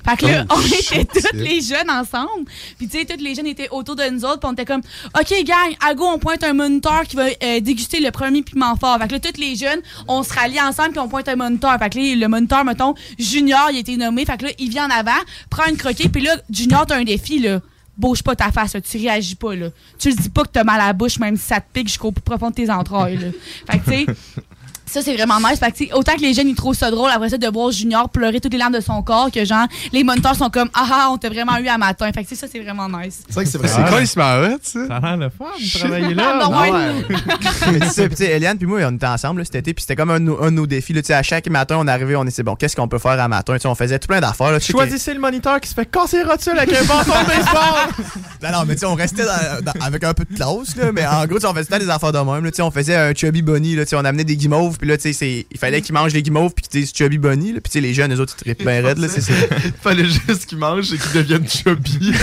Fait 0.08 0.16
que 0.16 0.26
là, 0.26 0.46
on 0.50 0.60
était 0.60 1.04
tous 1.04 1.36
les 1.36 1.60
jeunes 1.60 1.90
ensemble. 1.90 2.44
Puis, 2.78 2.88
tu 2.88 2.98
sais, 2.98 3.04
tous 3.04 3.22
les 3.22 3.34
jeunes 3.34 3.46
étaient 3.46 3.68
autour 3.70 3.96
de 3.96 4.08
nous 4.10 4.24
autres. 4.24 4.40
Puis, 4.40 4.48
on 4.48 4.52
était 4.52 4.64
comme, 4.64 4.82
OK, 5.18 5.44
gang, 5.44 5.74
à 5.86 5.94
go, 5.94 6.06
on 6.06 6.18
pointe 6.18 6.42
un 6.44 6.52
moniteur 6.52 7.02
qui 7.02 7.16
va 7.16 7.26
euh, 7.26 7.60
déguster 7.60 8.00
le 8.00 8.10
premier 8.10 8.42
piment 8.42 8.76
fort. 8.76 8.98
Fait 8.98 9.08
que 9.08 9.12
là, 9.14 9.20
tous 9.20 9.40
les 9.40 9.56
jeunes, 9.56 9.80
on 10.08 10.22
se 10.22 10.32
rallie 10.32 10.60
ensemble. 10.60 10.90
Puis, 10.90 11.00
on 11.00 11.08
pointe 11.08 11.28
un 11.28 11.36
moniteur. 11.36 11.78
Fait 11.78 11.90
que 11.90 11.98
là, 11.98 12.14
le 12.16 12.28
moniteur, 12.28 12.64
mettons, 12.64 12.94
Junior, 13.18 13.68
il 13.70 13.76
a 13.76 13.80
été 13.80 13.96
nommé. 13.96 14.24
Fait 14.24 14.36
que 14.38 14.46
là, 14.46 14.50
il 14.58 14.70
vient 14.70 14.86
en 14.86 14.90
avant, 14.90 15.20
prend 15.50 15.66
une 15.68 15.76
croquée. 15.76 16.08
Puis 16.08 16.22
là, 16.22 16.36
Junior, 16.50 16.86
t'as 16.86 16.96
un 16.96 17.04
défi, 17.04 17.38
là. 17.38 17.60
Bouge 17.98 18.22
pas 18.22 18.34
ta 18.34 18.50
face, 18.50 18.72
là. 18.72 18.80
tu 18.80 18.96
réagis 18.96 19.34
pas. 19.34 19.54
Là. 19.54 19.68
Tu 19.98 20.08
le 20.08 20.16
dis 20.16 20.30
pas 20.30 20.44
que 20.44 20.48
t'as 20.48 20.64
mal 20.64 20.80
à 20.80 20.86
la 20.86 20.92
bouche, 20.94 21.18
même 21.18 21.36
si 21.36 21.44
ça 21.44 21.60
te 21.60 21.66
pique 21.70 21.88
jusqu'au 21.88 22.12
plus 22.12 22.22
profond 22.22 22.48
de 22.48 22.54
tes 22.54 22.70
entrailles. 22.70 23.18
Là. 23.18 23.28
Fait 23.70 23.78
que, 23.78 23.84
tu 23.84 23.90
sais. 23.90 24.06
Ça, 24.90 25.02
c'est 25.02 25.14
vraiment 25.14 25.38
nice. 25.38 25.58
Fait 25.58 25.70
que, 25.70 25.76
tu 25.76 25.86
sais, 25.86 25.92
autant 25.92 26.14
que 26.16 26.20
les 26.20 26.34
jeunes, 26.34 26.48
ils 26.48 26.54
trouvent 26.54 26.74
ça 26.76 26.90
drôle 26.90 27.10
après 27.10 27.28
ça 27.28 27.38
de 27.38 27.46
voir 27.48 27.70
Junior 27.70 28.08
pleurer 28.08 28.40
toutes 28.40 28.52
les 28.52 28.58
larmes 28.58 28.72
de 28.74 28.80
son 28.80 29.02
corps, 29.02 29.30
que 29.30 29.44
genre, 29.44 29.66
les 29.92 30.02
moniteurs 30.04 30.34
sont 30.34 30.50
comme, 30.50 30.68
ah 30.74 30.86
ah, 30.90 31.08
on 31.12 31.16
t'a 31.18 31.28
vraiment 31.28 31.56
eu 31.58 31.68
à 31.68 31.78
matin. 31.78 32.10
Fait 32.12 32.24
que, 32.24 32.28
tu 32.28 32.34
sais, 32.34 32.40
ça, 32.40 32.46
c'est 32.50 32.58
vraiment 32.60 32.88
nice. 32.88 33.20
C'est 33.28 33.34
vrai 33.34 33.44
que 33.44 33.50
c'est 33.50 33.58
vrai. 33.58 33.68
C'est 33.68 33.88
quoi, 33.88 34.00
il 34.00 34.06
se 34.08 34.18
marre, 34.18 34.42
ça? 34.62 34.86
Ça 34.88 34.96
a 34.96 35.00
l'air 35.00 35.16
le 35.16 35.30
fun 35.30 35.44
de 35.58 35.78
travailler 35.78 36.14
là. 36.14 36.40
Non, 36.42 36.60
ouais. 36.60 37.80
Tu 38.10 38.16
sais, 38.16 38.24
Eliane 38.32 38.58
puis 38.58 38.66
moi, 38.66 38.80
on 38.84 38.94
était 38.96 39.06
ensemble 39.06 39.40
là, 39.40 39.44
cet 39.44 39.54
été, 39.56 39.74
puis 39.74 39.82
c'était 39.82 39.96
comme 39.96 40.10
un, 40.10 40.18
de 40.20 40.24
nos- 40.24 40.42
un 40.42 40.46
de 40.50 40.56
nos 40.56 40.66
défis. 40.66 40.92
Là, 40.92 41.02
Tu 41.02 41.06
sais, 41.08 41.14
à 41.14 41.22
chaque 41.22 41.48
matin, 41.48 41.76
on 41.78 41.86
arrivait, 41.86 42.16
on 42.16 42.24
était 42.26 42.42
bon, 42.42 42.56
qu'est-ce 42.56 42.76
qu'on 42.76 42.88
peut 42.88 42.98
faire 42.98 43.12
à 43.20 43.28
matin? 43.28 43.54
Tu 43.54 43.60
sais, 43.60 43.68
on 43.68 43.74
faisait 43.74 43.98
tout 43.98 44.08
plein 44.08 44.20
d'affaires. 44.20 44.60
Choisissez 44.60 45.14
le 45.14 45.20
moniteur 45.20 45.60
qui 45.60 45.68
se 45.68 45.74
fait 45.74 45.86
casser 45.86 46.18
les 46.18 46.24
rotules 46.24 46.58
avec 46.58 46.74
un 46.74 46.84
bâton 46.84 47.12
de 47.12 47.26
baseball. 47.26 48.06
Non, 48.42 48.50
non, 48.52 48.64
mais 48.66 48.74
tu 48.74 48.80
sais, 48.80 48.86
on 48.86 48.94
restait 48.94 49.24
dans- 49.24 49.64
dans- 49.72 49.84
avec 49.84 50.02
un 50.04 50.14
peu 50.14 50.24
de 50.24 50.34
classe, 50.34 50.76
là, 50.76 50.90
mais 50.92 51.06
en 51.06 51.26
gros, 51.26 51.38
on 51.44 51.54
faisait 51.54 51.78
des 51.78 51.90
affaires 51.90 52.12
de 52.12 52.18
même. 52.18 52.44
là, 52.44 52.50
tu 52.50 52.56
sais, 52.56 52.62
on 52.62 52.70
faisait 52.70 52.96
un 52.96 53.14
chubby 53.14 53.42
bunny, 53.42 53.76
là, 53.76 53.84
tu 53.84 53.90
sais, 53.90 53.96
on 53.96 54.04
amenait 54.04 54.24
des 54.24 54.36
guimauves, 54.36 54.78
puis 54.80 54.88
là, 54.88 54.96
tu 54.96 55.02
sais, 55.02 55.12
c'est- 55.12 55.46
il 55.50 55.58
fallait 55.58 55.82
qu'ils 55.82 55.94
mangent 55.94 56.14
les 56.14 56.22
guimauves, 56.22 56.52
puis 56.54 56.66
qu'ils 56.66 56.80
disent 56.80 56.92
Chubby 56.96 57.18
Bunny, 57.18 57.52
là. 57.52 57.60
puis 57.60 57.70
tu 57.70 57.72
sais, 57.72 57.80
les 57.80 57.92
jeunes, 57.92 58.10
les 58.10 58.18
autres, 58.18 58.34
ils 58.38 58.42
trippent 58.54 58.62
bien 58.66 58.82
raide, 58.82 58.98
là. 58.98 59.08
c'est- 59.08 59.20
c'est- 59.20 59.48
Fallait 59.82 60.04
juste 60.06 60.46
qu'ils 60.46 60.58
mangent 60.58 60.92
et 60.92 60.98
qu'ils 60.98 61.12
deviennent 61.12 61.48
chubby. 61.48 62.12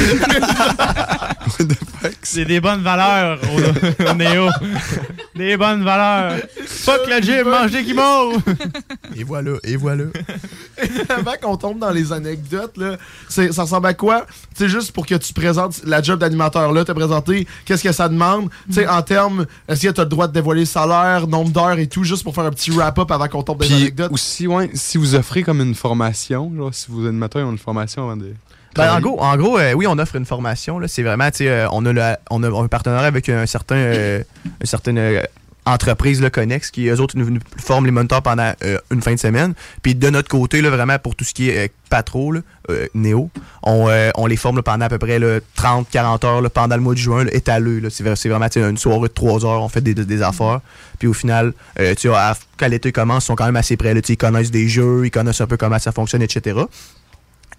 C'est 2.21 2.45
des 2.45 2.59
bonnes 2.59 2.81
valeurs 2.83 3.39
au, 3.43 4.03
au 4.09 4.13
Néo. 4.13 4.47
Des 5.35 5.55
bonnes 5.57 5.83
valeurs. 5.83 6.39
Fuck 6.65 7.07
le 7.07 7.21
gym, 7.21 7.47
mange 7.49 7.71
des 7.71 7.83
guimauves. 7.83 8.37
Et 9.15 9.23
voilà, 9.23 9.51
et 9.63 9.75
voilà. 9.75 10.03
Avant 11.09 11.33
qu'on 11.41 11.57
tombe 11.57 11.79
dans 11.79 11.91
les 11.91 12.11
anecdotes, 12.11 12.77
là, 12.77 12.97
c'est- 13.29 13.51
ça 13.53 13.63
ressemble 13.63 13.87
à 13.87 13.93
quoi? 13.93 14.25
C'est 14.53 14.69
juste 14.69 14.91
pour 14.91 15.05
que 15.05 15.15
tu 15.15 15.33
présentes 15.33 15.81
la 15.85 16.01
job 16.01 16.19
d'animateur 16.19 16.71
là, 16.73 16.83
te 16.83 16.91
présenter 16.91 17.47
qu'est-ce 17.65 17.83
que 17.83 17.91
ça 17.91 18.09
demande? 18.09 18.49
Tu 18.67 18.73
sais, 18.75 18.87
en 18.87 19.01
termes, 19.01 19.45
est-ce 19.67 19.87
que 19.87 19.91
tu 19.93 20.01
as 20.01 20.03
le 20.03 20.09
droit 20.09 20.27
de 20.27 20.33
dévoiler 20.33 20.61
le 20.61 20.65
salaire, 20.67 21.27
nombre 21.27 21.51
d'heures 21.51 21.79
et 21.79 21.87
tout, 21.87 22.03
juste 22.03 22.23
pour 22.23 22.35
faire 22.35 22.46
un 22.47 22.51
petit 22.51 22.71
wrap-up 22.71 23.11
avant 23.11 23.27
qu'on 23.27 23.43
tombe 23.43 23.59
dans 23.59 23.65
les 23.67 23.73
anecdotes? 23.75 24.11
aussi, 24.11 24.47
ouais, 24.47 24.69
si 24.73 24.97
vous 24.97 25.15
offrez 25.15 25.43
comme 25.43 25.61
une 25.61 25.75
formation, 25.75 26.51
genre, 26.55 26.73
si 26.73 26.87
vos 26.89 27.05
animateurs 27.07 27.47
ont 27.47 27.51
une 27.51 27.57
formation 27.57 28.03
avant 28.03 28.17
de. 28.17 28.33
Ben, 28.75 28.93
en 28.95 28.99
gros, 28.99 29.19
en 29.19 29.35
gros 29.37 29.57
euh, 29.57 29.73
oui, 29.73 29.87
on 29.87 29.97
offre 29.97 30.15
une 30.17 30.25
formation. 30.25 30.77
là. 30.77 30.87
C'est 30.87 31.01
vraiment, 31.01 31.31
tu 31.31 31.37
sais, 31.37 31.49
euh, 31.49 31.67
on, 31.71 31.83
a 31.87 31.93
le- 31.93 32.15
on 32.29 32.43
a 32.43 32.49
un 32.63 32.67
partenariat 32.67 33.07
avec 33.07 33.27
un 33.27 33.45
certain, 33.47 33.75
euh, 33.75 34.23
une 34.61 34.65
certaine 34.67 34.97
entreprise, 35.67 36.21
le 36.21 36.29
Connex, 36.29 36.71
qui 36.71 36.87
eux 36.87 36.99
autres 36.99 37.17
nous, 37.17 37.29
nous 37.29 37.39
forment 37.63 37.85
les 37.85 37.91
moniteurs 37.91 38.21
pendant 38.21 38.53
euh, 38.63 38.77
une 38.91 39.01
fin 39.01 39.13
de 39.13 39.19
semaine. 39.19 39.53
Puis 39.83 39.95
de 39.95 40.09
notre 40.09 40.29
côté, 40.29 40.61
là, 40.61 40.69
vraiment, 40.69 40.97
pour 40.99 41.15
tout 41.15 41.25
ce 41.25 41.33
qui 41.33 41.49
est 41.49 41.65
euh, 41.65 41.67
patro, 41.89 42.31
là, 42.31 42.39
euh, 42.69 42.87
néo, 42.93 43.29
on, 43.63 43.87
euh, 43.89 44.09
on 44.15 44.25
les 44.27 44.35
forme 44.37 44.55
là, 44.57 44.63
pendant 44.63 44.85
à 44.85 44.89
peu 44.89 44.97
près 44.97 45.19
30-40 45.19 46.25
heures 46.25 46.41
là, 46.41 46.49
pendant 46.49 46.75
le 46.75 46.81
mois 46.81 46.93
de 46.93 46.99
juin, 46.99 47.23
là, 47.23 47.33
étaleux. 47.33 47.79
là. 47.79 47.89
C'est 47.89 48.03
vrai- 48.03 48.15
c'est 48.15 48.29
vraiment 48.29 48.47
une 48.55 48.77
soirée 48.77 49.07
de 49.09 49.13
3 49.13 49.45
heures, 49.45 49.61
on 49.61 49.69
fait 49.69 49.81
des, 49.81 49.93
des- 49.93 50.05
des 50.05 50.21
affaires. 50.21 50.61
Puis 50.99 51.07
au 51.07 51.13
final, 51.13 51.53
euh, 51.79 51.93
tu 51.95 52.09
à- 52.11 52.35
quand 52.57 52.67
l'été 52.67 52.91
commence, 52.91 53.23
ils 53.25 53.27
sont 53.27 53.35
quand 53.35 53.45
même 53.45 53.55
assez 53.55 53.77
près. 53.77 53.93
là. 53.93 54.01
Tu 54.01 54.07
sais, 54.07 54.13
Ils 54.13 54.17
connaissent 54.17 54.51
des 54.51 54.67
jeux, 54.67 55.05
ils 55.05 55.11
connaissent 55.11 55.41
un 55.41 55.47
peu 55.47 55.57
comment 55.57 55.79
ça 55.79 55.91
fonctionne, 55.91 56.21
etc. 56.21 56.59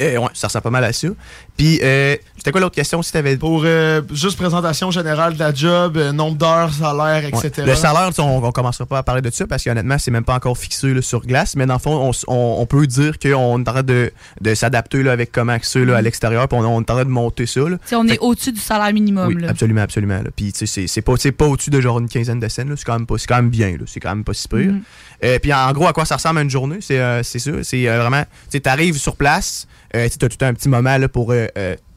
Euh, 0.00 0.16
ouais, 0.18 0.28
ça 0.32 0.46
ressemble 0.46 0.62
pas 0.62 0.70
mal 0.70 0.84
à 0.84 0.92
ça. 0.92 1.08
Puis, 1.56 1.80
euh, 1.82 2.14
c'était 2.36 2.52
quoi 2.52 2.60
l'autre 2.60 2.74
question 2.76 3.02
si 3.02 3.10
t'avais. 3.12 3.36
Pour 3.36 3.62
euh, 3.64 4.00
juste 4.12 4.36
présentation 4.36 4.90
générale 4.92 5.34
de 5.34 5.38
la 5.40 5.52
job, 5.52 5.96
euh, 5.96 6.12
nombre 6.12 6.36
d'heures, 6.36 6.72
salaire, 6.72 7.24
etc. 7.24 7.50
Ouais. 7.58 7.66
Le 7.66 7.74
salaire, 7.74 8.10
on, 8.18 8.44
on 8.44 8.52
commencera 8.52 8.86
pas 8.86 8.98
à 8.98 9.02
parler 9.02 9.22
de 9.22 9.30
ça 9.30 9.46
parce 9.48 9.64
qu'honnêtement, 9.64 9.98
c'est 9.98 10.12
même 10.12 10.22
pas 10.24 10.34
encore 10.36 10.56
fixé 10.56 10.94
là, 10.94 11.02
sur 11.02 11.20
glace. 11.26 11.56
Mais 11.56 11.66
dans 11.66 11.74
le 11.74 11.80
fond, 11.80 11.96
on, 11.96 12.10
s- 12.10 12.24
on- 12.28 12.56
on 12.58 12.66
peut 12.66 12.86
dire 12.86 13.18
qu'on 13.18 13.58
est 13.58 13.68
en 13.68 13.72
train 13.72 13.82
de, 13.82 14.12
de 14.40 14.54
s'adapter 14.54 15.02
là, 15.02 15.10
avec 15.12 15.32
comment 15.32 15.58
que 15.58 15.78
là, 15.80 15.96
à 15.96 16.00
l'extérieur. 16.02 16.46
Puis 16.46 16.56
on, 16.58 16.62
on 16.64 16.80
est 16.80 16.90
en 16.90 16.94
train 16.94 17.04
de 17.04 17.10
monter 17.10 17.46
ça. 17.46 17.60
Là. 17.68 17.76
On 17.92 18.06
est 18.06 18.18
au-dessus 18.20 18.52
du 18.52 18.60
salaire 18.60 18.92
minimum. 18.92 19.26
Oui, 19.34 19.42
là. 19.42 19.50
absolument, 19.50 19.80
absolument. 19.80 20.18
là. 20.22 20.30
Puis, 20.34 20.52
tu 20.52 20.60
sais, 20.60 20.66
c'est- 20.66 20.86
c'est 20.86 21.02
pas, 21.02 21.14
c'est 21.18 21.32
pas 21.32 21.46
au-dessus 21.46 21.70
de 21.70 21.80
genre 21.80 21.98
une 21.98 22.08
quinzaine 22.08 22.38
de 22.38 22.46
scènes. 22.48 22.68
là. 22.68 22.74
C'est 22.76 22.84
quand, 22.84 22.94
même 22.96 23.06
pas- 23.06 23.18
c'est 23.18 23.26
quand 23.26 23.36
même 23.36 23.50
bien. 23.50 23.70
là. 23.72 23.84
C'est 23.86 23.98
quand 23.98 24.10
même 24.14 24.22
pas 24.24 24.34
si 24.34 24.46
pire. 24.46 24.58
Mhm. 24.58 24.82
Euh, 25.24 25.38
puis, 25.40 25.52
en 25.52 25.72
gros, 25.72 25.86
à 25.88 25.92
quoi 25.92 26.04
ça 26.04 26.16
ressemble 26.16 26.40
une 26.40 26.50
journée, 26.50 26.78
c'est 26.80 26.98
euh, 27.00 27.22
ça. 27.22 27.38
C'est 27.62 27.88
euh, 27.88 27.98
vraiment, 28.00 28.22
tu 28.22 28.28
sais, 28.50 28.60
t'arrives 28.60 28.96
sur 28.98 29.16
place, 29.16 29.66
euh, 29.96 30.08
tu 30.08 30.24
as 30.24 30.28
tout 30.28 30.44
un 30.44 30.54
petit 30.54 30.68
moment 30.68 30.96
là, 30.96 31.08
pour 31.08 31.32
euh, 31.32 31.46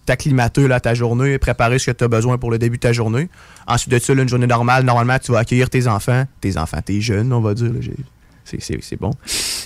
t'acclimater 0.05 0.72
à 0.72 0.80
ta 0.80 0.93
journée, 0.95 1.38
préparer 1.38 1.78
ce 1.78 1.91
que 1.91 1.95
tu 1.97 2.03
as 2.03 2.07
besoin 2.07 2.38
pour 2.38 2.49
le 2.51 2.57
début 2.57 2.78
de 2.78 2.82
ta 2.82 2.93
journée. 2.93 3.30
Ensuite 3.67 3.91
de 3.91 3.99
ça, 3.99 4.13
une 4.13 4.28
journée 4.28 4.47
normale, 4.47 4.84
normalement, 4.84 5.19
tu 5.19 5.32
vas 5.32 5.39
accueillir 5.39 5.69
tes 5.69 5.88
enfants. 5.88 6.26
Tes 6.41 6.57
enfants, 6.57 6.82
tes 6.84 6.99
jeunes, 6.99 7.32
on 7.32 7.41
va 7.41 7.53
dire. 7.53 7.72
c'est- 8.43 8.99
bon. 8.99 9.11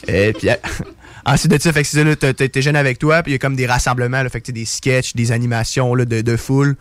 Puis, 0.06 0.50
ensuite 1.26 1.52
de 1.52 1.60
ça, 1.60 1.72
fait 1.72 1.84
que 1.84 2.32
t'es 2.32 2.62
jeune 2.62 2.76
avec 2.76 3.00
toi, 3.00 3.24
puis 3.24 3.32
il 3.32 3.36
y 3.36 3.38
a 3.38 3.40
comme 3.40 3.56
des 3.56 3.66
rassemblements, 3.66 4.22
là, 4.22 4.30
fait 4.30 4.42
que 4.42 4.52
des 4.52 4.66
sketchs, 4.66 5.16
des 5.16 5.32
animations 5.32 5.96
là, 5.96 6.04
de, 6.06 6.22
de 6.22 6.36
foule. 6.38 6.76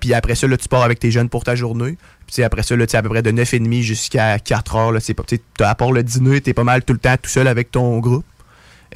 Puis 0.00 0.12
après 0.14 0.34
ça, 0.34 0.46
là, 0.48 0.56
tu 0.56 0.68
pars 0.68 0.82
avec 0.82 0.98
tes 0.98 1.10
jeunes 1.12 1.28
pour 1.28 1.44
ta 1.44 1.54
journée. 1.54 1.96
Puis 2.28 2.34
tu 2.34 2.42
sais, 2.42 2.44
après 2.44 2.62
ça, 2.62 2.76
là, 2.76 2.86
tu 2.86 2.90
sais, 2.90 2.98
à 2.98 3.02
peu 3.02 3.08
près 3.08 3.22
de 3.22 3.30
9h30 3.32 3.80
jusqu'à 3.80 4.36
4h. 4.36 4.92
Là, 4.92 5.00
c'est 5.00 5.14
pas- 5.14 5.22
tu 5.24 5.36
sais, 5.36 5.42
t'as- 5.56 5.70
à 5.70 5.74
part 5.74 5.92
le 5.92 6.02
dîner, 6.02 6.42
t'es 6.42 6.52
pas 6.52 6.62
mal 6.62 6.84
tout 6.84 6.92
le 6.92 6.98
temps 6.98 7.14
tout 7.20 7.30
seul 7.30 7.48
avec 7.48 7.70
ton 7.70 7.98
groupe. 8.00 8.24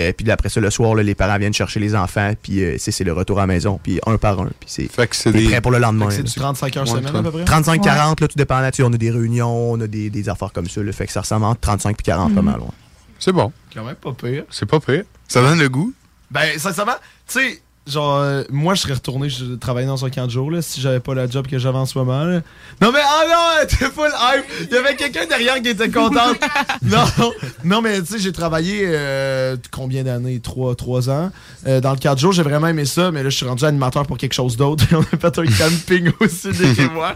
Euh, 0.01 0.12
puis 0.14 0.30
après 0.30 0.51
ça, 0.51 0.61
le 0.61 0.68
soir, 0.70 0.95
là, 0.95 1.03
les 1.03 1.14
parents 1.14 1.39
viennent 1.39 1.53
chercher 1.55 1.80
les 1.80 1.95
enfants, 1.95 2.33
puis 2.43 2.62
euh, 2.62 2.76
c'est 2.78 2.91
c'est 2.91 3.05
le 3.05 3.12
retour 3.14 3.39
à 3.39 3.43
la 3.43 3.47
maison, 3.47 3.80
puis 3.83 4.01
un 4.07 4.18
par 4.18 4.39
un. 4.41 4.51
Puis 4.61 4.68
c'est 4.68 5.33
des- 5.33 5.45
prêt 5.49 5.61
pour 5.62 5.70
le 5.70 5.78
lendemain. 5.78 6.11
C'est 6.11 6.18
là. 6.18 6.22
du 6.24 6.35
35 6.35 6.76
heures 6.76 6.87
semaine, 6.89 7.16
à 7.16 7.22
peu 7.22 7.30
près? 7.30 7.45
35-40, 7.45 8.20
là, 8.20 8.28
tout 8.28 8.37
dépendant. 8.37 8.70
Tu 8.70 8.76
sais, 8.76 8.83
on 8.83 8.93
a 8.93 8.97
des 8.99 9.11
réunions, 9.11 9.72
on 9.72 9.80
a 9.80 9.87
des, 9.87 10.11
des 10.11 10.28
affaires 10.28 10.53
comme 10.53 10.68
ça. 10.68 10.83
Là, 10.83 10.93
fait 10.93 11.07
que 11.07 11.12
ça 11.12 11.20
ressemble 11.22 11.45
entre 11.47 11.61
35 11.61 11.97
et 11.99 12.03
40 12.03 12.35
pas 12.35 12.43
Mhm. 12.43 12.51
mal. 12.51 12.61
ouais. 12.61 12.66
C'est 13.18 13.33
bon. 13.33 13.51
Quand 13.74 13.85
même 13.85 13.95
pas 13.97 14.12
pire. 14.12 14.45
C'est 14.51 14.66
pas 14.66 14.78
pire. 14.80 15.05
Ça 15.28 15.41
donne 15.41 15.59
le 15.59 15.68
goût? 15.70 15.93
Ben, 16.30 16.59
sincèrement, 16.59 16.97
tu 17.28 17.39
sais, 17.41 17.62
genre, 17.87 18.18
euh, 18.18 18.45
moi, 18.51 18.74
je 18.74 18.83
serais 18.83 18.95
retourné 18.95 19.28
je 19.28 19.55
travailler 19.57 19.87
dans 19.87 20.05
un 20.05 20.11
camp 20.11 20.26
de 20.26 20.30
jour, 20.30 20.51
là, 20.51 20.62
si 20.62 20.80
j'avais 20.80 21.01
pas 21.01 21.14
la 21.14 21.28
job 21.28 21.47
que 21.47 21.59
j'avais 21.59 21.78
en 21.78 21.87
ce 21.87 21.99
moment, 21.99 22.24
là. 22.24 22.41
Non, 22.80 22.93
mais, 22.93 23.01
ah 23.03 23.24
non, 23.28 23.66
t'es 23.68 23.87
full 23.87 24.11
hype. 24.11 24.45
Il 24.70 24.74
y 24.74 24.78
avait 24.78 24.95
quelqu'un 24.95 25.26
derrière 25.26 25.61
qui 25.61 25.68
était 25.68 25.91
content. 25.91 26.33
non, 26.83 27.05
non, 27.64 27.83
mais, 27.83 28.01
tu 28.03 28.12
sais, 28.12 28.18
j'ai 28.18 28.33
travaillé, 28.33 28.85
euh, 28.87 29.57
combien 29.70 30.05
d'années? 30.05 30.41
Trois, 30.41 30.74
trois 30.74 31.11
ans. 31.11 31.30
Euh, 31.66 31.80
dans 31.80 31.93
le 31.93 31.99
camp 31.99 32.14
de 32.14 32.20
jour, 32.20 32.33
j'ai 32.33 32.43
vraiment 32.43 32.68
aimé 32.68 32.85
ça, 32.85 33.11
mais 33.11 33.22
là, 33.22 33.30
je 33.30 33.37
suis 33.37 33.47
rendu 33.47 33.64
animateur 33.64 34.07
pour 34.07 34.16
quelque 34.16 34.35
chose 34.35 34.57
d'autre. 34.57 34.85
On 34.93 35.01
a 35.01 35.05
fait 35.05 35.39
un 35.39 35.47
camping 35.47 36.11
aussi, 36.20 36.49
et 36.49 36.89
moi. 36.89 37.14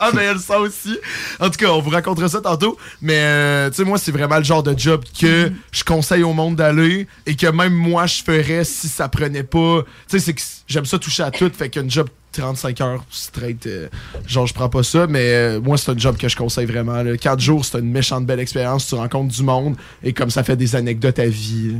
Ah, 0.00 0.10
mais 0.14 0.24
elle 0.24 0.38
ça 0.38 0.60
aussi. 0.60 0.96
En 1.40 1.50
tout 1.50 1.58
cas, 1.58 1.68
on 1.68 1.80
vous 1.80 1.90
racontera 1.90 2.28
ça 2.28 2.40
tantôt. 2.40 2.76
Mais, 3.00 3.18
euh, 3.18 3.70
tu 3.70 3.76
sais, 3.76 3.84
moi, 3.84 3.98
c'est 3.98 4.12
vraiment 4.12 4.38
le 4.38 4.44
genre 4.44 4.62
de 4.62 4.78
job 4.78 5.02
que 5.18 5.50
je 5.72 5.84
conseille 5.84 6.22
au 6.22 6.32
monde 6.32 6.56
d'aller 6.56 7.06
et 7.26 7.34
que 7.34 7.46
même 7.46 7.72
moi, 7.72 8.06
je 8.06 8.22
ferais 8.22 8.64
si 8.64 8.88
ça 8.88 9.08
prenait 9.08 9.42
pas. 9.42 9.55
Tu 9.56 10.18
sais, 10.18 10.18
c'est 10.18 10.34
que 10.34 10.40
j'aime 10.66 10.84
ça 10.86 10.98
toucher 10.98 11.22
à 11.22 11.30
tout. 11.30 11.50
Fait 11.56 11.68
qu'un 11.68 11.88
job 11.88 12.08
35 12.32 12.80
heures 12.82 13.04
straight, 13.10 13.66
euh, 13.66 13.88
genre, 14.26 14.46
je 14.46 14.52
prends 14.54 14.68
pas 14.68 14.82
ça. 14.82 15.06
Mais 15.06 15.20
euh, 15.32 15.60
moi, 15.60 15.78
c'est 15.78 15.90
un 15.90 15.98
job 15.98 16.16
que 16.16 16.28
je 16.28 16.36
conseille 16.36 16.66
vraiment. 16.66 17.02
là. 17.02 17.16
4 17.16 17.40
jours, 17.40 17.64
c'est 17.64 17.78
une 17.78 17.90
méchante 17.90 18.26
belle 18.26 18.40
expérience. 18.40 18.86
Tu 18.86 18.94
rencontres 18.94 19.34
du 19.34 19.42
monde 19.42 19.76
et 20.02 20.12
comme 20.12 20.30
ça 20.30 20.42
fait 20.44 20.56
des 20.56 20.76
anecdotes 20.76 21.18
à 21.18 21.26
vie. 21.26 21.72
là. 21.74 21.78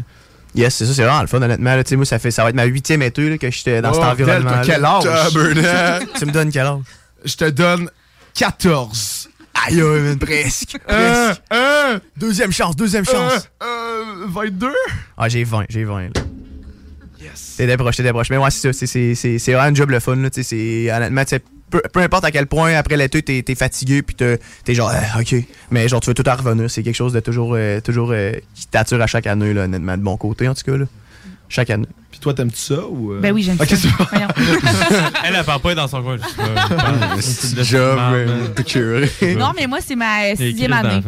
Yes, 0.55 0.75
c'est 0.75 0.87
ça, 0.87 0.95
c'est 0.95 1.03
vraiment 1.03 1.21
le 1.21 1.27
fun, 1.27 1.43
honnêtement. 1.43 1.75
là. 1.77 1.85
Tu 1.85 1.91
sais, 1.91 1.97
moi, 1.97 2.07
ça, 2.07 2.19
fait, 2.19 2.31
ça 2.31 2.43
va 2.43 2.49
être 2.49 2.57
ma 2.57 2.65
huitième 2.65 3.03
été 3.03 3.29
là, 3.29 3.37
que 3.37 3.51
j'étais 3.51 3.83
dans 3.83 3.91
Oh, 3.91 3.95
cet 3.95 4.05
environnement. 4.05 4.51
Del, 4.53 4.61
t'as 4.61 4.65
quel 4.65 4.85
âge? 4.87 6.03
Tu 6.19 6.25
me 6.25 6.33
donnes 6.33 6.51
quel 6.51 6.67
âge? 6.67 6.81
Je 7.25 7.35
te 7.37 7.51
donne 7.51 7.91
14. 8.35 9.29
Aïe, 9.67 9.83
presque. 10.21 10.77
Euh, 10.89 11.27
presque. 11.29 11.43
euh, 11.53 11.99
Deuxième 12.17 12.53
chance, 12.53 12.77
deuxième 12.77 13.05
chance. 13.05 13.49
euh, 13.63 13.67
euh, 14.23 14.27
22? 14.29 14.73
Ah, 15.19 15.29
j'ai 15.29 15.45
20, 15.45 15.65
j'ai 15.69 15.85
20. 15.85 16.03
Là. 16.05 16.09
T'es 17.57 17.67
des 17.67 17.77
proches, 17.77 17.97
t'es 17.97 18.03
des 18.03 18.13
proches. 18.13 18.31
Mais 18.31 18.37
ouais, 18.39 18.51
c'est 18.51 18.61
ça. 18.61 18.73
c'est- 18.73 18.87
C'est 18.87 19.15
c'est- 19.15 19.39
c'est 19.39 19.53
vraiment 19.53 19.69
un 19.71 19.75
job 19.75 19.91
le 19.91 20.01
fun. 20.01 20.17
Là, 20.17 20.29
honnêtement, 20.29 21.23
tu 21.25 21.31
sais, 21.31 21.43
peu, 21.71 21.83
peu 21.93 22.01
importe 22.01 22.25
à 22.25 22.31
quel 22.31 22.47
point 22.47 22.75
après 22.75 22.97
l'été 22.97 23.23
t'es 23.23 23.45
es 23.47 23.55
fatigué 23.57 24.03
puis 24.03 24.15
t'es 24.15 24.39
t'es 24.65 24.73
genre 24.75 24.89
Ah, 24.95 25.19
ok 25.21 25.35
mais 25.73 25.89
genre 25.89 26.01
tu 26.01 26.09
veux 26.11 26.15
tout 26.15 26.23
à 26.27 26.37
revenir 26.37 26.71
c'est 26.71 26.85
quelque 26.85 26.95
chose 26.95 27.13
de 27.13 27.19
toujours 27.19 27.55
euh, 27.57 27.81
toujours 27.81 28.11
euh, 28.13 28.31
qui 28.55 28.69
t'attire 28.69 29.03
à 29.03 29.09
chaque 29.09 29.27
année 29.27 29.53
là 29.53 29.65
honnêtement 29.65 29.97
de 29.97 30.03
bon 30.03 30.17
côté 30.17 30.47
en 30.47 30.55
tout 30.55 30.63
cas 30.65 30.77
là 30.77 30.85
chaque 31.49 31.71
année 31.71 31.89
puis 32.13 32.21
toi 32.21 32.35
t'aimes-tu 32.35 32.57
ça 32.57 32.87
ou 32.89 33.15
euh? 33.15 33.21
Ben 33.21 33.33
oui, 33.35 33.43
j'aime 33.43 33.59
ça. 33.59 33.65
Elle, 35.25 35.35
elle 35.37 35.45
parle 35.45 35.61
pas 35.61 35.75
dans 35.75 35.89
son 35.89 36.03
coin. 36.05 36.17
je 36.19 36.23
sais 36.23 36.37
pas. 36.77 37.21
C'est 37.21 37.65
job. 37.65 37.99
Non, 39.37 39.51
mais 39.57 39.67
moi, 39.67 39.79
c'est 39.85 39.97
ma 39.97 40.35
sixième 40.37 40.73
année. 40.73 41.03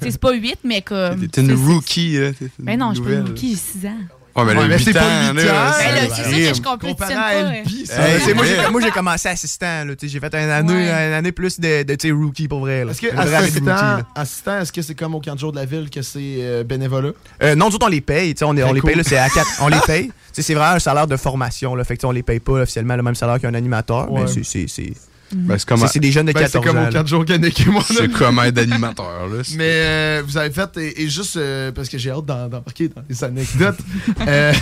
c'est 0.00 0.18
pas 0.20 0.32
8, 0.32 0.58
mais 0.64 0.82
comme. 0.82 1.26
T'es 1.28 1.40
une 1.42 1.52
rookie, 1.52 2.16
là. 2.18 2.30
t'es 2.32 2.44
une 2.58 2.64
Ben 2.64 2.78
non, 2.78 2.90
je 2.90 3.00
suis 3.00 3.04
pas 3.04 3.10
une 3.16 3.26
rookie, 3.26 3.50
j'ai 3.50 3.80
6 3.80 3.86
ans. 3.86 3.98
Ouais, 4.36 4.44
mais 4.44 4.52
Ouais, 4.54 4.62
le 4.62 4.68
mais 4.68 4.78
8 4.78 4.84
c'est 4.84 4.96
ans, 4.96 5.00
pas 5.00 5.32
huit 5.32 5.44
là, 5.46 5.52
ans. 5.52 5.70
Ben 5.78 5.94
là, 5.94 6.00
c'est 6.14 6.22
ça 6.22 6.30
que 6.30 6.54
je 6.54 6.62
à 6.88 6.94
pas. 6.94 7.52
LP, 7.52 7.86
ça. 7.86 7.94
Euh, 8.00 8.34
moi, 8.34 8.44
j'ai, 8.46 8.70
moi, 8.70 8.80
j'ai 8.80 8.90
commencé 8.90 9.28
assistant. 9.28 9.84
là, 9.84 9.94
J'ai 10.00 10.20
fait 10.20 10.34
une 10.34 10.50
année, 10.50 10.72
Ouais. 10.72 11.08
une 11.08 11.12
année 11.14 11.32
plus 11.32 11.58
de, 11.58 11.82
de 11.82 11.96
rookie 12.12 12.46
pour 12.48 12.60
vrai. 12.60 12.84
là. 12.84 12.92
Est-ce 12.92 13.00
que 13.00 13.06
rookie, 13.08 13.34
assistant, 13.34 13.64
là. 13.66 14.00
assistant 14.14 14.60
est-ce 14.60 14.72
que 14.72 14.82
c'est 14.82 14.94
comme 14.94 15.14
au 15.14 15.20
camp 15.20 15.34
de 15.34 15.40
jour 15.40 15.50
de 15.52 15.56
la 15.56 15.64
ville 15.64 15.90
que 15.90 16.02
c'est 16.02 16.18
euh, 16.40 16.62
bénévolat? 16.64 17.10
Euh, 17.42 17.54
non, 17.54 17.68
nous 17.68 17.74
autres, 17.74 17.86
on 17.86 17.90
les 17.90 18.00
paye. 18.00 18.34
tu 18.34 18.38
sais, 18.40 18.44
On, 18.44 18.56
est- 18.56 18.62
on 18.62 18.72
les 18.72 18.80
cool. 18.80 18.90
paye, 18.90 18.96
là, 18.98 19.04
c'est 19.04 19.18
à 19.18 19.28
quatre. 19.28 19.48
On 19.60 19.68
les 19.68 19.80
paye. 19.86 20.06
Tu 20.06 20.12
sais, 20.32 20.42
C'est 20.42 20.54
vraiment 20.54 20.76
un 20.76 20.78
salaire 20.78 21.06
de 21.08 21.16
formation. 21.16 21.74
Là, 21.74 21.82
fait 21.84 21.96
que, 21.96 22.06
on 22.06 22.12
les 22.12 22.22
paye 22.22 22.38
pas 22.40 22.52
officiellement 22.52 22.96
le 22.96 23.02
même 23.02 23.14
salaire 23.16 23.40
qu'un 23.40 23.54
animateur. 23.54 24.10
Ouais. 24.12 24.22
Mais 24.22 24.26
c'est- 24.28 24.44
c'est. 24.44 24.66
c'est- 24.68 24.92
Ben, 25.32 25.58
c'est 25.58 25.68
comme, 25.68 25.84
des 26.00 26.12
jeunes 26.12 26.26
de 26.26 26.32
Ben, 26.32 26.40
14 26.40 26.52
c'est 26.64 26.68
comme 26.68 26.78
ans. 26.78 26.82
au 26.82 26.84
là. 26.86 26.92
camp 26.92 27.02
de 27.02 27.08
jour 27.08 27.24
Yannick 27.28 27.60
et 27.60 27.64
moi. 27.70 27.82
là. 27.88 27.96
c'est 27.98 28.12
comme 28.12 28.38
être 28.40 28.58
animateur, 28.58 29.28
là. 29.28 29.42
Mais 29.56 29.64
euh, 29.68 30.22
vous 30.26 30.36
avez 30.36 30.50
fait, 30.50 30.76
et, 30.78 31.02
et 31.02 31.08
juste 31.08 31.36
euh, 31.36 31.70
parce 31.72 31.88
que 31.88 31.98
j'ai 31.98 32.10
hâte 32.10 32.24
d'embarquer 32.26 32.88
dans 32.88 33.02
les 33.08 33.24
anecdotes, 33.24 33.78
euh, 34.26 34.52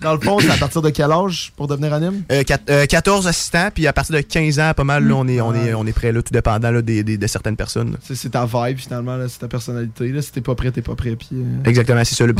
dans 0.00 0.12
le 0.12 0.20
fond, 0.20 0.38
c'est 0.40 0.50
à 0.50 0.56
partir 0.56 0.82
de 0.82 0.90
quel 0.90 1.10
âge 1.10 1.52
pour 1.56 1.68
devenir 1.68 1.94
anime? 1.94 2.22
Euh, 2.30 2.42
quat- 2.42 2.60
euh, 2.68 2.84
14 2.84 3.26
assistants, 3.26 3.70
puis 3.74 3.86
à 3.86 3.92
partir 3.94 4.14
de 4.14 4.20
15 4.20 4.58
ans, 4.60 4.72
pas 4.76 4.84
mal, 4.84 5.06
là, 5.06 5.14
on 5.14 5.26
est, 5.26 5.40
on 5.40 5.54
est, 5.54 5.72
on 5.72 5.86
est 5.86 5.92
prêt, 5.94 6.12
là, 6.12 6.20
tout 6.22 6.32
dépendant 6.34 6.70
là, 6.70 6.82
des, 6.82 7.02
des- 7.02 7.16
de 7.16 7.26
certaines 7.26 7.56
personnes. 7.56 7.96
C'est 8.02 8.30
ta 8.30 8.44
vibe 8.44 8.78
finalement, 8.78 9.16
c'est 9.28 9.38
ta 9.38 9.48
personnalité. 9.48 10.08
Là. 10.08 10.20
Si 10.20 10.32
t'es 10.32 10.42
pas 10.42 10.54
prêt, 10.54 10.70
t'es 10.70 10.82
pas 10.82 10.94
prêt. 10.96 11.16
Puis, 11.16 11.28
euh, 11.32 11.64
Exactement, 11.64 12.04
c'est 12.04 12.14
ça. 12.14 12.24
Ouais. 12.24 12.32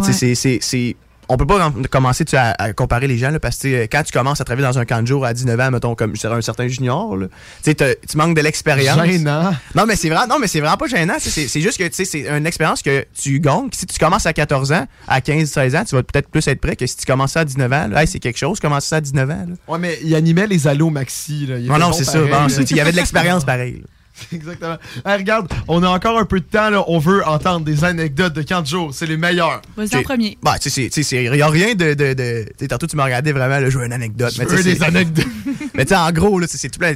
c'est- 0.60 0.96
On 1.28 1.36
peut 1.36 1.46
pas 1.46 1.72
commencer 1.90 2.24
tu 2.24 2.36
à, 2.36 2.50
à 2.58 2.72
comparer 2.72 3.06
les 3.08 3.18
gens, 3.18 3.30
là, 3.30 3.40
parce 3.40 3.56
que 3.58 3.82
quand 3.86 4.02
tu 4.04 4.12
commences 4.12 4.40
à 4.40 4.44
travailler 4.44 4.66
dans 4.66 4.78
un 4.78 4.84
camp 4.84 5.02
de 5.02 5.06
jour 5.06 5.24
à 5.24 5.34
19 5.34 5.58
ans, 5.60 5.70
mettons, 5.72 5.94
comme 5.94 6.14
je 6.14 6.20
serais 6.20 6.36
un 6.36 6.40
certain 6.40 6.68
junior, 6.68 7.16
là, 7.16 7.26
tu 7.64 8.16
manques 8.16 8.36
de 8.36 8.40
l'expérience. 8.42 9.04
Gênant. 9.04 9.52
Non, 9.74 9.86
mais 9.86 9.96
c'est 9.96 10.08
vraiment, 10.08 10.26
non, 10.28 10.38
mais 10.38 10.46
c'est 10.46 10.60
vraiment 10.60 10.76
pas 10.76 10.86
gênant. 10.86 11.14
C'est 11.18 11.60
juste 11.60 11.78
que 11.78 11.84
tu 11.88 11.94
sais, 11.94 12.04
c'est 12.04 12.28
une 12.28 12.46
expérience 12.46 12.82
que 12.82 13.04
tu 13.20 13.40
gagnes. 13.40 13.68
Si 13.72 13.86
tu 13.86 13.98
commences 13.98 14.26
à 14.26 14.32
14 14.32 14.72
ans, 14.72 14.86
à 15.08 15.20
15, 15.20 15.48
16 15.50 15.76
ans, 15.76 15.84
tu 15.84 15.94
vas 15.96 16.02
peut-être 16.02 16.28
plus 16.28 16.46
être 16.46 16.60
prêt 16.60 16.76
que 16.76 16.86
si 16.86 16.96
tu 16.96 17.06
commences 17.06 17.36
à 17.36 17.44
19 17.44 17.72
ans. 17.72 17.88
là. 17.88 18.02
Hey, 18.02 18.06
c'est 18.08 18.18
quelque 18.20 18.38
chose, 18.38 18.60
commencer 18.60 18.88
ça 18.88 18.96
à 18.96 19.00
19 19.00 19.30
ans. 19.30 19.46
là. 19.48 19.54
Ouais, 19.68 19.78
mais 19.78 19.98
il 20.02 20.14
animait 20.14 20.46
les 20.46 20.66
allos 20.68 20.90
maxi. 20.90 21.46
Là. 21.46 21.58
Il 21.58 21.66
Non, 21.66 21.78
non, 21.78 21.90
bon 21.90 21.92
c'est 21.92 22.04
ça. 22.04 22.18
bon, 22.20 22.46
Il 22.48 22.76
y 22.76 22.80
avait 22.80 22.92
de 22.92 22.96
l'expérience 22.96 23.44
pareil. 23.44 23.80
là. 23.82 23.86
Exactement. 24.32 24.76
Hey, 25.04 25.18
regarde, 25.18 25.48
on 25.68 25.82
a 25.82 25.88
encore 25.88 26.18
un 26.18 26.24
peu 26.24 26.40
de 26.40 26.44
temps, 26.44 26.70
là. 26.70 26.84
On 26.88 26.98
veut 26.98 27.26
entendre 27.26 27.64
des 27.64 27.84
anecdotes 27.84 28.32
de 28.34 28.42
15 28.42 28.68
jours. 28.68 28.94
C'est 28.94 29.06
les 29.06 29.16
meilleurs. 29.16 29.60
Vas-y 29.76 29.96
en 29.96 30.02
premier. 30.02 30.38
Bah, 30.42 30.58
tu 30.58 30.70
sais, 30.70 30.86
il 30.86 31.30
n'y 31.32 31.42
a 31.42 31.48
rien 31.48 31.74
de. 31.74 31.94
de, 31.94 32.14
de 32.14 32.66
tantôt, 32.66 32.86
tu 32.86 32.96
m'as 32.96 33.04
regardé 33.04 33.32
vraiment, 33.32 33.58
là, 33.60 33.68
je 33.70 33.78
veux 33.78 33.84
une 33.84 33.92
anecdote. 33.92 34.32
Je 34.34 34.38
mais 34.42 34.44
veux 34.48 34.56
sais, 34.56 34.74
des 34.74 34.82
anecdotes. 34.82 35.26
mais 35.74 35.84
tu 35.84 35.90
sais, 35.90 35.96
en 35.96 36.10
gros, 36.12 36.38
là, 36.38 36.46
c'est- 36.48 36.58
c'est 36.58 36.68
tout 36.70 36.78
plein. 36.78 36.94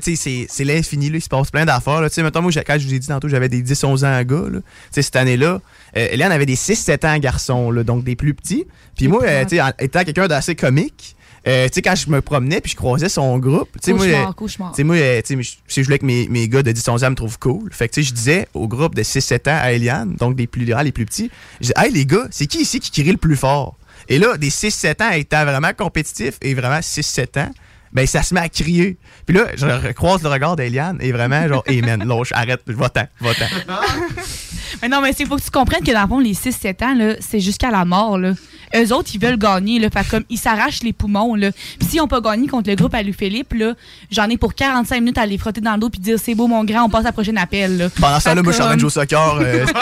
L'infini, 0.64 1.11
là. 1.11 1.16
Il 1.18 1.23
se 1.23 1.29
passe 1.29 1.51
plein 1.51 1.64
d'affaires, 1.64 2.01
là. 2.01 2.09
Tu 2.09 2.14
sais, 2.14 2.23
mettons, 2.23 2.43
moi, 2.43 2.51
quand 2.66 2.79
je 2.79 2.87
vous 2.87 2.95
ai 2.95 2.99
dit 2.99 3.07
tantôt, 3.09 3.29
j'avais 3.29 3.49
des 3.49 3.62
10-11 3.62 4.05
ans 4.05 4.14
à 4.14 4.25
gars, 4.25 4.45
là. 4.51 4.59
Tu 4.61 4.64
sais, 4.93 5.03
cette 5.03 5.16
année-là, 5.16 5.61
euh, 5.97 6.09
Eliane 6.12 6.33
avait 6.33 6.47
des 6.47 6.57
6-7 6.57 7.07
ans 7.07 7.18
garçons, 7.18 7.71
là, 7.71 7.83
donc 7.85 8.05
des 8.05 8.16
plus 8.16 8.35
petits. 8.35 8.64
Puis 8.97 9.09
moi, 9.09 9.23
euh, 9.25 9.43
tu 9.45 9.57
sais, 9.57 9.62
en- 9.62 9.73
étant 9.79 10.05
quelqu'un 10.05 10.29
d'assez 10.29 10.55
comique, 10.55 11.16
euh, 11.49 11.66
tu 11.68 11.74
sais, 11.74 11.82
quand 11.82 11.95
je 11.95 12.11
me 12.11 12.20
promenais 12.20 12.61
puis 12.61 12.70
je 12.72 12.76
croisais 12.76 13.09
son 13.09 13.38
groupe, 13.38 13.70
tu 13.74 13.78
sais, 13.82 13.93
moi, 13.93 14.05
Cauchemar, 14.07 14.28
euh, 14.28 14.32
cauchemar. 14.32 14.70
tu 14.72 14.76
sais, 14.76 14.84
moi, 14.84 14.97
euh, 14.97 15.20
tu 15.22 15.28
sais, 15.28 15.36
mais 15.36 15.43
je- 15.43 15.82
voulais 15.82 15.99
que 15.99 16.05
mes, 16.07 16.28
mes 16.28 16.49
gars 16.49 16.62
de 16.62 16.72
10-11 16.72 17.05
ans 17.05 17.11
me 17.11 17.14
trouvent 17.16 17.38
cool, 17.38 17.70
fait 17.72 17.88
que, 17.88 17.95
tu 17.95 18.03
sais, 18.03 18.09
je 18.09 18.14
disais 18.14 18.49
au 18.55 18.68
groupe 18.68 18.95
de 18.95 19.03
6-7 19.03 19.49
ans 19.49 19.59
à 19.61 19.72
Eliane, 19.72 20.14
donc 20.16 20.36
des 20.36 20.47
plus 20.47 20.64
les 20.64 20.93
plus 20.93 21.07
petits, 21.07 21.30
je 21.61 21.66
disais, 21.68 21.74
hey, 21.76 21.93
les 21.93 22.05
gars, 22.07 22.26
c'est 22.30 22.47
qui 22.47 22.59
ici 22.62 22.78
qui 22.80 22.91
crie 22.91 23.11
le 23.12 23.16
plus 23.16 23.36
fort? 23.36 23.76
Et 24.09 24.18
là, 24.18 24.36
des 24.36 24.51
6-7 24.51 25.03
ans 25.03 25.11
étant 25.12 25.45
vraiment 25.45 25.72
compétitifs 25.76 26.36
et 26.43 26.55
vraiment 26.55 26.80
6-7 26.80 27.38
ans, 27.41 27.51
ben, 27.93 28.07
ça 28.07 28.22
se 28.22 28.32
met 28.34 28.41
à 28.41 28.49
crier. 28.49 28.97
Puis 29.26 29.34
là, 29.36 29.47
je 29.57 29.66
recroise 29.66 30.22
le 30.22 30.28
regard 30.28 30.55
d'Eliane 30.57 30.99
et 31.01 31.11
vraiment, 31.11 31.47
genre, 31.49 31.64
hey 31.66 31.82
man, 31.82 32.07
lâche, 32.07 32.30
arrête, 32.32 32.61
va-t'en, 32.66 33.05
va-t'en. 33.20 33.47
Mais 34.82 34.88
non, 34.88 35.03
mais 35.03 35.12
c'est 35.12 35.26
faut 35.26 35.36
que 35.36 35.43
tu 35.43 35.51
comprennes 35.51 35.82
que 35.82 35.93
dans 35.93 36.03
le 36.03 36.09
fond, 36.09 36.18
les 36.20 36.32
6-7 36.32 36.84
ans, 36.84 36.95
là, 36.95 37.14
c'est 37.20 37.41
jusqu'à 37.41 37.70
la 37.70 37.84
mort. 37.84 38.16
Là. 38.16 38.32
Eux 38.77 38.93
autres, 38.95 39.11
ils 39.14 39.21
veulent 39.21 39.37
gagner. 39.39 39.79
Là, 39.79 39.89
fait 39.91 40.09
comme 40.09 40.25
ils 40.31 40.39
s'arrachent 40.39 40.83
les 40.83 40.93
poumons. 40.93 41.35
Là. 41.35 41.51
Puis 41.79 41.89
s'ils 41.89 41.99
n'ont 41.99 42.07
pas 42.09 42.21
gagné 42.21 42.47
contre 42.47 42.71
le 42.71 42.77
groupe 42.77 42.95
à 42.95 43.03
Philippe, 43.03 43.53
là, 43.55 43.75
j'en 44.11 44.29
ai 44.29 44.37
pour 44.37 44.55
45 44.55 45.01
minutes 45.01 45.18
à 45.18 45.27
les 45.27 45.39
frotter 45.39 45.61
dans 45.61 45.75
le 45.75 45.79
dos 45.81 45.91
puis 45.91 46.01
dire 46.01 46.18
c'est 46.18 46.35
beau 46.35 46.47
mon 46.47 46.64
grand, 46.64 46.85
on 46.85 46.89
passe 46.89 47.01
à 47.03 47.09
la 47.09 47.12
prochaine 47.12 47.39
appel. 47.39 47.77
Là. 47.79 47.89
Pendant 48.01 48.21
ce 48.21 48.25
temps-là, 48.27 48.43
moi, 48.43 48.53
je 48.53 48.57
suis 48.57 48.62
en 48.62 48.66
train 48.66 48.75
de 48.77 48.81
jouer 48.81 48.87
au 48.87 48.91
soccer. 48.91 49.39
euh, 49.41 49.66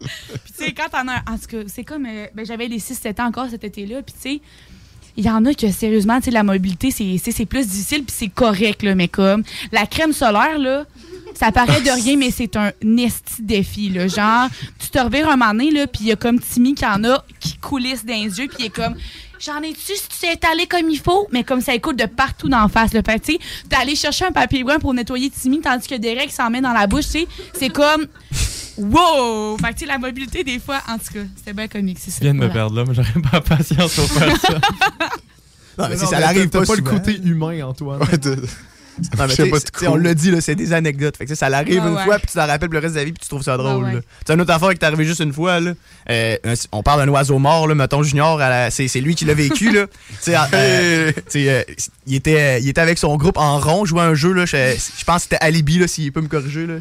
Puis 0.00 0.52
tu 0.58 0.64
sais, 0.64 0.72
quand 0.72 0.88
t'en 0.90 1.08
as. 1.08 1.22
En 1.30 1.38
tout 1.38 1.46
cas, 1.50 1.56
c'est 1.66 1.84
comme. 1.84 2.06
euh, 2.06 2.26
ben, 2.34 2.44
j'avais 2.44 2.66
les 2.68 2.78
6-7 2.78 3.20
ans 3.22 3.26
encore 3.26 3.48
cet 3.50 3.64
été-là. 3.64 4.02
Puis 4.02 4.14
tu 4.14 4.20
sais, 4.36 4.40
il 5.16 5.24
y 5.24 5.30
en 5.30 5.44
a 5.46 5.54
que 5.54 5.70
sérieusement, 5.70 6.18
tu 6.18 6.24
sais, 6.26 6.30
la 6.30 6.42
mobilité, 6.42 6.90
c'est 6.90 7.46
plus 7.46 7.66
difficile. 7.66 8.04
Puis 8.04 8.14
c'est 8.18 8.28
correct, 8.28 8.82
là. 8.82 8.94
Mais 8.94 9.08
comme 9.08 9.42
la 9.72 9.86
crème 9.86 10.12
solaire, 10.12 10.58
là. 10.58 10.84
Ça 11.38 11.52
paraît 11.52 11.80
de 11.80 11.90
rien, 12.02 12.16
mais 12.16 12.30
c'est 12.30 12.56
un 12.56 12.70
esti 12.98 13.42
défi, 13.42 13.90
là. 13.90 14.06
Genre, 14.08 14.48
tu 14.78 14.88
te 14.88 14.98
revires 14.98 15.28
un 15.28 15.36
moment 15.36 15.52
donné, 15.52 15.70
là, 15.70 15.86
puis 15.86 16.02
il 16.02 16.06
y 16.08 16.12
a 16.12 16.16
comme 16.16 16.38
Timmy 16.40 16.74
qui 16.74 16.86
en 16.86 17.02
a 17.04 17.24
qui 17.40 17.56
coulisse 17.58 18.04
dans 18.04 18.14
les 18.14 18.38
yeux, 18.38 18.46
puis 18.48 18.56
il 18.60 18.64
est 18.66 18.70
comme. 18.70 18.94
J'en 19.40 19.60
ai-tu 19.60 19.78
si 19.94 20.08
tu 20.08 20.18
t'es 20.20 20.32
étalé 20.32 20.66
comme 20.66 20.88
il 20.88 20.98
faut? 20.98 21.28
Mais 21.30 21.44
comme 21.44 21.60
ça 21.60 21.74
écoute 21.74 21.98
de 21.98 22.06
partout 22.06 22.48
d'en 22.48 22.66
face. 22.68 22.94
Le 22.94 23.02
fait, 23.04 23.18
tu 23.18 23.32
sais, 23.32 23.38
t'es 23.68 23.76
allé 23.76 23.94
chercher 23.94 24.24
un 24.26 24.32
papier 24.32 24.64
brun 24.64 24.78
pour 24.78 24.94
nettoyer 24.94 25.28
Timmy, 25.28 25.60
tandis 25.60 25.86
que 25.86 25.96
Derek 25.96 26.30
s'en 26.30 26.48
met 26.48 26.62
dans 26.62 26.72
la 26.72 26.86
bouche, 26.86 27.04
tu 27.06 27.10
sais. 27.10 27.26
C'est 27.52 27.68
comme. 27.68 28.06
Wow! 28.78 29.56
Fait 29.58 29.68
que, 29.68 29.72
tu 29.74 29.78
sais, 29.80 29.86
la 29.86 29.98
mobilité, 29.98 30.44
des 30.44 30.58
fois, 30.58 30.80
en 30.88 30.98
tout 30.98 31.12
cas, 31.14 31.20
c'était 31.36 31.52
bien 31.52 31.68
comique, 31.68 31.98
c'est 32.00 32.10
ça. 32.10 32.18
Tu 32.18 32.24
viens 32.24 32.34
de 32.34 32.38
me 32.40 32.48
perdre 32.50 32.74
là, 32.76 32.84
mais 32.88 32.94
j'aurais 32.94 33.12
pas 33.22 33.28
la 33.34 33.40
patience 33.40 33.94
pour 33.94 34.04
faire 34.10 34.36
ça. 34.40 34.58
Non, 35.76 35.86
mais 35.88 35.96
Non, 35.96 36.00
c'est- 36.00 36.06
ça 36.06 36.10
mais 36.16 36.20
l'arrive 36.20 36.48
t'as 36.50 36.60
pas, 36.60 36.66
pas 36.66 36.76
le 36.76 36.82
côté 36.82 37.20
humain, 37.24 37.66
Antoine. 37.66 37.98
Non, 39.18 39.26
mais 39.26 39.50
pas 39.50 39.58
de 39.58 39.86
on 39.88 39.96
l'a 39.96 40.14
dit, 40.14 40.30
là, 40.30 40.40
c'est 40.40 40.54
des 40.54 40.72
anecdotes. 40.72 41.16
Fait 41.16 41.26
que, 41.26 41.34
ça 41.34 41.48
l'arrive 41.48 41.78
une 41.84 41.94
ouais. 41.94 42.04
fois, 42.04 42.18
puis 42.18 42.28
tu 42.28 42.34
t'en 42.34 42.46
rappelles 42.46 42.70
le 42.70 42.78
reste 42.78 42.94
de 42.94 42.98
la 43.00 43.04
vie, 43.04 43.12
puis 43.12 43.22
tu 43.22 43.28
trouves 43.28 43.42
ça 43.42 43.56
drôle. 43.56 43.84
Ouais. 43.84 44.00
C'est 44.26 44.34
une 44.34 44.40
autre 44.40 44.52
affaire 44.52 44.70
qui 44.70 44.78
t'est 44.78 44.86
arrivé 44.86 45.04
juste 45.04 45.20
une 45.20 45.32
fois. 45.32 45.60
Là. 45.60 45.72
Euh, 46.10 46.36
un- 46.44 46.54
on 46.72 46.82
parle 46.82 47.04
d'un 47.04 47.12
oiseau 47.12 47.38
mort, 47.38 47.66
là, 47.66 47.74
mettons 47.74 48.02
Junior, 48.02 48.40
c'est 48.70 48.88
c'est 48.88 49.00
lui 49.00 49.14
qui 49.14 49.24
l'a 49.24 49.34
vécu. 49.34 49.72
Là. 49.72 49.86
Tu 49.86 50.14
sais, 50.20 50.36
euh, 50.36 51.12
euh, 51.36 51.62
il, 52.06 52.14
était, 52.14 52.60
il 52.60 52.68
était 52.68 52.80
avec 52.80 52.98
son 52.98 53.16
groupe 53.16 53.36
en 53.38 53.58
rond, 53.58 53.84
jouait 53.84 54.02
à 54.02 54.04
un 54.04 54.14
jeu. 54.14 54.32
Là, 54.32 54.46
je, 54.46 54.56
je 54.98 55.04
pense 55.04 55.16
que 55.16 55.22
c'était 55.30 55.44
Alibi, 55.44 55.86
s'il 55.88 56.12
peut 56.12 56.20
me 56.20 56.28
corriger. 56.28 56.66
Là. 56.66 56.74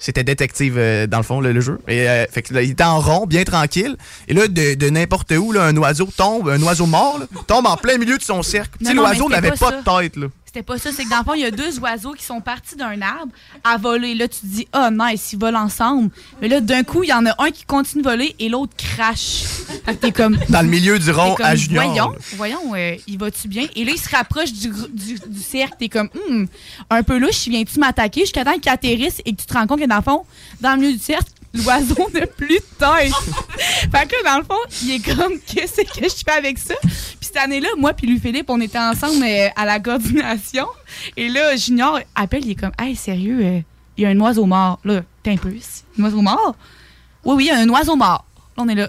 C'était 0.00 0.22
détective 0.22 0.76
euh, 0.78 1.08
dans 1.08 1.16
le 1.16 1.24
fond, 1.24 1.40
là, 1.40 1.52
le 1.52 1.60
jeu. 1.60 1.80
Et, 1.88 2.08
euh, 2.08 2.24
fait 2.30 2.42
que, 2.42 2.54
là, 2.54 2.62
il 2.62 2.70
était 2.70 2.84
en 2.84 3.00
rond, 3.00 3.26
bien 3.26 3.42
tranquille. 3.42 3.96
Et 4.28 4.34
là, 4.34 4.46
de, 4.46 4.74
de 4.74 4.90
n'importe 4.90 5.32
où, 5.32 5.50
là, 5.50 5.64
un 5.64 5.76
oiseau 5.76 6.08
tombe, 6.16 6.48
un 6.48 6.62
oiseau 6.62 6.86
mort, 6.86 7.18
là, 7.18 7.26
tombe 7.48 7.66
en 7.66 7.76
plein 7.76 7.98
milieu 7.98 8.16
de 8.16 8.22
son 8.22 8.42
cercle. 8.44 8.78
L'oiseau 8.94 9.28
n'avait 9.28 9.50
pas 9.50 9.72
de 9.72 9.82
tête. 9.82 10.16
Là. 10.16 10.28
C'était 10.58 10.66
pas 10.66 10.78
ça, 10.78 10.90
c'est 10.90 11.04
que 11.04 11.10
dans 11.10 11.18
le 11.18 11.24
fond, 11.24 11.34
il 11.34 11.42
y 11.42 11.44
a 11.44 11.52
deux 11.52 11.78
oiseaux 11.78 12.14
qui 12.14 12.24
sont 12.24 12.40
partis 12.40 12.74
d'un 12.74 13.00
arbre 13.00 13.30
à 13.62 13.76
voler. 13.76 14.16
Là, 14.16 14.26
tu 14.26 14.40
te 14.40 14.46
dis, 14.46 14.66
oh 14.74 14.88
nice, 14.90 15.32
ils 15.32 15.38
volent 15.38 15.60
ensemble. 15.60 16.10
Mais 16.42 16.48
là, 16.48 16.60
d'un 16.60 16.82
coup, 16.82 17.04
il 17.04 17.10
y 17.10 17.12
en 17.12 17.24
a 17.26 17.34
un 17.38 17.52
qui 17.52 17.64
continue 17.64 18.02
de 18.02 18.08
voler 18.08 18.34
et 18.40 18.48
l'autre 18.48 18.72
crache. 18.76 19.44
Fait 19.84 19.94
que 19.94 20.00
t'es 20.00 20.10
comme. 20.10 20.36
Dans 20.48 20.62
le 20.62 20.66
milieu 20.66 20.98
du 20.98 21.12
rond 21.12 21.36
comme, 21.36 21.46
à 21.46 21.54
Junior. 21.54 21.84
Voyons, 21.84 22.16
voyons, 22.32 22.74
euh, 22.74 22.96
il 23.06 23.18
va-tu 23.18 23.46
bien? 23.46 23.68
Et 23.76 23.84
là, 23.84 23.92
il 23.94 24.00
se 24.00 24.08
rapproche 24.08 24.52
du, 24.52 24.68
du, 24.92 25.14
du 25.28 25.40
cercle. 25.40 25.76
T'es 25.78 25.88
comme, 25.88 26.08
Hmm, 26.28 26.46
un 26.90 27.04
peu 27.04 27.18
louche, 27.18 27.46
viens-tu 27.46 27.78
m'attaquer? 27.78 28.22
Jusqu'à 28.22 28.44
temps 28.44 28.58
qu'il 28.58 28.72
atterrisse 28.72 29.22
et 29.24 29.34
que 29.34 29.40
tu 29.40 29.46
te 29.46 29.54
rends 29.54 29.68
compte 29.68 29.78
que 29.78 29.86
dans 29.86 29.94
le 29.94 30.02
fond, 30.02 30.24
dans 30.60 30.72
le 30.74 30.80
milieu 30.80 30.92
du 30.96 30.98
cercle, 30.98 31.30
l'oiseau 31.54 32.08
n'a 32.14 32.26
plus 32.26 32.58
de 32.58 32.78
tête. 32.78 33.12
fait 33.58 34.06
que 34.08 34.24
là, 34.24 34.32
dans 34.32 34.38
le 34.38 34.44
fond, 34.44 34.78
il 34.82 34.92
est 34.92 35.14
comme, 35.14 35.38
qu'est-ce 35.46 35.82
que 35.82 36.04
je 36.04 36.22
fais 36.24 36.36
avec 36.36 36.58
ça? 36.58 36.74
Puis 36.82 37.16
cette 37.20 37.36
année-là, 37.36 37.68
moi 37.76 37.92
puis 37.92 38.06
lui 38.06 38.18
Philippe, 38.18 38.50
on 38.50 38.60
était 38.60 38.78
ensemble 38.78 39.24
euh, 39.24 39.48
à 39.56 39.64
la 39.64 39.80
coordination. 39.80 40.66
Et 41.16 41.28
là, 41.28 41.56
Junior 41.56 42.00
appelle, 42.14 42.44
il 42.44 42.52
est 42.52 42.54
comme, 42.54 42.72
hey, 42.78 42.96
sérieux, 42.96 43.40
euh, 43.42 43.60
il 43.96 44.02
y 44.02 44.06
a 44.06 44.10
un 44.10 44.20
oiseau 44.20 44.46
mort. 44.46 44.78
Là, 44.84 45.02
t'es 45.22 45.32
un 45.32 45.36
peu, 45.36 45.52
un 45.98 46.04
oiseau 46.04 46.22
mort? 46.22 46.54
Oui, 47.24 47.34
oui, 47.36 47.44
il 47.44 47.46
y 47.48 47.50
a 47.50 47.58
un 47.58 47.68
oiseau 47.68 47.96
mort. 47.96 48.24
Là, 48.56 48.64
on 48.64 48.68
est 48.68 48.74
là. 48.74 48.88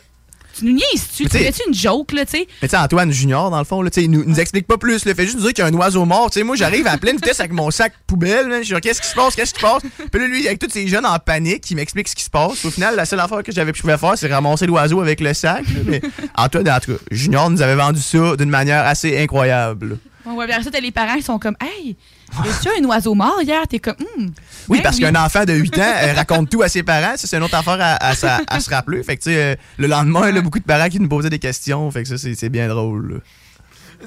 Tu 0.60 0.66
nous 0.66 0.74
niaises-tu? 0.74 1.24
Tu 1.24 1.30
fais-tu 1.38 1.62
une 1.68 1.74
joke, 1.74 2.12
là, 2.12 2.26
tu 2.26 2.32
sais? 2.38 2.48
Mais 2.62 2.68
tu 2.68 2.76
sais, 2.76 2.78
Antoine 2.82 3.12
Junior, 3.12 3.50
dans 3.50 3.58
le 3.60 3.64
fond, 3.64 3.82
là, 3.82 3.90
tu 3.90 4.00
sais, 4.02 4.06
il 4.06 4.12
nous, 4.12 4.24
nous 4.26 4.40
explique 4.40 4.68
pas 4.68 4.78
plus. 4.78 5.02
Il 5.06 5.16
fait 5.16 5.24
juste 5.24 5.36
nous 5.38 5.42
dire 5.44 5.54
qu'il 5.54 5.64
y 5.64 5.68
a 5.68 5.70
un 5.70 5.74
oiseau 5.74 6.06
mort. 6.06 6.30
Tu 6.30 6.40
sais, 6.40 6.44
moi, 6.44 6.56
j'arrive 6.56 6.86
à 6.88 6.98
pleine 6.98 7.16
vitesse 7.16 7.40
avec 7.40 7.52
mon 7.54 7.72
sac 7.72 7.94
poubelle. 8.08 8.48
là. 8.48 8.62
Je 8.62 8.66
suis 8.74 8.82
qu'est-ce 8.82 9.02
qui 9.02 9.08
se 9.08 9.16
passe? 9.16 9.36
Qu'est-ce 9.36 9.54
qui 9.54 9.60
se 9.62 9.66
passe? 9.66 9.82
Puis 10.12 10.22
là, 10.22 10.28
lui, 10.28 10.48
avec 10.48 10.60
tous 10.60 10.70
ces 10.70 10.88
jeunes 10.88 11.06
en 11.06 11.18
panique, 11.20 11.70
il 11.72 11.76
m'explique 11.76 12.08
ce 12.08 12.16
qui 12.16 12.24
se 12.24 12.30
passe. 12.30 12.66
Au 12.66 12.72
final, 12.72 12.96
la 12.96 13.06
seule 13.06 13.20
affaire 13.20 13.44
que 13.44 13.52
j'avais 13.52 13.72
pu 13.72 13.82
faire, 13.82 14.00
c'est 14.16 14.28
ramasser 14.32 14.66
l'oiseau 14.68 15.02
avec 15.02 15.22
le 15.22 15.34
sac. 15.34 15.64
là. 15.68 15.80
Mais 15.86 16.02
Antoine, 16.36 16.70
en 16.70 16.80
tout 16.80 16.94
cas, 16.94 17.00
Junior 17.12 17.50
nous 17.50 17.62
avait 17.62 17.76
vendu 17.76 18.02
ça 18.02 18.36
d'une 18.36 18.50
manière 18.50 18.86
assez 18.86 19.18
incroyable. 19.18 19.98
Ouais, 20.26 20.34
ouais, 20.34 20.52
après 20.52 20.64
ça, 20.64 20.72
t'as 20.72 20.80
les 20.82 20.92
parents 20.92 21.16
qui 21.16 21.24
sont 21.24 21.40
comme, 21.40 21.56
hey, 21.62 21.96
as-tu 22.44 22.68
un 22.82 22.86
oiseau 22.86 23.16
mort 23.16 23.42
hier? 23.42 23.66
T'es 23.68 23.80
comme, 23.80 23.96
hum. 24.18 24.32
Oui, 24.68 24.78
Ben 24.80 24.84
parce 24.84 25.00
qu'un 25.00 25.16
enfant 25.16 25.46
de 25.46 25.54
8 25.54 25.78
ans 25.80 25.94
raconte 26.16 26.50
tout 26.50 26.62
à 26.62 26.68
ses 26.70 26.84
parents. 26.84 27.16
Ça, 27.18 27.26
c'est 27.28 27.38
une 27.38 27.44
autre 27.44 27.56
affaire 27.56 27.78
à, 27.80 27.96
à 28.06 28.16
sa- 28.16 28.42
à 28.48 28.60
se 28.60 28.70
rappeler. 28.70 29.02
Fait 29.04 29.16
que, 29.18 29.24
tu 29.24 29.30
sais, 29.32 29.42
euh, 29.42 29.56
le 29.78 29.88
lendemain, 29.88 30.30
il 30.30 30.36
y 30.36 30.38
a 30.38 30.42
beaucoup 30.42 30.60
de 30.60 30.64
parents 30.66 30.90
qui 30.90 31.00
nous 31.00 31.08
posaient 31.10 31.30
des 31.30 31.40
questions. 31.40 31.90
Fait 31.92 32.04
que 32.04 32.10
ça, 32.10 32.18
c'est 32.18 32.50
bien 32.50 32.68
drôle. 32.68 33.14
là. 33.14 33.20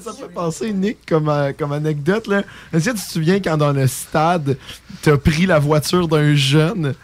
Ça 0.03 0.11
me 0.13 0.17
fait 0.17 0.33
penser, 0.33 0.73
Nick, 0.73 0.99
comme, 1.07 1.29
euh, 1.29 1.53
comme 1.59 1.73
anecdote. 1.73 2.27
là. 2.27 2.43
Est-ce 2.73 2.91
que 2.91 2.97
tu 2.97 3.05
te 3.05 3.11
souviens 3.13 3.41
quand 3.41 3.57
dans 3.59 3.73
le 3.73 3.87
stade, 3.87 4.57
t'as 5.03 5.17
pris 5.19 5.45
la 5.47 5.59
voiture 5.59 6.09
d'un 6.09 6.35
jeune? 6.35 6.95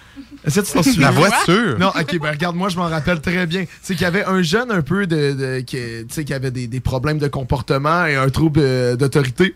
Est-ce 0.48 0.60
que 0.60 0.66
tu 0.66 0.72
t'en 0.72 0.82
souviens? 0.82 1.00
La 1.02 1.10
voiture? 1.12 1.78
Non, 1.78 1.88
ok, 1.88 2.18
ben 2.20 2.30
regarde, 2.30 2.56
moi 2.56 2.68
je 2.68 2.76
m'en 2.76 2.88
rappelle 2.88 3.20
très 3.20 3.46
bien. 3.46 3.64
C'est 3.82 3.94
qu'il 3.94 4.02
y 4.02 4.06
avait 4.06 4.24
un 4.24 4.42
jeune 4.42 4.70
un 4.70 4.82
peu 4.82 5.06
de. 5.06 5.32
de- 5.32 5.60
qui, 5.60 6.32
avait 6.32 6.50
des, 6.50 6.66
des 6.66 6.80
problèmes 6.80 7.18
de 7.18 7.28
comportement 7.28 8.06
et 8.06 8.16
un 8.16 8.28
trouble 8.30 8.60
euh, 8.62 8.96
d'autorité. 8.96 9.54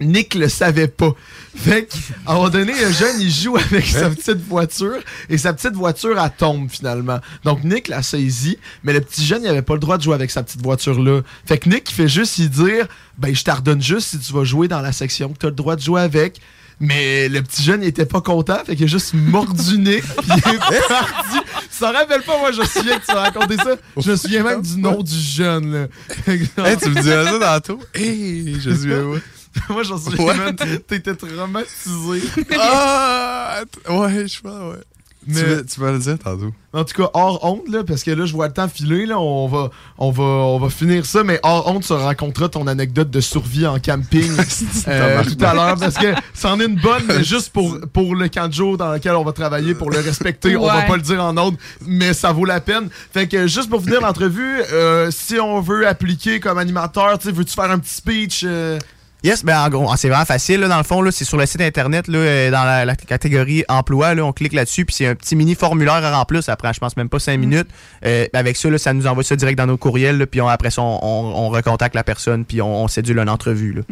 Nick 0.00 0.34
le 0.34 0.48
savait 0.48 0.88
pas. 0.88 1.12
Fait 1.54 1.84
qu'à 1.86 1.96
un 2.32 2.34
moment 2.34 2.48
donné, 2.48 2.72
le 2.72 2.90
jeune, 2.90 3.20
il 3.20 3.30
joue 3.30 3.56
avec 3.56 3.86
sa 3.86 4.10
petite 4.10 4.40
voiture 4.48 4.98
et 5.28 5.38
sa 5.38 5.52
petite 5.52 5.74
voiture, 5.74 6.18
elle 6.20 6.30
tombe 6.36 6.68
finalement. 6.68 7.20
Donc 7.44 7.62
Nick 7.62 7.86
l'a 7.88 8.02
saisi, 8.02 8.58
mais 8.82 8.92
le 8.94 9.00
petit 9.00 9.24
jeune, 9.24 9.42
il 9.44 9.48
avait 9.48 9.62
pas 9.62 9.74
le 9.74 9.80
droit 9.80 9.98
de 9.98 10.02
jouer 10.02 10.14
avec 10.14 10.30
sa 10.32 10.42
petite 10.42 10.62
voiture-là. 10.62 11.20
Fait 11.46 11.58
que 11.58 11.68
Nick, 11.68 11.88
il 11.90 11.94
fait 11.94 12.08
juste 12.08 12.38
y 12.38 12.48
dire 12.48 12.86
Ben, 13.18 13.32
je 13.34 13.44
t'ordonne 13.44 13.82
juste 13.82 14.08
si 14.08 14.18
tu 14.18 14.32
vas 14.32 14.42
jouer 14.44 14.66
dans 14.66 14.80
la 14.80 14.92
section 14.92 15.28
que 15.28 15.38
tu 15.38 15.46
as 15.46 15.50
le 15.50 15.54
droit 15.54 15.76
de 15.76 15.82
jouer 15.82 16.00
avec. 16.00 16.40
Mais 16.80 17.28
le 17.28 17.42
petit 17.42 17.62
jeune, 17.62 17.82
il 17.82 17.88
était 17.88 18.06
pas 18.06 18.20
content, 18.20 18.58
fait 18.64 18.74
qu'il 18.76 18.84
a 18.84 18.88
juste 18.88 19.14
mordu 19.14 19.78
Nick, 19.78 20.02
puis 20.16 20.28
il 20.28 20.74
est 20.74 20.88
parti. 20.88 21.38
Tu 21.72 21.78
t'en 21.78 21.92
rappelles 21.92 22.22
pas, 22.22 22.38
moi, 22.38 22.52
je 22.52 22.60
me 22.60 22.66
souviens 22.66 22.98
que 22.98 23.04
tu 23.04 23.10
as 23.12 23.20
raconté 23.20 23.56
ça. 23.56 23.76
Je 23.96 24.10
me 24.10 24.16
souviens 24.16 24.42
même 24.42 24.62
du 24.62 24.78
nom 24.78 25.02
du 25.02 25.14
jeune, 25.18 25.72
là. 25.72 25.86
Hey, 26.26 26.76
tu 26.76 26.90
me 26.90 27.00
dirais 27.02 27.24
ça 27.24 27.60
tantôt? 27.60 27.80
Hey, 27.94 28.56
je 28.60 28.70
suis 28.70 28.92
ouais. 28.92 29.20
Moi, 29.68 29.82
j'en 29.82 29.98
souviens 29.98 30.24
Ouais. 30.24 30.38
même, 30.38 30.56
t'étais 30.56 31.14
traumatisé. 31.14 32.22
Ah! 32.58 33.60
Ouais, 33.88 34.26
je 34.26 34.40
pense, 34.40 34.74
ouais. 34.74 34.80
Mais- 35.26 35.40
Tu, 35.40 35.46
vas, 35.46 35.62
tu 35.62 35.80
vas 35.80 35.92
le 35.92 35.98
dire 35.98 36.18
tantôt. 36.18 36.52
En 36.74 36.84
tout 36.84 37.00
cas, 37.02 37.10
hors 37.12 37.44
honte, 37.44 37.68
là, 37.68 37.84
parce 37.84 38.02
que 38.02 38.10
là, 38.10 38.24
je 38.24 38.32
vois 38.32 38.46
le 38.48 38.52
temps 38.54 38.66
filer, 38.66 39.04
là, 39.06 39.20
on 39.20 39.46
va, 39.46 39.70
on 39.98 40.10
va, 40.10 40.22
on 40.22 40.58
va 40.58 40.70
finir 40.70 41.04
ça, 41.04 41.22
mais 41.22 41.38
hors 41.42 41.68
honte, 41.68 41.84
tu 41.84 41.92
raconteras 41.92 42.48
ton 42.48 42.66
anecdote 42.66 43.10
de 43.10 43.20
survie 43.20 43.66
en 43.66 43.78
camping 43.78 44.30
euh, 44.88 45.22
tout 45.24 45.44
à 45.44 45.52
l'heure, 45.54 45.76
parce 45.78 45.96
que 45.96 46.14
c'en 46.34 46.58
est 46.60 46.64
une 46.66 46.76
bonne, 46.80 47.02
mais 47.08 47.22
juste 47.24 47.50
pour, 47.52 47.78
pour 47.92 48.14
le 48.14 48.28
camp 48.28 48.48
de 48.48 48.54
jour 48.54 48.78
dans 48.78 48.90
lequel 48.90 49.12
on 49.12 49.22
va 49.24 49.32
travailler, 49.32 49.74
pour 49.74 49.90
le 49.90 49.98
respecter, 50.00 50.56
on 50.56 50.66
va 50.66 50.78
Ouais. 50.78 50.86
pas 50.86 50.96
le 50.96 51.02
dire 51.02 51.22
en 51.22 51.36
honte, 51.36 51.58
mais 51.86 52.14
ça 52.14 52.32
vaut 52.32 52.46
la 52.46 52.60
peine. 52.60 52.88
Fait 53.12 53.28
que 53.28 53.46
juste 53.46 53.68
pour 53.68 53.82
finir 53.82 54.00
l'entrevue, 54.00 54.62
euh, 54.72 55.10
si 55.10 55.38
on 55.38 55.60
veut 55.60 55.86
appliquer 55.86 56.40
comme 56.40 56.56
animateur, 56.58 57.18
tu 57.18 57.28
sais, 57.28 57.32
veux-tu 57.34 57.52
faire 57.54 57.70
un 57.70 57.78
petit 57.78 57.94
speech? 57.94 58.44
euh, 58.46 58.78
Yes, 59.24 59.44
ben 59.44 59.56
en 59.60 59.68
gros, 59.68 59.96
c'est 59.96 60.08
vraiment 60.08 60.24
facile. 60.24 60.60
Là, 60.60 60.68
dans 60.68 60.78
le 60.78 60.82
fond, 60.82 61.00
là, 61.00 61.12
c'est 61.12 61.24
sur 61.24 61.36
le 61.38 61.46
site 61.46 61.60
internet, 61.60 62.08
là, 62.08 62.18
euh, 62.18 62.50
dans 62.50 62.64
la, 62.64 62.84
la 62.84 62.96
catégorie 62.96 63.64
emploi. 63.68 64.14
Là, 64.14 64.24
on 64.24 64.32
clique 64.32 64.52
là-dessus, 64.52 64.84
puis 64.84 64.96
c'est 64.96 65.06
un 65.06 65.14
petit 65.14 65.36
mini 65.36 65.54
formulaire 65.54 65.94
à 66.04 66.16
remplir. 66.18 66.42
Ça 66.42 66.56
prend, 66.56 66.72
je 66.72 66.80
pense, 66.80 66.96
même 66.96 67.08
pas 67.08 67.20
cinq 67.20 67.38
minutes. 67.38 67.68
Euh, 68.04 68.26
avec 68.32 68.56
ça, 68.56 68.68
là, 68.68 68.78
ça 68.78 68.92
nous 68.92 69.06
envoie 69.06 69.22
ça 69.22 69.36
direct 69.36 69.56
dans 69.58 69.66
nos 69.66 69.76
courriels. 69.76 70.18
là, 70.18 70.26
puis 70.26 70.40
on- 70.40 70.48
après 70.48 70.70
ça, 70.70 70.82
on, 70.82 70.98
on- 71.02 71.46
on 71.46 71.48
recontacte 71.50 71.94
la 71.94 72.02
personne, 72.04 72.44
puis 72.44 72.60
on, 72.60 72.82
on 72.84 72.88
sédule 72.88 73.18
une 73.18 73.28
entrevue. 73.28 73.72
Là. 73.74 73.82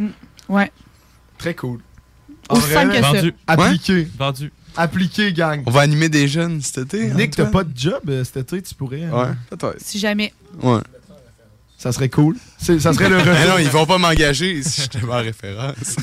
Ouais. 0.49 0.73
Très 1.39 1.55
cool. 1.55 1.79
Aussi 2.49 2.69
simple 2.71 2.93
que 2.95 3.01
ça. 3.01 3.13
Vendu. 3.13 3.35
Appliqué. 3.47 4.09
Vendu. 4.19 4.53
Appliqué, 4.77 5.33
gang. 5.33 5.63
On 5.67 5.71
va 5.71 5.81
animer 5.83 6.09
des 6.09 6.27
jeunes 6.29 6.61
cet 6.61 6.93
été. 6.95 7.07
Nick, 7.15 7.37
t'as 7.37 7.47
pas 7.47 7.63
de 7.65 7.71
job 7.77 8.01
euh, 8.09 8.25
cet 8.25 8.37
été, 8.39 8.63
tu 8.63 8.75
pourrais. 8.75 9.03
hein? 9.05 9.11
Ouais, 9.13 9.29
peut-être. 9.57 9.77
Si 9.79 9.99
jamais. 10.01 10.33
Ouais. 10.63 10.79
Ça 11.79 11.93
serait 11.93 12.09
cool. 12.09 12.37
C'est- 12.63 12.79
Ça 12.79 12.93
serait 12.93 13.09
le 13.09 13.17
retour. 13.19 13.33
Mais 13.33 13.47
non, 13.49 13.59
ils 13.59 13.69
vont 13.69 13.87
pas 13.87 13.99
m'engager 13.99 14.63
si 14.63 14.83
je 14.83 14.87
te 14.89 14.99
mets 15.05 15.13
en 15.13 15.19
référence. 15.23 15.75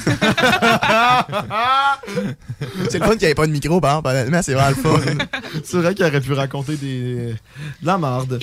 C'est 2.89 2.99
le 2.99 3.05
fun 3.05 3.11
qu'il 3.11 3.19
n'y 3.19 3.25
avait 3.25 3.35
pas 3.35 3.45
de 3.47 3.51
micro, 3.51 3.79
par 3.81 3.91
exemple. 3.91 4.09
Honnêtement, 4.09 4.41
c'est 4.41 4.53
vraiment 4.53 4.69
le 4.69 4.75
fun. 4.75 4.99
C'est 5.63 5.77
vrai 5.77 5.93
qu'il 5.93 6.05
aurait 6.05 6.21
pu 6.21 6.33
raconter 6.33 6.75
des... 6.77 7.33
de 7.81 7.85
la 7.85 7.97
marde. 7.97 8.39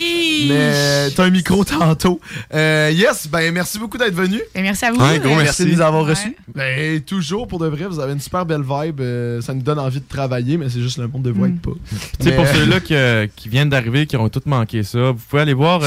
Mais 0.48 1.10
t'as 1.10 1.24
un 1.24 1.30
micro 1.30 1.64
tantôt. 1.64 2.20
Euh, 2.52 2.90
yes, 2.94 3.26
ben 3.28 3.52
merci 3.52 3.78
beaucoup 3.78 3.98
d'être 3.98 4.14
venu. 4.14 4.40
Ben, 4.54 4.62
merci 4.62 4.84
à 4.84 4.92
vous. 4.92 5.00
Ouais, 5.00 5.18
gros 5.18 5.34
merci 5.36 5.64
de 5.64 5.70
nous 5.72 5.80
avoir 5.80 6.04
reçus. 6.06 6.36
Ben 6.54 7.00
toujours 7.00 7.48
pour 7.48 7.58
de 7.58 7.66
vrai, 7.66 7.86
vous 7.86 7.98
avez 8.00 8.12
une 8.12 8.20
super 8.20 8.46
belle 8.46 8.62
vibe. 8.62 9.00
euh, 9.00 9.40
ça 9.40 9.54
nous 9.54 9.62
donne 9.62 9.78
envie 9.78 10.00
de 10.00 10.08
travailler, 10.08 10.56
mais 10.56 10.68
c'est 10.68 10.80
juste 10.82 10.98
le 10.98 11.08
monde 11.08 11.22
de 11.22 11.30
voix 11.30 11.48
Mm. 11.48 11.58
pas. 11.58 11.70
Tu 12.20 12.24
sais, 12.28 12.32
pour 12.36 12.46
ceux-là 12.46 12.80
qui, 12.80 12.94
euh, 12.94 13.26
qui 13.34 13.48
viennent 13.48 13.68
d'arriver, 13.68 14.06
qui 14.06 14.16
ont 14.16 14.28
tous 14.28 14.42
manqué 14.46 14.82
ça, 14.82 15.10
vous 15.10 15.20
pouvez 15.28 15.42
aller 15.42 15.52
voir. 15.54 15.80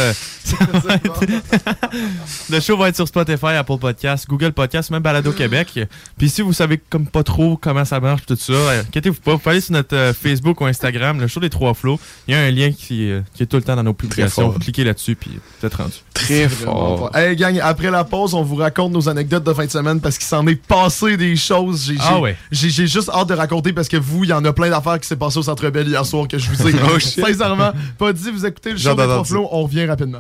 le 2.50 2.60
show 2.60 2.78
va 2.78 2.90
être 2.90 2.96
sur 2.96 3.08
Spotify, 3.08 3.48
Apple 3.58 3.78
Podcast, 3.80 4.26
Google 4.28 4.52
Podcast, 4.54 4.90
même 4.92 5.02
Balado 5.02 5.32
Québec. 5.32 5.80
Puis 6.18 6.30
si 6.30 6.42
vous 6.42 6.54
savez 6.54 6.78
comme 6.90 7.08
pas 7.08 7.24
trop 7.24 7.58
comment 7.58 7.86
ça 7.86 8.00
marche, 8.00 8.22
tout 8.26 8.36
ça, 8.36 8.54
euh, 8.54 8.82
inquiétez-vous 8.82 9.20
pas. 9.22 9.32
Vous 9.34 9.38
pouvez 9.40 9.52
aller 9.52 9.62
sur 9.62 9.74
notre 9.74 9.96
euh, 9.96 10.14
Facebook 10.14 10.62
ou 10.62 10.66
Instagram, 10.66 11.20
le 11.20 11.28
show 11.28 11.40
des 11.40 11.50
trois 11.50 11.74
flots. 11.74 12.00
Il 12.28 12.34
y 12.34 12.38
a 12.38 12.42
un 12.42 12.52
lien 12.52 12.72
qui, 12.72 13.10
euh, 13.12 13.22
qui 13.34 13.44
est 13.44 13.46
tout 13.46 13.58
le 13.58 13.64
temps 13.64 13.76
dans 13.76 13.84
nos 13.84 13.94
publications. 13.94 14.52
cliquez 14.52 14.84
là-dessus, 14.84 15.16
puis 15.16 15.32
vous 15.60 15.66
êtes 15.66 15.74
rendu. 15.76 15.94
Très 16.14 16.48
fort. 16.50 17.00
fort. 17.00 17.16
Hey 17.16 17.36
gang, 17.36 17.60
après 17.62 17.92
la 17.92 18.04
pause, 18.04 18.34
on 18.34 18.44
vous 18.44 18.56
raconte 18.56 18.92
nos 18.92 19.08
anecdotes 19.10 19.44
de 19.44 19.54
fin 19.54 19.66
de 19.66 19.72
semaine 19.72 20.02
parce 20.02 20.18
qu'il 20.18 20.28
s'en 20.28 20.46
est 20.48 20.56
passé 20.56 21.18
des 21.18 21.36
choses. 21.36 21.86
J'ai 21.88 21.98
Ah 22.00 22.20
ouais. 22.20 22.36
juste 22.52 23.10
hâte 23.10 23.30
de 23.30 23.34
raconter 23.34 23.74
parce 23.74 23.88
que 23.88 23.98
vous, 23.98 24.24
il 24.24 24.30
y 24.30 24.34
en 24.34 24.44
a 24.46 24.54
plein 24.54 24.70
d'affaires 24.70 25.00
qui 25.00 25.08
s'est 25.08 25.16
passé 25.16 25.38
au 25.40 25.44
Centre 25.44 25.70
Bell 25.70 25.88
hier 25.88 26.06
soir 26.06 26.28
que 26.28 26.38
je 26.38 26.50
vous 26.50 26.68
ai 26.68 26.74
Oh, 26.94 27.00
sincèrement 27.00 27.72
pas 27.98 28.14
dit. 28.14 28.32
Vous 28.32 28.46
écoutez 28.46 28.72
le 28.72 28.78
show 28.78 28.94
des 28.96 29.04
trois 29.04 29.24
flots, 29.24 29.48
on 29.52 29.64
revient 29.64 29.86
rapidement. 29.86 30.20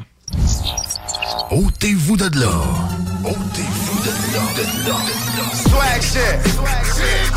Ôtez-vous 1.49 2.17
de 2.17 2.39
là. 2.41 2.51
Ôtez-vous 3.23 3.99
de 4.01 4.11
là. 4.33 4.43
De 4.57 4.63
là. 4.89 4.97
Swag 5.55 6.01
shit. 6.01 6.39
Swag 6.53 6.83
shit. 6.83 7.31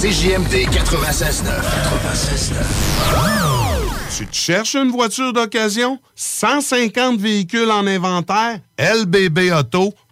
CJMD 0.00 0.54
96.9. 0.70 1.50
96.9. 2.14 2.64
Tu 4.16 4.26
te 4.26 4.36
cherches 4.36 4.76
une 4.76 4.92
voiture 4.92 5.32
d'occasion? 5.32 5.98
150 6.14 7.18
véhicules 7.18 7.70
en 7.70 7.86
inventaire? 7.88 8.60
lbbauto.com 8.78 9.92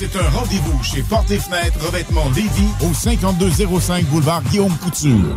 C'est 0.00 0.16
un 0.16 0.30
rendez-vous 0.30 0.82
chez 0.82 1.02
Porte 1.02 1.30
et 1.30 1.38
Fenêtres 1.38 1.84
Revêtement 1.84 2.24
Lévis 2.34 2.70
au 2.88 2.94
5205 2.94 4.06
boulevard 4.06 4.42
Guillaume 4.44 4.74
Couture. 4.78 5.36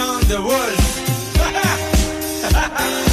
on 0.00 0.20
the 0.28 0.40
world. 0.40 0.80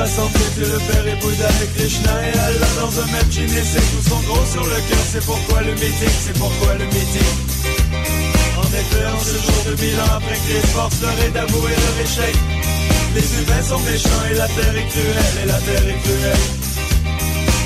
rassemblés, 0.00 0.50
c'est 0.56 0.68
le 0.72 0.78
père 0.88 1.06
et 1.12 1.16
Bouddha 1.20 1.50
et 1.62 1.68
Krishna 1.76 2.14
et 2.24 2.32
Allah 2.32 2.72
dans 2.80 2.94
un 3.02 3.06
même 3.12 3.30
jean 3.30 3.44
et 3.44 3.64
c'est 3.70 3.84
tous 3.92 4.08
sont 4.08 4.22
gros 4.28 4.46
sur 4.46 4.64
le 4.64 4.78
cœur, 4.88 5.04
c'est 5.12 5.24
pourquoi 5.24 5.60
le 5.60 5.72
meeting, 5.74 6.14
c'est 6.24 6.38
pourquoi 6.38 6.72
le 6.80 6.86
meeting. 6.86 7.32
En 8.56 8.68
effet, 8.80 9.06
en 9.12 9.20
ce 9.20 9.36
jour 9.44 9.60
de 9.68 9.74
bilan 9.76 10.08
après 10.16 10.38
que 10.40 10.52
les 10.56 10.66
forces 10.72 11.00
leur 11.02 11.16
est 11.24 11.32
d'avouer 11.36 11.74
leur 11.84 11.96
échec. 12.06 12.34
Les 13.14 13.28
humains 13.36 13.64
sont 13.68 13.82
méchants 13.90 14.24
et 14.30 14.34
la 14.40 14.48
terre 14.48 14.76
est 14.80 14.88
cruelle, 14.88 15.36
et 15.42 15.46
la 15.46 15.60
terre 15.68 15.86
est 15.92 16.00
cruelle. 16.00 16.44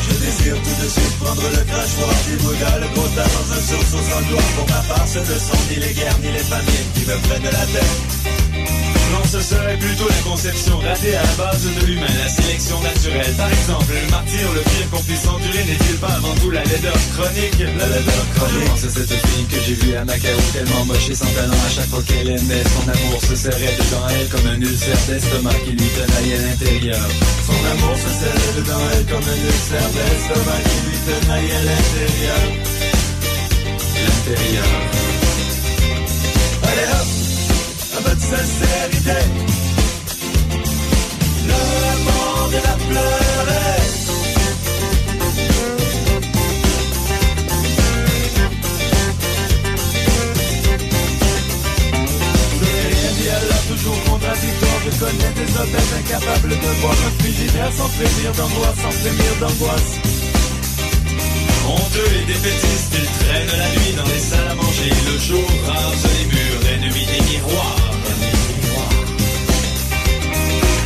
Je 0.04 0.14
désire 0.24 0.58
tout 0.64 0.76
de 0.82 0.88
suite 0.90 1.14
prendre 1.22 1.46
le 1.54 1.62
crachoir 1.70 2.14
du 2.26 2.34
Bouddha, 2.42 2.72
le 2.82 2.88
Bouddha 2.94 3.24
dans 3.30 3.48
un 3.54 3.62
sursaut 3.62 4.04
sans 4.10 4.22
gloire. 4.26 4.50
Pour 4.56 4.68
ma 4.74 4.82
part, 4.90 5.06
ce 5.06 5.18
ne 5.18 5.38
sont 5.38 5.62
ni 5.70 5.76
les 5.76 5.92
guerres 5.92 6.18
ni 6.22 6.32
les 6.32 6.46
famines 6.50 6.90
qui 6.94 7.02
me 7.06 7.16
prennent 7.28 7.52
la 7.52 7.66
tête. 7.74 8.93
Non, 9.12 9.24
ce 9.30 9.40
serait 9.40 9.76
plutôt 9.76 10.08
la 10.08 10.30
conception 10.30 10.78
ratée 10.78 11.14
à 11.16 11.22
la 11.22 11.34
base 11.34 11.64
de 11.64 11.86
l'humain, 11.86 12.06
la 12.22 12.28
sélection 12.28 12.80
naturelle. 12.80 13.34
Par 13.36 13.50
exemple, 13.50 13.92
le 13.92 14.10
martyr, 14.10 14.52
le 14.52 14.60
pire 14.60 14.90
qu'on 14.90 15.02
puisse 15.02 15.26
endurer 15.26 15.64
n'est-il 15.64 15.96
pas 15.96 16.14
avant 16.14 16.34
tout 16.40 16.50
la 16.50 16.64
laideur 16.64 16.96
chronique? 17.14 17.58
La 17.58 17.86
laideur 17.86 18.24
chronique. 18.34 18.64
Comment 18.64 18.76
c'est 18.76 18.90
cette 18.90 19.12
fille 19.12 19.46
que 19.46 19.60
j'ai 19.66 19.74
vue 19.74 19.96
à 19.96 20.04
Macao 20.04 20.38
tellement 20.52 20.84
moche 20.86 21.08
et 21.10 21.14
sans 21.14 21.30
talent 21.36 21.60
à 21.66 21.70
chaque 21.70 21.88
fois 21.88 22.02
qu'elle 22.06 22.28
aimait 22.28 22.64
Son 22.74 22.88
amour 22.88 23.20
se 23.20 23.36
serrait 23.36 23.76
dedans 23.78 24.06
elle 24.10 24.28
comme 24.28 24.46
un 24.46 24.60
ulcère 24.60 25.02
d'estomac 25.08 25.58
qui 25.64 25.72
lui 25.72 25.88
tenaille 25.96 26.32
à 26.34 26.40
l'intérieur 26.42 27.04
Son 27.46 27.60
amour 27.72 27.96
se 27.96 28.10
serrait 28.20 28.52
dedans 28.56 28.84
elle 28.94 29.06
comme 29.06 29.24
un 29.24 29.40
ulcère 29.46 29.90
d'estomac 29.94 30.60
qui 30.64 30.78
lui 30.88 30.98
tenaille 31.06 31.52
à 31.52 31.62
l'intérieur. 31.62 32.42
L'intérieur 34.04 35.03
de 38.14 38.20
sincérité. 38.20 39.18
Le 41.48 41.64
monde 42.06 42.54
a 42.54 42.76
pleuré. 42.88 43.64
À 53.24 53.40
la 53.40 53.60
toujours 53.68 54.04
contradictoire. 54.04 54.80
Je 54.84 54.90
connais 55.00 55.32
des 55.34 55.50
obèses 55.58 55.92
incapables 55.98 56.50
de 56.50 56.80
boire 56.80 56.92
un 56.92 57.22
frigidaire 57.22 57.72
sans 57.72 57.88
frémir 57.88 58.32
d'angoisse, 58.32 58.78
sans 58.82 58.90
frémir 58.90 59.32
d'angoisse. 59.40 59.92
Honteux 61.66 62.10
et 62.20 62.26
défaitistes, 62.26 62.94
ils 62.94 63.26
traînent 63.26 63.58
la 63.58 63.68
nuit 63.70 63.92
dans 63.96 64.04
les 64.04 64.20
salles 64.20 64.50
à 64.50 64.54
manger 64.54 64.90
Le 65.10 65.18
jour 65.18 65.48
rase 65.66 66.06
les 66.14 66.26
murs, 66.26 66.62
ennemis 66.74 67.06
des 67.06 67.22
miroirs 67.32 67.83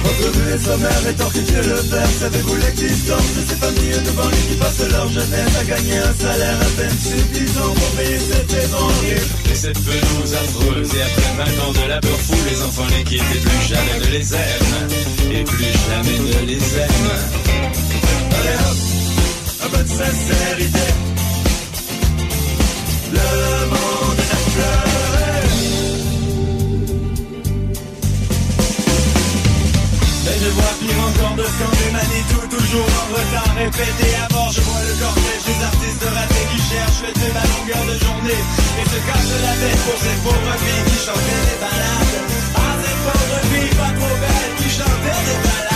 Votre 0.08 0.38
vue 0.38 0.54
est 0.54 0.64
sommaire 0.64 1.02
et 1.06 1.12
Dieu 1.12 1.60
le 1.60 1.82
Père 1.90 2.08
Savez-vous 2.18 2.56
l'existence 2.56 3.28
de 3.36 3.42
ces 3.46 3.56
familles 3.56 4.00
de 4.04 4.10
banlieue 4.12 4.44
qui 4.48 4.56
passent 4.56 4.88
leur 4.90 5.08
jeunesse 5.08 5.56
à 5.60 5.64
gagner 5.64 5.98
un 5.98 6.14
salaire 6.14 6.56
à 6.60 6.70
peine 6.80 6.96
suffisant 6.96 7.74
pour 7.74 7.90
payer 7.96 8.18
cette 8.18 8.72
horrible 8.72 9.26
Et 9.52 9.54
cette 9.54 9.78
pelouse 9.84 10.34
affreuse 10.34 10.94
Et 10.94 11.02
après 11.02 11.52
20 11.52 11.64
ans 11.64 11.72
de 11.72 11.88
labeur 11.88 12.18
fou 12.20 12.36
Les 12.48 12.62
enfants 12.62 12.86
les 12.96 13.04
quittent 13.04 13.34
et 13.36 13.40
plus 13.40 13.68
jamais 13.68 13.98
ne 14.00 14.10
les 14.16 14.34
aiment 14.34 14.88
Et 15.30 15.44
plus 15.44 15.72
jamais 15.88 16.18
ne 16.18 16.46
les 16.46 16.76
aiment 16.78 17.58
Allez 18.38 18.56
hop, 18.64 18.78
un 19.64 19.68
peu 19.68 19.82
de 19.82 19.88
sincérité. 19.88 20.88
Le 23.12 23.66
monde 23.70 23.87
pire 31.56 31.66
encore 31.66 31.70
de 31.70 31.76
scander 31.76 31.90
Manitou 31.92 32.40
Toujours 32.48 32.84
en 32.84 33.06
retard, 33.14 33.54
répété 33.56 34.14
à 34.16 34.32
mort. 34.32 34.52
Je 34.52 34.60
vois 34.60 34.80
le 34.82 34.94
cortège 34.98 35.44
des 35.46 35.64
artistes 35.64 36.04
ratés 36.04 36.46
Qui 36.52 36.60
cherchent 36.68 37.02
le 37.06 37.12
thème 37.12 37.36
à 37.36 37.46
longueur 37.46 37.84
de 37.86 37.98
journée. 38.04 38.42
Et 38.80 38.86
se 38.88 38.98
cachent 39.06 39.36
la 39.42 39.54
tête 39.56 39.80
pour 39.84 39.98
ces 39.98 40.16
pauvres 40.24 40.56
filles 40.58 40.84
Qui 40.88 40.98
chantaient 41.04 41.42
des 41.48 41.58
balades 41.60 42.16
Ah 42.56 42.74
ces 42.82 42.96
pauvres 43.04 43.42
filles 43.52 43.74
pas 43.76 43.92
trop 43.96 44.16
belles 44.20 44.54
Qui 44.58 44.70
chantaient 44.70 45.22
des 45.28 45.38
balades 45.44 45.67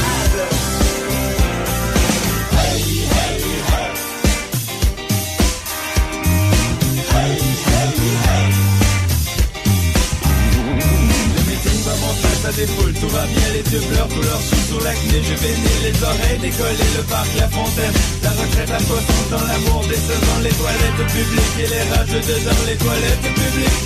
défoule, 12.63 12.95
tout 12.95 13.09
va 13.09 13.27
bien, 13.27 13.49
les 13.55 13.67
yeux 13.73 13.83
pleurent, 13.91 14.09
tout 14.09 14.23
leur 14.23 14.41
sous 14.41 14.63
sur 14.71 14.81
l'acné, 14.85 15.19
je 15.19 15.35
bénis 15.43 15.79
les 15.83 15.97
oreilles, 16.03 16.39
décoller 16.39 16.91
le 16.97 17.03
parc, 17.11 17.31
la 17.39 17.49
fontaine, 17.49 17.95
la 18.23 18.31
retraite 18.31 18.71
à 18.71 18.79
60 18.79 19.31
dans 19.31 19.45
l'amour, 19.51 19.83
décevant 19.89 20.39
les 20.47 20.55
toilettes 20.61 21.07
publiques 21.11 21.59
et 21.59 21.69
les 21.75 21.85
rages 21.91 22.23
dedans, 22.23 22.63
les 22.71 22.79
toilettes 22.79 23.27
publiques 23.35 23.83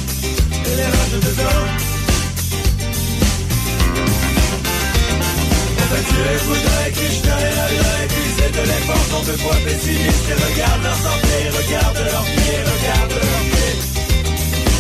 et 0.69 0.75
les 0.77 0.89
rages. 0.93 1.17
En 5.81 5.89
fait, 5.89 6.05
Dieu 6.11 6.25
est 6.35 6.43
Bouddha 6.45 6.77
et 6.89 6.93
Krishna 6.93 7.35
et 7.41 7.57
Allah 7.67 7.97
épuisé 8.05 8.47
de 8.57 8.63
l'effort 8.69 9.05
sont 9.11 9.25
deux 9.25 9.39
fois 9.39 9.57
pessimistes 9.65 10.29
et 10.29 10.37
regarde 10.37 10.83
leur 10.83 10.99
santé, 11.07 11.35
regarde 11.49 11.99
leurs 12.13 12.29
pieds, 12.37 12.61
regarde 12.61 13.13
leurs 13.13 13.45
pieds. 13.49 13.56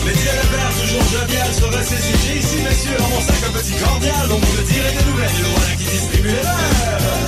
Le 0.07 0.13
Père, 0.13 0.73
toujours 0.81 1.03
jovial, 1.03 1.51
se 1.53 1.65
ressaisit. 1.65 2.15
J'ai 2.23 2.39
ici, 2.39 2.57
messieurs, 2.63 2.97
dans 2.99 3.09
mon 3.09 3.21
sac 3.21 3.43
un 3.43 3.53
petit 3.59 3.75
cordial 3.75 4.29
dont 4.29 4.39
vous 4.39 4.53
me 4.55 4.63
direz 4.63 4.93
des 4.95 5.05
nouvelles. 5.11 5.39
Le 5.43 5.49
voilà 5.51 5.75
qui 5.79 5.87
distribue 5.91 6.29
les 6.29 6.47
verres. 6.47 7.27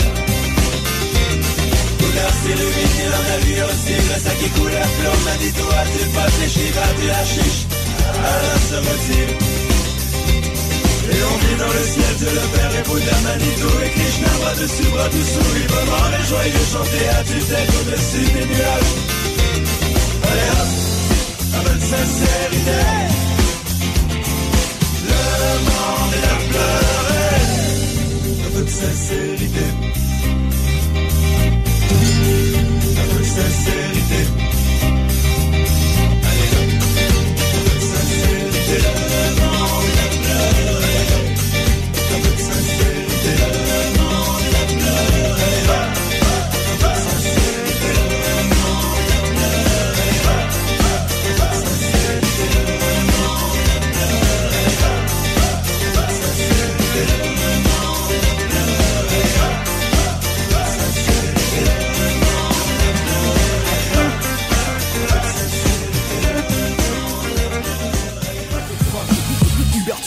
Bouddha 1.99 2.29
s'illumine 2.39 3.11
dans 3.11 3.27
la 3.27 3.39
vie 3.43 3.63
aussi. 3.67 3.95
Le 3.99 4.17
sac 4.23 4.39
qui 4.39 4.49
coule 4.55 4.77
à 4.79 4.87
flot, 4.95 5.19
m'a 5.27 5.37
dit 5.43 5.53
toi, 5.59 5.79
tu 5.91 6.07
pas 6.15 6.31
les 6.39 6.49
chiffres, 6.49 6.91
du 7.03 7.11
hashish. 7.11 7.59
Allah 8.15 8.59
se 8.63 8.79
retire. 8.79 9.31
Et 11.11 11.19
on 11.19 11.37
vit 11.43 11.59
dans 11.59 11.73
le 11.75 11.83
ciel, 11.83 12.13
Dieu 12.19 12.31
le 12.31 12.47
Père 12.55 12.73
et 12.79 12.85
Bouddha, 12.87 13.17
Manitou 13.27 13.75
et 13.83 13.91
Krishna, 13.91 14.31
bras 14.39 14.55
dessus, 14.55 14.89
bras 14.95 15.09
dessous, 15.09 15.51
librement 15.59 16.07
les 16.15 16.25
joyeux 16.31 16.67
chanter 16.71 17.05
à 17.11 17.25
tue-tête 17.27 17.71
au-dessus 17.75 18.27
des 18.39 18.47
nuages. 18.47 18.93
Allez 20.31 20.51
hop, 20.55 20.71
de 20.71 20.88
sincérité. 21.89 22.81
Le 25.11 25.25
monde 25.69 26.13
est 26.19 26.27
à 26.29 26.39
pleurer. 26.49 27.33
Un 28.45 28.51
peu 28.55 28.63
de 28.65 28.71
sincérité. 28.83 29.67
Un 33.01 33.07
peu 33.11 33.19
de 33.19 33.31
sincérité. 33.39 34.21
Allez, 36.29 36.53
un 36.57 37.61
peu 37.65 37.75
de 37.75 37.85
sincérité. 37.93 38.98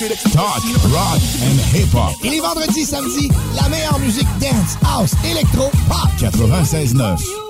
Talk, 0.01 0.63
rock 0.91 1.21
and 1.43 1.59
hip-hop. 1.75 2.15
Et 2.23 2.29
les 2.29 2.39
vendredis, 2.39 2.85
samedis, 2.85 3.29
la 3.55 3.69
meilleure 3.69 3.99
musique 3.99 4.27
dance, 4.39 4.75
house, 4.83 5.11
électro, 5.23 5.69
pop. 5.87 6.09
96.9. 6.19 7.40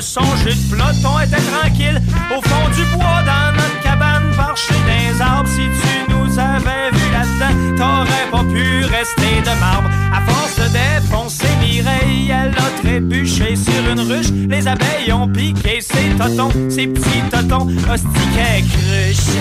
son 0.00 0.24
jus 0.36 0.54
de 0.54 1.24
était 1.24 1.42
tranquille 1.52 2.00
au 2.30 2.40
fond 2.40 2.68
du 2.74 2.84
bois 2.96 3.22
dans 3.22 3.52
notre 3.52 3.80
cabane, 3.82 4.30
parchée 4.36 4.74
des 4.86 5.20
arbres. 5.20 5.48
Si 5.48 5.62
tu 5.62 6.12
nous 6.12 6.38
avais 6.38 6.90
vu 6.92 7.10
là-dedans, 7.12 7.76
t'aurais 7.76 8.30
pas 8.30 8.44
pu 8.44 8.84
rester 8.84 9.40
de 9.42 9.60
marbre. 9.60 9.90
À 10.12 10.20
force 10.22 10.56
de 10.56 10.72
défoncer 10.72 11.48
Mireille, 11.60 12.30
elle 12.30 12.54
a 12.56 12.80
trébuché 12.80 13.56
sur 13.56 13.90
une 13.92 14.00
ruche. 14.00 14.30
Les 14.48 14.66
abeilles 14.66 15.12
ont 15.12 15.28
piqué 15.28 15.80
ses 15.80 16.16
totons, 16.16 16.50
ses 16.70 16.86
petits 16.86 17.22
totons, 17.30 17.66
hostiquets 17.92 18.64
cruches. 18.72 19.36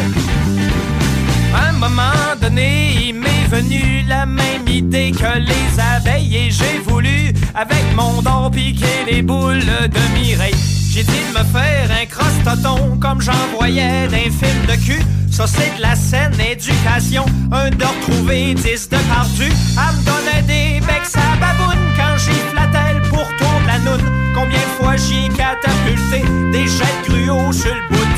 À 1.56 1.70
un 1.70 1.74
moment 1.74 2.36
donné, 2.42 3.08
il 3.08 3.14
venu 3.50 4.04
la 4.08 4.26
même 4.26 4.68
idée 4.68 5.12
que 5.12 5.40
les 5.40 5.80
abeilles 5.80 6.36
et 6.36 6.52
j'ai 6.52 6.80
voulu, 6.86 7.34
avec 7.56 7.84
mon 7.96 8.22
don, 8.22 8.50
piquer 8.52 9.06
les 9.10 9.22
boules 9.22 9.60
de 9.60 10.20
Mireille. 10.20 10.56
J'ai 10.92 11.04
dit 11.04 11.22
de 11.32 11.40
me 11.40 11.44
faire 11.46 11.90
un 12.02 12.06
crosse-toton 12.06 12.98
comme 13.00 13.22
j'en 13.22 13.48
voyais 13.58 14.08
d'un 14.08 14.30
film 14.30 14.66
de 14.68 14.76
cul. 14.86 15.02
Ça, 15.32 15.46
c'est 15.48 15.78
de 15.78 15.82
la 15.82 15.96
scène 15.96 16.34
éducation. 16.40 17.26
Un 17.52 17.70
de 17.70 17.84
retrouver, 17.84 18.54
dix 18.56 18.90
de 18.90 18.98
pardu. 19.08 19.52
À 19.78 19.94
me 19.94 20.04
donner 20.04 20.42
des 20.48 20.80
becs 20.82 21.16
à 21.16 21.36
baboune 21.38 21.80
quand 21.96 22.18
j'y 22.18 22.38
flattais 22.52 22.96
le 22.96 23.02
pourtour 23.10 23.62
de 23.62 23.68
la 23.68 23.80
noune. 23.80 24.06
Combien 24.36 24.60
de 24.60 24.84
fois 24.84 24.96
j'y 24.96 25.30
catapulté 25.30 26.24
des 26.52 26.68
jets 26.68 27.02
de 27.08 27.26
gruau 27.26 27.52
sur 27.52 27.74
le 27.74 27.96
bout. 27.96 28.09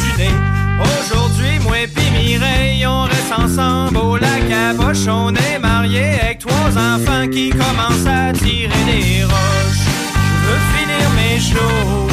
Aujourd'hui, 0.81 1.59
moi 1.63 1.77
pis 1.93 2.11
Mireille, 2.11 2.85
on 2.87 3.03
reste 3.03 3.33
ensemble 3.37 3.97
au 3.97 4.17
lac 4.17 4.51
à 4.51 4.73
Boche. 4.73 5.07
On 5.07 5.33
est 5.33 5.59
mariés 5.59 6.19
avec 6.21 6.39
trois 6.39 6.71
enfants 6.77 7.27
qui 7.31 7.49
commencent 7.49 8.07
à 8.07 8.33
tirer 8.33 8.83
des 8.85 9.23
roches. 9.23 9.87
Je 10.15 10.47
veux 10.47 10.61
finir 10.75 11.05
mes 11.19 11.39
jours. 11.39 12.07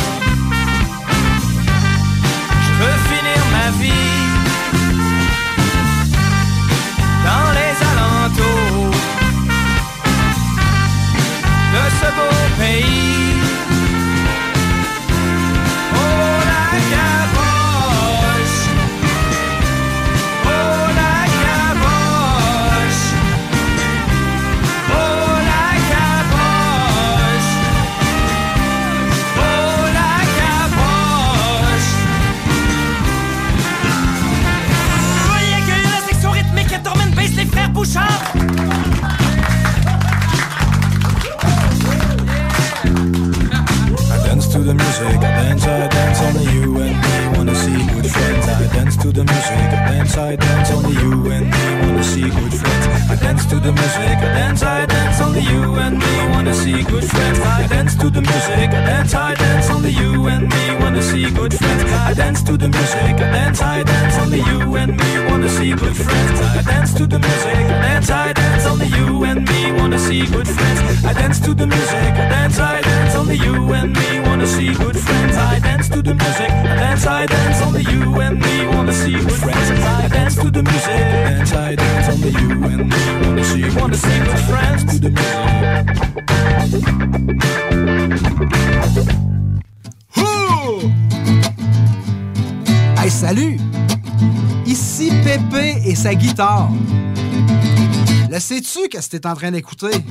Je 2.65 2.73
veux 2.83 2.99
finir 3.11 3.41
ma 3.53 3.71
vie 3.83 4.18
the 49.19 49.25
music, 49.25 49.71
dance, 49.71 50.17
I 50.17 50.37
dance, 50.37 50.71
only 50.71 50.93
you 50.93 51.31
and 51.33 51.47
me 51.51 51.87
wanna 51.87 52.05
see 52.05 52.21
good 52.21 52.55
friends. 52.55 52.78
I 53.11 53.17
dance 53.17 53.47
to 53.47 53.59
the 53.59 53.73
music, 53.73 54.19
I 54.19 54.33
dance, 54.37 54.63
I 54.63 54.85
dance, 54.85 55.21
only 55.23 55.41
you 55.41 55.75
and 55.77 55.97
me 55.99 56.15
wanna 56.29 56.53
see 56.53 56.83
good 56.83 57.05
friends. 57.05 57.39
I 57.41 57.67
dance 57.67 57.97
to 57.97 58.11
the 58.11 58.21
music, 58.21 58.69
I 58.69 58.85
dance, 58.85 59.15
I 59.15 59.35
dance, 59.35 59.71
only 59.71 59.91
you 59.91 60.27
and 60.29 60.47
me 60.47 60.77
wanna 60.79 61.03
see 61.03 61.31
good 61.31 61.55
friends. 61.55 61.85
I 61.85 62.13
dance 62.13 62.43
to 62.43 62.59
the 62.59 62.69
music, 62.69 63.15
I 63.17 63.33
dance, 63.33 63.63
I 63.63 63.83
dance, 63.83 64.19
only 64.19 64.41
you 64.41 64.77
and 64.77 64.93
me 64.95 65.11
wanna 65.31 65.49
see 65.49 65.73
good 65.75 65.97
friends. 65.97 66.41
I 66.59 66.63
dance 66.63 66.93
to 66.99 67.07
the 67.07 67.19
music, 67.19 67.57
I 67.57 67.81
dance, 67.81 68.11
I 68.11 68.33
dance, 68.35 68.67
only 68.67 68.87
you 68.89 69.25
and 69.25 69.41
me 69.49 69.73
wanna 69.73 69.99
see 69.99 70.27
good 70.27 70.49
friends. 70.49 71.05
I 71.05 71.13
dance 71.15 71.41
to 71.41 71.55
the 71.55 71.67
music, 71.67 72.13
I 72.13 72.29
dance, 72.29 72.59
I 72.59 72.83
dance, 72.83 73.15
only 73.15 73.37
you 73.37 73.73
and 73.73 73.93
me 73.97 74.21
wanna 74.21 74.47
see 74.47 74.75
good 74.75 74.99
friends. 74.99 75.35
I 75.35 75.59
dance 75.61 75.89
to 75.89 76.03
the 76.03 76.15
music, 76.15 76.51
I 76.51 76.77
dance, 76.77 77.07
I 77.07 77.25
dance, 77.25 77.63
only 77.63 77.83
you 77.85 78.21
and 78.21 78.39
me 78.39 78.67
wanna 78.67 78.93
see 78.93 79.13
good 79.13 79.33
friends. 79.33 79.71
I 79.81 80.09
dance 80.09 80.35
to 80.37 80.51
the 80.51 80.63
music, 80.63 80.91
I 80.91 81.25
dance, 81.31 81.53
I 81.55 81.75
dance, 81.75 82.09
only 82.13 82.31
you 82.41 82.51
and 82.65 82.89
me 82.91 82.98
Hey, 93.01 93.11
salut! 93.11 93.59
Ici 94.67 95.11
Pépé 95.25 95.81
et 95.87 95.95
sa 95.95 96.15
guitare. 96.15 96.69
Le 98.31 98.39
sais-tu 98.39 98.89
qu'est-ce 98.91 99.09
que 99.09 99.17
t'es 99.17 99.27
en 99.27 99.35
train 99.35 99.51
d'écouter? 99.51 100.05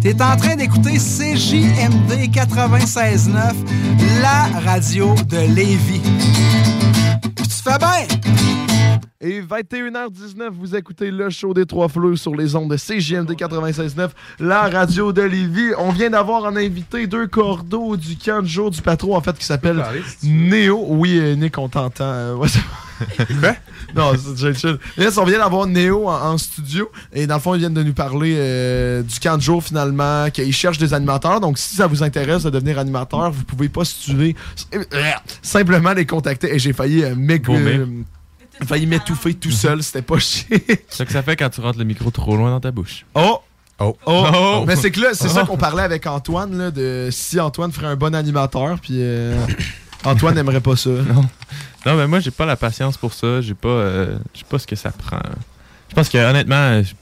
T'es 0.00 0.22
en 0.22 0.36
train 0.36 0.56
d'écouter 0.56 0.92
CJMD 0.92 2.30
96.9, 2.32 3.52
la 4.22 4.60
radio 4.60 5.14
de 5.28 5.54
Lévis. 5.54 6.00
Puis 7.36 7.46
tu 7.46 7.62
fais 7.62 7.78
bien! 7.78 8.59
Et 9.22 9.42
21h19, 9.42 10.48
vous 10.50 10.74
écoutez 10.74 11.10
le 11.10 11.28
show 11.28 11.52
des 11.52 11.66
Trois 11.66 11.90
Fleurs 11.90 12.16
sur 12.16 12.34
les 12.34 12.56
ondes 12.56 12.70
de 12.70 12.76
CJMD 12.78 13.32
96.9, 13.32 14.08
la 14.38 14.62
radio 14.62 15.12
de 15.12 15.20
Lévis. 15.20 15.72
On 15.76 15.90
vient 15.92 16.08
d'avoir 16.08 16.44
en 16.44 16.56
invité 16.56 17.06
deux 17.06 17.26
cordeaux 17.26 17.98
du 17.98 18.16
camp 18.16 18.40
de 18.40 18.46
jour 18.46 18.70
du 18.70 18.80
patron, 18.80 19.14
en 19.14 19.20
fait, 19.20 19.36
qui 19.36 19.44
s'appelle 19.44 19.84
Néo. 20.22 20.86
Oui, 20.88 21.18
euh, 21.18 21.34
Nick, 21.34 21.58
on 21.58 21.68
t'entend. 21.68 22.04
Euh, 22.04 22.34
ouais? 22.34 22.48
Non, 23.94 24.12
c'est 24.36 24.54
chill. 24.56 24.78
Yes, 24.96 25.18
on 25.18 25.24
vient 25.24 25.38
d'avoir 25.38 25.66
Néo 25.66 26.08
en, 26.08 26.32
en 26.32 26.38
studio. 26.38 26.90
Et 27.12 27.26
dans 27.26 27.34
le 27.34 27.40
fond, 27.42 27.54
ils 27.54 27.58
viennent 27.58 27.74
de 27.74 27.82
nous 27.82 27.92
parler 27.92 28.36
euh, 28.38 29.02
du 29.02 29.20
camp 29.20 29.36
de 29.36 29.42
jour, 29.42 29.62
finalement, 29.62 30.30
qu'ils 30.30 30.54
cherchent 30.54 30.78
des 30.78 30.94
animateurs. 30.94 31.40
Donc, 31.40 31.58
si 31.58 31.76
ça 31.76 31.86
vous 31.86 32.02
intéresse 32.02 32.44
de 32.44 32.50
devenir 32.50 32.78
animateur, 32.78 33.32
vous 33.32 33.44
pouvez 33.44 33.68
postuler. 33.68 34.34
Euh, 34.74 34.82
Simplement 35.42 35.92
les 35.92 36.06
contacter. 36.06 36.54
Et 36.54 36.58
j'ai 36.58 36.72
failli 36.72 37.04
euh, 37.04 37.14
failli 38.66 38.86
m'étouffer 38.86 39.34
tout 39.34 39.50
seul. 39.50 39.82
C'était 39.82 40.02
pas 40.02 40.18
chic. 40.18 40.46
C'est 40.66 40.80
ça 40.88 41.04
que 41.04 41.12
ça 41.12 41.22
fait 41.22 41.36
quand 41.36 41.48
tu 41.50 41.60
rentres 41.60 41.78
le 41.78 41.84
micro 41.84 42.10
trop 42.10 42.36
loin 42.36 42.50
dans 42.50 42.60
ta 42.60 42.70
bouche. 42.70 43.04
Oh! 43.14 43.38
Oh! 43.78 43.96
Oh! 44.06 44.64
Mais 44.66 44.76
c'est 44.76 44.90
que 44.90 45.00
là, 45.00 45.08
c'est 45.14 45.28
ça 45.28 45.42
Oh. 45.44 45.46
qu'on 45.46 45.56
parlait 45.56 45.82
avec 45.82 46.06
Antoine, 46.06 46.56
là, 46.58 46.70
de 46.70 47.08
si 47.10 47.40
Antoine 47.40 47.72
ferait 47.72 47.86
un 47.86 47.96
bon 47.96 48.14
animateur, 48.14 48.78
puis 48.80 48.96
euh, 48.98 49.34
Antoine 50.04 50.34
n'aimerait 50.34 50.60
pas 50.60 50.76
ça. 50.76 50.90
Non. 50.90 51.24
Non, 51.86 51.94
mais 51.96 52.06
moi, 52.06 52.20
j'ai 52.20 52.30
pas 52.30 52.44
la 52.44 52.56
patience 52.56 52.98
pour 52.98 53.14
ça. 53.14 53.40
J'ai 53.40 53.54
pas, 53.54 53.68
euh, 53.68 54.18
j'ai 54.34 54.44
pas 54.44 54.58
ce 54.58 54.66
que 54.66 54.76
ça 54.76 54.90
prend. 54.90 55.20
Je 55.88 55.94
pense 55.94 56.10
que, 56.10 56.18
honnêtement, 56.18 56.82
je- 56.82 56.92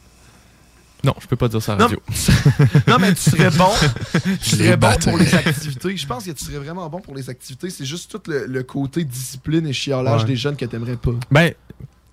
non, 1.04 1.14
je 1.20 1.26
peux 1.26 1.36
pas 1.36 1.48
dire 1.48 1.62
ça 1.62 1.74
à 1.74 1.76
la 1.76 1.84
radio. 1.84 2.00
non, 2.88 2.98
mais 2.98 3.14
tu 3.14 3.30
serais 3.30 3.50
bon. 3.50 3.70
Tu 4.42 4.56
serais 4.56 4.76
bon 4.76 4.90
pour 5.00 5.16
les 5.18 5.32
activités. 5.34 5.96
Je 5.96 6.06
pense 6.06 6.24
que 6.24 6.30
tu 6.32 6.44
serais 6.44 6.58
vraiment 6.58 6.88
bon 6.88 7.00
pour 7.00 7.14
les 7.14 7.30
activités. 7.30 7.70
C'est 7.70 7.84
juste 7.84 8.10
tout 8.10 8.20
le, 8.30 8.46
le 8.46 8.62
côté 8.64 9.04
discipline 9.04 9.66
et 9.66 9.72
chiolage 9.72 10.22
Ouais. 10.22 10.26
des 10.28 10.36
jeunes 10.36 10.56
que 10.56 10.64
t'aimerais 10.64 10.96
pas. 10.96 11.12
Ben, 11.30 11.52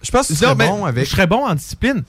je 0.04 0.12
pense 0.12 0.28
que 0.28 0.34
tu 0.34 0.40
serais 0.40 0.54
bon 0.56 0.86
avec- 0.86 1.06
Je 1.06 1.10
serais 1.12 1.28
bon 1.28 1.46
en 1.48 1.56
discipline, 1.56 2.04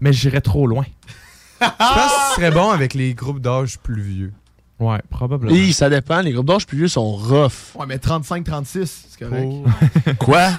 mais 0.00 0.12
j'irais 0.12 0.40
trop 0.40 0.66
loin. 0.66 0.84
Je 1.60 1.66
pense 1.66 1.76
que 1.78 2.28
tu 2.34 2.40
serais 2.40 2.50
bon 2.50 2.70
avec 2.70 2.92
les 2.94 3.14
groupes 3.14 3.40
d'âge 3.40 3.78
plus 3.78 4.02
vieux. 4.02 4.32
Ouais, 4.78 5.00
probablement. 5.08 5.54
Et 5.56 5.72
ça 5.72 5.88
dépend, 5.88 6.20
les 6.20 6.32
groupes 6.32 6.46
d'âge 6.48 6.66
plus 6.66 6.76
vieux 6.76 6.88
sont 6.88 7.12
rough. 7.12 7.74
Ouais, 7.76 7.86
mais 7.86 7.96
35-36, 7.96 8.64
c'est 9.08 9.18
correct. 9.26 10.18
Quoi? 10.18 10.50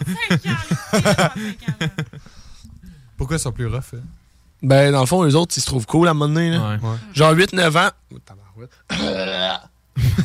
Pourquoi 3.15 3.38
ils 3.38 3.39
sont 3.39 3.52
plus 3.52 3.68
rough? 3.68 3.94
hein? 3.95 3.99
Ben, 4.63 4.91
dans 4.91 5.01
le 5.01 5.05
fond, 5.05 5.23
eux 5.23 5.35
autres, 5.35 5.53
ils 5.57 5.61
se 5.61 5.65
trouvent 5.67 5.85
cool 5.85 6.07
à 6.07 6.11
un 6.11 6.13
moment 6.13 6.34
donné. 6.34 6.51
là. 6.51 6.77
Ouais. 6.81 6.89
Genre 7.13 7.34
8-9 7.34 7.77
ans. 7.88 7.89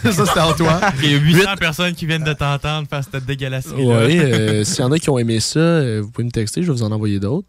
ça, 0.04 0.26
c'était 0.26 0.40
Antoine. 0.40 0.80
Il 1.02 1.12
y 1.12 1.14
a 1.14 1.18
800 1.18 1.56
personnes 1.58 1.94
qui 1.94 2.06
viennent 2.06 2.24
de 2.24 2.32
t'entendre 2.32 2.88
faire 2.88 3.02
cette 3.04 3.24
dégueulasse. 3.24 3.68
Ouais, 3.68 4.18
euh, 4.18 4.64
s'il 4.64 4.80
y 4.80 4.82
en 4.84 4.92
a 4.92 4.98
qui 4.98 5.10
ont 5.10 5.18
aimé 5.18 5.40
ça, 5.40 5.58
euh, 5.60 6.00
vous 6.02 6.10
pouvez 6.10 6.24
me 6.26 6.30
texter, 6.30 6.62
je 6.62 6.68
vais 6.70 6.72
vous 6.78 6.82
en 6.82 6.92
envoyer 6.92 7.20
d'autres. 7.20 7.46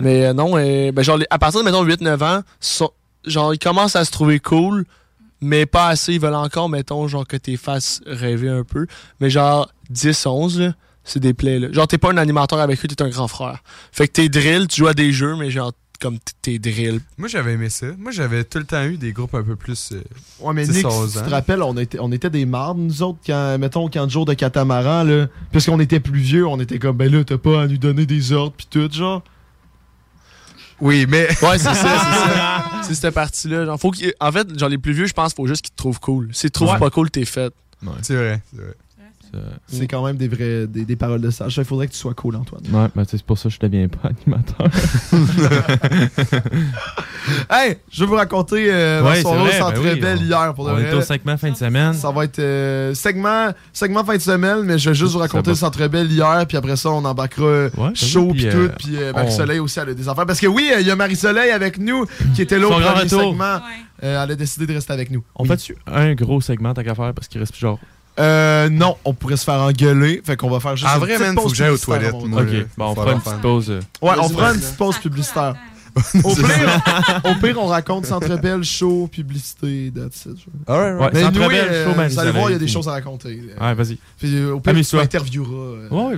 Mais 0.00 0.26
euh, 0.26 0.32
non, 0.32 0.52
euh, 0.56 0.92
ben, 0.92 1.02
genre, 1.02 1.18
à 1.30 1.38
partir 1.38 1.60
de, 1.60 1.64
mettons, 1.64 1.84
8-9 1.84 2.22
ans, 2.22 2.42
sont- 2.60 2.90
genre, 3.26 3.54
ils 3.54 3.58
commencent 3.58 3.96
à 3.96 4.04
se 4.04 4.10
trouver 4.10 4.40
cool, 4.40 4.84
mais 5.40 5.66
pas 5.66 5.88
assez. 5.88 6.14
Ils 6.14 6.20
veulent 6.20 6.34
encore, 6.34 6.68
mettons, 6.68 7.06
genre, 7.08 7.26
que 7.26 7.36
t'es 7.36 7.56
fasses 7.56 8.00
rêver 8.06 8.48
un 8.48 8.64
peu. 8.64 8.86
Mais 9.20 9.30
genre, 9.30 9.70
10-11, 9.92 10.58
là, 10.58 10.72
c'est 11.04 11.20
des 11.20 11.34
plays, 11.34 11.58
là. 11.58 11.72
Genre, 11.72 11.86
t'es 11.86 11.98
pas 11.98 12.10
un 12.12 12.16
animateur 12.16 12.58
avec 12.60 12.82
eux, 12.84 12.88
t'es 12.88 13.02
un 13.02 13.08
grand 13.08 13.28
frère. 13.28 13.58
Fait 13.92 14.06
que 14.08 14.12
t'es 14.12 14.28
drill, 14.28 14.68
tu 14.68 14.80
joues 14.80 14.88
à 14.88 14.94
des 14.94 15.12
jeux, 15.12 15.36
mais 15.36 15.50
genre, 15.50 15.72
comme 16.04 16.18
t'es 16.42 16.58
drill. 16.58 17.00
Moi, 17.18 17.28
j'avais 17.28 17.54
aimé 17.54 17.70
ça. 17.70 17.86
Moi, 17.98 18.12
j'avais 18.12 18.44
tout 18.44 18.58
le 18.58 18.64
temps 18.64 18.84
eu 18.84 18.96
des 18.98 19.12
groupes 19.12 19.34
un 19.34 19.42
peu 19.42 19.56
plus. 19.56 19.92
euh, 19.92 20.02
Ouais, 20.40 20.52
mais 20.52 20.64
10, 20.64 20.70
Nick, 20.70 20.78
si 20.80 20.86
11 20.86 21.12
tu 21.14 21.18
te 21.24 21.30
rappelles, 21.30 21.62
on 21.62 21.76
était, 21.78 21.98
on 21.98 22.12
était 22.12 22.28
des 22.30 22.44
mardes, 22.46 22.78
nous 22.78 23.02
autres, 23.02 23.18
quand, 23.26 23.56
mettons, 23.58 23.88
quand 23.88 24.04
le 24.04 24.10
jour 24.10 24.24
de 24.26 24.34
catamaran, 24.34 25.02
là. 25.04 25.26
Parce 25.52 25.66
qu'on 25.66 25.80
était 25.80 26.00
plus 26.00 26.20
vieux, 26.20 26.46
on 26.46 26.60
était 26.60 26.78
comme, 26.78 26.96
ben 26.96 27.10
là, 27.10 27.24
t'as 27.24 27.38
pas 27.38 27.62
à 27.62 27.66
nous 27.66 27.78
donner 27.78 28.04
des 28.06 28.32
ordres, 28.32 28.52
pis 28.56 28.66
tout, 28.68 28.88
genre. 28.92 29.22
Oui, 30.80 31.06
mais. 31.08 31.28
Ouais, 31.42 31.58
c'est 31.58 31.64
ça, 31.64 31.74
c'est 31.74 31.82
ça. 31.86 32.64
C'est 32.84 32.94
cette 32.94 33.14
partie-là. 33.14 33.64
Genre, 33.64 33.80
faut 33.80 33.90
qu'il- 33.90 34.12
en 34.20 34.30
fait, 34.30 34.58
genre, 34.58 34.68
les 34.68 34.76
plus 34.76 34.92
vieux, 34.92 35.06
je 35.06 35.14
pense, 35.14 35.32
faut 35.32 35.46
juste 35.46 35.62
qu'ils 35.62 35.70
te 35.72 35.76
trouvent 35.76 36.00
cool. 36.00 36.28
Si 36.32 36.42
tu 36.42 36.50
te 36.50 36.52
trouves 36.54 36.70
Ouais. 36.72 36.78
pas 36.78 36.90
cool, 36.90 37.10
t'es 37.10 37.24
fait. 37.24 37.50
C'est 38.02 38.14
vrai, 38.14 38.42
c'est 38.50 38.60
vrai. 38.60 38.74
C'est 39.66 39.86
quand 39.86 40.04
même 40.04 40.16
des 40.16 40.28
vraies 40.28 40.66
des, 40.66 40.84
des 40.84 40.96
paroles 40.96 41.20
de 41.20 41.30
sage. 41.30 41.56
Il 41.56 41.64
faudrait 41.64 41.86
que 41.88 41.92
tu 41.92 41.98
sois 41.98 42.14
cool, 42.14 42.36
Antoine. 42.36 42.62
Ouais, 42.72 42.88
ben, 42.94 43.04
c'est 43.08 43.22
pour 43.22 43.38
ça 43.38 43.48
que 43.48 43.54
je 43.54 43.60
deviens 43.60 43.88
pas 43.88 44.08
animateur. 44.10 44.68
hey, 47.50 47.76
je 47.90 48.00
vais 48.00 48.06
vous 48.06 48.14
raconter 48.14 48.66
euh, 48.72 49.02
ma 49.02 49.10
Ouais, 49.10 49.20
soirée 49.22 49.48
au 49.48 49.52
Centre 49.52 49.82
ben 49.82 49.94
oui, 49.94 50.00
Bell 50.00 50.18
on- 50.20 50.24
hier 50.24 50.54
pour 50.54 50.64
de 50.66 50.70
on 50.70 50.74
vrai. 50.74 50.82
était 50.84 50.94
au 50.94 51.00
segment 51.02 51.36
fin 51.36 51.50
de 51.50 51.56
semaine. 51.56 51.94
Ça 51.94 52.10
va 52.10 52.24
être 52.24 52.38
euh, 52.38 52.94
segment, 52.94 53.50
segment 53.72 54.04
fin 54.04 54.16
de 54.16 54.22
semaine, 54.22 54.62
mais 54.62 54.78
je 54.78 54.90
vais 54.90 54.94
juste 54.94 55.12
vous 55.12 55.18
raconter 55.18 55.50
le 55.50 55.56
Centre 55.56 55.86
Bell 55.88 56.10
hier, 56.10 56.44
puis 56.46 56.56
après 56.56 56.76
ça, 56.76 56.90
on 56.90 57.04
embarquera 57.04 57.44
euh, 57.46 57.70
ça 57.94 58.06
chaud, 58.06 58.28
puis 58.32 58.42
puis, 58.42 58.50
tout, 58.50 58.56
euh, 58.58 58.68
puis 58.78 58.96
euh, 58.96 59.12
on- 59.14 59.18
Marie-Soleil 59.18 59.58
aussi, 59.58 59.78
elle 59.80 59.90
a 59.90 59.94
des 59.94 60.08
affaires. 60.08 60.26
Parce 60.26 60.40
que 60.40 60.46
oui, 60.46 60.70
euh, 60.74 60.80
il 60.80 60.86
y 60.86 60.90
a 60.90 60.96
Marie-Soleil 60.96 61.50
avec 61.50 61.78
nous, 61.78 62.06
qui 62.34 62.42
était 62.42 62.58
là 62.58 62.66
au 62.66 62.70
premier 62.70 62.88
retour. 62.88 63.20
segment. 63.30 63.58
Euh, 64.02 64.22
elle 64.22 64.30
a 64.32 64.34
décidé 64.34 64.66
de 64.66 64.74
rester 64.74 64.92
avec 64.92 65.10
nous. 65.10 65.22
On 65.36 65.44
fait-tu 65.44 65.76
un 65.86 66.14
gros 66.14 66.40
segment 66.40 66.74
tant 66.74 66.82
qu'à 66.82 66.94
faire 66.94 67.14
parce 67.14 67.28
qu'il 67.28 67.40
reste 67.40 67.56
genre. 67.56 67.78
Euh, 68.20 68.68
non, 68.70 68.96
on 69.04 69.12
pourrait 69.12 69.36
se 69.36 69.44
faire 69.44 69.54
engueuler, 69.60 70.22
fait 70.24 70.36
qu'on 70.36 70.48
va 70.50 70.60
faire 70.60 70.76
juste 70.76 70.88
En 70.88 70.94
une 70.94 71.00
vrai, 71.00 71.18
man, 71.18 71.34
faut 71.34 71.48
que 71.48 71.54
j'aille 71.56 71.70
aux 71.70 71.78
toilettes, 71.78 72.14
moi, 72.24 72.42
Ok, 72.42 72.48
bon, 72.76 72.84
on 72.90 72.94
fera 72.94 73.12
une 73.12 73.18
petite 73.18 73.32
faire. 73.32 73.40
pause. 73.40 73.70
euh. 73.70 73.80
Ouais, 74.02 74.12
on 74.20 74.28
fera 74.28 74.52
une 74.54 74.60
petite 74.60 74.76
pause 74.76 74.98
publicitaire. 74.98 75.56
au, 76.24 76.34
pire, 76.34 76.82
au 77.24 77.34
pire, 77.36 77.56
on 77.62 77.66
raconte 77.66 78.06
Centre 78.06 78.36
Bell, 78.40 78.62
show, 78.64 79.06
publicité, 79.06 79.92
that's 79.94 80.26
it. 80.26 80.36
Alright, 80.66 81.00
Ouais, 81.00 81.10
Mais 81.12 81.20
Centre 81.22 81.40
anyway, 81.42 81.54
Bell, 81.60 81.68
euh, 81.70 81.84
show, 81.84 81.92
vous 81.94 82.18
allez 82.20 82.30
voir, 82.32 82.50
il 82.50 82.52
y 82.52 82.56
a 82.56 82.58
des 82.58 82.68
choses 82.68 82.88
à 82.88 82.92
raconter. 82.92 83.40
Ouais, 83.60 83.74
vas-y. 83.74 83.98
Puis, 84.18 84.34
euh, 84.36 84.54
au 84.54 84.60
pire, 84.60 84.74
tu 84.84 84.96
m'intervieweras. 84.96 85.52
euh, 85.52 85.88
Ouais, 85.90 86.16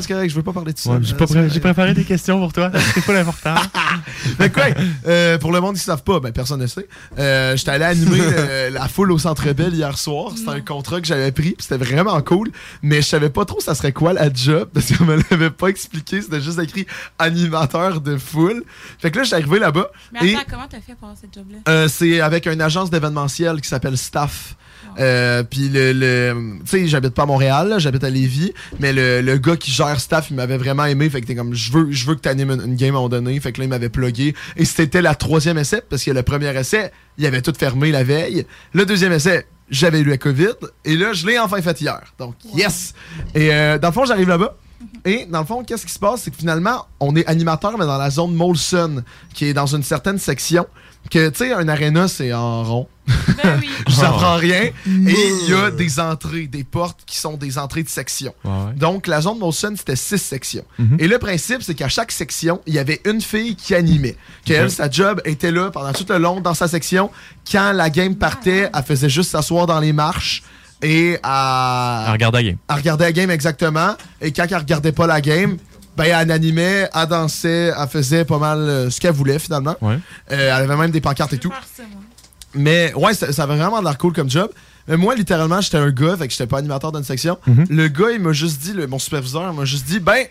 c'est 0.00 0.08
correct, 0.12 0.30
je 0.30 0.34
veux 0.34 0.42
pas 0.42 0.52
parler 0.52 0.72
de 0.72 0.78
ça. 0.78 0.90
Ouais, 0.90 0.98
j'ai 1.02 1.14
Euh, 1.14 1.16
pré- 1.48 1.60
préparé 1.60 1.94
des 1.94 2.04
questions 2.04 2.38
pour 2.40 2.52
toi. 2.52 2.70
C'est 2.94 3.04
pas 3.04 3.12
l'important. 3.12 3.54
Mais 4.38 4.50
quoi, 4.50 4.64
euh, 5.06 5.36
pour 5.38 5.52
le 5.52 5.60
monde 5.60 5.74
qui 5.74 5.80
ne 5.80 5.84
savent 5.84 6.02
pas, 6.02 6.20
ben 6.20 6.32
personne 6.32 6.60
ne 6.60 6.66
sait. 6.66 6.86
Euh, 7.18 7.56
J'étais 7.56 7.70
allé 7.72 7.84
animer 7.84 8.20
euh, 8.20 8.70
la 8.70 8.88
foule 8.88 9.12
au 9.12 9.18
Centre 9.18 9.52
Bell 9.52 9.74
hier 9.74 9.96
soir. 9.98 10.32
C'était 10.36 10.50
un 10.50 10.60
contrat 10.60 11.00
que 11.00 11.06
j'avais 11.06 11.32
pris, 11.32 11.50
puis 11.52 11.66
c'était 11.68 11.82
vraiment 11.84 12.20
cool. 12.22 12.50
Mais 12.82 12.96
je 13.02 13.06
savais 13.06 13.30
pas 13.30 13.44
trop 13.44 13.60
ça 13.60 13.74
serait 13.74 13.92
quoi 13.92 14.12
la 14.12 14.32
job, 14.32 14.68
parce 14.72 14.92
qu'on 14.92 15.04
me 15.04 15.16
l'avait 15.30 15.50
pas 15.50 15.68
expliqué. 15.68 16.22
C'était 16.22 16.40
juste 16.40 16.58
écrit 16.60 16.86
animateur 17.18 18.00
de 18.00 18.16
foule. 18.16 18.62
Fait 18.98 19.10
que 19.10 19.17
là, 19.18 19.22
je 19.24 19.28
suis 19.28 19.34
arrivé 19.36 19.58
là-bas. 19.58 19.90
Mais 20.12 20.30
et 20.30 20.34
attends, 20.36 20.44
comment 20.50 20.66
t'as 20.68 20.80
fait 20.80 20.94
pour 20.94 21.04
avoir 21.08 21.18
cette 21.20 21.34
job-là? 21.34 21.58
euh, 21.68 21.88
c'est 21.88 22.20
avec 22.20 22.46
une 22.46 22.60
agence 22.60 22.90
d'événementiel 22.90 23.60
qui 23.60 23.68
s'appelle 23.68 23.96
Staff. 23.98 24.54
Euh, 24.98 25.42
puis 25.44 25.68
le, 25.68 25.92
le- 25.92 26.58
tu 26.60 26.66
sais 26.66 26.88
j'habite 26.88 27.12
pas 27.14 27.22
à 27.22 27.26
Montréal 27.26 27.74
j'habite 27.78 28.02
à 28.02 28.10
Lévis 28.10 28.52
mais 28.80 28.92
le, 28.92 29.20
le 29.20 29.36
gars 29.36 29.56
qui 29.56 29.70
gère 29.70 30.00
staff 30.00 30.30
il 30.30 30.36
m'avait 30.36 30.56
vraiment 30.56 30.86
aimé 30.86 31.08
fait 31.10 31.20
que 31.20 31.26
t'es 31.26 31.34
comme 31.36 31.54
je 31.54 31.70
veux 31.70 31.92
je 31.92 32.06
veux 32.06 32.14
que 32.16 32.20
t'animes 32.20 32.50
une, 32.50 32.62
une 32.62 32.74
game 32.74 32.94
à 32.94 32.98
un 32.98 33.02
moment 33.02 33.08
donné 33.08 33.38
fait 33.38 33.52
que 33.52 33.58
là 33.60 33.66
il 33.66 33.68
m'avait 33.68 33.90
plugué 33.90 34.34
et 34.56 34.64
c'était 34.64 35.02
la 35.02 35.14
troisième 35.14 35.58
essai 35.58 35.82
parce 35.88 36.02
que 36.02 36.10
le 36.10 36.22
premier 36.22 36.56
essai 36.58 36.90
il 37.16 37.26
avait 37.26 37.42
tout 37.42 37.52
fermé 37.56 37.92
la 37.92 38.02
veille 38.02 38.44
le 38.72 38.86
deuxième 38.86 39.12
essai 39.12 39.46
j'avais 39.70 40.00
eu 40.00 40.04
le 40.04 40.16
Covid 40.16 40.54
et 40.84 40.96
là 40.96 41.12
je 41.12 41.26
l'ai 41.26 41.38
enfin 41.38 41.60
fait 41.62 41.80
hier 41.80 42.00
donc 42.18 42.34
yes 42.54 42.94
et 43.34 43.52
euh, 43.52 43.78
dans 43.78 43.88
le 43.88 43.94
fond 43.94 44.04
j'arrive 44.04 44.28
là-bas 44.28 44.56
et 45.04 45.26
dans 45.26 45.40
le 45.40 45.46
fond, 45.46 45.64
qu'est-ce 45.64 45.86
qui 45.86 45.92
se 45.92 45.98
passe? 45.98 46.22
C'est 46.22 46.30
que 46.30 46.36
finalement, 46.36 46.86
on 47.00 47.16
est 47.16 47.26
animateur, 47.26 47.76
mais 47.78 47.86
dans 47.86 47.98
la 47.98 48.10
zone 48.10 48.34
Molson, 48.34 49.02
qui 49.34 49.46
est 49.46 49.54
dans 49.54 49.66
une 49.66 49.82
certaine 49.82 50.18
section. 50.18 50.66
Que, 51.10 51.30
tu 51.30 51.38
sais, 51.38 51.52
un 51.52 51.68
aréna, 51.68 52.06
c'est 52.06 52.32
en 52.34 52.62
rond. 52.64 52.88
Je 53.06 53.94
vous 53.94 54.04
apprends 54.04 54.36
rien. 54.36 54.64
Et 54.64 54.72
il 54.86 55.48
y 55.48 55.54
a 55.54 55.70
des 55.70 55.98
entrées, 56.00 56.46
des 56.46 56.64
portes 56.64 57.00
qui 57.06 57.16
sont 57.16 57.38
des 57.38 57.56
entrées 57.56 57.82
de 57.82 57.88
section. 57.88 58.34
Donc, 58.76 59.06
la 59.06 59.22
zone 59.22 59.38
Molson, 59.38 59.74
c'était 59.76 59.96
six 59.96 60.18
sections. 60.18 60.64
Mhm. 60.78 60.96
Et 60.98 61.08
le 61.08 61.18
principe, 61.18 61.62
c'est 61.62 61.74
qu'à 61.74 61.88
chaque 61.88 62.12
section, 62.12 62.60
il 62.66 62.74
y 62.74 62.78
avait 62.78 63.00
une 63.06 63.22
fille 63.22 63.56
qui 63.56 63.74
animait. 63.74 64.16
Qu'elle, 64.44 64.70
sa 64.70 64.90
job 64.90 65.22
était 65.24 65.52
là 65.52 65.70
pendant 65.70 65.92
tout 65.92 66.06
le 66.08 66.18
long 66.18 66.40
dans 66.40 66.54
sa 66.54 66.68
section. 66.68 67.10
Quand 67.50 67.72
la 67.72 67.88
game 67.88 68.14
partait, 68.14 68.68
elle 68.74 68.82
faisait 68.82 69.08
juste 69.08 69.30
s'asseoir 69.30 69.66
dans 69.66 69.80
les 69.80 69.94
marches 69.94 70.42
et 70.82 71.18
à, 71.22 72.06
À 72.08 72.12
regarder 72.12 72.38
la 72.38 72.42
game. 72.44 72.56
elle 72.68 72.76
regardait 72.76 73.04
la 73.04 73.12
game 73.12 73.30
exactement. 73.30 73.94
Et 74.20 74.32
quand 74.32 74.46
elle 74.48 74.56
regardait 74.58 74.92
pas 74.92 75.06
la 75.06 75.20
game, 75.20 75.56
ben 75.96 76.04
elle 76.04 76.30
animait, 76.30 76.88
elle 76.94 77.06
dansait, 77.08 77.72
elle 77.76 77.88
faisait 77.88 78.24
pas 78.24 78.38
mal 78.38 78.58
euh, 78.58 78.90
ce 78.90 79.00
qu'elle 79.00 79.12
voulait 79.14 79.38
finalement. 79.38 79.74
Ouais. 79.80 79.94
Euh, 80.30 80.56
elle 80.56 80.70
avait 80.70 80.76
même 80.76 80.90
des 80.92 81.00
pancartes 81.00 81.32
et 81.32 81.38
tout. 81.38 81.52
Mais 82.54 82.92
ouais, 82.94 83.14
ça, 83.14 83.32
ça 83.32 83.42
avait 83.44 83.56
vraiment 83.56 83.80
de 83.80 83.84
l'air 83.84 83.98
cool 83.98 84.12
comme 84.12 84.30
job. 84.30 84.50
Mais 84.86 84.96
moi, 84.96 85.14
littéralement, 85.14 85.60
j'étais 85.60 85.76
un 85.76 85.90
gars, 85.90 86.16
fait 86.16 86.26
que 86.28 86.32
j'étais 86.32 86.46
pas 86.46 86.58
animateur 86.58 86.92
d'une 86.92 87.04
section. 87.04 87.38
Mhm. 87.46 87.66
Le 87.68 87.88
gars, 87.88 88.10
il 88.12 88.20
m'a 88.20 88.32
juste 88.32 88.60
dit, 88.62 88.72
le- 88.72 88.86
mon 88.86 88.98
superviseur 88.98 89.52
m'a 89.52 89.64
juste 89.66 89.84
dit, 89.86 89.98
ben, 90.00 90.24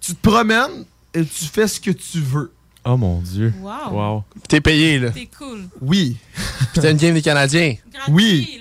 tu 0.00 0.14
te 0.14 0.28
promènes 0.28 0.84
et 1.14 1.24
tu 1.24 1.44
fais 1.44 1.68
ce 1.68 1.78
que 1.78 1.92
tu 1.92 2.18
veux. 2.20 2.52
Oh 2.84 2.96
mon 2.96 3.20
dieu. 3.20 3.54
Wow. 3.60 3.92
Wow. 3.92 4.24
T'es 4.48 4.60
payé, 4.60 4.98
là. 4.98 5.10
C'est 5.14 5.28
cool. 5.38 5.68
Oui. 5.80 6.16
Puis 6.72 6.80
t'as 6.82 6.90
une 6.90 6.96
game 6.96 7.14
des 7.14 7.22
Canadiens. 7.22 7.76
Oui. 8.08 8.58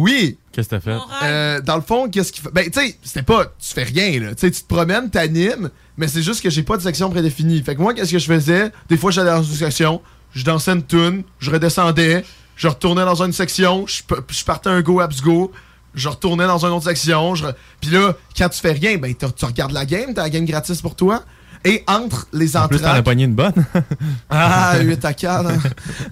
Oui. 0.00 0.38
Qu'est-ce 0.52 0.68
que 0.68 0.76
t'as 0.76 0.80
fait? 0.80 0.96
Euh, 1.24 1.60
dans 1.60 1.76
le 1.76 1.82
fond, 1.82 2.08
qu'est-ce 2.08 2.32
qu'il 2.32 2.42
fait? 2.42 2.50
Ben, 2.52 2.64
tu 2.70 2.78
sais, 2.80 2.96
c'était 3.02 3.22
pas, 3.22 3.46
tu 3.46 3.74
fais 3.74 3.82
rien, 3.84 4.20
là. 4.20 4.34
Tu 4.34 4.40
sais, 4.40 4.50
tu 4.50 4.62
te 4.62 4.66
promènes, 4.66 5.10
t'animes, 5.10 5.70
Mais 5.96 6.06
c'est 6.08 6.22
juste 6.22 6.40
que 6.42 6.50
j'ai 6.50 6.62
pas 6.62 6.76
de 6.76 6.82
section 6.82 7.10
prédéfinie. 7.10 7.62
Fait 7.62 7.74
que 7.74 7.80
moi, 7.80 7.94
qu'est-ce 7.94 8.12
que 8.12 8.18
je 8.18 8.26
faisais? 8.26 8.70
Des 8.88 8.96
fois, 8.96 9.10
j'allais 9.10 9.30
dans 9.30 9.42
une 9.42 9.54
section, 9.54 10.00
je 10.34 10.44
dansais 10.44 10.72
une 10.72 10.84
tune, 10.84 11.22
je 11.40 11.50
redescendais, 11.50 12.24
je 12.56 12.68
retournais 12.68 13.04
dans 13.04 13.20
une 13.22 13.32
section, 13.32 13.86
je, 13.86 14.02
partais 14.44 14.70
un 14.70 14.80
go 14.80 15.00
abs 15.00 15.20
go, 15.22 15.50
je 15.94 16.08
retournais 16.08 16.46
dans 16.46 16.64
une 16.64 16.72
autre 16.72 16.84
section. 16.84 17.34
Je... 17.34 17.46
re- 17.46 17.54
Puis 17.80 17.90
là, 17.90 18.14
quand 18.36 18.48
tu 18.48 18.60
fais 18.60 18.72
rien, 18.72 18.96
ben 18.98 19.12
t'as- 19.14 19.30
tu 19.30 19.44
regardes 19.44 19.72
la 19.72 19.84
game, 19.86 20.14
t'as 20.14 20.22
la 20.22 20.30
game 20.30 20.44
gratis 20.44 20.80
pour 20.80 20.94
toi. 20.94 21.24
Et 21.64 21.84
entre 21.86 22.28
les 22.32 22.56
En 22.56 22.68
plus, 22.68 22.80
t'en 22.80 22.88
as 22.88 23.02
pogné 23.02 23.24
une 23.24 23.34
bonne. 23.34 23.52
Ah, 24.30 24.76
8 24.80 25.04
à 25.04 25.14
4. 25.14 25.46
hein. 25.46 25.58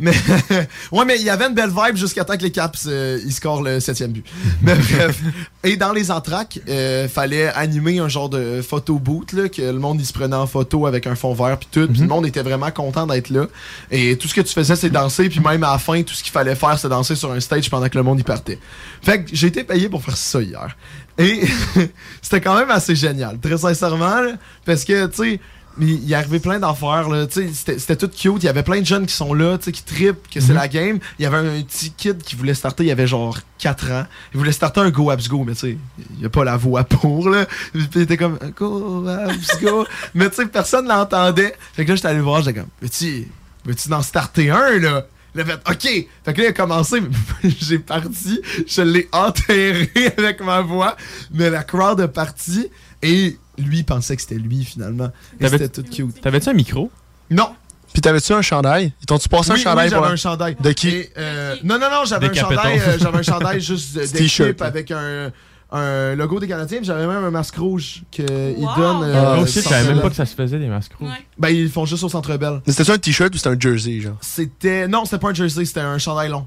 mais, 0.01 0.13
ouais, 0.93 1.05
mais 1.05 1.17
il 1.19 1.25
y 1.25 1.31
avait 1.31 1.47
une 1.47 1.55
belle 1.55 1.71
vibe 1.71 1.97
jusqu'à 1.97 2.25
temps 2.25 2.37
que 2.37 2.43
les 2.43 2.51
Caps 2.51 2.87
euh, 2.87 3.19
ils 3.25 3.33
scorent 3.33 3.63
le 3.63 3.79
septième 3.81 4.13
but. 4.13 4.25
Mais 4.63 4.75
bref. 4.75 5.21
Et 5.63 5.77
dans 5.77 5.93
les 5.93 6.11
entraques, 6.11 6.61
euh, 6.69 7.09
fallait 7.09 7.49
animer 7.49 7.99
un 7.99 8.09
genre 8.09 8.29
de 8.29 8.63
photo 8.63 8.99
boot, 8.99 9.33
là, 9.33 9.49
que 9.49 9.63
le 9.63 9.79
monde 9.79 10.01
il 10.01 10.07
se 10.07 10.13
prenait 10.13 10.37
en 10.37 10.47
photo 10.47 10.87
avec 10.87 11.07
un 11.07 11.15
fond 11.15 11.35
vert 11.35 11.59
puis 11.59 11.69
tout. 11.71 11.87
Puis 11.89 12.01
le 12.01 12.07
monde 12.07 12.27
était 12.27 12.43
vraiment 12.43 12.71
content 12.71 13.07
d'être 13.07 13.31
là. 13.31 13.47
Et 13.91 14.17
tout 14.17 14.29
ce 14.29 14.35
que 14.35 14.41
tu 14.41 14.53
faisais, 14.53 14.77
c'est 14.77 14.91
danser. 14.91 15.29
Puis 15.29 15.41
même 15.41 15.63
à 15.65 15.73
la 15.73 15.79
fin, 15.79 16.03
tout 16.03 16.15
ce 16.15 16.23
qu'il 16.23 16.33
fallait 16.33 16.55
faire, 16.57 16.79
c'est 16.79 16.89
danser 16.89 17.15
sur 17.17 17.31
un 17.33 17.41
stage 17.41 17.71
pendant 17.71 17.89
que 17.89 17.97
le 17.99 18.05
monde 18.05 18.21
y 18.21 18.25
partait. 18.25 18.59
Fait 19.03 19.23
que 19.23 19.31
j'ai 19.33 19.49
été 19.49 19.65
payé 19.65 19.89
pour 19.89 20.03
faire 20.03 20.17
ça 20.17 20.41
hier. 20.41 20.77
Et 21.19 21.43
c'était 22.23 22.41
quand 22.41 22.59
même 22.59 22.71
assez 22.71 22.95
génial, 22.95 23.39
très 23.39 23.59
sincèrement, 23.59 24.21
là, 24.21 24.33
parce 24.65 24.85
que, 24.85 25.07
tu 25.07 25.17
sais, 25.17 25.41
il 25.79 26.11
est 26.11 26.15
arrivé 26.15 26.41
plein 26.41 26.59
d'affaires, 26.59 27.09
là, 27.09 27.27
tu 27.27 27.49
sais, 27.53 27.79
c'était 27.79 27.97
tout 27.97 28.09
cute, 28.09 28.43
il 28.43 28.45
y 28.45 28.49
avait 28.49 28.63
plein 28.63 28.81
de 28.81 28.87
jeunes 28.87 29.05
qui 29.07 29.15
sont 29.15 29.35
là, 29.35 29.59
tu 29.59 29.65
sais, 29.65 29.73
qui 29.73 29.83
trippent, 29.83 30.29
que 30.31 30.41
c'est 30.41 30.53
Mhm. 30.53 30.55
la 30.55 30.69
game. 30.69 30.99
Il 31.19 31.23
y 31.23 31.27
avait 31.27 31.37
un, 31.37 31.63
petit 31.63 31.91
kid 31.91 32.23
qui 32.23 32.35
voulait 32.35 32.55
starter, 32.55 32.85
il 32.85 32.91
avait 32.91 33.07
genre 33.07 33.39
4 33.59 33.91
ans, 33.93 34.07
il 34.33 34.39
voulait 34.39 34.53
starter 34.53 34.81
un 34.81 34.91
Go 34.91 35.11
Abs 35.11 35.29
Go, 35.29 35.45
mais 35.47 35.53
tu 35.53 35.61
sais, 35.61 35.79
il 36.15 36.19
n'y 36.21 36.25
a 36.25 36.31
pas 36.31 36.45
la 36.45 36.57
voix 36.57 36.85
pour, 36.85 37.29
là. 37.29 37.45
Il 37.75 37.89
était 38.01 38.17
comme, 38.17 38.39
Go 38.57 39.07
Abs 39.07 39.61
Go, 39.63 39.87
mais 40.15 40.31
tu 40.31 40.37
sais, 40.37 40.47
personne 40.47 40.89
l'entendait. 40.89 41.55
Fait 41.75 41.85
que 41.85 41.91
là, 41.91 41.97
j'étais 41.97 42.09
allé 42.09 42.21
voir, 42.21 42.41
j'étais 42.43 42.61
comme, 42.61 42.69
veux-tu 42.81 43.29
veux-tu 43.67 43.93
en 43.93 44.03
starter 44.03 44.51
un, 44.51 44.79
là? 44.79 45.07
Il 45.37 45.41
a 45.41 45.45
fait 45.45 45.61
OK. 45.71 46.07
Fait 46.25 46.33
que 46.33 46.39
là, 46.41 46.45
il 46.45 46.47
a 46.47 46.53
commencé. 46.53 47.01
J'ai 47.45 47.79
parti. 47.79 48.41
Je 48.67 48.83
l'ai 48.83 49.09
enterré 49.13 49.91
avec 50.19 50.41
ma 50.41 50.63
voix. 50.63 50.97
Mais 51.33 51.51
la 51.51 51.63
crowd 51.63 52.01
est 52.01 52.09
partie. 52.09 52.69
Et 53.03 53.37
lui, 53.59 53.79
il 53.79 53.85
pensait 53.85 54.17
que 54.17 54.23
c'était 54.23 54.37
lui, 54.37 54.65
finalement. 54.65 55.11
Et 55.39 55.43
T'avais- 55.45 55.59
c'était 55.59 55.83
tout 55.83 55.89
cute. 55.91 56.21
T'avais-tu 56.21 56.49
un 56.49 56.55
micro? 56.55 56.91
Non. 57.31 57.55
Puis 57.93 58.01
t'avais-tu 58.03 58.33
un 58.33 58.43
chandail? 58.43 58.93
Ils 59.01 59.07
t'ont-tu 59.07 59.29
passé 59.29 59.53
Oui, 59.53 59.61
un 59.61 59.63
chandail 59.63 59.87
oui, 59.87 59.91
j'avais 59.91 60.07
un 60.13 60.17
chandail. 60.17 60.57
De 60.61 60.73
qui? 60.73 60.89
Et, 60.89 61.13
euh, 61.17 61.57
non, 61.65 61.79
non, 61.79 61.91
non, 61.91 62.05
j'avais 62.05 62.29
un 62.29 62.35
chandail. 62.35 62.79
Euh, 62.79 62.99
j'avais 62.99 63.19
un 63.19 63.23
chandail 63.23 63.61
juste 63.61 63.97
d'équipe 64.13 64.61
avec 64.63 64.91
un, 64.91 65.31
un 65.71 66.15
logo 66.15 66.39
des 66.41 66.47
Canadiens. 66.49 66.79
puis 66.79 66.87
J'avais 66.87 67.07
même 67.07 67.25
un 67.25 67.31
masque 67.31 67.57
rouge 67.57 68.03
qu'ils 68.11 68.25
Wow. 68.57 68.77
donnent. 68.77 69.11
Ah, 69.15 69.35
euh, 69.37 69.43
aussi, 69.43 69.61
je 69.61 69.69
savais 69.69 69.89
même 69.93 70.01
pas 70.01 70.11
que 70.11 70.17
ça 70.17 70.27
se 70.27 70.35
faisait 70.35 70.59
des 70.59 70.69
masques 70.69 70.93
rouges. 70.99 71.11
Ben, 71.39 71.49
ils 71.51 71.65
le 71.65 71.69
font 71.69 71.85
juste 71.85 72.05
au 72.05 72.09
Centre 72.09 72.37
Bell. 72.37 72.61
Mais 72.67 72.73
C'était-tu 72.73 72.91
un 72.93 72.99
t-shirt 72.99 73.35
ou 73.35 73.37
c'était 73.39 73.51
un 73.51 73.59
jersey, 73.59 74.01
genre? 74.01 74.17
C'était. 74.21 74.87
Non, 74.89 75.05
c'était 75.05 75.19
pas 75.19 75.31
un 75.31 75.35
jersey, 75.35 75.65
c'était 75.65 75.81
un 75.81 75.99
chandail 75.99 76.31
long. 76.31 76.47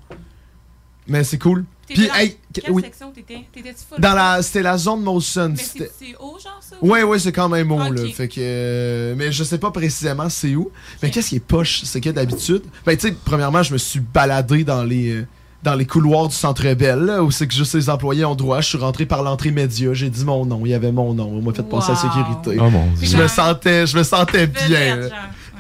Mais 1.08 1.24
c'est 1.24 1.38
cool. 1.40 1.66
Puis, 1.88 2.08
dans 2.08 2.14
hey, 2.14 2.38
quelle 2.54 2.72
oui. 2.72 2.84
section 2.84 3.10
t'étais? 3.12 3.44
T'étais-tu 3.52 3.80
full? 3.90 4.00
Dans 4.00 4.14
la, 4.14 4.44
c'était 4.44 4.62
la 4.62 4.78
zone 4.78 5.02
motion. 5.02 5.50
Mais 5.50 5.56
c'était- 5.56 5.90
c'est 5.98 6.16
haut, 6.20 6.38
genre, 6.38 6.60
ça? 6.62 6.76
Ouais, 6.84 7.02
ouais, 7.02 7.18
c'est 7.18 7.32
quand 7.32 7.50
même 7.50 7.72
haut, 7.72 7.92
là. 7.92 8.04
Fait 8.14 8.28
que. 8.28 8.36
euh, 8.40 9.16
mais 9.18 9.32
je 9.32 9.44
sais 9.44 9.58
pas 9.58 9.72
précisément 9.72 10.30
c'est 10.30 10.54
où. 10.56 10.70
Mais 11.02 11.10
qu'est-ce 11.10 11.30
qui 11.30 11.38
est 11.38 11.40
poche, 11.40 11.82
c'est 11.86 12.00
que 12.00 12.12
d'habitude. 12.12 12.62
Ben, 12.86 12.96
tu 12.96 13.08
sais, 13.08 13.16
premièrement, 13.26 13.64
je 13.64 13.74
me 13.74 13.80
suis 13.80 14.00
baladé 14.00 14.64
dans 14.64 14.84
les. 14.84 15.10
euh, 15.16 15.28
dans 15.64 15.76
les 15.76 15.86
couloirs 15.86 16.30
du 16.30 16.36
Centre 16.36 16.74
Bell, 16.74 17.20
où 17.22 17.32
c'est 17.32 17.48
que 17.48 17.54
juste 17.54 17.76
les 17.76 17.90
employés 17.90 18.24
ont 18.26 18.36
droit. 18.36 18.62
Je 18.62 18.68
suis 18.68 18.78
rentré 18.78 19.06
par 19.06 19.24
l'entrée 19.24 19.52
média, 19.52 19.94
j'ai 19.94 20.10
dit 20.10 20.24
mon 20.24 20.46
nom, 20.46 20.62
il 20.66 20.72
y 20.72 20.74
avait 20.74 20.92
mon 20.92 21.14
nom, 21.14 21.30
on 21.34 21.42
m'a 21.42 21.54
fait 21.54 21.68
passer 21.68 21.92
à 21.92 21.96
la 21.96 22.00
sécurité. 22.00 22.58
Oh 22.60 22.70
mon 22.70 22.88
Dieu. 22.94 23.08
Je 23.08 23.18
me 23.18 23.28
sentais, 23.28 23.86
je 23.86 23.98
me 23.98 24.04
sentais 24.04 24.48
bien. 24.48 25.02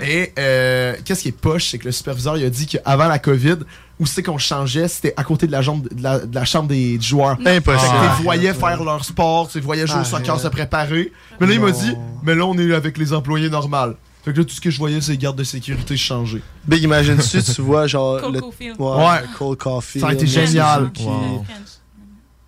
Et 0.01 0.31
euh, 0.39 0.95
qu'est-ce 1.03 1.23
qui 1.23 1.27
est 1.27 1.34
poche, 1.34 1.69
c'est 1.71 1.77
que 1.77 1.85
le 1.85 1.91
superviseur 1.91 2.38
il 2.38 2.45
a 2.45 2.49
dit 2.49 2.67
qu'avant 2.67 3.07
la 3.07 3.19
COVID, 3.19 3.57
où 3.99 4.05
c'est 4.05 4.23
qu'on 4.23 4.38
changeait, 4.38 4.88
c'était 4.88 5.13
à 5.17 5.26
côté 5.26 5.45
de 5.45 5.51
la, 5.51 5.61
jambe, 5.61 5.88
de 5.91 6.01
la, 6.01 6.19
de 6.19 6.34
la 6.34 6.45
chambre 6.45 6.69
des 6.69 6.97
joueurs. 7.01 7.38
Impossible. 7.45 7.91
Ah, 7.93 8.13
tu 8.15 8.17
les 8.19 8.23
voyais 8.23 8.51
ouais. 8.51 8.53
faire 8.53 8.84
leur 8.84 9.03
sport, 9.03 9.49
tu 9.49 9.57
les 9.57 9.65
voyais 9.65 9.85
jouer 9.85 9.97
au 9.97 10.03
Ah, 10.03 10.05
soccer, 10.05 10.39
se 10.39 10.47
préparer. 10.47 11.11
Mais 11.41 11.47
là, 11.47 11.53
il 11.53 11.59
m'a 11.59 11.71
dit, 11.71 11.93
mais 12.23 12.34
là, 12.34 12.45
on 12.45 12.57
est 12.57 12.73
avec 12.73 12.97
les 12.97 13.11
employés 13.11 13.49
normaux. 13.49 13.95
Fait 14.25 14.33
que 14.33 14.39
là, 14.39 14.43
tout 14.43 14.53
ce 14.53 14.61
que 14.61 14.69
je 14.69 14.77
voyais, 14.77 14.99
c'est 15.01 15.13
les 15.13 15.17
gardes 15.17 15.37
de 15.37 15.43
sécurité 15.43 15.95
changer. 15.97 16.41
Big, 16.67 16.83
imagine-tu, 16.83 17.41
tu 17.41 17.61
vois, 17.61 17.87
genre. 17.87 18.19
Cole 18.21 18.33
le- 18.33 18.41
Caulfield. 18.41 18.75
Ouais, 18.79 18.95
Ouais. 18.97 19.21
Cole 19.37 19.55
Coffee. 19.57 19.99
Ça 20.01 20.07
a 20.09 20.13
été 20.13 20.27
génial. 20.27 20.91
Wow. 20.99 21.45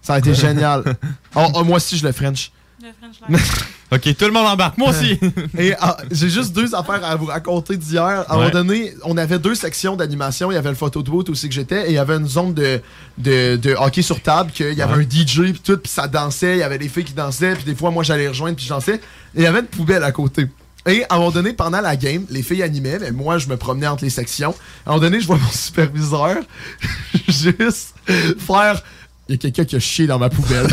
Ça 0.02 0.16
a 0.16 0.20
été 0.20 0.34
génial. 0.36 0.84
Oh, 1.36 1.48
oh, 1.56 1.64
moi 1.64 1.78
aussi, 1.78 1.98
je 1.98 2.06
le 2.06 2.12
French. 2.12 2.52
Ok, 3.94 4.04
tout 4.18 4.24
le 4.24 4.32
monde 4.32 4.48
embarque. 4.48 4.78
Moi 4.78 4.90
aussi. 4.92 5.20
Et 5.58 5.74
ah, 5.78 5.98
j'ai 6.10 6.30
juste 6.30 6.54
deux 6.54 6.74
affaires 6.74 7.04
à 7.04 7.14
vous 7.18 7.26
raconter 7.26 7.76
d'hier. 7.76 8.24
À 8.30 8.34
un 8.34 8.38
moment 8.38 8.50
donné, 8.50 8.94
on 9.04 9.18
avait 9.18 9.38
deux 9.38 9.54
sections 9.54 9.98
d'animation. 9.98 10.50
Il 10.50 10.56
y 10.56 10.58
avait 10.58 10.70
le 10.70 10.76
photo 10.76 11.04
de 11.04 11.10
boot 11.12 11.28
aussi 11.30 11.50
que 11.50 11.54
j'étais, 11.54 11.88
et 11.88 11.90
il 11.90 11.96
y 11.96 11.98
avait 11.98 12.16
une 12.16 12.26
zone 12.28 12.54
de, 12.54 12.80
de, 13.18 13.58
de 13.58 13.74
hockey 13.78 14.02
sur 14.02 14.22
table, 14.22 14.52
qu'il 14.52 14.74
y 14.76 14.82
avait 14.82 14.96
Ouais. 14.96 15.04
un 15.06 15.10
DJ 15.26 15.52
puis 15.52 15.60
tout, 15.62 15.78
puis 15.78 15.92
ça 15.92 16.08
dansait. 16.08 16.56
Il 16.56 16.60
y 16.60 16.64
avait 16.64 16.78
des 16.78 16.88
filles 16.88 17.04
qui 17.04 17.12
dansaient, 17.14 17.54
puis 17.56 17.66
des 17.66 17.76
fois 17.76 17.92
moi 17.92 18.04
j'allais 18.04 18.30
rejoindre 18.30 18.56
puis 18.56 18.64
je 18.64 18.70
dansais. 18.70 18.96
Et 18.96 19.40
il 19.40 19.44
y 19.44 19.46
avait 19.46 19.60
une 19.60 19.66
poubelle 19.66 20.06
à 20.06 20.14
côté. 20.14 20.48
Et 20.88 21.04
à 21.10 21.16
un 21.16 21.18
moment 21.18 21.32
donné, 21.32 21.54
pendant 21.54 21.82
la 21.82 21.96
game, 21.96 22.26
les 22.30 22.42
filles 22.42 22.64
animaient, 22.64 23.00
mais 23.00 23.12
moi 23.12 23.38
je 23.38 23.48
me 23.48 23.58
promenais 23.58 23.88
entre 23.88 24.04
les 24.04 24.10
sections. 24.10 24.56
À 24.86 24.90
un 24.90 24.94
moment 24.94 25.02
donné, 25.02 25.20
je 25.22 25.28
vois 25.28 25.38
mon 25.38 25.52
superviseur 25.52 26.38
juste 27.28 27.94
faire. 28.40 28.82
Il 29.30 29.36
y 29.36 29.36
a 29.36 29.38
quelqu'un 29.38 29.64
qui 29.64 29.76
a 29.78 29.80
chié 29.80 30.08
dans 30.08 30.20
ma 30.20 30.30
poubelle. 30.30 30.66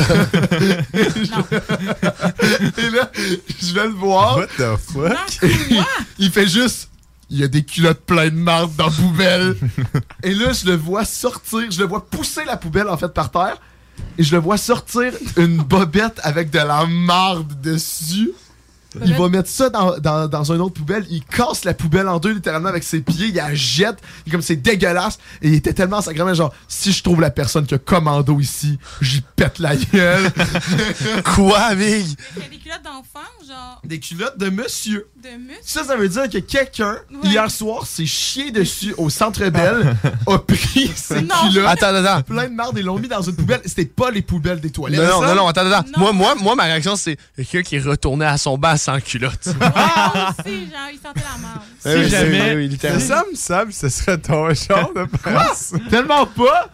Et 2.79 2.91
là, 2.91 3.13
je 3.63 3.73
vais 3.73 3.85
le 3.85 3.93
voir. 3.93 4.39
What 4.39 4.47
the 4.57 4.77
fuck? 4.77 5.41
il 6.19 6.31
fait 6.31 6.49
juste. 6.49 6.89
Il 7.31 7.39
y 7.39 7.45
a 7.45 7.49
des 7.49 7.63
culottes 7.63 8.01
pleines 8.01 8.31
de 8.31 8.41
marde 8.41 8.75
dans 8.75 8.87
la 8.87 8.91
poubelle. 8.91 9.55
et 10.25 10.35
là, 10.35 10.53
je 10.55 10.65
le 10.65 10.75
vois 10.75 11.05
sortir. 11.05 11.71
Je 11.71 11.79
le 11.79 11.87
vois 11.87 12.09
pousser 12.09 12.45
la 12.47 12.57
poubelle, 12.57 12.89
en 12.89 12.97
fait, 12.97 13.09
par 13.09 13.31
terre. 13.31 13.59
Et 14.17 14.25
je 14.25 14.35
le 14.35 14.41
vois 14.41 14.57
sortir 14.57 15.13
une 15.37 15.59
bobette 15.59 16.19
avec 16.23 16.51
de 16.51 16.59
la 16.59 16.87
marde 16.87 17.61
dessus. 17.61 18.33
Il 19.05 19.15
va 19.15 19.29
mettre 19.29 19.49
ça 19.49 19.71
dans, 19.71 19.99
dans, 19.99 20.29
dans 20.29 20.53
une 20.53 20.61
autre 20.61 20.75
poubelle. 20.75 21.05
Il 21.11 21.25
casse 21.25 21.65
la 21.65 21.75
poubelle 21.75 22.09
en 22.09 22.19
deux, 22.19 22.33
littéralement, 22.33 22.69
avec 22.69 22.83
ses 22.85 23.01
pieds. 23.01 23.29
Il 23.29 23.35
la 23.35 23.55
jette. 23.55 23.99
Il 24.27 24.31
est 24.31 24.33
comme 24.33 24.43
c'est 24.43 24.57
dégueulasse. 24.57 25.19
Et 25.43 25.49
il 25.49 25.55
était 25.55 25.73
tellement 25.73 26.01
sacrément 26.01 26.35
genre, 26.35 26.53
si 26.69 26.93
je 26.93 27.03
trouve 27.03 27.21
la 27.21 27.31
personne 27.31 27.67
qui 27.67 27.75
a 27.75 27.79
commando 27.79 28.39
ici, 28.41 28.79
j'y 29.01 29.21
pète 29.37 29.59
la 29.59 29.77
gueule. 29.77 30.31
Quoi, 31.35 31.75
Big? 31.75 32.07
Il 32.37 32.43
y 32.43 32.47
a 32.47 32.49
des 32.49 32.57
culottes 32.59 32.83
d'enfants, 32.85 33.29
genre. 33.47 33.81
Des 33.85 33.99
culottes 34.01 34.39
de 34.39 34.51
monsieur. 34.51 35.07
De 35.23 35.29
muscles. 35.37 35.63
Ça, 35.65 35.85
ça 35.85 35.97
veut 35.97 36.09
dire 36.09 36.29
que 36.29 36.39
quelqu'un, 36.39 36.97
hier 37.25 37.51
soir, 37.51 37.87
s'est 37.87 38.07
chié 38.07 38.51
dessus 38.51 38.95
au 38.99 39.11
centre 39.11 39.49
Bell, 39.49 39.97
a 40.27 40.39
pris 40.39 40.91
ses 40.97 41.23
Non. 41.23 41.35
culottes. 41.51 41.67
Attends, 41.69 41.95
attends. 41.95 42.23
Plein 42.23 42.49
de 42.49 42.55
marde 42.55 42.77
et 42.79 42.83
l'ont 42.83 42.99
mis 42.99 43.09
dans 43.09 43.23
une 43.23 43.37
poubelle. 43.37 43.61
C'était 43.65 43.85
pas 43.87 44.11
les 44.11 44.23
poubelles 44.23 44.61
des 44.61 44.71
toilettes. 44.71 45.01
Non, 45.01 45.21
non, 45.23 45.27
non, 45.29 45.35
non, 45.37 45.49
attends, 45.49 45.71
attends. 45.71 45.89
Moi, 45.97 46.13
moi, 46.13 46.35
moi, 46.41 46.55
ma 46.55 46.65
réaction, 46.65 46.97
c'est 46.97 47.17
quelqu'un 47.37 47.63
qui 47.63 47.77
est 47.77 47.81
retourné 47.81 48.25
à 48.27 48.37
son 48.39 48.59
banc 48.59 48.77
sans 48.89 49.01
culotte. 49.01 49.49
Moi 49.59 49.69
aussi, 50.39 50.71
genre, 50.71 50.89
il 50.93 50.99
sentait 50.99 51.21
la 51.21 51.39
merde. 51.39 51.63
Si 51.79 51.89
oui, 51.89 52.09
jamais-. 52.09 52.99
Ça 53.01 53.25
me 53.31 53.37
semble 53.37 53.73
ce 53.73 53.89
serait 53.89 54.19
ton 54.19 54.53
genre 54.55 54.93
de 54.95 55.05
personne. 55.05 55.89
Tellement 55.91 56.27
pas? 56.27 56.71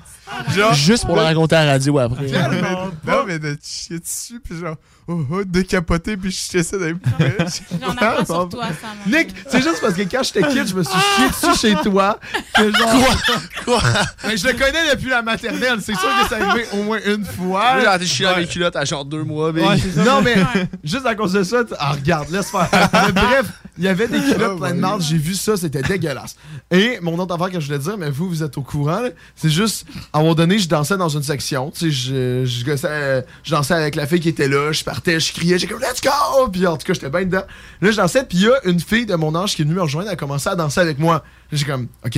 Genre, 0.54 0.72
Juste 0.74 1.04
pour 1.06 1.16
le 1.16 1.22
raconter 1.22 1.56
à 1.56 1.64
la 1.64 1.72
radio 1.72 1.98
après. 1.98 2.26
non, 2.26 2.92
non, 3.06 3.24
mais 3.26 3.38
de 3.38 3.56
chier 3.62 3.98
dessus, 3.98 4.40
puis 4.42 4.58
genre, 4.58 4.76
oh, 5.06 5.20
oh, 5.30 5.44
décapoter, 5.44 6.16
puis 6.16 6.32
chier 6.32 6.62
ça 6.62 6.78
dans 6.78 6.86
les 6.86 6.94
poubelles. 6.94 7.36
J'en 7.80 7.90
apprends 7.90 8.24
sur 8.24 8.48
toi, 8.48 8.64
Sam. 8.80 9.12
Nick, 9.12 9.34
c'est 9.48 9.62
juste 9.62 9.80
parce 9.80 9.94
que 9.94 10.02
quand 10.02 10.22
j'étais 10.22 10.42
kid, 10.48 10.66
je 10.66 10.74
me 10.74 10.82
suis 10.82 10.98
chié 11.16 11.28
dessus 11.28 11.58
chez 11.60 11.74
toi. 11.82 12.18
Que 12.56 12.72
genre... 12.72 13.16
Quoi? 13.64 13.82
Mais 14.26 14.36
je 14.36 14.46
le 14.46 14.52
connais 14.54 14.90
depuis 14.94 15.10
la 15.10 15.22
maternelle. 15.22 15.78
C'est 15.80 15.94
sûr 15.94 16.08
que 16.22 16.28
ça 16.28 16.36
arrivé 16.44 16.66
au 16.72 16.82
moins 16.84 16.98
une 17.06 17.24
fois. 17.24 17.80
Moi, 17.80 17.98
j'ai 18.00 18.06
chier 18.06 18.26
dans 18.26 18.36
mes 18.36 18.46
culottes 18.46 18.76
à 18.76 18.84
genre 18.84 19.04
deux 19.04 19.24
mois, 19.24 19.52
Big. 19.52 19.64
Ouais, 19.64 19.76
non, 20.04 20.22
mais 20.22 20.36
juste 20.82 21.06
à 21.06 21.14
cause 21.14 21.32
de 21.34 21.42
ça, 21.42 21.64
tu- 21.64 21.74
ah, 21.78 21.92
regarde, 21.92 22.30
laisse 22.30 22.50
faire. 22.50 22.68
Mais 22.92 23.12
bref, 23.12 23.46
il 23.76 23.84
y 23.84 23.88
avait 23.88 24.08
des 24.08 24.20
culottes 24.20 24.52
Oh 24.54 24.58
plein 24.58 24.74
de 24.74 24.80
marde, 24.80 25.02
j'ai 25.02 25.16
vu 25.18 25.34
ça, 25.34 25.56
c'était 25.56 25.82
dégueulasse. 25.82 26.36
Et 26.70 26.98
mon 27.02 27.18
autre 27.18 27.34
affaire 27.34 27.50
que 27.50 27.60
je 27.60 27.66
voulais 27.66 27.78
dire, 27.78 27.96
mais 27.98 28.10
vous, 28.10 28.28
vous 28.28 28.42
êtes 28.42 28.56
au 28.56 28.62
courant, 28.62 29.00
là, 29.00 29.08
c'est 29.36 29.50
juste, 29.50 29.86
à 30.14 30.18
un 30.18 30.20
moment 30.20 30.36
donné, 30.36 30.60
je 30.60 30.68
dansais 30.68 30.96
dans 30.96 31.08
une 31.08 31.24
section, 31.24 31.72
tu 31.72 31.90
sais, 31.90 31.90
je, 31.90 32.44
je, 32.44 32.64
gossais, 32.64 33.26
je 33.42 33.50
dansais 33.50 33.74
avec 33.74 33.96
la 33.96 34.06
fille 34.06 34.20
qui 34.20 34.28
était 34.28 34.46
là, 34.46 34.70
je 34.70 34.84
partais, 34.84 35.18
je 35.18 35.32
criais, 35.32 35.58
j'ai 35.58 35.66
comme 35.66 35.80
let's 35.80 36.00
go! 36.00 36.48
Puis 36.52 36.64
en 36.68 36.76
tout 36.76 36.86
cas, 36.86 36.92
j'étais 36.92 37.10
bien 37.10 37.24
dedans. 37.24 37.42
Là, 37.80 37.90
je 37.90 37.96
dansais, 37.96 38.22
puis 38.22 38.38
il 38.38 38.44
y 38.44 38.48
a 38.48 38.54
une 38.64 38.78
fille 38.78 39.06
de 39.06 39.16
mon 39.16 39.34
âge 39.34 39.56
qui 39.56 39.62
est 39.62 39.64
venue 39.64 39.74
me 39.74 39.82
rejoindre, 39.82 40.06
elle 40.06 40.14
a 40.14 40.16
commencé 40.16 40.48
à 40.48 40.54
danser 40.54 40.78
avec 40.78 41.00
moi. 41.00 41.24
J'ai 41.50 41.64
comme, 41.64 41.88
ok. 42.06 42.16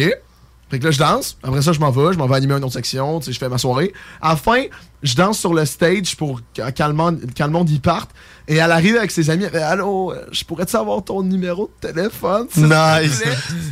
Fait 0.68 0.78
que 0.78 0.84
là, 0.84 0.90
je 0.90 0.98
danse. 0.98 1.38
Après 1.42 1.62
ça, 1.62 1.72
je 1.72 1.80
m'en 1.80 1.90
vais. 1.90 2.12
Je 2.12 2.18
m'en 2.18 2.26
vais 2.26 2.34
animer 2.34 2.54
une 2.54 2.64
autre 2.64 2.74
section. 2.74 3.20
Tu 3.20 3.26
sais, 3.26 3.32
je 3.32 3.38
fais 3.38 3.48
ma 3.48 3.56
soirée. 3.56 3.94
À 4.20 4.30
la 4.30 4.36
fin, 4.36 4.64
je 5.02 5.14
danse 5.14 5.38
sur 5.38 5.54
le 5.54 5.64
stage 5.64 6.16
pour 6.16 6.40
quand 6.54 6.88
le 6.88 6.92
monde, 6.92 7.20
le 7.38 7.46
monde 7.48 7.70
y 7.70 7.78
parte. 7.78 8.10
Et 8.48 8.56
elle 8.56 8.72
arrive 8.72 8.96
avec 8.96 9.12
ses 9.12 9.30
amis. 9.30 9.44
Elle 9.44 9.52
fait 9.52 9.62
Allô, 9.62 10.12
euh, 10.12 10.26
je 10.32 10.44
pourrais-tu 10.44 10.74
avoir 10.74 11.04
ton 11.04 11.22
numéro 11.22 11.70
de 11.80 11.88
téléphone? 11.88 12.48
te 12.48 12.58
Nice. 12.58 13.22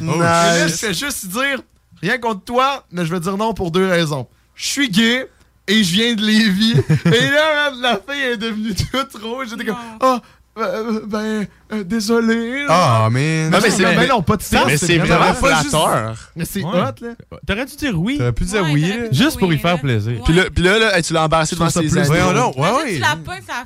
Nice. 0.01 0.15
Et 0.15 0.19
là, 0.19 0.69
je 0.69 0.73
fais 0.73 0.95
juste 0.95 1.27
dire 1.27 1.59
Rien 2.05 2.19
contre 2.19 2.45
toi, 2.45 2.85
mais 2.93 3.05
je 3.07 3.13
vais 3.13 3.21
dire 3.21 3.37
non 3.37 3.55
pour 3.55 3.71
deux 3.71 3.89
raisons. 3.89 4.27
Je 4.55 4.67
suis 4.67 4.91
gay 4.91 5.27
et 5.67 5.83
je 5.83 5.93
viens 5.93 6.15
de 6.15 6.23
Lévis. 6.23 6.75
et 7.07 7.31
là, 7.31 7.71
la 7.81 7.99
fille 8.09 8.23
est 8.23 8.37
devenue 8.37 8.75
toute 8.75 9.23
rouge. 9.23 9.49
J'étais 9.51 9.65
comme 9.65 9.77
Oh, 10.01 10.19
Euh, 10.57 11.01
ben, 11.07 11.47
euh, 11.73 11.83
désolé. 11.83 12.65
Ah, 12.69 13.09
man. 13.11 13.51
Non, 13.51 13.51
mais 13.51 13.51
Non, 13.51 13.59
c'est 13.71 13.83
mais- 13.83 13.97
mais 13.97 14.07
non, 14.07 14.23
pas 14.23 14.37
de 14.37 14.43
Ça, 14.43 14.59
ça. 14.61 14.65
mais 14.67 14.77
c'est 14.77 14.99
vraiment 14.99 15.35
flatteur. 15.35 16.31
Mais 16.37 16.45
c'est 16.45 16.63
Ouais. 16.63 16.71
hot, 16.81 17.05
là. 17.05 17.39
T'aurais 17.45 17.67
dû 17.67 17.75
dire 17.75 18.01
oui. 18.01 18.19
T'aurais 18.19 18.33
pu 18.33 18.45
dire 18.45 18.63
oui, 18.71 18.83
là. 18.83 18.95
Juste 19.11 19.39
pour 19.41 19.53
y 19.53 19.59
faire 19.59 19.81
plaisir. 19.81 20.21
Puis 20.25 20.33
là, 20.33 20.45
puis 20.55 20.63
là, 20.63 21.03
tu 21.03 21.13
l'as 21.13 21.25
embarrassé 21.25 21.57
devant 21.57 21.71
ça 21.71 21.81
ses 21.81 21.97
amis. 21.99 22.07
Voyons 22.07 22.33
donc, 22.35 22.57
ouais, 22.57 22.71
ouais. 22.71 22.95
Tu 22.95 23.01
ça 23.01 23.17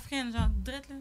freine, 0.06 0.32
genre, 0.32 0.48
drette, 0.64 0.84
là. 0.88 0.96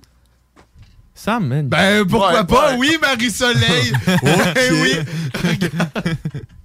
Sam, 1.16 1.48
man. 1.48 1.68
Ben, 1.68 2.06
pourquoi 2.06 2.34
Ouais, 2.42 2.44
pas? 2.46 2.72
ouais. 2.72 2.78
Oui, 2.80 2.98
Marie-Soleil. 3.02 3.94
Ok. 4.24 4.60
oui. 4.84 5.00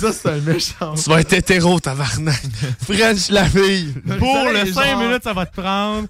ça, 0.00 0.12
c'est 0.12 0.28
un 0.28 0.38
méchant. 0.40 0.94
Tu 0.94 1.08
vas 1.10 1.20
être 1.20 1.32
hétéro, 1.32 1.78
tabarnak. 1.80 2.42
French 2.84 3.28
la 3.30 3.44
fille. 3.44 3.94
Pour 4.18 4.44
le 4.48 4.58
Soleil, 4.58 4.72
5 4.74 4.84
genre- 4.90 5.00
minutes, 5.02 5.22
ça 5.24 5.32
va 5.32 5.46
te 5.46 5.60
prendre. 5.60 6.08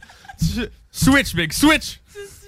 Switch, 0.90 1.34
big, 1.34 1.52
switch! 1.52 2.00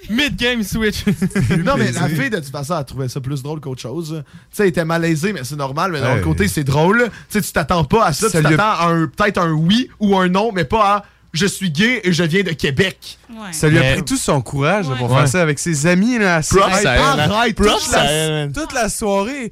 Mid-game 0.09 0.63
switch. 0.63 1.03
Non, 1.65 1.75
mais 1.77 1.91
la 1.91 2.07
fille, 2.07 2.29
de 2.29 2.37
toute 2.37 2.45
façon, 2.49 2.77
elle 2.79 2.85
trouvait 2.85 3.09
ça 3.09 3.19
plus 3.19 3.43
drôle 3.43 3.59
qu'autre 3.59 3.81
chose. 3.81 4.23
Tu 4.25 4.55
sais, 4.55 4.63
elle 4.63 4.69
était 4.69 4.85
malaisée, 4.85 5.33
mais 5.33 5.43
c'est 5.43 5.57
normal. 5.57 5.91
Mais 5.91 5.99
d'un 5.99 6.19
côté, 6.19 6.47
c'est 6.47 6.63
drôle. 6.63 7.09
Tu 7.29 7.39
sais, 7.39 7.41
tu 7.41 7.51
t'attends 7.51 7.83
pas 7.83 8.05
à 8.05 8.13
ça. 8.13 8.29
Ça 8.29 8.39
tu 8.39 8.47
a- 8.47 8.49
t'attends 8.51 8.87
à 8.87 8.93
peut-être 9.07 9.37
un 9.39 9.51
oui 9.51 9.89
ou 9.99 10.17
un 10.17 10.29
non, 10.29 10.51
mais 10.53 10.63
pas 10.63 10.95
à 10.97 11.05
je 11.33 11.45
suis 11.45 11.69
gay 11.71 12.01
et 12.03 12.11
je 12.13 12.23
viens 12.23 12.43
de 12.43 12.51
Québec. 12.51 13.17
Ouais. 13.29 13.51
Ça 13.51 13.67
lui 13.67 13.77
a 13.77 13.81
Mais- 13.81 13.93
pris 13.95 14.03
tout 14.05 14.17
son 14.17 14.41
courage 14.41 14.89
là, 14.89 14.95
pour 14.95 15.09
Ouais. 15.11 15.17
faire 15.17 15.27
ça 15.27 15.41
avec 15.41 15.59
ses 15.59 15.85
amis. 15.85 16.17
Là, 16.17 16.41
Props 16.41 16.63
à 16.63 16.79
elle, 16.79 16.87
hein. 16.87 17.29
arrête, 17.31 17.55
toute 17.55 17.93
à 17.93 18.03
la-. 18.03 18.47
Toute 18.47 18.73
la 18.73 18.89
soirée, 18.89 19.51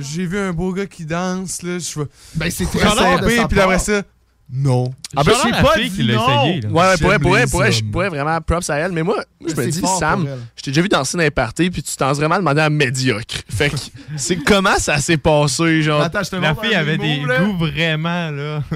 j'ai 0.00 0.26
vu 0.26 0.38
un 0.38 0.52
beau 0.52 0.72
gars 0.72 0.86
qui 0.86 1.04
danse. 1.04 1.62
Là, 1.62 1.78
je 1.78 2.00
Ben, 2.34 2.50
c'est 2.50 2.66
très 2.66 2.78
simple 2.88 3.22
de 3.22 3.46
puis 3.48 3.60
après 3.60 3.78
ça, 3.78 4.02
non. 4.52 4.92
Ah, 5.16 5.22
ben, 5.24 5.32
la 5.50 5.62
pas 5.62 5.72
fille 5.74 5.90
qui 5.90 6.02
l'a 6.02 6.14
essayé. 6.14 6.60
là. 6.60 6.68
Ouais, 6.68 6.88
ouais, 6.88 6.96
pour 6.98 7.06
vrai, 7.06 7.12
J'aime 7.14 7.20
pour 7.22 7.30
vrai, 7.30 7.44
les 7.44 7.50
pour 7.50 7.60
vrai, 7.60 7.72
je 7.72 7.84
pourrais 7.84 8.08
vraiment 8.10 8.38
props 8.42 8.68
à 8.68 8.76
elle. 8.76 8.92
Mais 8.92 9.02
moi, 9.02 9.24
je 9.40 9.46
me 9.54 9.62
c'est 9.62 9.68
dis, 9.68 9.82
Sam, 9.98 10.28
je 10.54 10.62
t'ai 10.62 10.70
déjà 10.70 10.82
vu 10.82 10.88
danser 10.88 11.16
dans 11.16 11.22
les 11.24 11.30
parties, 11.30 11.70
puis 11.70 11.82
tu 11.82 11.96
t'en 11.96 12.12
vraiment 12.12 12.36
demandé 12.36 12.60
à 12.60 12.68
médiocre. 12.68 13.36
Fait 13.48 13.70
que, 13.70 13.76
c'est 14.16 14.36
comment 14.36 14.76
ça 14.78 14.98
s'est 14.98 15.16
passé, 15.16 15.82
genre? 15.82 16.02
Attends, 16.02 16.22
je 16.22 16.30
te 16.30 16.36
La 16.36 16.54
fille 16.54 16.74
avait 16.74 16.98
des 16.98 17.20
goûts 17.20 17.56
vraiment, 17.58 18.30
là. 18.30 18.62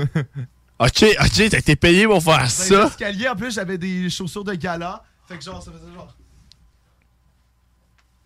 Ok, 0.80 1.04
ok, 1.20 1.48
t'as 1.50 1.58
été 1.58 1.74
payé 1.76 2.06
pour 2.06 2.22
faire 2.22 2.38
Dans 2.42 2.48
ça. 2.48 2.86
escaliers, 2.86 3.28
en 3.28 3.34
plus, 3.36 3.52
j'avais 3.54 3.78
des 3.78 4.08
chaussures 4.10 4.44
de 4.44 4.54
gala. 4.54 5.02
Fait 5.26 5.36
que 5.36 5.44
genre, 5.44 5.62
ça 5.62 5.72
faisait 5.72 5.92
genre. 5.92 6.14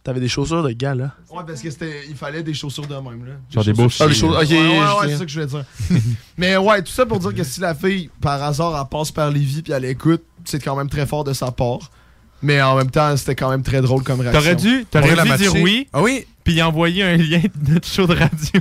T'avais 0.05 0.19
des 0.21 0.29
chaussures 0.29 0.65
de 0.65 0.73
gars, 0.73 0.97
là. 0.97 1.15
Ouais, 1.31 1.45
parce 1.47 1.63
que 1.63 1.71
c'était. 1.71 2.07
Il 2.09 2.17
fallait 2.17 2.43
des 2.43 2.55
chaussures 2.55 2.87
de 2.89 2.95
même, 2.95 3.25
là. 3.25 3.33
Genre 3.51 3.65
des 3.65 3.73
beaux 3.73 3.87
Ah, 4.01 4.07
les 4.07 4.15
chaussures. 4.15 4.31
Ok, 4.37 4.51
Ouais, 4.51 4.59
ouais, 4.59 4.79
ouais, 4.79 5.09
c'est 5.09 5.17
ça 5.19 5.25
que 5.25 5.31
je 5.31 5.41
voulais 5.41 5.47
dire. 5.47 5.65
Mais 6.37 6.57
ouais, 6.57 6.83
tout 6.83 6.91
ça 6.91 7.07
pour 7.07 7.21
dire 7.21 7.33
que 7.35 7.45
si 7.45 7.61
la 7.61 7.75
fille, 7.75 8.11
par 8.21 8.43
hasard, 8.43 8.77
elle 8.79 8.89
passe 8.89 9.13
par 9.13 9.31
Lévis 9.31 9.63
puis 9.63 9.73
elle 9.73 9.85
écoute, 9.85 10.25
c'est 10.45 10.63
quand 10.63 10.75
même 10.75 10.89
très 10.91 11.07
fort 11.07 11.23
de 11.23 11.33
sa 11.33 11.53
part. 11.53 11.89
Mais 12.43 12.61
en 12.61 12.77
même 12.77 12.91
temps, 12.91 13.17
c'était 13.17 13.35
quand 13.35 13.51
même 13.51 13.63
très 13.63 13.81
drôle 13.81 14.03
comme 14.03 14.21
réaction. 14.21 14.41
T'aurais 14.41 14.57
dû, 14.57 14.87
t'aurais 14.91 15.15
dû 15.15 15.37
dire 15.37 15.55
oui, 15.55 15.89
Ah 15.93 16.03
oui? 16.03 16.27
puis 16.45 16.61
envoyer 16.63 17.05
un 17.05 17.17
lien 17.17 17.41
de 17.55 17.75
notre 17.75 17.89
show 17.89 18.07
de 18.07 18.15
radio. 18.15 18.61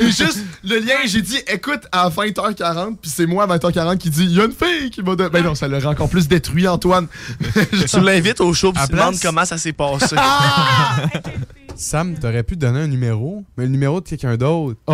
Et 0.00 0.06
juste, 0.06 0.42
le 0.64 0.78
lien, 0.78 0.94
j'ai 1.06 1.20
dit, 1.20 1.38
écoute 1.52 1.82
à 1.92 2.08
20h40, 2.08 2.96
puis 2.96 3.10
c'est 3.14 3.26
moi 3.26 3.44
à 3.44 3.58
20h40 3.58 3.98
qui 3.98 4.10
dit, 4.10 4.24
il 4.24 4.32
y 4.36 4.40
a 4.40 4.44
une 4.44 4.52
fille 4.52 4.90
qui 4.90 5.02
m'a 5.02 5.14
donné. 5.14 5.30
Ben 5.30 5.44
non, 5.44 5.54
ça 5.54 5.68
l'aurait 5.68 5.86
encore 5.86 6.08
plus 6.08 6.28
détruit, 6.28 6.66
Antoine. 6.66 7.06
Tu 7.90 8.00
l'invites 8.00 8.40
au 8.40 8.52
show, 8.54 8.72
puis 8.72 8.82
tu 8.86 8.92
demandes 8.92 9.16
comment 9.20 9.44
ça 9.44 9.58
s'est 9.58 9.72
passé. 9.72 10.16
Sam, 11.76 12.18
t'aurais 12.18 12.42
pu 12.42 12.56
donner 12.56 12.80
un 12.80 12.86
numéro, 12.86 13.44
mais 13.56 13.64
le 13.64 13.70
numéro 13.70 14.00
de 14.00 14.08
quelqu'un 14.08 14.36
d'autre. 14.36 14.78
Oh! 14.86 14.92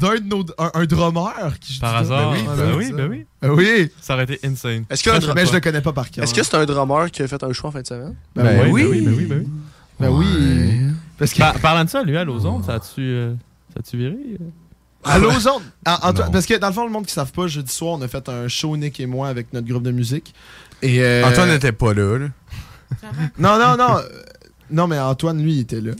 D'un 0.00 0.14
de 0.16 0.24
nos. 0.24 0.44
Un, 0.58 0.70
un 0.74 0.84
drummer 0.86 1.58
qui 1.60 1.78
Par 1.78 1.96
hasard. 1.96 2.32
Ben 2.32 2.36
oui, 2.38 2.44
Ben 2.46 2.56
ben 2.56 2.76
oui, 2.76 2.86
ça. 2.86 2.92
ben 2.92 3.08
oui. 3.10 3.26
Ben 3.42 3.50
oui. 3.50 3.90
Ça 4.00 4.14
aurait 4.14 4.24
été 4.24 4.40
insane. 4.44 4.84
Est-ce 4.90 5.02
qu'un 5.04 5.18
Mais 5.34 5.46
je 5.46 5.52
le 5.52 5.60
connais 5.60 5.80
pas 5.80 5.92
par 5.92 6.10
cœur. 6.10 6.24
Est-ce 6.24 6.34
que 6.34 6.42
c'est 6.42 6.56
un 6.56 6.64
drummer 6.66 7.10
qui 7.10 7.22
a 7.22 7.28
fait 7.28 7.42
un 7.42 7.52
choix 7.52 7.68
en 7.70 7.72
fin 7.72 7.82
de 7.82 7.86
semaine? 7.86 8.14
Ben, 8.34 8.44
Ben 8.44 8.70
oui. 8.72 8.82
Ben 8.82 8.90
oui, 8.90 9.00
ben 9.02 9.14
oui, 9.16 9.24
ben 9.26 9.38
oui. 9.38 9.48
Ben 10.00 10.08
oui. 10.10 10.92
Parce 11.18 11.32
que. 11.32 11.38
Par- 11.38 11.58
parlant 11.60 11.84
de 11.84 11.90
ça, 11.90 12.02
lui, 12.02 12.16
à 12.16 12.24
Lausanne, 12.24 12.62
ça 12.64 12.74
a-tu 12.74 13.00
euh, 13.00 13.34
ça 13.72 13.80
a-tu 13.80 13.96
viré? 13.96 14.16
À 15.04 15.18
l'ozone. 15.18 15.62
Ah, 15.84 15.98
Antoine, 16.08 16.26
Non. 16.28 16.32
parce 16.32 16.46
que 16.46 16.54
dans 16.58 16.68
le 16.68 16.72
fond, 16.72 16.84
le 16.86 16.90
monde 16.90 17.04
qui 17.04 17.10
ne 17.10 17.14
savent 17.14 17.32
pas, 17.32 17.46
jeudi 17.46 17.70
soir, 17.72 17.92
on 17.98 18.02
a 18.02 18.08
fait 18.08 18.26
un 18.28 18.48
show, 18.48 18.74
Nick 18.76 18.98
et 19.00 19.06
moi, 19.06 19.28
avec 19.28 19.52
notre 19.52 19.68
groupe 19.68 19.82
de 19.82 19.90
musique. 19.90 20.34
Et 20.82 21.02
euh, 21.02 21.24
Antoine 21.26 21.50
n'était 21.50 21.72
pas 21.72 21.92
là. 21.92 22.18
là. 22.18 22.26
Non, 23.38 23.58
non, 23.58 23.76
non. 23.76 23.96
Non, 24.70 24.86
mais 24.86 24.98
Antoine, 24.98 25.40
lui, 25.42 25.54
il 25.56 25.60
était 25.60 25.80
là. 25.82 25.92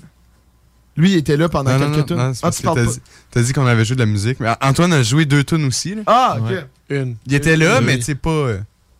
Lui, 0.97 1.12
il 1.12 1.16
était 1.16 1.37
là 1.37 1.49
pendant 1.49 1.73
Non, 1.73 1.79
quelques 1.79 1.97
non, 1.97 2.03
tunes. 2.05 2.16
non, 2.16 2.35
c'est 2.35 2.47
Ah, 2.47 2.51
tu 2.51 2.62
parles 2.62 2.85
pas. 2.87 2.93
dit, 3.41 3.47
dit 3.47 3.53
qu'on 3.53 3.66
avait 3.66 3.85
joué 3.85 3.97
de 3.97 4.01
la 4.01 4.07
musique. 4.07 4.39
Mais 4.41 4.51
Antoine 4.61 4.93
a 4.93 5.03
joué 5.03 5.25
deux 5.25 5.43
tunes 5.43 5.65
aussi. 5.66 5.95
Là. 5.97 6.03
Ah, 6.07 6.37
ok. 6.41 6.49
Ouais. 6.51 6.66
Une. 6.91 7.16
Il 7.27 7.35
était 7.35 7.57
là, 7.57 7.81
mais 7.81 7.97
tu 7.97 8.03
sais, 8.05 8.15
pas, 8.15 8.31
euh, 8.31 8.59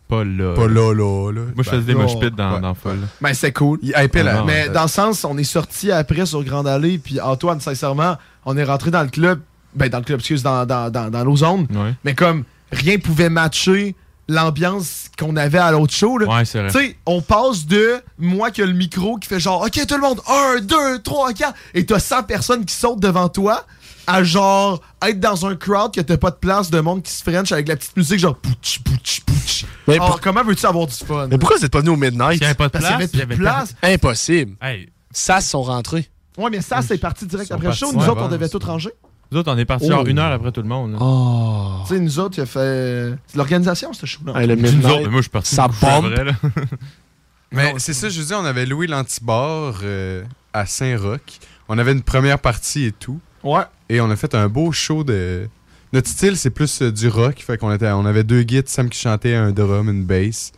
Pas 0.09 0.23
là. 0.25 0.53
pas 0.55 0.67
là, 0.67 0.93
là, 0.93 1.31
là. 1.31 1.41
Moi, 1.55 1.63
je 1.63 1.69
faisais 1.69 1.81
des 1.83 1.93
Ben, 1.93 2.01
mosh 2.01 2.13
non. 2.15 2.19
pits 2.19 2.31
dans, 2.31 2.55
Ouais. 2.55 2.61
dans 2.61 2.73
Folle. 2.73 2.99
Ben, 3.21 3.33
c'est 3.33 3.51
cool. 3.53 3.79
Il 3.81 3.93
hypait 3.97 4.27
Ah. 4.27 4.43
Mais 4.45 4.67
dans 4.69 4.81
le 4.83 4.87
sens, 4.89 5.23
on 5.23 5.37
est 5.37 5.43
sorti 5.45 5.91
après 5.91 6.25
sur 6.25 6.43
Grande 6.43 6.67
Allée, 6.67 6.97
puis 6.97 7.21
Antoine, 7.21 7.59
sincèrement, 7.61 8.17
on 8.45 8.57
est 8.57 8.63
rentré 8.63 8.91
dans 8.91 9.03
le 9.03 9.09
club, 9.09 9.39
ben 9.73 9.87
dans 9.89 9.99
le 9.99 10.03
club, 10.03 10.19
excuse, 10.19 10.43
dans, 10.43 10.65
dans, 10.65 10.89
dans, 10.89 11.09
dans 11.09 11.23
l'ozone, 11.23 11.67
Ouais. 11.73 11.93
mais 12.03 12.13
comme 12.13 12.43
rien 12.71 12.97
pouvait 12.97 13.29
matcher 13.29 13.95
l'ambiance 14.27 15.05
qu'on 15.17 15.35
avait 15.35 15.57
à 15.59 15.71
l'autre 15.71 15.93
show. 15.93 16.17
Là. 16.17 16.27
Ouais, 16.27 16.45
c'est 16.45 16.59
vrai. 16.59 16.71
Tu 16.71 16.77
sais, 16.79 16.97
on 17.05 17.21
passe 17.21 17.65
de 17.65 18.01
moi 18.17 18.51
qui 18.51 18.61
a 18.61 18.65
le 18.65 18.73
micro 18.73 19.17
qui 19.17 19.27
fait 19.27 19.39
genre, 19.39 19.61
OK, 19.61 19.85
tout 19.87 19.95
le 19.95 20.01
monde, 20.01 20.19
1, 20.27 20.61
2, 20.61 20.99
3, 21.03 21.33
4, 21.33 21.53
et 21.73 21.85
t'as 21.85 21.99
100 21.99 22.23
personnes 22.23 22.65
qui 22.65 22.73
sautent 22.75 22.99
devant 22.99 23.29
toi, 23.29 23.63
à 24.07 24.23
genre 24.23 24.81
être 25.07 25.19
dans 25.19 25.45
un 25.47 25.55
crowd 25.55 25.93
que 25.93 26.01
t'as 26.01 26.17
pas 26.17 26.29
de 26.31 26.35
place 26.35 26.69
de 26.69 26.79
monde 26.79 27.01
qui 27.01 27.11
se 27.11 27.23
french 27.23 27.51
avec 27.51 27.67
la 27.67 27.75
petite 27.75 27.97
musique 27.97 28.19
genre 28.19 28.35
pouch, 28.35 28.79
pouch, 28.83 29.21
pouch. 29.25 29.65
Mais, 29.87 29.95
Alors, 29.95 30.07
pour- 30.11 30.21
comment 30.21 30.43
veux-tu 30.43 30.65
avoir 30.65 30.85
du 30.87 30.93
fun? 30.93 31.27
mais 31.27 31.37
pourquoi 31.39 31.57
vous 31.57 31.65
êtes 31.65 31.71
pas 31.71 31.79
venu 31.79 31.89
au 31.91 31.95
Midnight? 31.95 32.39
Pas 32.55 32.65
de 32.67 32.71
Parce 32.71 32.85
qu'il 32.85 32.93
y 33.05 33.07
place, 33.07 33.21
avait 33.23 33.35
place. 33.35 33.75
Impossible. 33.81 34.55
Hey, 34.61 34.89
Ça, 35.11 35.41
sont 35.41 35.63
rentrés. 35.63 36.07
Ouais, 36.37 36.49
mais 36.51 36.61
ça, 36.61 36.81
c'est 36.81 36.97
parti 36.97 37.25
direct 37.25 37.51
après 37.51 37.67
le 37.67 37.73
show. 37.73 37.91
Nous 37.93 38.03
autres, 38.09 38.21
on 38.21 38.27
devait 38.27 38.49
tout 38.49 38.59
ranger. 38.59 38.89
Nous 39.35 39.39
autres, 39.41 39.51
on 39.51 39.57
est 39.57 39.65
partis 39.65 39.87
Oh. 39.89 39.91
genre 39.91 40.07
une 40.07 40.17
heure 40.19 40.31
après 40.31 40.51
tout 40.51 40.61
le 40.61 40.67
monde. 40.67 40.95
Oh. 40.99 41.81
Tu 41.87 41.93
sais, 41.95 41.99
nous 41.99 42.19
autres, 42.19 42.37
il 42.37 42.41
a 42.41 42.45
fait. 42.45 43.13
C'est 43.27 43.35
l'organisation, 43.37 43.91
ce 43.93 44.05
show-là. 44.05 44.39
Hey, 44.41 44.47
le 44.47 44.55
nous 44.55 44.85
autres, 44.85 45.01
mais 45.03 45.09
moi, 45.09 45.17
je 45.17 45.21
suis 45.23 45.29
parti. 45.29 45.53
ça 45.53 45.67
bombe. 45.67 46.09
là. 46.09 46.31
Mais 47.51 47.73
c'est 47.77 47.93
ça, 47.93 48.09
je 48.09 48.19
veux 48.19 48.25
dire, 48.25 48.37
on 48.41 48.45
avait 48.45 48.65
loué 48.65 48.87
l'antibar 48.87 49.75
euh, 49.83 50.23
à 50.53 50.65
Saint-Roch. 50.65 51.39
On 51.69 51.77
avait 51.77 51.91
une 51.93 52.01
première 52.01 52.39
partie 52.39 52.85
et 52.85 52.91
tout. 52.91 53.19
Ouais. 53.43 53.61
Et 53.87 54.01
on 54.01 54.09
a 54.09 54.15
fait 54.15 54.35
un 54.35 54.47
beau 54.49 54.71
show 54.71 55.03
de. 55.03 55.47
Notre 55.93 56.09
style, 56.09 56.35
c'est 56.35 56.49
plus 56.49 56.81
euh, 56.81 56.91
du 56.91 57.07
rock. 57.07 57.41
Fait 57.45 57.57
qu'on 57.57 57.71
était, 57.71 57.89
on 57.91 58.05
avait 58.05 58.23
deux 58.23 58.41
guides, 58.43 58.67
Sam 58.67 58.89
qui 58.89 58.99
chantait 58.99 59.35
un 59.35 59.51
drum, 59.51 59.89
une 59.89 60.03
bass. 60.03 60.51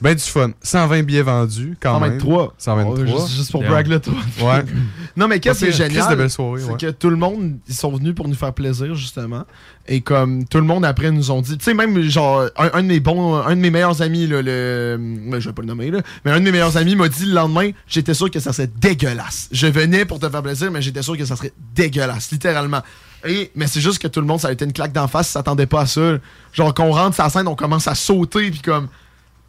Ben 0.00 0.14
du 0.14 0.22
fun. 0.22 0.50
120 0.62 1.02
billets 1.02 1.22
vendus, 1.22 1.76
quand 1.80 2.00
même. 2.00 2.18
123. 2.20 2.54
123. 2.56 2.98
Oh, 2.98 3.06
juste, 3.06 3.36
juste 3.36 3.52
pour 3.52 3.62
brag 3.62 3.86
le 3.86 4.00
toi. 4.00 4.14
Ouais. 4.40 4.64
Non, 5.16 5.26
mais 5.28 5.40
qu'est-ce 5.40 5.58
qui 5.58 5.66
est 5.66 5.72
génial? 5.72 6.30
c'est 6.30 6.40
ouais. 6.40 6.76
que 6.78 6.90
tout 6.90 7.10
le 7.10 7.16
monde, 7.16 7.58
ils 7.68 7.74
sont 7.74 7.90
venus 7.92 8.14
pour 8.14 8.28
nous 8.28 8.34
faire 8.34 8.54
plaisir, 8.54 8.94
justement. 8.94 9.44
Et 9.88 10.00
comme 10.02 10.44
tout 10.46 10.58
le 10.58 10.64
monde 10.64 10.84
après 10.84 11.10
nous 11.10 11.30
ont 11.32 11.42
dit, 11.42 11.58
tu 11.58 11.64
sais, 11.64 11.74
même 11.74 12.00
genre, 12.02 12.44
un, 12.56 12.70
un 12.74 12.82
de 12.82 12.86
mes 12.86 13.00
bons, 13.00 13.34
un 13.34 13.56
de 13.56 13.60
mes 13.60 13.70
meilleurs 13.70 14.00
amis, 14.02 14.28
là, 14.28 14.40
le. 14.40 14.96
ben, 14.98 15.40
je 15.40 15.48
vais 15.48 15.52
pas 15.52 15.62
le 15.62 15.68
nommer, 15.68 15.90
là, 15.90 16.00
mais 16.24 16.30
un 16.30 16.38
de 16.38 16.44
mes 16.44 16.52
meilleurs 16.52 16.76
amis 16.76 16.94
m'a 16.94 17.08
dit 17.08 17.26
le 17.26 17.34
lendemain, 17.34 17.70
j'étais 17.88 18.14
sûr 18.14 18.30
que 18.30 18.38
ça 18.38 18.52
serait 18.52 18.70
dégueulasse. 18.78 19.48
Je 19.50 19.66
venais 19.66 20.04
pour 20.04 20.20
te 20.20 20.28
faire 20.28 20.42
plaisir, 20.42 20.70
mais 20.70 20.80
j'étais 20.80 21.02
sûr 21.02 21.16
que 21.18 21.24
ça 21.24 21.34
serait 21.34 21.52
dégueulasse, 21.74 22.30
littéralement. 22.30 22.82
Et, 23.26 23.50
mais 23.54 23.66
c'est 23.66 23.80
juste 23.80 23.98
que 23.98 24.08
tout 24.08 24.20
le 24.20 24.26
monde, 24.26 24.40
ça 24.40 24.48
a 24.48 24.52
été 24.52 24.64
une 24.64 24.72
claque 24.72 24.92
d'en 24.92 25.08
face, 25.08 25.28
ils 25.28 25.32
s'attendaient 25.32 25.66
pas 25.66 25.82
à 25.82 25.86
ça. 25.86 26.18
Genre 26.52 26.72
qu'on 26.72 26.92
rentre 26.92 27.16
sur 27.16 27.24
la 27.24 27.30
scène, 27.30 27.48
on 27.48 27.56
commence 27.56 27.88
à 27.88 27.94
sauter, 27.94 28.50
puis 28.50 28.60
comme. 28.60 28.88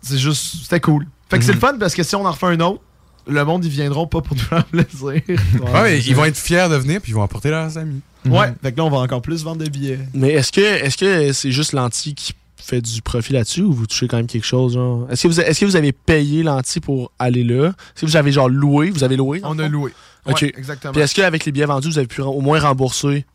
C'est 0.02 0.18
juste. 0.18 0.64
C'était 0.64 0.80
cool. 0.80 1.08
Fait 1.30 1.40
que 1.40 1.46
c'est 1.46 1.54
le 1.54 1.60
fun 1.60 1.78
parce 1.80 1.96
que 1.96 2.04
si 2.04 2.16
on 2.16 2.26
en 2.26 2.32
refait 2.32 2.48
un 2.48 2.60
autre, 2.60 2.82
le 3.28 3.46
monde, 3.46 3.64
ils 3.64 3.72
viendront 3.72 4.08
pas 4.08 4.22
pour 4.22 4.36
nous 4.38 4.42
faire 4.44 4.66
plaisir. 4.66 5.04
Ouais, 5.04 5.24
mais 5.84 6.00
ils 6.00 6.16
vont 6.16 6.26
être 6.26 6.38
fiers 6.38 6.68
de 6.70 6.76
venir 6.76 7.02
puis 7.02 7.12
ils 7.12 7.16
vont 7.16 7.24
apporter 7.24 7.50
leurs 7.50 7.78
amis. 7.78 8.02
Ouais, 8.26 8.54
fait 8.62 8.72
que 8.72 8.78
là, 8.78 8.86
on 8.86 8.90
va 8.90 8.98
encore 8.98 9.22
plus 9.22 9.44
vendre 9.44 9.64
de 9.64 9.70
billets. 9.70 10.00
Mais 10.14 10.32
est-ce 10.34 10.52
que 10.52 10.62
est-ce 10.62 10.98
que 10.98 11.32
c'est 11.34 11.52
juste 11.52 11.74
l'anti 11.74 12.14
qui 12.14 12.34
fait 12.58 12.82
du 12.82 13.02
profit 13.02 13.34
là-dessus 13.34 13.64
ou 13.64 13.74
vous 13.74 13.88
touchez 13.88 14.08
quand 14.08 14.18
même 14.18 14.28
quelque 14.28 14.46
chose? 14.46 14.74
genre? 14.74 15.08
Est-ce 15.10 15.24
que, 15.24 15.28
vous, 15.30 15.42
est-ce 15.42 15.60
que 15.60 15.66
vous 15.66 15.76
avez 15.76 15.92
payé 15.92 16.44
l'anti 16.44 16.80
pour 16.80 17.12
aller 17.18 17.44
là? 17.44 17.68
Est-ce 17.70 18.02
que 18.02 18.06
vous 18.06 18.18
avez 18.18 18.32
genre 18.32 18.50
loué? 18.50 18.92
Vous 18.92 19.04
avez 19.04 19.18
loué? 19.18 19.42
On 19.44 19.58
a 19.58 19.68
loué. 19.68 19.92
Ok. 20.26 20.42
Ouais, 20.42 20.54
exactement. 20.56 20.94
Puis 20.94 21.02
est-ce 21.02 21.16
qu'avec 21.16 21.46
les 21.46 21.52
billets 21.52 21.66
vendus, 21.66 21.90
vous 21.90 21.98
avez 21.98 22.08
pu 22.08 22.22
au 22.22 22.42
moins 22.42 22.60
rembourser? 22.60 23.26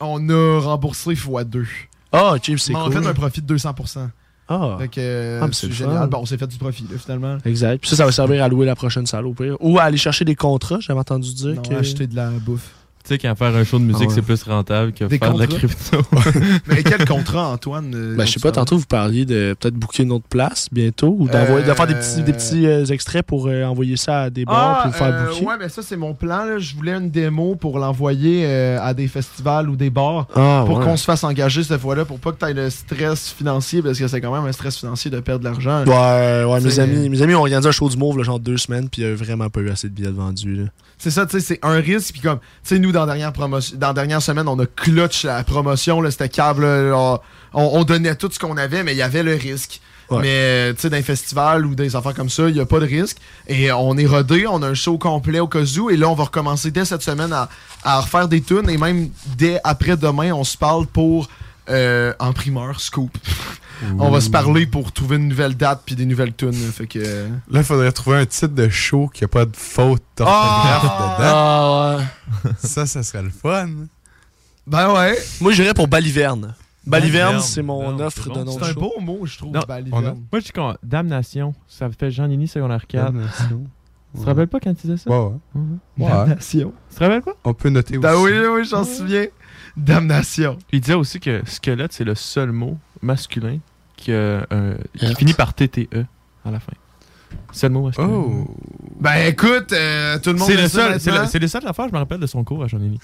On 0.00 0.28
a 0.28 0.60
remboursé 0.60 1.12
x2. 1.14 1.64
Ah, 2.12 2.34
ok, 2.34 2.52
c'est 2.58 2.70
Mais 2.70 2.76
on 2.76 2.82
a 2.82 2.84
cool. 2.90 3.02
fait 3.02 3.08
un 3.08 3.14
profit 3.14 3.40
de 3.42 3.56
200%. 3.56 4.08
Ah. 4.48 4.76
Fait 4.78 4.88
que 4.88 5.00
euh, 5.00 5.40
Ah, 5.42 5.46
mais 5.46 5.52
c'est 5.52 5.72
génial. 5.72 6.08
Bon, 6.08 6.18
on 6.18 6.26
s'est 6.26 6.36
fait 6.36 6.46
du 6.46 6.58
profit, 6.58 6.84
là, 6.90 6.98
finalement. 6.98 7.38
Exact. 7.44 7.80
Puis 7.80 7.90
ça, 7.90 7.96
ça 7.96 8.04
va 8.04 8.12
servir 8.12 8.44
à 8.44 8.48
louer 8.48 8.66
la 8.66 8.74
prochaine 8.74 9.06
salle 9.06 9.26
au 9.26 9.32
pire. 9.32 9.56
Ou 9.60 9.78
à 9.78 9.84
aller 9.84 9.96
chercher 9.96 10.24
des 10.24 10.34
contrats, 10.34 10.78
j'avais 10.80 11.00
entendu 11.00 11.32
dire. 11.32 11.54
Non, 11.54 11.62
que... 11.62 11.74
acheter 11.74 12.06
de 12.06 12.16
la 12.16 12.30
bouffe. 12.30 12.70
Tu 13.06 13.08
sais, 13.12 13.18
quand 13.18 13.34
faire 13.34 13.54
un 13.54 13.64
show 13.64 13.78
de 13.78 13.84
musique, 13.84 14.04
Ah 14.04 14.08
ouais. 14.08 14.14
c'est 14.14 14.22
plus 14.22 14.42
rentable 14.44 14.92
que 14.94 15.04
Des 15.04 15.18
faire 15.18 15.34
de 15.34 15.38
la 15.38 15.46
crypto. 15.46 15.98
Mais 16.66 16.82
quel 16.82 17.04
contrat, 17.06 17.48
Antoine 17.48 17.92
euh, 17.94 18.16
Ben, 18.16 18.24
je 18.24 18.32
sais 18.32 18.40
pas, 18.40 18.50
tantôt 18.50 18.78
vous 18.78 18.86
parliez 18.86 19.26
de 19.26 19.54
peut-être 19.60 19.74
booker 19.74 20.04
une 20.04 20.12
autre 20.12 20.24
place 20.26 20.68
bientôt 20.72 21.14
ou 21.18 21.28
d'envoyer, 21.28 21.66
de 21.66 21.74
faire 21.74 21.86
des 21.86 21.96
petits, 21.96 22.22
des 22.22 22.32
petits 22.32 22.66
euh, 22.66 22.86
extraits 22.86 23.26
pour 23.26 23.46
euh, 23.48 23.64
envoyer 23.64 23.98
ça 23.98 24.22
à 24.22 24.30
des 24.30 24.46
bars 24.46 24.78
Ah, 24.80 24.82
pour 24.88 24.96
faire 24.96 25.08
euh, 25.14 25.26
booker? 25.28 25.44
ouais, 25.44 25.54
mais 25.60 25.68
ça, 25.68 25.82
c'est 25.82 25.98
mon 25.98 26.14
plan. 26.14 26.46
là. 26.46 26.58
Je 26.58 26.74
voulais 26.74 26.92
une 26.92 27.10
démo 27.10 27.56
pour 27.56 27.78
l'envoyer 27.78 28.44
euh, 28.46 28.78
à 28.80 28.94
des 28.94 29.06
festivals 29.06 29.68
ou 29.68 29.76
des 29.76 29.90
bars 29.90 30.26
Ah, 30.34 30.64
pour 30.66 30.78
ouais. 30.78 30.84
qu'on 30.86 30.96
se 30.96 31.04
fasse 31.04 31.24
engager 31.24 31.62
cette 31.62 31.82
fois-là, 31.82 32.06
pour 32.06 32.18
pas 32.18 32.32
que 32.32 32.38
tu 32.38 32.46
aies 32.46 32.54
le 32.54 32.70
stress 32.70 33.28
financier, 33.36 33.82
parce 33.82 33.98
que 33.98 34.08
c'est 34.08 34.20
quand 34.22 34.32
même 34.34 34.48
un 34.48 34.52
stress 34.52 34.78
financier 34.78 35.10
de 35.10 35.20
perdre 35.20 35.40
de 35.40 35.50
l'argent. 35.50 35.84
Ouais, 35.84 36.44
ouais, 36.50 36.60
mes 36.62 36.80
amis, 36.80 37.10
mes 37.10 37.20
amis 37.20 37.34
ont 37.34 37.40
organisé 37.40 37.68
un 37.68 37.72
show 37.72 37.86
du 37.90 37.98
Mauve, 37.98 38.16
là, 38.16 38.24
genre 38.24 38.40
deux 38.40 38.56
semaines, 38.56 38.88
puis 38.88 39.02
il 39.02 39.12
vraiment 39.12 39.50
pas 39.50 39.60
eu 39.60 39.68
assez 39.68 39.90
de 39.90 39.92
billets 39.92 40.08
de 40.08 40.14
vendus. 40.16 40.54
là. 40.56 40.64
C'est 41.04 41.10
ça, 41.10 41.26
tu 41.26 41.38
sais, 41.38 41.40
c'est 41.44 41.58
un 41.60 41.80
risque. 41.80 42.12
Puis 42.14 42.22
comme, 42.22 42.38
tu 42.38 42.46
sais, 42.62 42.78
nous, 42.78 42.90
dans 42.90 43.00
la 43.00 43.12
dernière, 43.12 43.30
promotion, 43.34 43.76
dans 43.76 43.88
la 43.88 43.92
dernière 43.92 44.22
semaine, 44.22 44.48
on 44.48 44.58
a 44.58 44.64
clutch 44.64 45.24
la 45.24 45.44
promotion, 45.44 46.00
là, 46.00 46.10
c'était 46.10 46.30
câble. 46.30 46.64
là, 46.64 47.20
on, 47.52 47.62
on 47.78 47.84
donnait 47.84 48.14
tout 48.14 48.30
ce 48.32 48.38
qu'on 48.38 48.56
avait, 48.56 48.82
mais 48.82 48.94
il 48.94 48.96
y 48.96 49.02
avait 49.02 49.22
le 49.22 49.34
risque. 49.34 49.82
Ouais. 50.08 50.22
Mais, 50.22 50.34
euh, 50.34 50.72
tu 50.72 50.80
sais, 50.80 50.88
dans 50.88 50.96
un 50.96 51.02
festival 51.02 51.66
ou 51.66 51.74
des 51.74 51.94
affaires 51.94 52.14
comme 52.14 52.30
ça, 52.30 52.48
il 52.48 52.54
n'y 52.54 52.60
a 52.60 52.64
pas 52.64 52.80
de 52.80 52.86
risque. 52.86 53.18
Et 53.48 53.70
on 53.70 53.98
est 53.98 54.06
rodé, 54.06 54.46
on 54.46 54.62
a 54.62 54.68
un 54.68 54.74
show 54.74 54.96
complet 54.96 55.40
au 55.40 55.46
cas 55.46 55.60
où. 55.78 55.90
Et 55.90 55.98
là, 55.98 56.08
on 56.08 56.14
va 56.14 56.24
recommencer 56.24 56.70
dès 56.70 56.86
cette 56.86 57.02
semaine 57.02 57.34
à, 57.34 57.50
à 57.82 58.00
refaire 58.00 58.26
des 58.26 58.40
tunes. 58.40 58.70
Et 58.70 58.78
même 58.78 59.10
dès 59.36 59.60
après-demain, 59.62 60.32
on 60.32 60.44
se 60.44 60.56
parle 60.56 60.86
pour, 60.86 61.28
euh, 61.68 62.14
en 62.18 62.32
primeur, 62.32 62.80
Scoop. 62.80 63.10
on 63.98 64.10
va 64.10 64.20
se 64.20 64.30
parler 64.30 64.66
pour 64.66 64.92
trouver 64.92 65.16
une 65.16 65.28
nouvelle 65.28 65.56
date 65.56 65.82
puis 65.84 65.94
des 65.94 66.06
nouvelles 66.06 66.34
tunes. 66.34 66.52
Fait 66.52 66.86
que... 66.86 66.98
Là, 66.98 67.60
il 67.60 67.64
faudrait 67.64 67.92
trouver 67.92 68.18
un 68.18 68.26
titre 68.26 68.54
de 68.54 68.68
show 68.68 69.08
qui 69.12 69.24
a 69.24 69.28
pas 69.28 69.44
de 69.44 69.56
faute 69.56 70.02
d'orthographe 70.16 70.84
Ah! 70.84 71.16
dedans. 71.18 71.28
Ah, 71.30 71.96
ouais. 72.46 72.50
Ça, 72.58 72.86
ça 72.86 73.02
serait 73.02 73.22
le 73.22 73.30
fun. 73.30 73.68
Ben 74.66 74.92
ouais. 74.94 75.18
Moi, 75.40 75.52
j'irais 75.52 75.74
pour 75.74 75.88
Baliverne. 75.88 76.54
Baliverne, 76.86 77.40
c'est 77.40 77.62
mon 77.62 77.92
non, 77.92 78.04
offre 78.04 78.22
c'est 78.24 78.28
de 78.28 78.34
bon. 78.34 78.44
nom 78.44 78.58
C'est 78.58 78.70
un 78.70 78.72
beau 78.74 78.92
mot, 79.00 79.24
je 79.26 79.38
trouve, 79.38 79.52
Non, 79.52 79.60
Baliverne. 79.66 80.06
a- 80.06 80.12
Moi, 80.14 80.24
je 80.34 80.38
dis 80.40 80.52
qu'on. 80.52 80.74
Damnation, 80.82 81.54
ça 81.66 81.88
fait 81.90 82.10
Jean-Nini 82.10 82.46
secondaire 82.46 82.86
4. 82.86 83.04
Damnation. 83.12 83.64
Tu 84.14 84.20
te 84.20 84.26
rappelles 84.26 84.46
pas 84.48 84.60
quand 84.60 84.74
tu 84.74 84.86
disais 84.86 84.96
ça? 84.98 85.10
Ouais, 85.10 85.26
ouais. 85.32 85.38
Mhm. 85.54 85.78
Ouais. 85.98 86.08
Damnation. 86.08 86.72
Tu 86.90 86.96
te 86.96 87.02
rappelles 87.02 87.22
pas? 87.22 87.32
On 87.44 87.54
peut 87.54 87.68
noter 87.70 87.96
aussi. 87.96 88.02
Ben 88.02 88.14
oui, 88.16 88.32
oui, 88.52 88.64
j'en 88.64 88.84
souviens. 88.84 89.26
Damnation. 89.76 90.58
Il 90.72 90.80
disait 90.80 90.94
aussi 90.94 91.20
que 91.20 91.42
squelette, 91.46 91.92
c'est 91.92 92.04
le 92.04 92.14
seul 92.14 92.52
mot 92.52 92.78
masculin 93.04 93.58
qui, 93.96 94.10
a, 94.12 94.14
euh, 94.52 94.76
qui 94.98 95.14
finit 95.14 95.34
par 95.34 95.54
TTE 95.54 96.04
à 96.44 96.50
la 96.50 96.58
fin. 96.60 96.72
Seul 97.52 97.70
mot 97.72 97.86
masculin. 97.86 98.08
Oh! 98.08 98.46
Ben 99.00 99.26
écoute, 99.26 99.72
euh, 99.72 100.18
tout 100.18 100.30
le 100.30 100.36
monde 100.38 100.48
C'est 100.48 100.56
le 100.56 100.62
le 100.62 100.68
seul, 100.68 101.00
c'est 101.00 101.10
le, 101.10 101.26
c'est 101.26 101.38
le 101.38 101.46
seul 101.48 101.66
affaire, 101.66 101.86
je 101.88 101.92
me 101.92 101.98
rappelle 101.98 102.20
de 102.20 102.26
son 102.26 102.42
cours 102.44 102.62
à 102.64 102.68
Jean-Nini. 102.68 102.98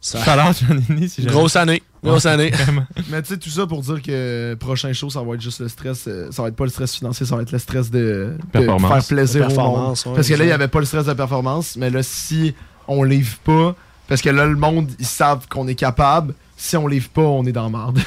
Ça- 0.00 0.20
si 0.22 1.22
jamais. 1.22 1.32
Grosse 1.32 1.56
année. 1.56 1.82
Grosse 2.04 2.24
Ouais, 2.24 2.30
année. 2.30 2.50
vraiment. 2.52 2.86
Mais 3.10 3.20
tu 3.22 3.28
sais, 3.30 3.36
tout 3.36 3.50
ça 3.50 3.66
pour 3.66 3.80
dire 3.82 4.00
que 4.00 4.54
prochain 4.54 4.92
show, 4.92 5.10
ça 5.10 5.20
va 5.22 5.34
être 5.34 5.40
juste 5.40 5.60
le 5.60 5.68
stress. 5.68 6.04
euh, 6.06 6.30
ça 6.30 6.42
va 6.42 6.48
être 6.48 6.56
pas 6.56 6.64
le 6.64 6.70
stress 6.70 6.94
financier, 6.94 7.26
ça 7.26 7.34
va 7.34 7.42
être 7.42 7.50
le 7.50 7.58
stress 7.58 7.90
de, 7.90 8.36
de 8.38 8.46
Performance. 8.52 8.92
faire 8.92 9.16
plaisir 9.16 9.40
De 9.40 9.46
au 9.46 9.48
monde. 9.48 9.56
performance, 9.56 10.06
ouais, 10.06 10.12
parce 10.14 10.28
que 10.28 10.32
là, 10.34 10.38
c'est 10.38 10.44
il 10.44 10.46
n'y 10.46 10.50
ça. 10.50 10.54
avait 10.54 10.68
pas 10.68 10.78
le 10.78 10.84
stress 10.86 11.04
de 11.06 11.12
performance. 11.14 11.76
Mais 11.76 11.90
là, 11.90 12.02
si 12.04 12.54
on 12.86 13.02
livre 13.02 13.38
pas, 13.44 13.74
parce 14.06 14.22
que 14.22 14.30
là, 14.30 14.46
le 14.46 14.54
monde, 14.56 14.88
ils 15.00 15.04
savent 15.06 15.48
qu'on 15.48 15.66
est 15.66 15.74
capable. 15.74 16.34
Si 16.60 16.76
on 16.76 16.88
livre 16.88 17.08
pas, 17.10 17.22
on 17.22 17.44
est 17.46 17.52
dans 17.52 17.62
la 17.62 17.68
marde. 17.68 18.00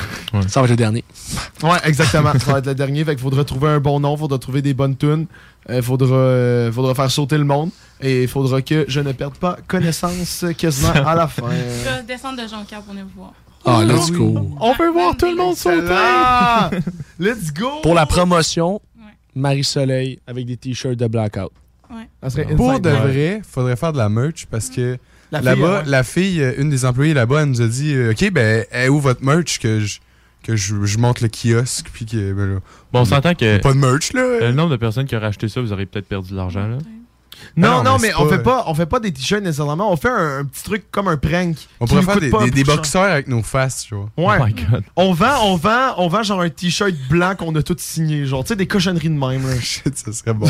Ça 0.47 0.59
va 0.59 0.65
être 0.65 0.71
le 0.71 0.75
dernier. 0.75 1.05
Ouais, 1.63 1.77
exactement. 1.85 2.33
ça 2.37 2.51
va 2.51 2.57
être 2.59 2.65
le 2.67 2.75
dernier. 2.75 3.05
Fait 3.05 3.15
qu'il 3.15 3.23
faudra 3.23 3.45
trouver 3.45 3.69
un 3.69 3.79
bon 3.79 3.99
nom, 4.01 4.17
faudra 4.17 4.37
trouver 4.37 4.61
des 4.61 4.73
bonnes 4.73 4.97
tunes. 4.97 5.25
Il 5.69 5.81
faudra, 5.81 6.15
euh, 6.15 6.71
faudra 6.71 6.93
faire 6.93 7.09
sauter 7.09 7.37
le 7.37 7.45
monde. 7.45 7.69
Et 8.01 8.23
il 8.23 8.27
faudra 8.27 8.61
que 8.61 8.83
je 8.89 8.99
ne 8.99 9.13
perde 9.13 9.35
pas 9.37 9.57
connaissance 9.67 10.43
quasiment 10.57 10.91
à 10.91 11.15
la 11.15 11.27
fin. 11.27 11.49
Je 11.49 11.89
vais 11.89 12.03
descendre 12.03 12.43
de 12.43 12.47
Jonquière 12.47 12.81
pour 12.81 12.93
venir 12.93 13.05
vous 13.05 13.21
voir. 13.21 13.33
Ah, 13.63 13.83
let's 13.85 14.11
go. 14.11 14.49
On 14.59 14.73
veut 14.73 14.89
voir 14.89 15.15
tout 15.15 15.27
le 15.27 15.35
monde 15.35 15.55
sauter! 15.55 15.95
Let's 17.19 17.53
go! 17.53 17.69
Pour 17.83 17.93
la 17.93 18.05
promotion, 18.05 18.81
Marie-Soleil 19.35 20.19
avec 20.27 20.45
des 20.45 20.57
t-shirts 20.57 20.97
de 20.97 21.07
Blackout. 21.07 21.51
Ça 22.21 22.29
serait 22.29 22.45
Pour 22.55 22.79
de 22.79 22.89
vrai, 22.89 23.41
faudrait 23.47 23.75
faire 23.75 23.93
de 23.93 23.97
la 23.97 24.09
merch 24.09 24.45
parce 24.49 24.69
que 24.69 24.81
La 24.81 24.97
fille, 24.97 24.99
là-bas, 25.31 25.79
ouais. 25.79 25.83
la 25.85 26.03
fille, 26.03 26.41
euh, 26.41 26.53
une 26.57 26.69
des 26.69 26.85
employées 26.85 27.13
là-bas, 27.13 27.41
elle 27.43 27.49
nous 27.49 27.61
a 27.61 27.67
dit 27.67 27.93
euh, 27.93 28.11
Ok, 28.11 28.31
ben, 28.31 28.65
est 28.71 28.89
où 28.89 28.99
votre 28.99 29.23
merch 29.23 29.59
que 29.59 29.79
je, 29.79 29.99
que 30.43 30.55
je, 30.55 30.83
je 30.83 30.97
monte 30.97 31.21
le 31.21 31.29
kiosque 31.29 31.87
puis 31.93 32.05
que. 32.05 32.33
ben, 32.33 32.55
là, 32.55 32.59
Bon, 32.91 33.01
on 33.01 33.05
s'entend 33.05 33.33
que. 33.35 33.57
Pas 33.59 33.73
de 33.73 33.77
merch, 33.77 34.13
là. 34.13 34.39
Le 34.41 34.51
nombre 34.51 34.71
de 34.71 34.77
personnes 34.77 35.05
qui 35.05 35.15
auraient 35.15 35.27
acheté 35.27 35.47
ça, 35.47 35.61
vous 35.61 35.71
aurez 35.71 35.85
peut-être 35.85 36.07
perdu 36.07 36.31
de 36.31 36.35
l'argent, 36.35 36.67
là. 36.67 36.77
Non, 37.55 37.77
Non, 37.77 37.83
non, 37.83 37.97
mais 37.99 38.13
on 38.15 38.27
pas- 38.27 38.37
fait 38.37 38.43
pas, 38.43 38.63
on 38.67 38.75
fait 38.75 38.85
pas 38.85 38.99
des 38.99 39.11
t-shirts 39.11 39.43
nécessairement. 39.43 39.91
On 39.91 39.95
fait 39.95 40.09
un, 40.09 40.39
un 40.39 40.45
petit 40.45 40.63
truc 40.63 40.91
comme 40.91 41.07
un 41.07 41.17
prank. 41.17 41.55
On 41.79 41.87
pourrait 41.87 42.03
faire 42.03 42.19
des, 42.19 42.51
des, 42.51 42.63
boxeurs 42.63 43.03
avec 43.11 43.27
nos 43.27 43.41
faces, 43.41 43.85
tu 43.87 43.95
vois. 43.95 44.09
Ouais. 44.17 44.37
Oh 44.39 44.45
my 44.45 44.53
god. 44.53 44.83
On 44.95 45.13
vend, 45.13 45.45
on 45.45 45.55
vend, 45.55 45.95
on 45.97 46.07
vend 46.07 46.23
genre 46.23 46.41
un 46.41 46.49
t-shirt 46.49 46.93
blanc 47.09 47.35
qu'on 47.35 47.53
a 47.55 47.63
tout 47.63 47.75
signé, 47.79 48.25
genre 48.25 48.43
tu 48.43 48.49
sais 48.49 48.55
des 48.55 48.67
cochonneries 48.67 49.09
de 49.09 49.17
même. 49.17 49.47
Là. 49.47 49.59
Shit, 49.61 49.97
ça 49.97 50.11
serait 50.13 50.33
bon. 50.33 50.47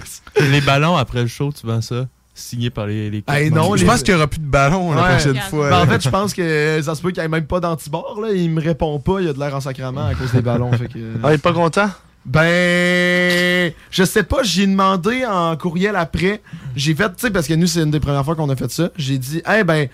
les 0.40 0.60
ballons 0.62 0.96
après 0.96 1.22
le 1.22 1.28
show, 1.28 1.52
tu 1.52 1.66
vends 1.66 1.80
ça, 1.80 2.06
signé 2.34 2.70
par 2.70 2.86
les. 2.86 3.10
les 3.10 3.24
Hey, 3.28 3.50
non, 3.50 3.62
membres. 3.62 3.76
Je 3.76 3.82
les- 3.82 3.88
pense 3.90 4.02
qu'il 4.02 4.14
y 4.14 4.16
aura 4.16 4.26
plus 4.26 4.40
de 4.40 4.46
ballons 4.46 4.92
la 4.92 5.02
prochaine 5.02 5.36
fois. 5.50 5.70
Ben, 5.70 5.80
en 5.80 5.86
fait, 5.86 6.02
je 6.02 6.08
pense 6.08 6.32
que 6.34 6.80
ça 6.82 6.94
se 6.94 7.02
peut 7.02 7.10
qu'il 7.10 7.20
n'y 7.20 7.26
ait 7.26 7.28
même 7.28 7.46
pas 7.46 7.60
d'antibord 7.60 8.20
là. 8.22 8.30
Il 8.32 8.50
me 8.50 8.60
répond 8.60 8.98
pas, 9.00 9.20
il 9.20 9.28
a 9.28 9.32
de 9.32 9.38
l'air 9.38 9.54
en 9.54 9.60
sacrement 9.60 10.06
à 10.06 10.14
cause 10.14 10.32
des 10.32 10.40
ballons. 10.42 10.72
fait 10.72 10.88
que... 10.88 10.98
Ah, 11.22 11.30
il 11.30 11.34
est 11.34 11.38
pas 11.38 11.52
content? 11.52 11.88
Ben, 12.24 13.72
je 13.90 14.04
sais 14.04 14.22
pas, 14.22 14.42
j'ai 14.42 14.66
demandé 14.66 15.24
en 15.26 15.56
courriel 15.56 15.96
après. 15.96 16.40
J'ai 16.76 16.94
fait, 16.94 17.08
tu 17.08 17.14
sais, 17.18 17.30
parce 17.30 17.46
que 17.46 17.54
nous, 17.54 17.66
c'est 17.66 17.82
une 17.82 17.90
des 17.90 18.00
premières 18.00 18.24
fois 18.24 18.34
qu'on 18.36 18.48
a 18.50 18.56
fait 18.56 18.70
ça. 18.70 18.90
J'ai 18.96 19.18
dit, 19.18 19.42
eh 19.58 19.64
ben, 19.64 19.88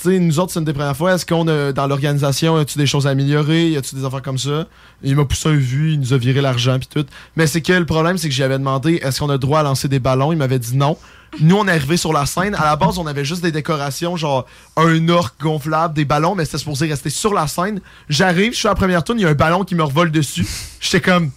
tu 0.00 0.10
sais, 0.10 0.18
nous 0.18 0.38
autres, 0.40 0.52
c'est 0.52 0.58
une 0.58 0.64
des 0.64 0.72
premières 0.72 0.96
fois. 0.96 1.14
Est-ce 1.14 1.24
qu'on 1.24 1.46
a, 1.48 1.72
dans 1.72 1.86
l'organisation, 1.86 2.56
as-tu 2.56 2.78
des 2.78 2.86
choses 2.86 3.06
à 3.06 3.10
améliorer? 3.10 3.70
Y 3.70 3.76
a-tu 3.76 3.94
des 3.94 4.04
affaires 4.04 4.22
comme 4.22 4.38
ça? 4.38 4.66
Il 5.02 5.14
m'a 5.16 5.24
poussé 5.24 5.48
un 5.48 5.56
vu, 5.56 5.92
il 5.92 6.00
nous 6.00 6.12
a 6.12 6.18
viré 6.18 6.40
l'argent, 6.40 6.78
puis 6.78 6.88
tout. 6.92 7.06
Mais 7.36 7.46
c'est 7.46 7.60
que 7.60 7.72
le 7.72 7.86
problème, 7.86 8.18
c'est 8.18 8.28
que 8.28 8.34
j'avais 8.34 8.58
demandé, 8.58 9.00
est-ce 9.02 9.20
qu'on 9.20 9.28
a 9.30 9.34
le 9.34 9.38
droit 9.38 9.60
à 9.60 9.62
lancer 9.62 9.88
des 9.88 10.00
ballons? 10.00 10.32
Il 10.32 10.38
m'avait 10.38 10.58
dit 10.58 10.76
non. 10.76 10.96
Nous, 11.40 11.56
on 11.56 11.66
est 11.68 11.72
arrivé 11.72 11.96
sur 11.96 12.12
la 12.12 12.26
scène. 12.26 12.54
À 12.54 12.64
la 12.64 12.76
base, 12.76 12.98
on 12.98 13.06
avait 13.06 13.24
juste 13.24 13.42
des 13.42 13.52
décorations, 13.52 14.16
genre 14.16 14.46
un 14.76 15.08
orc 15.08 15.34
gonflable, 15.40 15.94
des 15.94 16.04
ballons, 16.04 16.34
mais 16.34 16.44
c'était 16.44 16.58
supposé 16.58 16.86
rester 16.86 17.10
sur 17.10 17.34
la 17.34 17.46
scène. 17.46 17.80
J'arrive, 18.08 18.52
je 18.52 18.58
suis 18.58 18.68
à 18.68 18.72
la 18.72 18.74
première 18.74 19.04
tourne, 19.04 19.18
il 19.18 19.22
y 19.22 19.26
a 19.26 19.28
un 19.28 19.34
ballon 19.34 19.64
qui 19.64 19.74
me 19.74 19.82
revole 19.82 20.10
dessus. 20.10 20.46
J'étais 20.80 21.00
comme. 21.00 21.30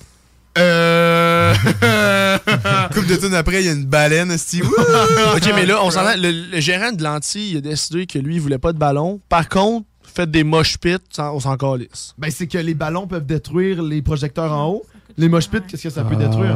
Euh. 0.57 1.53
Coupe 2.93 3.07
de 3.07 3.15
tonnes 3.15 3.35
après, 3.35 3.61
il 3.61 3.65
y 3.65 3.69
a 3.69 3.73
une 3.73 3.85
baleine, 3.85 4.37
Steve. 4.37 4.65
ok, 5.35 5.51
mais 5.55 5.65
là, 5.65 5.83
on 5.83 5.91
s'entend. 5.91 6.15
Le, 6.17 6.51
le 6.51 6.59
gérant 6.59 6.91
de 6.91 7.03
Lanty, 7.03 7.51
il 7.51 7.57
a 7.57 7.61
décidé 7.61 8.05
que 8.05 8.19
lui, 8.19 8.35
il 8.35 8.41
voulait 8.41 8.57
pas 8.57 8.73
de 8.73 8.77
ballon. 8.77 9.21
Par 9.29 9.47
contre, 9.47 9.85
faites 10.03 10.31
des 10.31 10.43
mosh 10.43 10.77
pits, 10.77 10.97
on 11.17 11.39
s'en 11.39 11.57
calisse. 11.57 12.13
Ben, 12.17 12.29
c'est 12.31 12.47
que 12.47 12.57
les 12.57 12.73
ballons 12.73 13.07
peuvent 13.07 13.25
détruire 13.25 13.81
les 13.81 14.01
projecteurs 14.01 14.51
en 14.51 14.67
haut. 14.67 14.85
Les 15.17 15.29
mosh 15.29 15.49
pits, 15.49 15.61
qu'est-ce 15.67 15.83
que 15.83 15.89
ça 15.89 16.03
peut 16.03 16.15
détruire? 16.15 16.55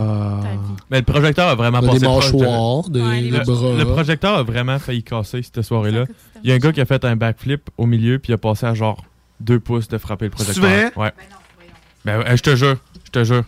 Mais 0.91 0.97
le 0.99 1.03
projecteur 1.03 1.47
a 1.49 1.55
vraiment 1.55 1.79
Des 1.81 1.87
passé 1.87 2.05
proche 2.05 2.31
de- 2.31 2.37
mâchoires, 2.37 2.89
des- 2.89 3.01
Ouais, 3.01 3.21
les 3.21 3.31
des 3.31 3.37
le, 3.39 3.43
bras. 3.43 3.73
le 3.77 3.85
projecteur 3.85 4.35
a 4.37 4.43
vraiment 4.43 4.77
failli 4.79 5.03
casser 5.03 5.41
cette 5.43 5.61
soirée-là. 5.61 6.05
Il 6.43 6.49
y 6.49 6.53
a 6.53 6.55
un 6.55 6.59
gars 6.59 6.71
qui 6.71 6.81
a 6.81 6.85
fait 6.85 7.03
un 7.05 7.15
backflip 7.15 7.69
au 7.77 7.85
milieu 7.85 8.19
puis 8.19 8.31
il 8.31 8.33
a 8.35 8.37
passé 8.37 8.65
à 8.65 8.73
genre 8.73 9.03
deux 9.39 9.59
pouces 9.59 9.87
de 9.87 9.97
frapper 9.97 10.25
le 10.25 10.31
projecteur. 10.31 10.63
vrai? 10.63 10.91
Ouais. 10.95 11.11
Ben, 12.05 12.19
ouais, 12.19 12.37
je 12.37 12.41
te 12.43 12.55
jure, 12.55 12.75
je 13.05 13.11
te 13.11 13.23
jure. 13.23 13.43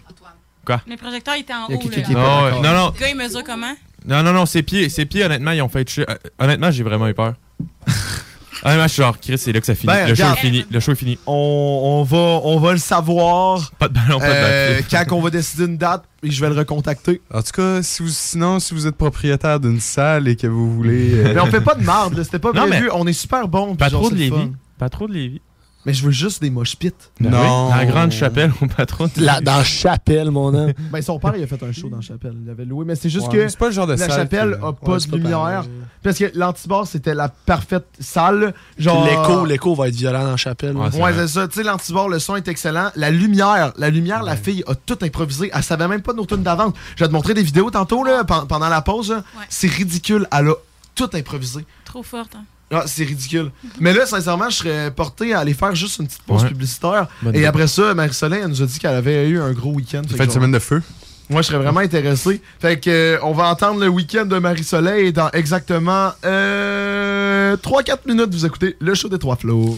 Quoi? 0.66 0.82
Mais 0.88 0.96
le 0.96 1.00
projecteur 1.00 1.36
était 1.36 1.54
en 1.54 1.66
haut. 1.68 1.72
Non, 1.72 2.62
non, 2.62 2.74
non. 2.74 2.92
Le 2.94 3.00
gars, 3.00 3.10
il 3.10 3.16
mesure 3.16 3.44
comment? 3.44 3.74
Non, 4.06 4.24
non, 4.24 4.34
non, 4.34 4.46
ses 4.46 4.64
pieds, 4.64 4.90
ses 4.90 5.06
pieds, 5.06 5.24
honnêtement, 5.26 5.52
ils 5.52 5.62
ont 5.62 5.70
fait 5.70 5.88
chier. 5.90 6.06
Euh, 6.10 6.16
Honnêtement, 6.40 6.72
j'ai 6.72 6.84
vraiment 6.84 7.08
eu 7.08 7.14
peur. 7.14 7.34
je 8.66 8.88
suis 8.88 9.02
genre, 9.02 9.20
Chris, 9.20 9.38
c'est 9.38 9.52
là 9.52 9.60
que 9.60 9.66
ça 9.66 9.76
finit. 9.76 9.88
Ben, 9.94 10.08
le 10.10 10.16
show 10.16 10.24
est 10.24 10.36
fini. 10.38 10.66
Le 10.72 10.80
show 10.80 10.92
est 10.92 10.96
fini. 10.96 11.18
On, 11.28 11.34
on 11.34 12.04
va, 12.04 12.18
on 12.44 12.60
va 12.60 12.72
le 12.74 12.78
savoir. 12.78 13.72
Pas 13.80 13.88
de 13.88 13.94
ballon, 13.94 14.20
pas 14.20 14.28
de 14.28 14.34
euh, 14.34 14.82
quand 14.92 15.04
on 15.12 15.22
va 15.22 15.30
décider 15.30 15.66
une 15.66 15.78
date, 15.78 16.04
et 16.24 16.32
je 16.32 16.42
vais 16.42 16.50
le 16.50 16.56
recontacter. 16.58 17.22
En 17.34 17.42
tout 17.42 17.52
cas, 17.54 17.82
si 17.84 18.04
vous, 18.04 18.10
sinon, 18.10 18.60
si 18.60 18.74
vous 18.74 18.88
êtes 18.88 18.96
propriétaire 18.96 19.60
d'une 19.60 19.80
salle 19.80 20.28
et 20.28 20.36
que 20.36 20.48
vous 20.48 20.74
voulez. 20.74 21.14
euh, 21.14 21.34
Mais 21.34 21.40
on 21.42 21.46
fait 21.48 21.62
pas 21.62 21.76
de 21.76 21.84
marde, 21.84 22.18
là, 22.18 22.24
c'était 22.24 22.40
pas 22.40 22.52
Non, 22.54 22.68
prévu. 22.68 22.86
mais- 22.86 22.92
On 22.94 23.06
est 23.08 23.14
super 23.14 23.48
bon. 23.48 23.76
Pas 23.76 23.90
genre, 23.90 24.02
trop 24.02 24.10
de 24.12 24.16
Lévis. 24.16 24.52
Pas 24.78 24.90
trop 24.90 25.08
de 25.08 25.14
Lévis. 25.14 25.42
Mais 25.86 25.94
je 25.94 26.04
veux 26.04 26.12
juste 26.12 26.42
des 26.42 26.50
mosh 26.50 26.76
pits. 26.76 26.92
Ben 27.22 27.30
Non. 27.30 27.40
oui, 27.40 27.48
dans 27.48 27.76
la 27.76 27.86
grande 27.86 28.12
chapelle, 28.12 28.52
on 28.62 28.68
pas 28.68 28.86
trop 28.86 29.06
de 29.08 29.12
La- 29.22 29.40
dans 29.40 29.64
Chapelle, 29.64 30.32
mon 30.32 30.54
homme. 30.54 30.74
Ben, 30.92 31.02
son 31.02 31.18
père, 31.18 31.34
il 31.38 31.44
a 31.44 31.48
fait 31.48 31.64
un 31.64 31.72
show 31.72 31.88
dans 31.88 31.98
la 31.98 32.02
chapelle. 32.02 32.36
Il 32.44 32.50
avait 32.50 32.66
loué. 32.66 32.84
Mais 32.86 32.96
c'est 32.96 33.10
juste 33.10 33.28
Ouais, 33.28 33.34
que 33.38 33.48
c'est 33.48 33.58
pas 33.58 33.68
le 33.68 33.72
genre 33.72 33.88
de 33.88 33.94
la 33.94 33.98
salle 33.98 34.12
chapelle 34.12 34.58
que- 34.60 34.66
a 34.66 34.74
pas 34.74 34.92
Ouais, 34.94 34.98
de 35.00 35.06
pas 35.10 35.16
lumière. 35.18 35.66
Parce 36.04 36.18
que 36.18 36.30
l'antibar, 36.36 36.86
c'était 36.88 37.14
la 37.16 37.30
parfaite 37.30 37.86
salle. 38.02 38.54
Genre. 38.78 39.06
L'écho, 39.06 39.46
l'écho 39.46 39.76
va 39.76 39.88
être 39.88 39.96
violent 39.96 40.26
dans 40.26 40.36
Chapelle. 40.36 40.74
là. 40.74 40.90
Ouais, 40.90 41.02
Ouais, 41.02 41.14
c'est 41.14 41.28
ça. 41.28 41.48
Tu 41.48 41.56
sais, 41.60 41.64
l'antibord, 41.64 42.10
le 42.10 42.20
son 42.20 42.36
est 42.36 42.48
excellent. 42.50 42.90
La 42.98 43.10
lumière, 43.10 43.72
la 43.78 43.90
lumière, 43.90 44.24
la 44.24 44.36
fille 44.36 44.64
a 44.68 44.76
tout 44.76 44.98
improvisé. 45.02 45.52
Elle 45.54 45.64
savait 45.64 45.88
même 45.88 46.02
pas 46.02 46.12
de 46.12 46.18
nos 46.18 46.26
tunes 46.26 46.44
d'avance. 46.44 46.74
Je 46.98 47.04
vais 47.04 47.08
te 47.08 47.14
montrer 47.14 47.34
des 47.34 47.44
vidéos 47.44 47.70
tantôt, 47.72 48.04
là, 48.04 48.26
pen- 48.26 48.46
pendant 48.50 48.68
la 48.70 48.82
pause. 48.82 49.16
C'est 49.48 49.68
ridicule. 49.72 50.28
Elle 50.38 50.50
a 50.50 50.54
tout 50.96 51.10
improvisé. 51.14 51.66
Trop 51.86 52.04
forte. 52.04 52.36
Hein. 52.36 52.44
Ah, 52.72 52.84
c'est 52.86 53.06
ridicule. 53.06 53.52
Mais 53.80 53.94
là, 53.94 54.06
sincèrement, 54.06 54.50
je 54.50 54.56
serais 54.58 54.92
porté 54.92 55.34
à 55.34 55.40
aller 55.40 55.54
faire 55.54 55.74
juste 55.74 56.00
une 56.00 56.08
petite 56.08 56.24
pause 56.24 56.44
Ouais. 56.44 56.50
publicitaire. 56.50 57.08
Bonne 57.22 57.34
Et 57.34 57.40
idée. 57.40 57.48
après 57.48 57.68
ça, 57.68 57.94
Marie-Soleil, 57.94 58.42
elle 58.44 58.50
nous 58.50 58.62
a 58.62 58.66
dit 58.66 58.78
qu'elle 58.80 58.96
avait 58.96 59.28
eu 59.30 59.40
un 59.40 59.52
gros 59.54 59.72
week-end. 59.72 60.02
Fait 60.10 60.18
Fait 60.18 60.26
une 60.26 60.32
semaine 60.32 60.52
de 60.52 60.60
feu. 60.60 60.82
Moi, 61.30 61.42
je 61.42 61.48
serais 61.48 61.58
vraiment 61.60 61.80
intéressé. 61.82 62.42
Fait 62.60 62.80
que, 62.80 62.90
euh, 62.90 63.18
on 63.24 63.32
va 63.34 63.48
entendre 63.50 63.80
le 63.82 63.88
week-end 63.88 64.26
de 64.26 64.38
Marie-Soleil 64.38 65.12
dans 65.14 65.30
exactement 65.32 66.12
euh, 66.26 67.56
3-4 67.58 68.00
minutes, 68.08 68.34
vous 68.34 68.46
écoutez 68.46 68.76
le 68.80 68.94
show 68.96 69.08
des 69.10 69.20
trois 69.20 69.36
flots. 69.38 69.78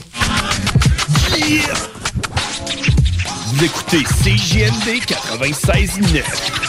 Vous 3.48 3.64
écoutez 3.66 4.04
CJMD 4.04 5.02
96.9. 5.06 6.69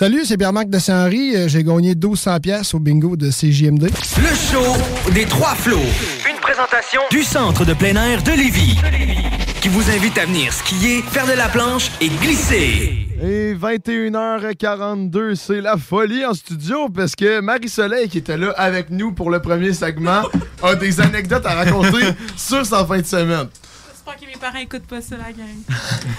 Salut, 0.00 0.24
c'est 0.24 0.38
Pierre-Marc 0.38 0.70
de 0.70 0.78
Saint-Henri. 0.78 1.36
Euh, 1.36 1.46
J'ai 1.46 1.62
gagné 1.62 1.94
1200 1.94 2.40
pièces 2.40 2.72
au 2.72 2.78
bingo 2.78 3.16
de 3.16 3.28
CJMD. 3.28 3.82
Le 3.82 4.34
show 4.34 5.12
des 5.12 5.26
trois 5.26 5.54
flots. 5.54 5.76
Une 6.26 6.40
présentation 6.40 7.02
du 7.10 7.22
centre 7.22 7.66
de 7.66 7.74
plein 7.74 7.94
air 7.96 8.22
de 8.22 8.30
Lévis. 8.30 8.78
Qui 9.60 9.68
vous 9.68 9.90
invite 9.90 10.16
à 10.16 10.24
venir 10.24 10.54
skier, 10.54 11.02
faire 11.02 11.26
de 11.26 11.32
la 11.32 11.50
planche 11.50 11.90
et 12.00 12.08
glisser. 12.08 13.08
Et 13.22 13.54
21h42, 13.54 15.34
c'est 15.34 15.60
la 15.60 15.76
folie 15.76 16.24
en 16.24 16.32
studio 16.32 16.88
parce 16.88 17.14
que 17.14 17.40
Marie-Soleil, 17.42 18.08
qui 18.08 18.16
était 18.16 18.38
là 18.38 18.54
avec 18.56 18.88
nous 18.88 19.12
pour 19.12 19.28
le 19.28 19.42
premier 19.42 19.74
segment, 19.74 20.22
a 20.62 20.74
des 20.76 20.98
anecdotes 21.02 21.44
à 21.44 21.56
raconter 21.56 22.06
sur 22.38 22.64
sa 22.64 22.86
fin 22.86 23.00
de 23.00 23.06
semaine. 23.06 23.48
Que 24.18 24.26
mes 24.26 24.32
parents 24.40 24.58
écoutent 24.58 24.86
pas 24.86 25.00
ça, 25.00 25.16
la 25.16 25.32
gang. 25.32 25.46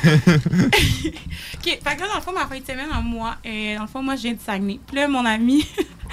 OK, 0.73 1.63
fait 1.63 1.79
que 1.79 2.01
là, 2.01 2.07
dans 2.07 2.15
le 2.15 2.21
fond, 2.21 2.31
ma 2.31 2.47
fin 2.47 2.59
de 2.59 2.65
semaine, 2.65 2.89
en 2.93 3.01
moi, 3.01 3.35
et 3.43 3.75
dans 3.75 3.83
le 3.83 3.87
fond, 3.87 4.01
moi, 4.01 4.15
je 4.15 4.21
viens 4.23 4.33
de 4.33 4.39
Saguenay. 4.43 4.79
Puis 4.87 4.95
là, 4.95 5.07
mon 5.07 5.25
ami, 5.25 5.65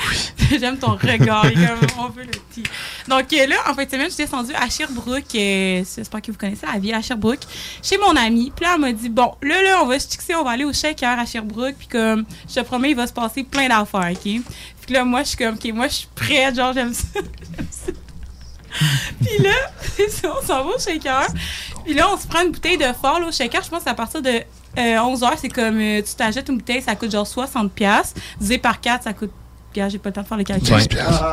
j'aime 0.59 0.79
ton 0.79 0.93
regard, 0.93 1.43
comme, 1.43 1.89
on 1.99 2.09
veut 2.09 2.25
le 2.25 2.31
petit. 2.31 2.63
Donc 3.09 3.33
euh, 3.33 3.47
là, 3.47 3.57
en 3.71 3.75
fin 3.75 3.85
de 3.85 3.91
semaine, 3.91 4.07
je 4.09 4.15
suis 4.15 4.25
descendue 4.25 4.53
à 4.55 4.69
Sherbrooke. 4.69 5.35
euh, 5.35 5.85
J'espère 5.97 6.21
que 6.23 6.31
vous 6.31 6.39
connaissez 6.39 6.67
la 6.67 6.79
ville 6.79 6.95
à 6.95 7.03
Sherbrooke. 7.03 7.41
Chez 7.83 7.97
mon 7.99 8.15
ami. 8.17 8.53
Puis 8.55 8.65
là, 8.65 8.73
elle 8.75 8.81
m'a 8.81 8.93
dit 8.93 9.09
Bon, 9.09 9.35
là, 9.43 9.63
là, 9.63 9.81
on 9.83 9.87
va 9.87 9.99
se 9.99 10.09
fixer, 10.09 10.35
on 10.35 10.45
va 10.45 10.51
aller 10.51 10.65
au 10.65 10.73
shaker 10.73 11.19
à 11.19 11.25
Sherbrooke. 11.25 11.77
Puis 11.79 11.89
comme, 11.89 12.25
je 12.49 12.55
te 12.55 12.61
promets, 12.61 12.91
il 12.91 12.97
va 12.97 13.07
se 13.07 13.13
passer 13.13 13.45
plein 13.45 13.69
d'affaires, 13.69 14.11
OK? 14.13 14.23
Puis 14.23 14.95
là, 14.95 15.05
moi, 15.05 15.23
je 15.23 15.29
suis 15.29 15.37
comme, 15.39 15.55
OK, 15.55 15.65
moi, 15.75 15.89
je 15.89 15.95
suis 15.95 16.09
prête. 16.15 16.55
Genre, 16.57 16.73
j'aime 16.73 16.93
ça. 16.95 17.07
J'aime 17.57 17.67
ça. 17.71 17.93
Puis 19.25 19.43
là, 19.43 19.55
on 20.41 20.47
s'en 20.47 20.65
va 20.65 20.71
au 20.71 20.79
shaker. 20.79 21.27
Puis 21.85 21.95
là, 21.95 22.09
on 22.13 22.17
se 22.17 22.27
prend 22.27 22.43
une 22.43 22.53
bouteille 22.53 22.79
de 22.79 22.93
fort 22.93 23.21
là, 23.21 23.27
au 23.27 23.33
shaker. 23.33 23.63
Je 23.63 23.69
pense 23.71 23.85
qu'à 23.85 23.95
partir 23.95 24.23
de 24.23 24.43
11h, 24.77 25.33
c'est 25.41 25.49
comme 25.49 25.79
euh, 25.81 26.03
tu 26.03 26.15
t'achètes 26.15 26.49
une 26.49 26.59
bouteille, 26.59 26.83
ça 26.83 26.95
coûte 26.95 27.11
genre 27.11 27.27
60$. 27.27 27.69
piastres. 27.71 28.21
Divisé 28.39 28.59
par 28.59 28.81
4, 28.81 29.05
ça 29.05 29.13
coûte. 29.13 29.33
Regarde, 29.73 29.91
j'ai 29.93 29.99
pas 29.99 30.09
le 30.09 30.15
temps 30.15 30.23
de 30.23 30.27
faire 30.27 30.39
le 30.39 30.45
calcul. 30.45 30.69
15 30.69 30.89
piastres. 30.89 31.33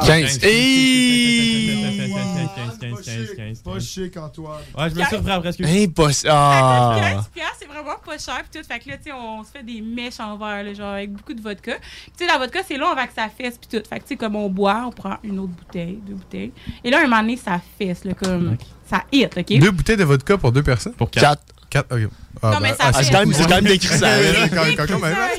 15. 3.36 3.62
Pas 3.64 3.80
chic, 3.80 4.18
Antoine. 4.18 4.62
Ouais, 4.78 4.90
je 4.90 4.96
me 4.96 5.04
suis 5.06 5.16
refait 5.16 5.32
après. 5.32 5.50
excuse. 5.50 5.68
Impossible. 5.84 6.30
Ça 6.30 6.34
Ah. 6.34 6.94
coûte 6.96 7.04
15 7.16 7.28
piastres, 7.30 7.56
c'est 7.60 7.68
vraiment 7.68 7.96
pas 8.06 8.18
cher 8.18 8.44
pis 8.44 8.60
tout. 8.60 8.66
Fait 8.68 8.80
que 8.80 8.90
là, 8.90 8.98
tu 8.98 9.04
sais, 9.06 9.12
on 9.14 9.44
se 9.44 9.50
fait 9.52 9.64
des 9.64 9.82
mèches 9.82 10.20
en 10.20 10.38
verre, 10.38 10.64
là, 10.64 10.74
genre 10.74 10.94
avec 10.94 11.12
beaucoup 11.12 11.34
de 11.34 11.42
vodka. 11.42 11.74
Puis 11.80 12.12
tu 12.18 12.26
sais, 12.26 12.32
la 12.32 12.38
vodka, 12.38 12.60
c'est 12.68 12.78
long 12.78 12.88
avant 12.90 13.06
que 13.06 13.14
ça 13.16 13.28
fesse 13.36 13.58
pis 13.58 13.68
tout. 13.68 13.84
Fait 13.88 13.98
que 14.00 14.04
tu 14.04 14.10
sais, 14.10 14.16
comme 14.16 14.36
on 14.36 14.50
boit, 14.50 14.84
on 14.88 14.92
prend 14.92 15.18
une 15.24 15.40
autre 15.40 15.54
bouteille, 15.54 16.00
deux 16.06 16.14
bouteilles. 16.16 16.52
Et 16.84 16.90
là, 16.90 17.00
un 17.00 17.04
moment 17.04 17.22
donné, 17.22 17.38
ça 17.38 17.60
fesse, 17.78 18.04
là, 18.04 18.14
comme. 18.14 18.58
Ça 18.88 19.04
hit, 19.12 19.36
OK? 19.36 19.58
Deux 19.60 19.72
bouteilles 19.72 19.98
de 19.98 20.04
vodka 20.04 20.38
pour 20.38 20.52
deux 20.52 20.62
personnes? 20.62 20.94
Pour 20.94 21.10
quatre. 21.10 21.24
Quatre, 21.24 21.44
ok. 21.80 22.10
Non, 22.44 22.60
mais 22.62 22.70
ça 22.70 22.92
ah, 22.94 23.04
c'est 23.04 23.12
quand 23.12 23.24
quand 23.50 23.50
même 23.50 23.66
décrit 23.66 23.98
ça, 23.98 24.08
hein. 24.08 24.48
Ça. 24.50 25.30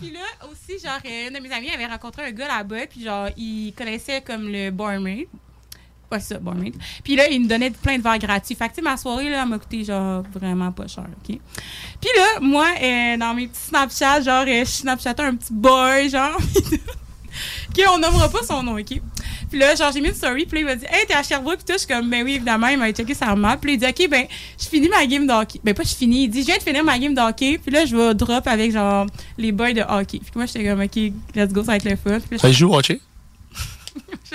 Puis 0.00 0.10
là, 0.12 0.20
aussi, 0.50 0.78
genre, 0.82 0.98
euh, 1.04 1.28
une 1.28 1.34
de 1.34 1.40
mes 1.40 1.52
amies 1.52 1.70
avait 1.70 1.86
rencontré 1.86 2.24
un 2.24 2.30
gars 2.30 2.48
là-bas, 2.48 2.86
puis 2.88 3.04
genre, 3.04 3.28
il 3.36 3.72
connaissait 3.76 4.20
comme 4.20 4.48
le 4.48 4.70
barmaid. 4.70 5.26
Ouais, 6.10 6.18
c'est 6.18 6.34
ça, 6.34 6.40
barmaid. 6.40 6.74
Puis 7.04 7.14
là, 7.14 7.28
il 7.28 7.42
me 7.42 7.48
donnait 7.48 7.70
plein 7.70 7.98
de 7.98 8.02
verres 8.02 8.18
gratuits. 8.18 8.56
Fait 8.56 8.64
que, 8.68 8.70
tu 8.70 8.76
sais, 8.76 8.82
ma 8.82 8.96
soirée, 8.96 9.30
là, 9.30 9.42
elle 9.42 9.48
m'a 9.48 9.58
coûté, 9.58 9.84
genre, 9.84 10.24
vraiment 10.34 10.72
pas 10.72 10.88
cher, 10.88 11.04
OK? 11.04 11.38
Puis 12.00 12.10
là, 12.16 12.40
moi, 12.40 12.66
euh, 12.82 13.16
dans 13.16 13.34
mes 13.34 13.46
petits 13.46 13.60
Snapchat, 13.60 14.22
genre, 14.22 14.44
euh, 14.46 14.64
je 14.64 14.70
snapchatais 14.70 15.22
un 15.22 15.36
petit 15.36 15.52
boy, 15.52 16.08
genre. 16.08 16.38
OK, 17.68 17.84
on 17.88 17.98
nommera 17.98 18.28
pas 18.28 18.42
son 18.42 18.62
nom, 18.62 18.78
OK? 18.78 19.00
Puis 19.50 19.58
là, 19.58 19.74
genre, 19.74 19.90
j'ai 19.92 20.00
mis 20.00 20.08
une 20.08 20.14
story, 20.14 20.46
puis 20.46 20.60
il 20.60 20.64
m'a 20.64 20.76
dit, 20.76 20.84
hey, 20.88 21.06
t'es 21.06 21.14
à 21.14 21.22
Sherbrooke, 21.22 21.56
puis 21.56 21.64
tout. 21.66 21.72
Je 21.72 21.78
suis 21.78 21.88
comme, 21.88 22.08
ben 22.08 22.24
oui, 22.24 22.34
évidemment, 22.34 22.68
il 22.68 22.78
m'a 22.78 22.92
checké 22.92 23.14
sa 23.14 23.34
map. 23.34 23.56
Puis 23.56 23.74
il 23.74 23.78
dit, 23.78 23.86
OK, 23.86 24.08
ben, 24.08 24.26
je 24.58 24.68
finis 24.68 24.88
ma 24.88 25.04
game 25.06 25.26
de 25.26 25.32
hockey. 25.32 25.60
Ben, 25.64 25.74
pas 25.74 25.82
je 25.82 25.94
finis. 25.94 26.24
Il 26.24 26.28
dit, 26.28 26.42
je 26.42 26.46
viens 26.46 26.58
de 26.58 26.62
finir 26.62 26.84
ma 26.84 26.98
game 26.98 27.14
de 27.14 27.20
hockey, 27.20 27.58
puis 27.58 27.72
là, 27.72 27.84
je 27.84 27.96
vais 27.96 28.14
drop 28.14 28.46
avec, 28.46 28.72
genre, 28.72 29.06
les 29.36 29.52
boys 29.52 29.72
de 29.72 29.82
hockey. 29.82 30.18
Puis 30.18 30.30
moi, 30.34 30.46
j'étais 30.46 30.64
comme, 30.64 30.80
OK, 30.80 30.96
let's 31.34 31.52
go, 31.52 31.62
ça 31.62 31.72
va 31.72 31.76
être 31.76 31.84
le 31.84 31.96
fun. 31.96 32.18
Ça 32.38 32.52
joue 32.52 32.72
au? 32.72 32.80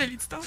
L'ai 0.00 0.08
dit 0.08 0.28
tantôt. 0.28 0.42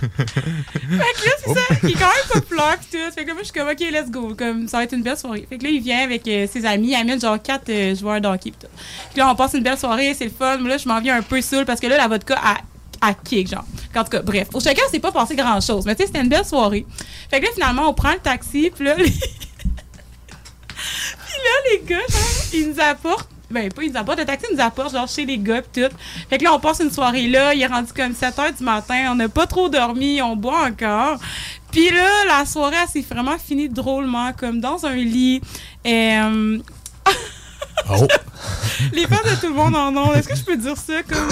fait 0.00 0.24
que 0.24 1.26
là, 1.26 1.32
c'est 1.44 1.54
ça, 1.54 1.74
qui 1.80 1.86
est 1.86 1.92
quand 1.92 2.08
même 2.08 2.42
populaire 2.42 2.78
pis 2.78 2.86
tout. 2.90 3.12
Fait 3.14 3.22
que 3.22 3.28
là, 3.28 3.34
moi, 3.34 3.42
je 3.42 3.50
suis 3.50 3.52
comme, 3.52 3.68
OK, 3.68 3.80
let's 3.80 4.10
go. 4.10 4.34
Comme, 4.36 4.68
ça 4.68 4.78
va 4.78 4.84
être 4.84 4.94
une 4.94 5.02
belle 5.02 5.16
soirée. 5.16 5.46
Fait 5.48 5.58
que 5.58 5.64
là, 5.64 5.70
il 5.70 5.80
vient 5.80 6.02
avec 6.02 6.26
euh, 6.28 6.46
ses 6.50 6.64
amis. 6.66 6.88
Il 6.88 6.94
amène 6.94 7.20
genre 7.20 7.40
quatre 7.40 7.68
euh, 7.68 7.94
joueurs 7.94 8.20
de 8.20 8.28
hockey 8.28 8.50
pis 8.50 8.58
tout. 8.58 8.66
Puis 9.10 9.18
là, 9.18 9.30
on 9.30 9.34
passe 9.34 9.54
une 9.54 9.62
belle 9.62 9.78
soirée, 9.78 10.14
c'est 10.14 10.24
le 10.24 10.30
fun. 10.30 10.58
Mais 10.58 10.70
là, 10.70 10.78
je 10.78 10.88
m'en 10.88 11.00
viens 11.00 11.16
un 11.16 11.22
peu 11.22 11.40
saoul 11.40 11.64
parce 11.64 11.80
que 11.80 11.86
là, 11.86 11.96
la 11.96 12.08
vodka 12.08 12.38
a 12.42 12.56
à 13.00 13.14
kick, 13.14 13.48
genre. 13.48 13.64
En 13.94 14.04
tout 14.04 14.10
cas, 14.10 14.22
bref. 14.22 14.48
Au 14.52 14.60
chacun, 14.60 14.82
c'est 14.90 14.98
pas 14.98 15.12
passé 15.12 15.36
grand 15.36 15.60
chose. 15.60 15.86
Mais 15.86 15.94
tu 15.94 16.02
sais, 16.02 16.06
c'était 16.06 16.20
une 16.20 16.28
belle 16.28 16.44
soirée. 16.44 16.86
Fait 17.30 17.40
que 17.40 17.46
là, 17.46 17.52
finalement, 17.52 17.88
on 17.88 17.94
prend 17.94 18.12
le 18.12 18.18
taxi, 18.18 18.70
puis 18.74 18.84
là, 18.84 18.94
puis 18.96 19.06
là, 21.44 21.50
les 21.70 21.82
gars, 21.86 21.96
genre, 21.96 22.44
ils 22.52 22.70
nous 22.70 22.80
apportent. 22.80 23.30
Ben, 23.50 23.72
pas 23.72 23.82
ils 23.82 23.90
nous 23.92 23.96
apportent. 23.98 24.18
Le 24.18 24.26
taxi 24.26 24.46
nous 24.52 24.60
apporte, 24.60 24.92
genre, 24.92 25.08
chez 25.08 25.24
les 25.24 25.38
gars, 25.38 25.62
pis 25.62 25.80
tout. 25.80 25.88
Fait 26.28 26.38
que 26.38 26.44
là, 26.44 26.52
on 26.52 26.60
passe 26.60 26.80
une 26.80 26.90
soirée 26.90 27.28
là. 27.28 27.54
Il 27.54 27.62
est 27.62 27.66
rendu 27.66 27.92
comme 27.94 28.14
7 28.14 28.36
h 28.36 28.58
du 28.58 28.64
matin. 28.64 29.08
On 29.10 29.14
n'a 29.14 29.28
pas 29.28 29.46
trop 29.46 29.68
dormi. 29.68 30.20
On 30.20 30.36
boit 30.36 30.66
encore. 30.66 31.18
Puis 31.72 31.90
là, 31.90 32.08
la 32.26 32.44
soirée, 32.44 32.76
elle 32.82 32.88
s'est 32.88 33.06
vraiment 33.08 33.38
finie 33.38 33.68
drôlement, 33.68 34.32
comme 34.32 34.60
dans 34.60 34.84
un 34.86 34.94
lit. 34.96 35.40
Euh, 35.86 36.58
Oh. 37.90 38.06
les 38.92 39.06
fans 39.06 39.16
de 39.24 39.40
tout 39.40 39.46
le 39.48 39.54
monde 39.54 39.74
en 39.74 39.96
ont. 39.96 40.12
Est-ce 40.12 40.28
que 40.28 40.34
je 40.36 40.42
peux 40.42 40.56
dire 40.56 40.76
ça 40.76 41.02
comme. 41.04 41.28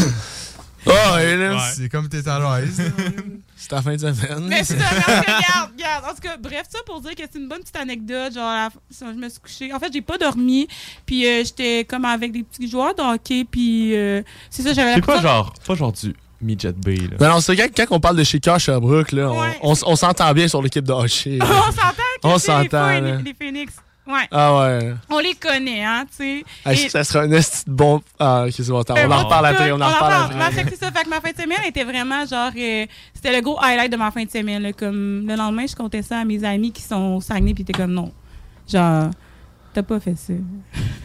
Ah, 0.89 1.15
ouais, 1.17 1.37
là. 1.37 1.59
C'est 1.75 1.89
comme 1.89 2.09
t'es 2.09 2.27
à 2.29 2.39
l'aise. 2.61 2.81
C'est 3.57 3.69
ta 3.69 3.81
fin 3.83 3.95
de 3.95 3.99
semaine. 3.99 4.47
Mais 4.49 4.61
que, 4.63 4.73
regarde, 4.75 5.71
regarde. 5.77 6.05
En 6.05 6.15
tout 6.15 6.21
cas, 6.21 6.37
bref, 6.37 6.65
ça 6.69 6.79
pour 6.85 7.01
dire 7.01 7.15
que 7.15 7.23
c'est 7.31 7.39
une 7.39 7.49
bonne 7.49 7.61
petite 7.61 7.77
anecdote. 7.77 8.35
Genre, 8.35 8.45
la- 8.45 8.69
je 9.01 9.05
me 9.17 9.29
suis 9.29 9.41
couchée. 9.41 9.73
En 9.73 9.81
fait, 9.81 9.91
j'ai 9.93 10.03
pas 10.03 10.19
dormi. 10.19 10.69
Puis 11.07 11.27
euh, 11.27 11.43
j'étais 11.43 11.85
comme 11.89 12.05
avec 12.05 12.33
des 12.33 12.43
petits 12.43 12.69
joueurs 12.71 12.95
de 12.95 13.01
hockey. 13.03 13.45
Puis 13.51 13.97
euh, 13.97 14.23
c'est 14.51 14.63
ça, 14.63 14.75
j'avais 14.75 14.95
C'est 14.95 15.05
pas 15.07 15.21
genre, 15.23 15.53
pas 15.67 15.75
genre 15.75 15.93
du 15.93 16.15
midget 16.41 16.73
B, 16.73 16.89
là? 16.89 17.17
Ben 17.19 17.29
non, 17.31 17.41
c'est 17.41 17.57
quand, 17.57 17.67
quand 17.75 17.87
on 17.97 18.01
parle 18.01 18.17
de 18.17 18.25
Shaker 18.25 18.61
Sherbrooke, 18.61 19.13
là, 19.13 19.31
on- 19.63 19.75
on, 19.85 19.97
s'entend 19.97 20.33
bien 20.35 20.49
sur 20.49 20.61
l'équipe 20.63 20.85
de 20.85 20.93
hockey. 20.93 21.39
on 21.43 21.47
s'entend 21.47 21.93
que 22.23 22.29
On 22.29 22.33
les 22.35 22.39
s'entend, 22.39 23.01
là. 23.01 23.17
Les 23.25 23.35
Phoenix. 23.35 23.73
Ouais. 24.07 24.29
Ah 24.31 24.57
ouais. 24.61 24.95
On 25.11 25.19
les 25.19 25.35
connaît, 25.35 25.85
hein, 25.85 26.05
tu 26.11 26.17
sais. 26.17 26.45
Ah, 26.65 26.73
Et- 26.73 26.89
Ça 26.89 27.03
sera 27.03 27.25
un 27.25 27.41
bon. 27.67 28.01
Ah, 28.19 28.45
ok, 28.47 28.53
c'est 28.53 28.69
bon. 28.69 28.83
On 28.89 29.11
en 29.11 29.25
reparle 29.25 29.47
après. 29.47 29.73
On 29.73 29.81
en 29.81 29.89
reparle 29.89 30.33
après. 30.33 30.65
c'est 30.71 30.77
ça. 30.77 30.93
Fait 30.93 31.05
que 31.05 31.11
ma 31.11 31.21
fin 31.21 31.33
de 31.33 31.37
semaine 31.37 31.59
était 31.67 31.85
vraiment 31.85 32.25
genre. 32.25 32.51
euh, 32.57 32.87
c'était 33.15 33.35
le 33.35 33.41
gros 33.43 33.59
highlight 33.61 33.91
de 33.91 33.97
ma 33.97 34.11
fin 34.11 34.25
de 34.25 34.31
semaine. 34.31 34.63
là. 34.63 34.73
comme 34.73 35.27
le 35.27 35.35
lendemain, 35.35 35.67
je 35.69 35.75
comptais 35.75 36.03
ça 36.03 36.19
à 36.21 36.25
mes 36.25 36.43
amis 36.45 36.71
qui 36.73 36.83
sont 36.83 37.17
au 37.17 37.21
Saguenay, 37.21 37.55
puis 37.55 37.63
étaient 37.63 37.73
comme 37.73 37.93
non. 37.93 38.13
Genre, 38.69 39.11
t'as 39.77 39.83
pas 39.83 40.01
fait 40.01 40.15
ça. 40.17 40.33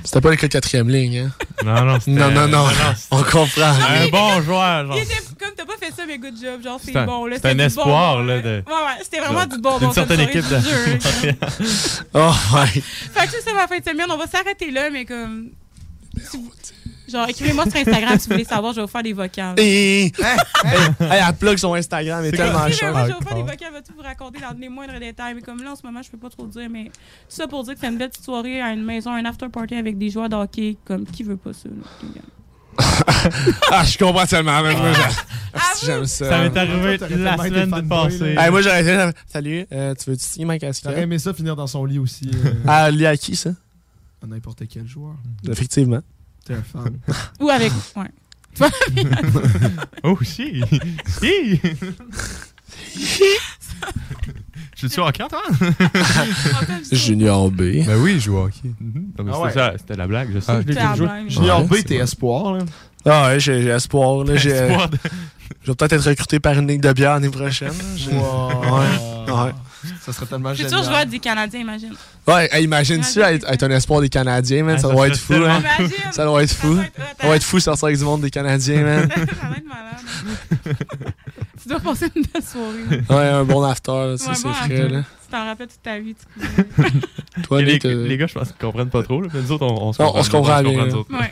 C'était 0.03 0.22
pas 0.22 0.31
l'école 0.31 0.48
quatrième 0.49 0.89
ligne, 0.89 1.19
hein? 1.19 1.31
Non, 1.65 1.84
non, 1.84 1.99
c'était- 1.99 2.11
Non, 2.11 2.31
non, 2.31 2.48
non. 2.48 2.65
On 3.11 3.18
comprend. 3.22 3.73
Un 3.89 4.07
bon 4.07 4.41
joueur, 4.41 4.88
genre. 4.88 4.95
Il 4.98 5.03
était 5.03 5.15
comme 5.38 5.52
t'as 5.57 5.65
pas 5.65 5.76
fait 5.77 5.91
ça, 5.93 6.03
mais 6.07 6.18
good 6.18 6.34
job. 6.41 6.64
Genre, 6.64 6.80
c'est 6.81 6.93
C'est 6.93 6.98
un- 6.99 7.06
bon. 7.06 7.26
là, 7.26 7.35
c'est 7.41 7.49
un 7.49 7.60
espoir, 7.60 8.18
bon, 8.18 8.23
là, 8.23 8.35
Ouais, 8.38 8.41
de- 8.41 8.64
ouais, 8.65 9.03
c'était 9.03 9.19
vraiment 9.19 9.45
du 9.45 9.57
bon. 9.60 9.77
D'une 9.77 9.88
bon 9.89 9.93
certaine 9.93 10.22
équipe 10.22 10.48
de. 10.48 10.57
Oh, 12.14 12.31
ouais. 12.56 12.68
Fait 12.81 13.26
que 13.26 13.31
c'est 13.31 13.41
ça 13.41 13.53
ma 13.53 13.68
fin 13.68 13.77
de 13.80 13.84
semaine. 13.84 14.07
On 14.10 14.18
va 14.18 14.27
s'arrêter 14.27 14.72
là, 14.72 14.89
mais 14.89 15.03
comme. 15.06 15.49
Genre, 17.11 17.27
écrivez-moi 17.29 17.65
sur 17.65 17.75
Instagram 17.75 18.17
si 18.19 18.27
vous 18.27 18.33
voulez 18.35 18.45
savoir, 18.45 18.71
je 18.73 18.77
vais 18.77 18.81
vous 18.85 18.91
faire 18.91 19.03
des 19.03 19.13
vocales. 19.13 19.55
Et... 19.59 20.05
hey, 20.05 20.11
elle 20.99 21.35
plug 21.39 21.57
son 21.57 21.73
Instagram, 21.73 22.21
elle 22.23 22.33
est 22.33 22.38
tellement 22.38 22.67
chère. 22.69 22.93
je 23.05 23.07
vais 23.07 23.13
vous 23.13 23.21
faire 23.27 23.35
des 23.35 23.41
vocales, 23.43 23.69
je 23.69 23.73
vais 23.73 23.81
tout 23.81 23.93
vous 23.95 24.03
raconter 24.03 24.39
dans 24.39 24.57
les 24.57 24.69
moindres 24.69 24.99
détails. 24.99 25.33
Mais 25.35 25.41
comme 25.41 25.61
là, 25.63 25.71
en 25.71 25.75
ce 25.75 25.85
moment, 25.85 26.01
je 26.01 26.09
peux 26.09 26.17
pas 26.17 26.29
trop 26.29 26.45
dire. 26.47 26.69
Mais 26.69 26.85
tout 26.85 26.91
ça 27.29 27.47
pour 27.47 27.63
dire 27.63 27.73
que 27.73 27.79
c'est 27.81 27.88
une 27.88 27.97
belle 27.97 28.09
petite 28.09 28.25
soirée 28.25 28.61
à 28.61 28.71
une 28.73 28.83
maison, 28.83 29.11
un 29.11 29.25
after 29.25 29.49
party 29.49 29.75
avec 29.75 29.97
des 29.97 30.09
joueurs 30.09 30.29
de 30.29 30.35
hockey. 30.35 30.77
Comme 30.85 31.05
qui 31.05 31.23
veut 31.23 31.38
pas 31.38 31.53
ça, 31.53 31.69
là? 31.69 32.21
Ah, 33.71 33.83
je 33.83 33.97
comprends 33.97 34.25
tellement. 34.25 34.61
mais 34.63 34.73
moi, 34.75 34.93
j'a- 34.93 35.09
Ah, 35.53 35.59
J'aime 35.83 36.05
ça. 36.05 36.29
Ça 36.29 36.39
m'est 36.39 36.57
arrivé 36.57 36.97
Toi, 36.97 37.09
la 37.09 37.38
semaine 37.38 37.69
fanboy, 37.69 37.88
passée. 37.89 38.35
Hey, 38.39 38.49
moi, 38.49 38.61
j'aurais 38.61 38.81
été. 38.81 39.17
Salut, 39.27 39.65
euh, 39.73 39.93
tu 39.95 40.09
veux-tu 40.09 40.23
signer 40.23 40.45
ma 40.45 40.53
J'aurais 40.53 40.59
casquette? 40.67 40.97
aimé 40.97 41.19
ça 41.19 41.33
finir 41.33 41.57
dans 41.57 41.67
son 41.67 41.83
lit 41.83 41.99
aussi. 41.99 42.31
euh, 42.33 42.53
Ah, 42.65 42.89
lié 42.89 43.07
à 43.07 43.17
qui, 43.17 43.35
ça? 43.35 43.49
à 44.23 44.27
n'importe 44.27 44.63
quel 44.69 44.88
joueur. 44.88 45.15
Effectivement. 45.49 45.99
T'es 46.45 46.53
un 46.55 46.63
fan. 46.63 46.97
Ou 47.39 47.49
avec. 47.49 47.72
Ouais. 47.95 48.09
Oh, 50.03 50.18
si! 50.23 50.61
Si! 51.07 51.61
Je 54.77 54.88
suis 54.88 54.99
hockey, 55.01 55.23
toi? 55.30 55.41
Junior 56.91 57.49
B. 57.51 57.85
Ben 57.85 57.97
oui, 57.99 58.13
il 58.15 58.19
joue 58.19 58.35
au 58.38 58.45
hockey. 58.45 58.72
Mais 58.80 59.01
Ah 59.18 59.34
c'était 59.34 59.38
ouais. 59.39 59.51
ça, 59.53 59.73
c'était 59.77 59.95
la 59.95 60.07
blague, 60.07 60.30
je 60.34 60.39
sais. 60.39 60.51
Ah, 60.51 60.61
je 60.68 60.73
la 60.73 60.95
blague. 60.95 61.30
Junior 61.30 61.61
Ouais, 61.72 61.81
B, 61.81 61.85
t'es 61.85 61.95
espoir, 61.95 62.53
là. 62.53 62.63
Ah 63.05 63.27
ouais, 63.27 63.39
j'ai 63.39 63.68
espoir. 63.68 64.23
Là, 64.23 64.35
j'ai- 64.38 64.49
Espoir 64.49 64.89
de- 64.89 64.97
Je 65.63 65.68
vais 65.72 65.76
peut-être 65.76 65.93
être 65.93 66.05
recruté 66.09 66.39
par 66.39 66.57
une 66.57 66.68
ligue 66.68 66.81
de 66.81 66.91
bière 66.93 67.13
l'année 67.13 67.30
prochaine. 67.30 67.72
Wow. 68.11 68.49
Ouais. 68.61 69.34
Ouais. 69.34 69.51
Ça 70.02 70.14
serait 70.14 70.26
tellement 70.28 70.53
Futur 70.53 70.70
génial. 70.70 70.84
joueur 70.86 71.06
des 71.06 71.20
Canadiens, 71.20 71.60
imagine. 71.60 71.94
Ouais, 72.28 72.49
hey, 72.52 72.64
imagine-tu 72.66 73.20
être, 73.20 73.49
être 73.52 73.64
un 73.64 73.72
espoir 73.72 74.02
des 74.02 74.10
Canadiens, 74.10 74.64
man? 74.64 74.76
Ah, 74.78 74.82
ça 74.82 74.88
ça 74.88 74.94
doit 74.94 75.08
être 75.08 75.18
fou, 75.18 75.34
hein? 75.34 75.62
Ça 76.12 76.24
doit 76.26 76.44
être 76.44 76.53
fou. 76.53 76.76
Ça 76.76 76.82
doit 76.82 76.86
être 76.86 76.94
Ça 77.20 77.28
doit 77.28 77.36
être 77.36 77.44
fou 77.44 77.60
sortir 77.60 77.86
avec 77.86 77.98
du 77.98 78.03
monde 78.03 78.22
des 78.22 78.30
Canadiens, 78.30 78.84
man. 78.84 79.10
Ça 79.41 79.48
va 79.48 79.56
être 79.58 79.66
malade. 79.68 80.78
tu 81.62 81.68
dois 81.70 81.80
passer 81.80 82.08
une 82.16 82.24
belle 82.24 82.44
soirée. 82.44 83.02
Ouais, 83.10 83.30
un 83.30 83.44
bon 83.44 83.64
after, 83.64 83.91
là, 83.91 84.16
tu 84.18 84.24
sais, 84.24 84.30
Ouais, 84.30 84.36
c'est 84.36 84.44
bon, 84.48 84.53
frais, 84.53 84.90
là. 84.90 84.99
Tu 85.24 85.32
t'en 85.32 85.45
rappelles 85.45 85.68
toute 85.68 85.82
ta 85.82 85.99
vie. 85.99 86.16
Tu. 86.16 87.41
Toi, 87.44 87.62
les, 87.62 87.80
euh, 87.86 88.08
les 88.08 88.18
gars, 88.18 88.28
je 88.28 88.34
pense 88.34 88.49
qu'ils 88.49 88.58
comprennent 88.58 88.90
pas 88.90 89.03
trop. 89.03 89.22
Là, 89.22 89.30
mais 89.34 89.41
nous 89.41 89.52
autres, 89.52 89.66
on, 89.66 89.88
on 89.88 89.94
se 89.94 90.02
Non, 90.02 90.08
comprend. 90.08 90.20
on 90.20 90.24
se 90.24 90.30
comprend 90.30 90.62
bien, 90.62 90.90
autres. 90.94 91.12
Ouais. 91.12 91.32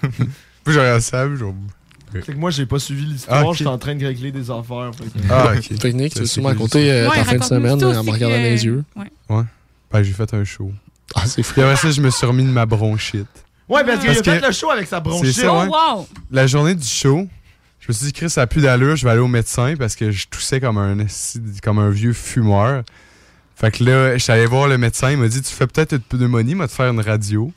Puis 0.63 0.73
j'ai 0.73 0.99
puis 2.09 2.19
genre. 2.19 2.25
C'est 2.25 2.33
que 2.33 2.37
moi, 2.37 2.51
j'ai 2.51 2.65
pas 2.65 2.79
suivi 2.79 3.05
l'histoire. 3.05 3.43
Ah. 3.47 3.51
J'étais 3.53 3.69
en 3.69 3.77
train 3.77 3.95
de 3.95 4.05
régler 4.05 4.31
des 4.31 4.49
affaires. 4.51 4.91
que- 4.97 5.19
Ah, 5.29 5.53
ok. 5.55 5.63
Fait 5.79 5.91
que 5.91 5.95
Nick, 5.97 6.13
tu 6.13 6.19
veux 6.19 6.25
C'est 6.25 6.33
sûrement 6.33 6.49
raconter 6.49 6.91
euh, 6.91 7.09
Ouais, 7.09 7.15
ta 7.15 7.23
fin 7.25 7.37
de 7.37 7.43
semaine 7.43 7.83
en 7.83 8.03
me 8.03 8.11
regardant 8.11 8.35
dans 8.35 8.41
les 8.43 8.65
yeux. 8.65 8.83
Ouais. 8.95 9.05
Ouais. 9.29 9.43
Ben, 9.91 10.03
j'ai 10.03 10.13
fait 10.13 10.33
un 10.33 10.43
show. 10.43 10.71
Ah, 11.15 11.21
c'est 11.25 11.41
Puis 11.41 11.43
fou. 11.53 11.61
après 11.61 11.75
ça, 11.75 11.89
je 11.91 12.01
me 12.01 12.09
suis 12.09 12.25
remis 12.27 12.43
de 12.43 12.49
ma 12.49 12.65
bronchite. 12.65 13.25
Ouais, 13.67 13.83
parce 13.83 13.99
qu'il 13.99 14.09
a 14.09 14.13
fait 14.15 14.39
que- 14.41 14.45
le 14.47 14.51
show 14.51 14.69
avec 14.69 14.87
sa 14.87 14.99
bronchite. 14.99 15.33
C'est 15.33 15.41
ça, 15.41 15.53
ouais. 15.53 15.67
Oh, 15.69 15.95
wow! 15.97 16.07
La 16.31 16.45
journée 16.47 16.75
du 16.75 16.85
show, 16.87 17.27
je 17.79 17.85
me 17.87 17.93
suis 17.93 18.05
dit, 18.07 18.13
Chris, 18.13 18.29
ça 18.29 18.41
a 18.43 18.47
plus 18.47 18.61
d'allure, 18.61 18.95
je 18.95 19.03
vais 19.05 19.11
aller 19.11 19.19
au 19.21 19.27
médecin 19.27 19.75
parce 19.77 19.95
que 19.95 20.11
je 20.11 20.27
toussais 20.27 20.59
comme 20.59 20.77
un, 20.77 20.97
comme 21.63 21.79
un 21.79 21.89
vieux 21.89 22.13
fumeur. 22.13 22.83
Fait 23.55 23.71
que 23.71 23.83
là, 23.83 24.13
je 24.17 24.23
suis 24.23 24.31
allé 24.31 24.45
voir 24.45 24.67
le 24.67 24.77
médecin, 24.77 25.11
il 25.11 25.17
m'a 25.17 25.27
dit, 25.27 25.41
tu 25.41 25.53
fais 25.53 25.67
peut-être 25.67 25.93
une 25.93 25.99
pneumonie, 25.99 26.51
il 26.51 26.55
m'a 26.57 26.67
te 26.67 26.73
faire 26.73 26.89
une 26.91 27.01
radio. 27.01 27.51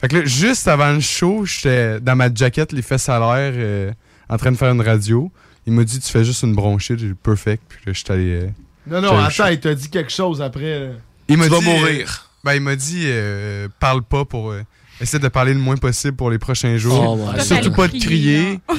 Fait 0.00 0.08
que 0.08 0.16
là, 0.18 0.24
juste 0.24 0.68
avant 0.68 0.92
le 0.92 1.00
show, 1.00 1.44
j'étais 1.44 2.00
dans 2.00 2.14
ma 2.16 2.32
jaquette, 2.32 2.72
les 2.72 2.82
fesses 2.82 3.08
à 3.08 3.18
l'air, 3.18 3.52
euh, 3.56 3.92
en 4.28 4.36
train 4.36 4.52
de 4.52 4.56
faire 4.56 4.72
une 4.72 4.80
radio. 4.80 5.30
Il 5.66 5.72
m'a 5.72 5.84
dit, 5.84 5.98
tu 6.00 6.10
fais 6.10 6.24
juste 6.24 6.42
une 6.44 6.54
bronchite. 6.54 6.98
J'ai 6.98 7.08
dit, 7.08 7.14
perfect. 7.14 7.62
Puis 7.68 7.78
là, 7.86 7.92
je 7.92 7.98
suis 7.98 8.12
allé. 8.12 8.30
euh, 8.30 8.48
Non, 8.86 9.00
non, 9.02 9.28
j'étais- 9.28 9.42
attends, 9.42 9.50
il 9.52 9.60
t'a 9.60 9.74
dit 9.74 9.90
quelque 9.90 10.12
chose 10.12 10.40
après. 10.40 10.80
là. 10.80 10.92
Il 11.28 11.36
m'a 11.36 11.44
Tu 11.44 11.50
vas 11.50 11.58
dit, 11.58 11.64
mourir. 11.64 12.08
euh, 12.24 12.38
ben, 12.44 12.54
il 12.54 12.60
m'a 12.60 12.76
dit, 12.76 13.02
euh, 13.06 13.68
parle 13.80 14.02
pas 14.02 14.24
pour. 14.24 14.52
euh, 14.52 14.62
essaie 15.00 15.18
de 15.18 15.28
parler 15.28 15.52
le 15.52 15.60
moins 15.60 15.76
possible 15.76 16.16
pour 16.16 16.30
les 16.30 16.38
prochains 16.38 16.76
jours. 16.78 17.18
Oh, 17.20 17.32
ouais. 17.32 17.40
Surtout 17.40 17.72
pas 17.72 17.88
de 17.88 17.98
crier. 17.98 18.60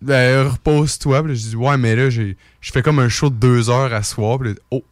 Ben, 0.00 0.48
repose-toi. 0.48 1.22
Puis 1.22 1.28
là, 1.32 1.38
j'ai 1.38 1.48
dit, 1.50 1.56
ouais, 1.56 1.76
mais 1.76 1.94
là, 1.94 2.10
j'ai, 2.10 2.36
je 2.60 2.72
fais 2.72 2.82
comme 2.82 2.98
un 2.98 3.08
show 3.08 3.30
de 3.30 3.36
deux 3.36 3.70
heures 3.70 3.94
à 3.94 4.02
soir. 4.02 4.40
Puis 4.40 4.48
là, 4.48 4.54
oh, 4.72 4.82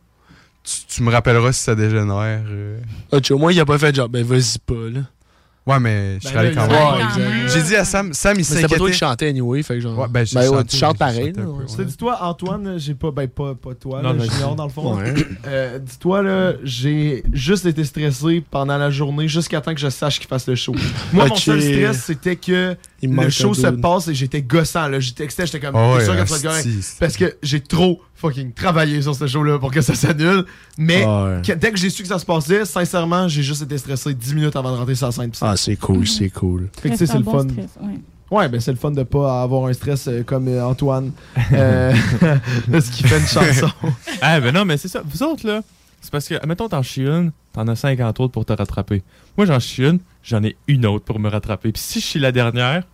tu, 0.63 0.73
tu 0.87 1.03
me 1.03 1.11
rappelleras 1.11 1.51
si 1.51 1.63
ça 1.65 1.75
dégénère. 1.75 2.43
euh. 2.47 2.79
Ah, 3.11 3.21
tu 3.21 3.27
sais, 3.29 3.35
au 3.35 3.39
moins, 3.39 3.51
il 3.53 3.59
a 3.59 3.65
pas 3.65 3.77
fait 3.77 3.93
genre, 3.93 4.09
ben 4.09 4.25
vas-y 4.25 4.59
pas, 4.65 4.75
là. 4.89 5.01
Ouais, 5.71 5.79
mais 5.81 6.19
je 6.21 6.25
Ben 6.25 6.31
serais 6.31 6.39
allé 6.39 6.55
quand 6.55 6.67
même. 6.67 7.49
J'ai 7.49 7.63
dit 7.63 7.77
à 7.77 7.85
Sam, 7.85 8.13
Sam, 8.13 8.35
il 8.35 8.39
Mais 8.39 8.43
c'était 8.45 8.63
pas 8.63 8.69
toi 8.69 8.77
s'inquiétait. 8.79 8.93
qui 8.93 8.99
chantais 8.99 9.29
anyway, 9.29 9.63
fait 9.63 9.75
que 9.75 9.81
genre. 9.81 9.99
Ouais, 9.99 10.07
ben, 10.09 10.21
ouais, 10.21 10.27
chanté, 10.27 10.65
tu 10.69 10.77
chantes 10.77 10.99
pareil, 10.99 11.27
chanté 11.29 11.41
ouais. 11.43 11.47
ouais. 11.47 11.65
C'est 11.67 11.85
dis-toi, 11.85 12.19
Antoine, 12.23 12.75
j'ai 12.79 12.95
pas. 12.95 13.11
Ben, 13.11 13.29
pas, 13.29 13.55
pas 13.55 13.75
toi, 13.75 14.03
Non, 14.03 14.13
là, 14.15 14.25
Junior, 14.25 14.57
dans 14.57 14.65
le 14.65 14.71
fond. 14.71 14.97
Ouais. 14.97 15.15
Euh, 15.47 15.79
dis-toi, 15.79 16.23
là, 16.23 16.53
j'ai 16.65 17.23
juste 17.33 17.67
été 17.67 17.85
stressé 17.85 18.43
pendant 18.51 18.77
la 18.77 18.91
journée 18.91 19.29
jusqu'à 19.29 19.61
temps 19.61 19.75
que 19.75 19.81
je 19.81 19.89
sache 19.89 20.19
qu'il 20.19 20.29
fasse 20.29 20.47
le 20.47 20.55
show. 20.55 20.75
Moi, 21.13 21.27
mon 21.29 21.37
seul 21.37 21.61
stress, 21.63 22.05
c'était 22.05 22.37
que 22.37 22.77
le 23.03 23.31
show 23.31 23.55
se 23.55 23.67
passe 23.69 24.09
et 24.09 24.15
j'étais 24.15 24.43
gossant, 24.43 24.89
là. 24.89 25.01
J'étais 25.01 25.25
textais, 25.25 25.47
j'étais 25.47 25.61
comme. 25.61 25.75
Ouais, 25.75 26.05
sûr 26.05 26.15
que 26.17 26.23
tu 26.23 26.47
vas 26.47 26.73
Parce 26.99 27.17
que 27.17 27.37
j'ai 27.43 27.61
trop 27.61 28.01
fucking 28.15 28.53
travaillé 28.53 29.01
sur 29.01 29.15
ce 29.15 29.27
show-là 29.27 29.59
pour 29.59 29.71
que 29.71 29.81
ça 29.81 29.95
s'annule. 29.95 30.45
Mais 30.77 31.05
Ah 31.07 31.25
ouais. 31.25 31.43
que- 31.43 31.53
dès 31.53 31.71
que 31.73 31.79
j'ai 31.79 31.89
su 31.91 32.03
que 32.03 32.09
ça 32.09 32.19
se 32.19 32.27
passait, 32.27 32.65
sincèrement, 32.65 33.29
j'ai 33.29 33.43
juste 33.43 33.63
été 33.63 33.79
stressé 33.79 34.13
10 34.15 34.35
minutes 34.35 34.57
avant 34.57 34.73
de 34.73 34.77
rentrer 34.77 34.95
sur 34.95 35.07
la 35.07 35.13
scène. 35.13 35.31
Ah, 35.41 35.57
c'est 35.57 35.77
cool, 35.77 36.07
c'est 36.07 36.29
cool. 36.31 36.69
Fait 36.81 36.91
que, 36.91 36.95
tu 36.95 36.99
sais, 36.99 37.07
c'est 37.07 37.19
le 37.19 37.25
fun. 37.25 37.47
Ouais, 38.31 38.49
ben 38.49 38.61
c'est 38.61 38.71
le 38.71 38.77
fun 38.77 38.93
de 38.93 39.03
pas 39.03 39.43
avoir 39.43 39.67
un 39.67 39.73
stress 39.73 40.07
euh, 40.07 40.23
comme 40.23 40.47
euh, 40.47 40.65
Antoine. 40.65 41.11
Euh, 41.53 41.93
ce 42.81 42.91
qui 42.91 43.03
fait 43.03 43.19
une 43.19 43.27
chanson. 43.27 43.69
Ah, 44.21 44.39
ben 44.41 44.55
non, 44.55 44.65
mais 44.65 44.77
c'est 44.77 44.87
ça. 44.89 45.03
Vous 45.05 45.23
autres, 45.25 45.45
là, 45.47 45.63
c'est 46.01 46.11
parce 46.11 46.29
que, 46.29 46.35
admettons, 46.35 46.69
t'en 46.69 46.83
chies 46.83 47.03
une, 47.07 47.33
t'en 47.53 47.67
as 47.69 47.77
50 47.77 48.21
autres 48.21 48.33
pour 48.33 48.45
te 48.45 48.53
rattraper. 48.53 49.03
Moi, 49.37 49.47
j'en 49.47 49.59
chie 49.61 49.83
une, 49.85 49.99
j'en 50.23 50.43
ai 50.43 50.57
une 50.69 50.87
autre 50.87 51.05
pour 51.05 51.19
me 51.19 51.29
rattraper. 51.29 51.73
Puis 51.73 51.83
si 51.83 52.01
je 52.01 52.07
suis 52.07 52.21
la 52.21 52.33
dernière, 52.33 52.85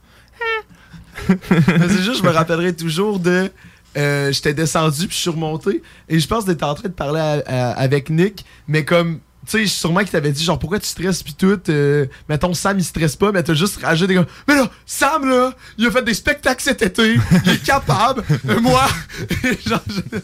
Mais 1.29 1.89
c'est 1.89 2.03
juste, 2.03 2.19
je 2.19 2.23
me 2.23 2.31
rappellerai 2.31 2.75
toujours 2.77 3.19
de. 3.19 3.51
euh, 3.97 4.31
J'étais 4.33 4.53
descendu 4.55 5.07
puis 5.09 5.17
je 5.17 5.21
suis 5.23 5.31
remonté. 5.31 5.83
Et 6.09 6.21
je 6.21 6.27
pense 6.29 6.45
t'étais 6.45 6.65
en 6.65 6.75
train 6.75 6.89
de 6.89 6.95
parler 6.95 7.21
avec 7.47 8.11
Nick, 8.11 8.45
mais 8.69 8.85
comme. 8.85 9.21
Tu 9.49 9.59
sais, 9.61 9.67
sûrement 9.67 10.01
qu'il 10.01 10.09
t'avait 10.11 10.33
dit, 10.33 10.43
genre, 10.43 10.59
pourquoi 10.59 10.81
tu 10.81 10.89
stresses 10.89 11.23
puis 11.23 11.33
tout. 11.35 11.61
euh, 11.69 12.07
mettons, 12.29 12.53
Sam, 12.53 12.79
il 12.81 12.85
stresse 12.85 13.15
pas, 13.15 13.31
mais 13.31 13.45
t'as 13.45 13.55
juste 13.55 13.81
ragé 13.81 14.09
des 14.09 14.15
gars. 14.17 14.27
Mais 14.49 14.57
là, 14.57 14.69
Sam, 14.85 15.29
là, 15.29 15.55
il 15.79 15.87
a 15.87 15.91
fait 15.93 16.03
des 16.03 16.15
spectacles 16.15 16.61
cet 16.65 16.83
été. 16.83 17.15
Il 17.45 17.51
est 17.53 17.63
capable. 17.65 18.25
Euh, 18.49 18.61
moi. 18.61 18.85
genre, 19.65 19.81
j'étais- 19.89 20.21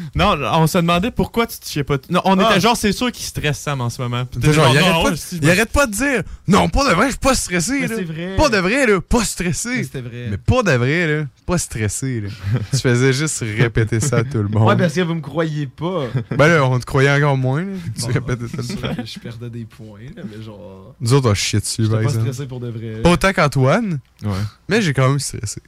Non, 0.14 0.36
on 0.54 0.66
se 0.66 0.78
demandait 0.78 1.10
pourquoi 1.10 1.46
tu 1.46 1.58
te 1.58 1.68
chiais 1.68 1.84
pas. 1.84 1.96
Non, 2.10 2.20
on 2.24 2.38
Ah. 2.38 2.50
était 2.50 2.60
genre, 2.60 2.76
c'est 2.76 2.92
sûr 2.92 3.10
qu'il 3.12 3.24
stresse 3.24 3.58
Sam 3.58 3.80
en 3.80 3.90
ce 3.90 4.00
moment. 4.02 4.24
Genre, 4.40 4.68
il 4.74 4.80
non, 4.80 4.86
arrête, 4.86 5.02
pas, 5.04 5.10
de- 5.10 5.16
il 5.42 5.50
arrête 5.50 5.70
pas 5.70 5.86
de 5.86 5.92
dire 5.92 6.22
Non, 6.48 6.68
pas 6.68 6.88
de 6.88 6.94
vrai, 6.94 7.06
je 7.06 7.10
suis 7.12 7.18
pas 7.18 7.34
stressé. 7.34 7.80
Mais 7.80 7.88
là. 7.88 7.96
vrai. 8.02 8.36
Pas 8.36 8.48
de 8.48 8.56
vrai, 8.58 8.86
là, 8.86 9.00
pas 9.00 9.24
stressé. 9.24 9.84
C'était 9.84 10.00
vrai. 10.00 10.28
Mais 10.30 10.36
pas 10.38 10.62
de 10.62 10.72
vrai, 10.72 11.06
là, 11.06 11.24
pas 11.46 11.58
stressé. 11.58 12.20
Là. 12.20 12.28
tu 12.70 12.78
faisais 12.78 13.12
juste 13.12 13.40
répéter 13.40 14.00
ça 14.00 14.18
à 14.18 14.24
tout 14.24 14.38
le 14.42 14.48
monde. 14.48 14.68
Ouais, 14.68 14.76
parce 14.76 14.94
que 14.94 15.00
vous 15.00 15.14
me 15.14 15.20
croyez 15.20 15.66
pas. 15.66 16.06
Ben 16.36 16.48
là, 16.48 16.64
on 16.64 16.78
te 16.78 16.84
croyait 16.84 17.10
encore 17.10 17.36
moins. 17.36 17.62
Là, 17.62 17.72
que 17.94 18.00
tu 18.00 18.06
Bon, 18.06 18.12
répétais 18.12 18.56
ça. 18.56 18.62
sûr 18.62 18.78
je 19.04 19.18
perdais 19.18 19.50
des 19.50 19.64
points, 19.64 20.00
là, 20.16 20.22
mais 20.24 20.42
genre. 20.42 20.94
Nous 21.00 21.12
autres, 21.14 21.30
on 21.30 21.34
chiait 21.34 21.60
dessus, 21.60 21.82
par 21.88 21.98
pas 21.98 22.02
exemple. 22.04 22.20
stressé 22.32 22.46
pour 22.48 22.60
de 22.60 22.68
vrai. 22.68 23.00
Pas 23.02 23.10
autant 23.10 23.32
qu'Antoine, 23.32 23.98
Ouais. 24.24 24.30
mais 24.68 24.80
j'ai 24.82 24.92
quand 24.94 25.08
même 25.08 25.18
stressé. 25.18 25.60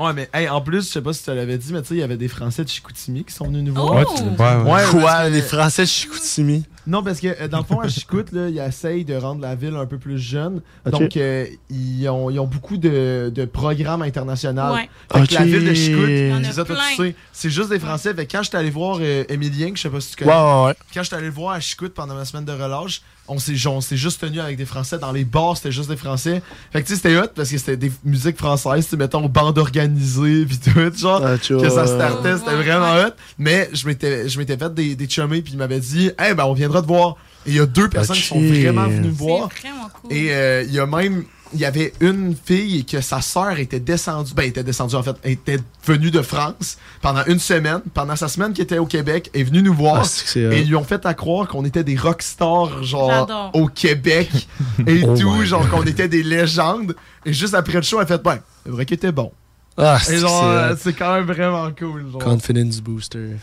Ouais, 0.00 0.12
mais 0.14 0.28
hey, 0.32 0.48
en 0.48 0.60
plus, 0.60 0.86
je 0.86 0.92
sais 0.92 1.02
pas 1.02 1.12
si 1.12 1.22
tu 1.22 1.34
l'avais 1.34 1.58
dit, 1.58 1.72
mais 1.72 1.82
tu 1.82 1.88
sais, 1.88 1.94
il 1.94 2.00
y 2.00 2.02
avait 2.02 2.16
des 2.16 2.28
Français 2.28 2.64
de 2.64 2.68
Chicoutimi 2.68 3.22
qui 3.24 3.34
sont 3.34 3.44
venus 3.46 3.64
nous 3.64 3.74
voir. 3.74 3.92
Ouais, 3.92 4.04
tu- 4.16 4.22
Ouais, 4.22 4.56
ouais. 4.56 4.72
Ouais, 4.72 4.82
Quoi, 4.90 5.28
les 5.28 5.42
Français 5.42 5.82
de 5.82 5.88
Chicoutimi? 5.88 6.64
Non, 6.86 7.02
parce 7.02 7.20
que 7.20 7.28
euh, 7.28 7.48
dans 7.48 7.58
le 7.58 7.64
fond, 7.64 7.78
à 7.80 7.88
Chicout, 7.88 8.32
là, 8.32 8.48
ils 8.48 8.58
essayent 8.58 9.04
de 9.04 9.14
rendre 9.14 9.42
la 9.42 9.54
ville 9.54 9.76
un 9.76 9.84
peu 9.86 9.98
plus 9.98 10.18
jeune. 10.18 10.62
Donc, 10.86 11.16
euh, 11.16 11.46
ils, 11.68 12.08
ont, 12.08 12.30
ils 12.30 12.38
ont 12.40 12.46
beaucoup 12.46 12.78
de, 12.78 13.30
de 13.34 13.44
programmes 13.44 14.02
internationaux. 14.02 14.74
Ouais. 14.74 14.88
Que 15.12 15.34
la 15.34 15.44
ville 15.44 15.68
de 15.68 15.74
Chicout, 15.74 16.06
tu 16.06 17.14
c'est 17.32 17.50
juste 17.50 17.68
des 17.70 17.78
Français. 17.78 18.14
Fait 18.14 18.26
quand 18.26 18.42
j'étais 18.42 18.56
allé 18.56 18.70
voir 18.70 18.98
euh, 19.00 19.24
Emilien, 19.28 19.70
que 19.70 19.76
je 19.76 19.82
sais 19.82 19.90
pas 19.90 20.00
si 20.00 20.10
tu 20.16 20.24
connais, 20.24 20.32
ouais, 20.34 20.64
ouais. 20.66 20.74
quand 20.94 21.02
j'étais 21.02 21.16
allé 21.16 21.26
le 21.26 21.32
voir 21.32 21.54
à 21.54 21.60
Chicout 21.60 21.92
pendant 21.94 22.14
ma 22.14 22.24
semaine 22.24 22.44
de 22.44 22.52
relâche, 22.52 23.02
on 23.30 23.38
s'est 23.38 23.54
genre, 23.54 23.74
on 23.76 23.80
s'est 23.80 23.96
juste 23.96 24.20
tenu 24.20 24.40
avec 24.40 24.56
des 24.56 24.64
Français. 24.66 24.98
Dans 24.98 25.12
les 25.12 25.24
bars, 25.24 25.56
c'était 25.56 25.70
juste 25.72 25.88
des 25.88 25.96
Français. 25.96 26.42
Fait 26.72 26.82
que 26.82 26.86
tu 26.86 26.92
sais, 26.94 26.96
c'était 26.96 27.16
hot 27.16 27.28
parce 27.34 27.50
que 27.50 27.58
c'était 27.58 27.76
des 27.76 27.92
musiques 28.04 28.36
françaises, 28.36 28.88
tu 28.88 28.96
mettons, 28.96 29.26
bandes 29.28 29.56
organisées, 29.58 30.44
pis 30.48 30.58
tout, 30.58 30.72
genre, 30.98 31.22
Ah, 31.24 31.36
que 31.38 31.70
ça 31.70 31.86
startait, 31.86 32.36
c'était 32.38 32.50
Ouais, 32.50 32.62
vraiment 32.62 32.94
hot. 32.96 33.12
Mais 33.38 33.70
je 33.72 33.86
m'étais, 33.86 34.28
je 34.28 34.38
m'étais 34.38 34.56
fait 34.56 34.74
des, 34.74 34.96
des 34.96 35.08
chummés, 35.08 35.42
puis 35.42 35.52
ils 35.54 35.58
m'avaient 35.58 35.80
dit, 35.80 36.10
hey, 36.18 36.34
ben, 36.34 36.44
on 36.44 36.52
viendra 36.54 36.82
te 36.82 36.86
voir. 36.86 37.16
Et 37.46 37.50
il 37.50 37.56
y 37.56 37.60
a 37.60 37.66
deux 37.66 37.88
personnes 37.88 38.16
qui 38.16 38.22
sont 38.22 38.40
vraiment 38.40 38.86
venues 38.88 39.08
me 39.08 39.12
voir. 39.12 39.48
vraiment 39.48 39.88
cool. 40.02 40.12
Et 40.12 40.28
euh, 40.34 40.62
il 40.66 40.74
y 40.74 40.78
a 40.78 40.86
même. 40.86 41.24
Il 41.52 41.60
y 41.60 41.64
avait 41.64 41.92
une 42.00 42.34
fille 42.36 42.84
que 42.84 43.00
sa 43.00 43.20
sœur 43.20 43.58
était 43.58 43.80
descendue. 43.80 44.32
Ben, 44.34 44.44
était 44.44 44.62
descendue 44.62 44.94
en 44.94 45.02
fait. 45.02 45.16
Elle 45.22 45.32
était 45.32 45.58
venue 45.84 46.10
de 46.10 46.22
France 46.22 46.78
pendant 47.02 47.24
une 47.26 47.38
semaine. 47.38 47.80
Pendant 47.92 48.14
sa 48.16 48.28
semaine 48.28 48.52
qui 48.52 48.62
était 48.62 48.78
au 48.78 48.86
Québec, 48.86 49.30
elle 49.34 49.40
est 49.40 49.44
venue 49.44 49.62
nous 49.62 49.74
voir. 49.74 50.02
Ah, 50.02 50.04
c'est 50.04 50.24
que 50.24 50.30
c'est 50.30 50.46
hot. 50.46 50.52
et 50.52 50.60
ils 50.60 50.68
lui 50.68 50.76
ont 50.76 50.84
fait 50.84 51.04
à 51.06 51.14
croire 51.14 51.48
qu'on 51.48 51.64
était 51.64 51.82
des 51.84 51.96
rockstars, 51.96 52.82
genre, 52.84 53.50
au 53.54 53.66
Québec 53.66 54.30
et 54.86 55.02
Oh 55.04 55.16
tout. 55.16 55.44
Genre, 55.44 55.68
qu'on 55.68 55.82
était 55.82 56.08
des 56.08 56.22
légendes. 56.22 56.94
Et 57.26 57.32
juste 57.32 57.54
après 57.54 57.74
le 57.74 57.82
show, 57.82 57.96
elle 57.98 58.04
a 58.04 58.06
fait, 58.06 58.22
ben, 58.22 58.38
c'est 58.64 58.70
vrai 58.70 58.86
qu'il 58.86 58.94
était 58.94 59.12
bon. 59.12 59.32
Ah, 59.76 59.98
Et 60.00 60.04
c'est 60.04 60.18
genre, 60.18 60.42
c'est 60.42 60.46
euh, 60.46 60.76
c'est 60.76 60.92
quand 60.92 61.14
même 61.14 61.24
vraiment 61.24 61.70
cool. 61.76 62.10
Genre. 62.12 62.22
Confidence 62.22 62.80
booster. 62.80 63.36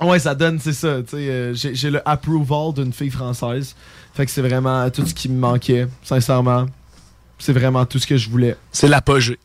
Ouais, 0.00 0.18
ça 0.18 0.34
donne, 0.34 0.58
c'est 0.60 0.72
ça. 0.72 0.98
tu 1.02 1.10
sais, 1.10 1.16
euh, 1.16 1.54
J'ai 1.54 1.74
j'ai 1.74 1.90
le 1.90 2.06
approval 2.06 2.74
d'une 2.74 2.92
fille 2.92 3.10
française. 3.10 3.74
Fait 4.12 4.26
que 4.26 4.30
c'est 4.30 4.42
vraiment 4.42 4.88
tout 4.90 5.06
ce 5.06 5.14
qui 5.14 5.28
me 5.28 5.38
manquait, 5.38 5.86
sincèrement. 6.02 6.66
C'est 7.44 7.52
vraiment 7.52 7.84
tout 7.84 7.98
ce 7.98 8.06
que 8.06 8.16
je 8.16 8.30
voulais. 8.30 8.56
C'est 8.72 8.88
l'apogée. 8.88 9.38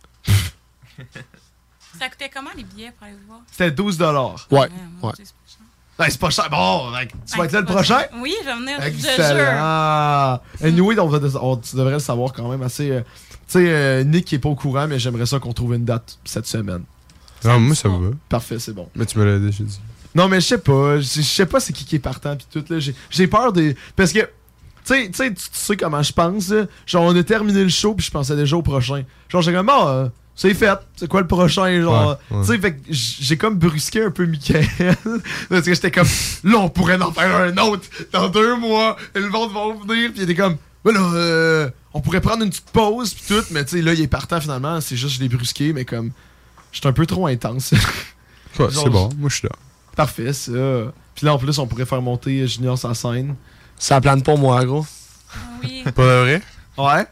Ça 1.99 2.07
coûtait 2.09 2.29
comment 2.33 2.49
les 2.55 2.63
billets 2.63 2.93
pour 2.97 3.05
aller 3.07 3.15
vous 3.19 3.27
voir? 3.27 3.41
C'était 3.51 3.71
12 3.71 3.97
dollars. 3.97 4.47
Ouais, 4.49 4.69
mon 5.01 5.09
ouais. 5.09 5.13
C'est 5.17 5.25
pas 5.25 5.29
cher. 5.45 5.65
Ben, 5.97 6.05
c'est 6.09 6.19
pas 6.19 6.29
cher. 6.29 6.49
Bon, 6.49 6.91
tu 7.29 7.37
vas 7.37 7.43
être 7.43 7.51
là 7.51 7.59
le 7.59 7.65
prochain? 7.65 7.99
cher. 7.99 8.09
Oui, 8.21 8.33
je 8.41 8.45
vais 8.45 8.55
venir, 8.55 8.77
je 8.81 8.87
te 8.89 9.07
Excellent. 9.07 9.35
jure. 9.37 9.47
Ah. 9.51 10.41
Anyway, 10.63 10.97
on 10.97 11.07
va, 11.09 11.19
on- 11.41 11.57
tu 11.57 11.75
devrais 11.75 11.91
le 11.91 11.99
savoir 11.99 12.31
quand 12.31 12.47
même 12.49 12.61
assez. 12.61 12.89
euh, 12.89 13.01
tu 13.01 13.35
sais, 13.49 13.65
euh, 13.67 14.03
Nick 14.05 14.23
qui 14.23 14.35
est 14.35 14.39
pas 14.39 14.47
au 14.47 14.55
courant, 14.55 14.87
mais 14.87 14.97
j'aimerais 14.97 15.25
ça 15.25 15.39
qu'on 15.39 15.51
trouve 15.51 15.73
une 15.73 15.83
date 15.83 16.17
cette 16.23 16.45
semaine. 16.47 16.83
Non, 17.43 17.59
moi, 17.59 17.75
ça 17.75 17.89
va. 17.89 17.97
Parfait, 18.29 18.59
c'est 18.59 18.71
bon. 18.73 18.87
Mais 18.95 19.05
tu 19.05 19.19
me 19.19 19.25
l'as 19.25 19.39
déjà 19.39 19.61
dit. 19.61 19.79
Non, 20.15 20.29
mais 20.29 20.39
je 20.39 20.47
sais 20.47 20.57
pas. 20.57 21.01
Je 21.01 21.05
je 21.15 21.21
sais 21.21 21.45
pas 21.45 21.59
c'est 21.59 21.73
qui 21.73 21.83
qui 21.83 21.97
est 21.97 21.99
partant 21.99 22.37
pis 22.37 22.47
tout. 22.49 22.63
là. 22.69 22.79
J'ai 22.79 22.95
j'ai 23.09 23.27
peur 23.27 23.51
des. 23.51 23.75
Parce 23.97 24.13
que. 24.13 24.19
Tu 24.95 25.13
sais, 25.13 25.33
tu 25.33 25.77
comment 25.77 26.01
je 26.03 26.11
pense. 26.13 26.49
là. 26.49 26.65
Genre, 26.85 27.03
on 27.03 27.15
a 27.15 27.23
terminé 27.23 27.63
le 27.63 27.69
show 27.69 27.93
puis 27.93 28.05
je 28.05 28.11
pensais 28.11 28.35
déjà 28.35 28.55
au 28.57 28.61
prochain. 28.61 29.03
Genre, 29.29 29.41
j'ai 29.41 29.53
comme, 29.53 29.67
bon, 29.67 29.87
euh, 29.87 30.07
c'est 30.35 30.53
fait. 30.53 30.77
C'est 30.95 31.07
quoi 31.07 31.21
le 31.21 31.27
prochain? 31.27 31.81
Genre, 31.81 32.17
Ouais, 32.31 32.37
ouais. 32.37 32.45
tu 32.45 32.51
sais, 32.53 32.59
fait 32.59 32.75
que 32.75 32.81
j'ai 32.89 33.37
comme 33.37 33.57
brusqué 33.57 34.03
un 34.03 34.11
peu 34.11 34.25
Michael. 34.25 34.65
parce 35.49 35.61
que 35.65 35.73
j'étais 35.73 35.91
comme, 35.91 36.07
là, 36.43 36.57
on 36.59 36.69
pourrait 36.69 37.01
en 37.01 37.11
faire 37.11 37.35
un 37.35 37.57
autre 37.57 37.83
dans 38.11 38.29
deux 38.29 38.55
mois. 38.55 38.95
Et 39.15 39.19
le 39.19 39.29
monde 39.29 39.51
va 39.53 39.61
venir. 39.85 40.11
Puis 40.11 40.21
il 40.21 40.23
était 40.23 40.35
comme, 40.35 40.57
voilà, 40.83 41.01
euh, 41.01 41.69
on 41.93 42.01
pourrait 42.01 42.21
prendre 42.21 42.43
une 42.43 42.49
petite 42.49 42.69
pause 42.71 43.13
puis 43.13 43.23
tout. 43.35 43.43
Mais 43.51 43.63
tu 43.65 43.77
sais, 43.77 43.81
là, 43.81 43.93
il 43.93 44.01
est 44.01 44.07
partant 44.07 44.39
finalement. 44.41 44.79
C'est 44.81 44.95
juste, 44.95 45.15
je 45.15 45.19
l'ai 45.19 45.29
brusqué, 45.29 45.73
mais 45.73 45.85
comme, 45.85 46.11
j'étais 46.71 46.87
un 46.87 46.93
peu 46.93 47.05
trop 47.05 47.27
intense. 47.27 47.73
Ouais, 48.57 48.67
c'est 48.71 48.89
bon, 48.89 49.09
moi, 49.17 49.29
je 49.29 49.35
suis 49.35 49.47
là. 49.47 49.55
Parfait, 49.95 50.33
ça. 50.33 50.51
Puis 51.15 51.25
là, 51.25 51.33
en 51.33 51.37
plus, 51.37 51.57
on 51.59 51.67
pourrait 51.67 51.85
faire 51.85 52.01
monter 52.01 52.47
Junior 52.47 52.77
sa 52.77 52.93
scène. 52.93 53.35
Ça 53.79 53.99
plane 54.01 54.21
pas 54.21 54.35
moi, 54.35 54.63
gros. 54.65 54.85
Oui. 55.63 55.83
Pas 55.83 56.21
vrai? 56.21 56.41
Ouais. 56.77 57.07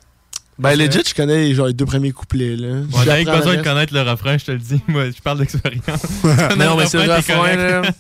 Ben, 0.60 0.76
legit, 0.76 1.04
je 1.08 1.14
connais 1.14 1.54
genre, 1.54 1.68
les 1.68 1.74
deux 1.74 1.86
premiers 1.86 2.12
couplets, 2.12 2.56
là. 2.56 2.68
Ouais, 2.68 2.84
J'apprends 3.06 3.24
T'as 3.26 3.32
le 3.34 3.38
besoin 3.38 3.56
de 3.58 3.62
connaître 3.64 3.94
le 3.94 4.02
refrain, 4.02 4.38
je 4.38 4.46
te 4.46 4.52
le 4.52 4.58
dis. 4.58 4.82
Moi, 4.88 5.12
je 5.12 5.22
parle 5.22 5.40
d'expérience. 5.40 5.84
Non, 6.58 6.76
mais 6.78 6.88
c'est 6.88 7.06
le 7.06 7.14
refrain, 7.14 7.56
là. 7.56 7.82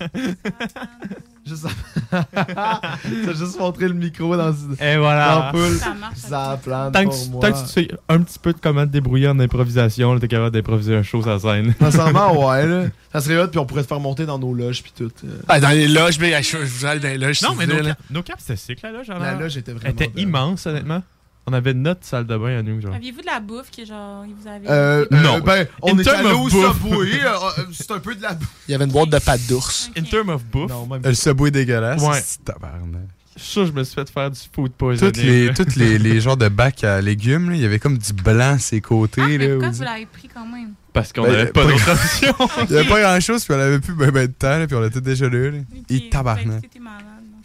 Juste... 1.46 1.66
T'as 2.12 3.34
juste 3.34 3.58
montré 3.58 3.88
le 3.88 3.94
micro 3.94 4.36
dans, 4.36 4.52
Et 4.82 4.98
voilà. 4.98 5.52
la. 5.54 5.70
Ça 5.78 5.94
marche, 5.94 6.18
Ça 6.18 6.60
plane 6.62 6.92
Tant 6.92 7.04
que, 7.06 7.10
pour 7.10 7.24
tu, 7.24 7.30
moi. 7.30 7.42
tant 7.42 7.52
que 7.54 7.60
tu 7.66 7.72
sais 7.72 7.88
un 8.10 8.22
petit 8.22 8.38
peu 8.40 8.52
de 8.52 8.60
comment 8.62 8.86
te 8.86 8.92
débrouiller 8.92 9.30
en 9.30 9.40
improvisation, 9.40 10.20
t'es 10.20 10.28
capable 10.28 10.52
d'improviser 10.52 10.96
un 10.98 11.04
show 11.04 11.22
sur 11.22 11.30
la 11.32 11.40
scène. 11.40 11.74
Sincèrement, 11.80 12.48
ouais, 12.50 12.68
là. 12.68 12.84
Ça 13.14 13.22
serait 13.22 13.42
hot, 13.42 13.48
puis 13.48 13.60
on 13.60 13.66
pourrait 13.66 13.84
te 13.84 13.88
faire 13.88 14.02
monter 14.02 14.26
dans 14.26 14.38
nos 14.40 14.54
loges, 14.54 14.84
puis 14.84 14.92
tout. 14.96 15.10
euh. 15.24 15.40
Ah, 15.48 15.62
dans 15.62 15.70
les 15.70 15.88
loges, 15.88 16.20
mais 16.20 16.32
je 16.44 16.50
je 16.50 16.66
vous 16.66 16.86
allez 16.86 17.00
dans 17.00 17.08
les 17.08 17.18
loges. 17.18 17.42
Non, 17.42 17.56
mais 17.58 17.66
nos, 17.66 17.82
cap- 17.82 18.00
nos 18.10 18.24
caps, 18.24 18.42
c'était 18.42 18.58
sick, 18.58 18.82
la 18.82 18.92
loge. 18.92 19.08
La 19.08 19.16
alors. 19.16 19.40
loge 19.42 19.56
était 19.56 19.72
Elle 19.72 19.78
vraiment. 19.78 19.94
était 19.94 20.08
belle. 20.10 20.24
immense, 20.24 20.66
honnêtement. 20.66 21.02
On 21.50 21.54
avait 21.54 21.74
notre 21.74 22.06
salle 22.06 22.28
de 22.28 22.36
bain 22.38 22.60
à 22.60 22.62
nous, 22.62 22.82
genre. 22.82 22.94
Aviez-vous 22.94 23.22
de 23.22 23.26
la 23.26 23.40
bouffe 23.40 23.72
que 23.72 23.86
genre, 23.86 24.26
ils 24.26 24.34
vous 24.34 24.48
avaient. 24.50 24.70
Euh, 24.70 25.06
Non. 25.12 25.38
euh, 25.38 25.40
ben, 25.40 25.66
on 25.82 25.94
In 25.96 26.00
est 26.00 26.04
term 26.04 26.26
allé 26.26 26.36
au 26.36 26.40
bouffe. 26.50 26.52
Subway. 26.52 27.24
euh, 27.24 27.30
euh, 27.60 27.64
c'est 27.72 27.90
un 27.92 28.00
peu 28.00 28.16
de 28.16 28.22
la 28.22 28.34
bouffe. 28.34 28.50
Il 28.68 28.72
y 28.74 28.76
avait 28.76 28.84
une 28.84 28.92
boîte 28.92 29.10
de 29.10 29.20
pâtes 29.20 29.48
d'ours. 29.48 29.90
In 29.98 30.04
terms 30.04 30.30
of 30.30 30.44
bouffe, 30.44 30.70
Non, 30.70 30.86
même 30.88 31.02
Le 31.04 31.14
subway 31.14 31.50
dégueulasse. 31.50 32.02
Ouais. 32.04 32.20
C'est 32.22 32.44
tabarnak. 32.44 33.02
Je 33.38 33.42
suis 33.44 33.52
sûr 33.52 33.62
que 33.64 33.68
je 33.70 33.74
me 33.74 33.84
suis 33.84 33.94
fait 33.96 34.10
faire 34.10 34.30
du 34.32 34.40
food 34.52 34.72
poisoning. 34.72 35.14
Toutes 35.14 35.24
les, 35.24 35.54
toutes 35.54 35.76
les, 35.76 35.98
les 36.00 36.20
genres 36.20 36.36
de 36.38 36.50
bacs 36.50 36.84
à 36.84 37.00
légumes, 37.02 37.52
là, 37.52 37.56
il 37.56 37.62
y 37.62 37.66
avait 37.66 37.78
comme 37.80 37.98
du 37.98 38.12
blanc 38.12 38.56
à 38.56 38.60
ses 38.60 38.82
côtés. 38.82 39.22
Ah, 39.24 39.28
mais 39.30 39.38
là, 39.38 39.54
pourquoi 39.54 39.72
tu 39.74 39.84
l'avais 39.84 40.06
pris 40.08 40.28
quand 40.34 40.46
même? 40.48 40.74
Parce 40.92 41.14
qu'on 41.14 41.22
Ben, 41.22 41.32
n'avait 41.32 41.46
pas 41.46 41.64
pas- 41.64 41.72
d'autre 41.72 41.92
option. 41.92 42.34
Il 42.68 42.72
n'y 42.74 42.80
avait 42.80 42.90
pas 42.90 43.00
grand 43.00 43.20
chose, 43.22 43.46
puis 43.46 43.54
on 43.54 43.60
avait 43.60 43.80
plus 43.80 43.94
ben, 43.94 44.10
ben 44.10 44.26
de 44.26 44.32
temps, 44.34 44.58
là, 44.58 44.66
puis 44.66 44.76
on 44.76 44.84
était 44.84 45.00
déjà 45.02 45.30
là. 45.30 45.52
là. 45.52 45.58
Et 45.90 46.10
tabarnak. 46.10 46.64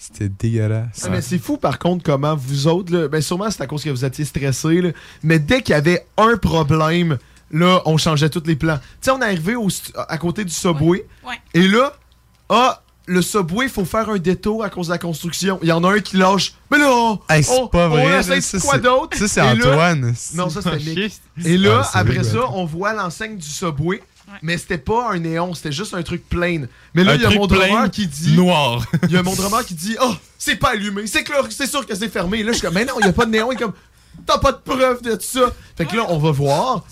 C'était 0.05 0.29
dégueulasse. 0.29 1.03
Ah, 1.05 1.11
mais 1.11 1.23
c'est 1.23 1.39
fou 1.39 1.57
par 1.59 1.79
contre 1.79 2.03
comment 2.03 2.35
vous 2.35 2.67
autres, 2.67 2.93
là, 2.93 3.07
ben 3.09 3.21
sûrement 3.23 3.49
c'est 3.51 3.63
à 3.63 3.67
cause 3.69 3.85
que 3.85 3.91
vous 3.91 4.05
étiez 4.05 4.25
stressés, 4.25 4.81
là, 4.81 4.91
mais 5.23 5.39
dès 5.39 5.63
qu'il 5.63 5.75
y 5.75 5.79
avait 5.79 6.05
un 6.17 6.37
problème, 6.37 7.19
là, 7.53 7.81
on 7.85 7.97
changeait 7.99 8.29
tous 8.29 8.43
les 8.47 8.57
plans. 8.57 8.79
Tu 8.79 8.83
sais, 9.03 9.11
on 9.13 9.21
est 9.21 9.25
arrivé 9.25 9.55
au 9.55 9.71
stu- 9.71 9.93
à 9.97 10.19
côté 10.19 10.45
du 10.45 10.53
Subway, 10.53 11.07
Ouais. 11.25 11.35
et 11.55 11.69
là, 11.69 11.93
ah, 12.49 12.83
le 13.07 13.23
Subway, 13.23 13.67
il 13.67 13.71
faut 13.71 13.85
faire 13.85 14.09
un 14.11 14.19
détour 14.19 14.63
à 14.65 14.71
cause 14.71 14.87
de 14.89 14.93
la 14.93 14.99
construction. 14.99 15.59
Il 15.63 15.69
y 15.69 15.73
en 15.73 15.83
a 15.85 15.93
un 15.95 16.01
qui 16.01 16.17
lâche, 16.17 16.55
mais 16.71 16.79
là, 16.79 16.89
on, 16.91 17.21
Hey, 17.29 17.43
c'est 17.45 17.53
on- 17.61 17.67
pas 17.69 17.89
vrai, 17.89 18.05
on 18.05 18.09
là, 18.09 18.19
essaie 18.21 18.41
ça, 18.41 18.59
de 18.59 18.63
quoi 18.63 18.75
c'est- 18.75 18.81
d'autre? 18.81 19.17
ça, 19.19 19.29
c'est 19.29 19.41
Et 19.41 19.55
là- 19.57 19.69
Antoine. 19.71 20.15
non, 20.35 20.49
ça 20.49 20.63
c'était 20.63 20.77
Ah, 20.77 20.79
Nick. 20.79 20.99
shit. 21.13 21.23
Et 21.45 21.59
là, 21.59 21.81
Ah, 21.85 21.89
c'est 21.93 21.99
après 21.99 22.15
vrai, 22.15 22.25
ça, 22.25 22.39
ouais. 22.39 22.45
on 22.55 22.65
voit 22.65 22.93
l'enseigne 22.93 23.37
du 23.37 23.49
Subway. 23.49 24.03
Mais 24.43 24.57
c'était 24.59 24.79
pas 24.79 25.13
un 25.13 25.19
néon, 25.19 25.55
c'était 25.55 25.73
juste 25.73 25.95
un 25.95 26.03
truc 26.03 26.29
plain. 26.29 26.65
Mais 26.95 27.05
là, 27.05 27.15
il 27.17 27.23
y 27.23 27.27
a 27.27 27.31
mon 27.31 27.47
drummer 27.47 27.91
qui 27.91 28.07
dit. 28.07 28.35
noir. 28.35 28.85
Il 29.05 29.13
y 29.13 29.17
a 29.17 29.23
mon 29.23 29.35
drummer 29.35 29.65
qui 29.65 29.75
dit 29.75 29.97
Oh, 30.01 30.15
c'est 30.39 30.57
pas 30.57 30.71
allumé, 30.71 31.07
c'est 31.07 31.25
clair, 31.25 31.45
c'est 31.51 31.67
sûr 31.67 31.87
que 31.87 31.95
c'est 31.95 32.09
fermé. 32.09 32.39
Et 32.39 32.43
là, 32.43 32.53
je 32.53 32.59
suis 32.59 32.67
comme 32.67 32.75
Mais 32.75 32.85
non, 32.85 32.95
il 33.01 33.07
y 33.07 33.09
a 33.09 33.13
pas 33.13 33.27
de 33.27 33.31
néon. 33.31 33.51
Il 33.53 33.57
est 33.57 33.59
comme 33.59 33.73
T'as 34.27 34.39
pas 34.39 34.53
de 34.53 34.59
preuve 34.59 35.03
de 35.03 35.19
ça. 35.21 35.53
Fait 35.77 35.87
que 35.87 35.97
là, 35.97 36.05
on 36.09 36.19
va 36.19 36.31
voir. 36.31 36.85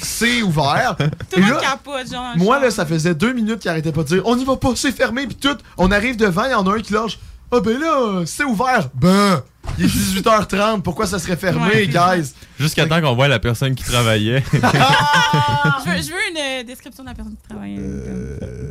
C'est 0.00 0.42
ouvert. 0.42 0.96
Tout 1.30 1.40
le 1.40 1.46
monde 1.46 1.60
capote, 1.60 2.10
genre. 2.10 2.36
moi, 2.36 2.60
là, 2.60 2.70
ça 2.70 2.86
faisait 2.86 3.14
deux 3.14 3.32
minutes 3.32 3.60
qu'il 3.60 3.70
arrêtait 3.70 3.92
pas 3.92 4.02
de 4.02 4.08
dire 4.08 4.22
On 4.24 4.38
y 4.38 4.44
va 4.44 4.56
pas, 4.56 4.70
c'est 4.74 4.92
fermé. 4.92 5.26
Puis 5.26 5.36
tout, 5.36 5.56
on 5.76 5.90
arrive 5.90 6.16
devant, 6.16 6.44
il 6.44 6.52
y 6.52 6.54
en 6.54 6.66
a 6.66 6.76
un 6.76 6.80
qui 6.80 6.92
lâche 6.92 7.18
Ah, 7.50 7.60
ben 7.60 7.78
là, 7.78 8.22
c'est 8.26 8.44
ouvert. 8.44 8.88
Ben, 8.94 9.42
il 9.78 9.84
est 9.84 9.88
18h30. 9.88 10.82
Pourquoi 10.82 11.06
ça 11.06 11.18
serait 11.18 11.36
fermé, 11.36 11.66
Ouais, 11.66 11.86
guys? 11.86 12.32
Jusqu'à 12.58 12.86
temps 12.86 13.00
qu'on 13.00 13.14
voit 13.14 13.28
la 13.28 13.38
personne 13.38 13.74
qui 13.74 13.84
travaillait. 13.84 14.42
Je 14.52 15.90
veux, 15.90 15.96
je 16.02 16.08
veux 16.08 16.30
une 16.30 16.36
euh, 16.38 16.62
description 16.64 17.02
de 17.02 17.08
la 17.08 17.14
personne 17.14 17.34
qui 17.34 17.48
travaille. 17.48 17.76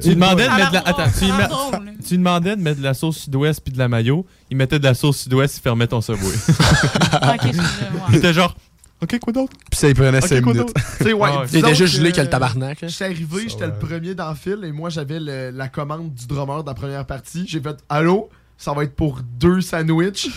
tu 0.01 0.07
lui 0.09 0.15
demandais 0.15 0.43
de 0.47 0.53
mettre 0.53 0.73
la... 0.73 0.79
Attends, 0.79 1.09
tu 1.09 2.05
tu 2.07 2.17
demandais 2.17 2.55
de 2.55 2.61
mettre 2.61 2.79
de 2.79 2.83
la 2.83 2.93
sauce 2.93 3.17
sud-ouest 3.23 3.61
puis 3.61 3.73
de 3.73 3.77
la 3.77 3.87
mayo. 3.87 4.25
Il 4.49 4.57
mettait 4.57 4.79
de 4.79 4.83
la 4.83 4.93
sauce 4.93 5.17
sud-ouest, 5.23 5.57
il 5.57 5.61
fermait 5.61 5.87
ton 5.87 6.01
subway. 6.01 6.27
ok, 6.29 7.51
je 7.53 7.61
Il 8.09 8.15
était 8.15 8.33
genre, 8.33 8.55
OK, 9.01 9.19
quoi 9.19 9.33
d'autre? 9.33 9.53
Puis 9.69 9.79
ça, 9.79 9.89
il 9.89 9.95
prenait 9.95 10.17
Ok, 10.17 10.27
5 10.27 10.41
quoi 10.41 10.53
minutes. 10.53 10.73
Tu 11.01 11.13
ouais, 11.13 11.29
Ah 11.31 11.43
Il 11.51 11.59
était 11.59 11.75
juste 11.75 11.95
gelé 11.95 12.11
que 12.11 12.21
le 12.21 12.29
tabarnak. 12.29 12.79
J'étais 12.81 13.05
arrivé, 13.05 13.43
j'étais 13.47 13.67
le 13.67 13.73
premier 13.77 14.15
dans 14.15 14.29
le 14.29 14.35
fil 14.35 14.63
et 14.63 14.71
moi 14.71 14.89
j'avais 14.89 15.19
la 15.19 15.67
commande 15.67 16.13
du 16.13 16.25
drummer 16.25 16.63
de 16.63 16.69
la 16.69 16.73
première 16.73 17.05
partie. 17.05 17.45
J'ai 17.47 17.61
fait 17.61 17.77
Allô, 17.89 18.29
ça 18.57 18.73
va 18.73 18.83
être 18.83 18.95
pour 18.95 19.21
deux 19.21 19.61
sandwichs. 19.61 20.29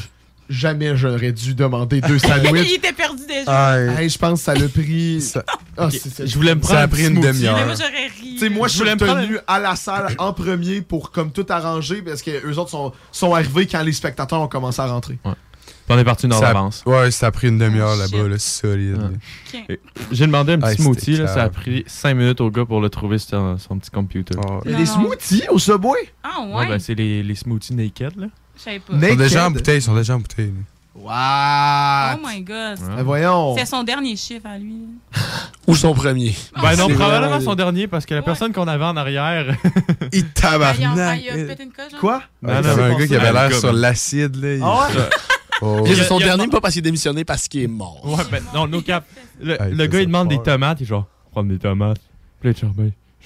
Jamais 0.51 0.97
j'aurais 0.97 1.31
dû 1.32 1.55
demander 1.55 2.01
deux 2.01 2.16
Il 2.22 2.28
sandwichs. 2.28 2.72
était 2.74 2.93
perdu 2.93 3.22
déjà. 3.27 3.78
Hey, 4.01 4.09
je 4.10 4.18
pense 4.18 4.40
que 4.40 4.44
ça 4.44 4.55
l'a 4.55 4.68
pris. 4.68 5.24
Ah, 5.78 5.89
c'est- 5.90 6.10
c'est- 6.10 6.27
Je 6.27 6.35
voulais 6.36 6.55
me 6.56 6.60
Ça 6.60 6.66
prendre 6.66 6.81
a 6.81 6.85
un 6.85 6.89
pris 6.89 7.06
une 7.06 7.20
demi-heure. 7.20 7.64
Moi, 7.64 7.74
j'aurais 7.77 8.06
ri. 8.20 8.32
Tu 8.35 8.39
sais, 8.39 8.48
moi, 8.51 8.66
je 8.68 8.74
suis 8.74 8.97
tenu 8.97 9.39
à 9.47 9.60
la 9.60 9.77
salle 9.77 10.14
en 10.18 10.32
premier 10.32 10.82
pour 10.82 11.12
comme 11.12 11.31
tout 11.32 11.47
arranger 11.48 12.02
parce 12.02 12.20
que 12.20 12.31
eux 12.44 12.59
autres 12.59 12.70
sont, 12.70 12.93
sont 13.12 13.32
arrivés 13.35 13.66
quand 13.66 13.82
les 13.82 13.93
spectateurs 13.93 14.40
ont 14.40 14.48
commencé 14.48 14.81
à 14.82 14.86
rentrer. 14.86 15.18
On 15.93 15.98
est 15.98 16.05
parti 16.05 16.27
une 16.27 16.32
heure 16.32 16.39
Ça 16.40 16.51
a- 16.51 16.52
d'avance. 16.52 16.82
Ouais, 16.86 17.10
ça 17.10 17.28
a 17.28 17.31
pris 17.32 17.48
une 17.48 17.59
demi-heure 17.59 17.94
Oh, 17.97 17.98
là-bas, 17.98 18.28
là, 18.28 18.39
solide. 18.39 19.18
J'ai 20.12 20.27
demandé 20.27 20.52
un 20.52 20.59
petit 20.59 20.77
Ah, 20.78 20.82
smoothie, 20.82 21.16
là, 21.16 21.27
ça 21.27 21.43
a 21.44 21.48
pris 21.48 21.85
5 21.86 22.14
minutes 22.14 22.40
au 22.40 22.51
gars 22.51 22.64
pour 22.64 22.81
le 22.81 22.89
trouver 22.90 23.18
sur 23.18 23.56
son, 23.59 23.78
petit 23.78 23.90
computer. 23.90 24.35
Ah, 24.48 24.59
Il 24.64 24.74
a 24.74 24.78
des 24.78 24.85
non. 24.85 24.94
smoothies 24.94 25.44
au 25.51 25.59
Subway? 25.59 25.98
Ah, 26.22 26.40
Ouais, 26.47 26.55
ouais. 26.59 26.68
ben, 26.68 26.78
c'est 26.78 26.94
les, 26.94 27.22
les 27.22 27.35
smoothies 27.35 27.74
naked, 27.74 28.12
là. 28.18 28.27
Je 28.61 28.65
savais 28.65 28.78
pas. 28.81 28.93
Ils 28.95 29.09
sont 29.09 29.16
déjà 29.16 29.47
en 29.47 29.51
bouteille, 29.51 29.78
ils 29.78 29.82
sont 29.82 29.95
déjà 29.97 30.15
en 30.15 30.19
bouteille. 30.20 30.53
What? 30.95 32.16
Oh 32.16 32.27
my 32.27 32.43
god. 32.43 32.78
Ouais. 32.78 32.97
Ben 32.97 33.03
voyons. 33.03 33.57
C'est 33.57 33.65
son 33.65 33.82
dernier 33.85 34.16
chiffre 34.16 34.47
à 34.47 34.59
lui. 34.59 34.77
Ou 35.66 35.74
son 35.74 35.95
premier. 35.95 36.35
Ben 36.61 36.77
non, 36.77 36.89
probablement 36.89 37.41
son 37.41 37.55
dernier, 37.55 37.87
parce 37.87 38.05
que 38.05 38.12
la 38.15 38.20
Ouais. 38.20 38.24
personne 38.27 38.53
qu'on 38.53 38.66
avait 38.69 38.85
en 38.85 38.97
arrière... 38.97 39.57
Il 40.12 40.19
il 40.19 40.24
a- 40.24 40.28
tabarnak. 40.41 41.20
il 41.23 41.31
a 41.31 41.35
pété 41.47 41.62
une 41.62 41.70
coche, 41.73 41.91
genre? 41.93 42.01
Quoi? 42.01 42.23
Ouais, 42.43 42.53
Non, 42.55 42.61
il 42.61 42.65
y 42.65 42.66
non, 42.66 42.73
avait 42.73 42.82
un 42.82 42.99
gars 42.99 43.07
qui 43.07 43.16
avait 43.16 43.32
l'air 43.32 43.55
sur 43.55 43.73
l'acide, 43.73 44.37
là. 44.37 44.55
il- 44.55 44.62
Ah 44.62 44.89
ouais? 44.89 45.03
Oh. 45.62 45.85
C'est 45.87 45.95
son 46.05 46.19
Il 46.19 46.23
a- 46.23 46.27
dernier, 46.37 46.49
pas 46.49 46.61
parce 46.62 46.73
qu'il 46.73 46.78
est 46.81 46.82
démissionné, 46.82 47.23
parce 47.23 47.47
qu'il 47.47 47.62
est 47.62 47.66
mort. 47.69 48.01
Ouais, 48.03 48.24
ben 48.31 48.43
non, 48.55 48.66
no 48.66 48.81
cap. 48.81 49.05
Le, 49.43 49.61
Ah, 49.61 49.69
il 49.69 49.77
gars, 49.77 50.01
il 50.01 50.07
demande 50.07 50.28
des 50.28 50.43
tomates, 50.43 50.81
il 50.81 50.85
est 50.85 50.87
genre, 50.87 51.05
prendre 51.32 51.51
des 51.51 51.59
tomates. 51.59 51.99
Puis 52.41 52.51
là, 52.51 52.69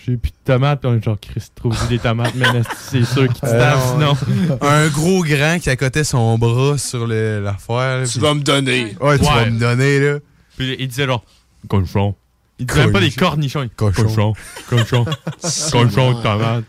j'ai 0.06 0.16
plus 0.16 0.30
de 0.30 0.36
tomates. 0.44 0.80
Puis 0.80 0.88
on 0.90 0.96
est 0.96 1.02
genre, 1.04 1.18
Chris, 1.20 1.42
trouve 1.54 1.76
des 1.88 1.98
tomates, 1.98 2.34
mais 2.34 2.46
c'est 2.78 3.04
sûr 3.04 3.26
qu'il 3.28 3.40
te 3.40 3.46
Euh, 3.46 3.58
tape, 3.58 3.98
non. 3.98 4.14
sinon? 4.14 4.58
Un 4.60 4.88
gros 4.88 5.22
grand 5.24 5.58
qui 5.58 5.70
accotait 5.70 6.04
son 6.04 6.36
bras 6.38 6.76
sur 6.78 7.06
le- 7.06 7.40
l'affaire. 7.42 8.04
Tu 8.10 8.18
vas 8.20 8.34
me 8.34 8.42
donner. 8.42 8.94
Ouais, 9.00 9.18
tu 9.18 9.24
vas 9.24 9.46
me 9.46 9.58
donner, 9.58 9.98
là. 10.00 10.18
Puis 10.56 10.76
il 10.78 10.88
disait 10.88 11.06
genre, 11.06 11.24
cochon. 11.68 12.14
Il 12.58 12.66
disait 12.66 12.84
même 12.84 12.92
pas 12.92 13.00
des 13.00 13.10
cornichons. 13.10 13.62
il- 13.64 13.70
Cochon. 13.70 14.04
Cochon. 14.04 14.34
Cochon. 14.68 15.04
Cochon 15.72 16.12
de 16.18 16.22
tomates. 16.22 16.64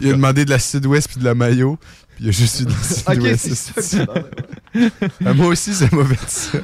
Il 0.00 0.08
a 0.08 0.12
demandé 0.12 0.44
de 0.44 0.50
la 0.50 0.58
sud-ouest 0.58 1.08
puis 1.08 1.18
de 1.20 1.24
la 1.24 1.34
mayo. 1.34 1.78
Puis 2.16 2.24
il 2.24 2.28
a 2.28 2.32
juste 2.32 2.60
eu 2.60 2.64
de 2.64 2.70
la 2.70 2.76
sud-ouest. 2.82 3.54
c'est 3.54 3.82
c'est 3.82 4.06
Ah, 5.26 5.34
moi 5.34 5.48
aussi, 5.48 5.74
ça 5.74 5.86
m'a 5.92 6.04
fait 6.06 6.28
ça. 6.28 6.58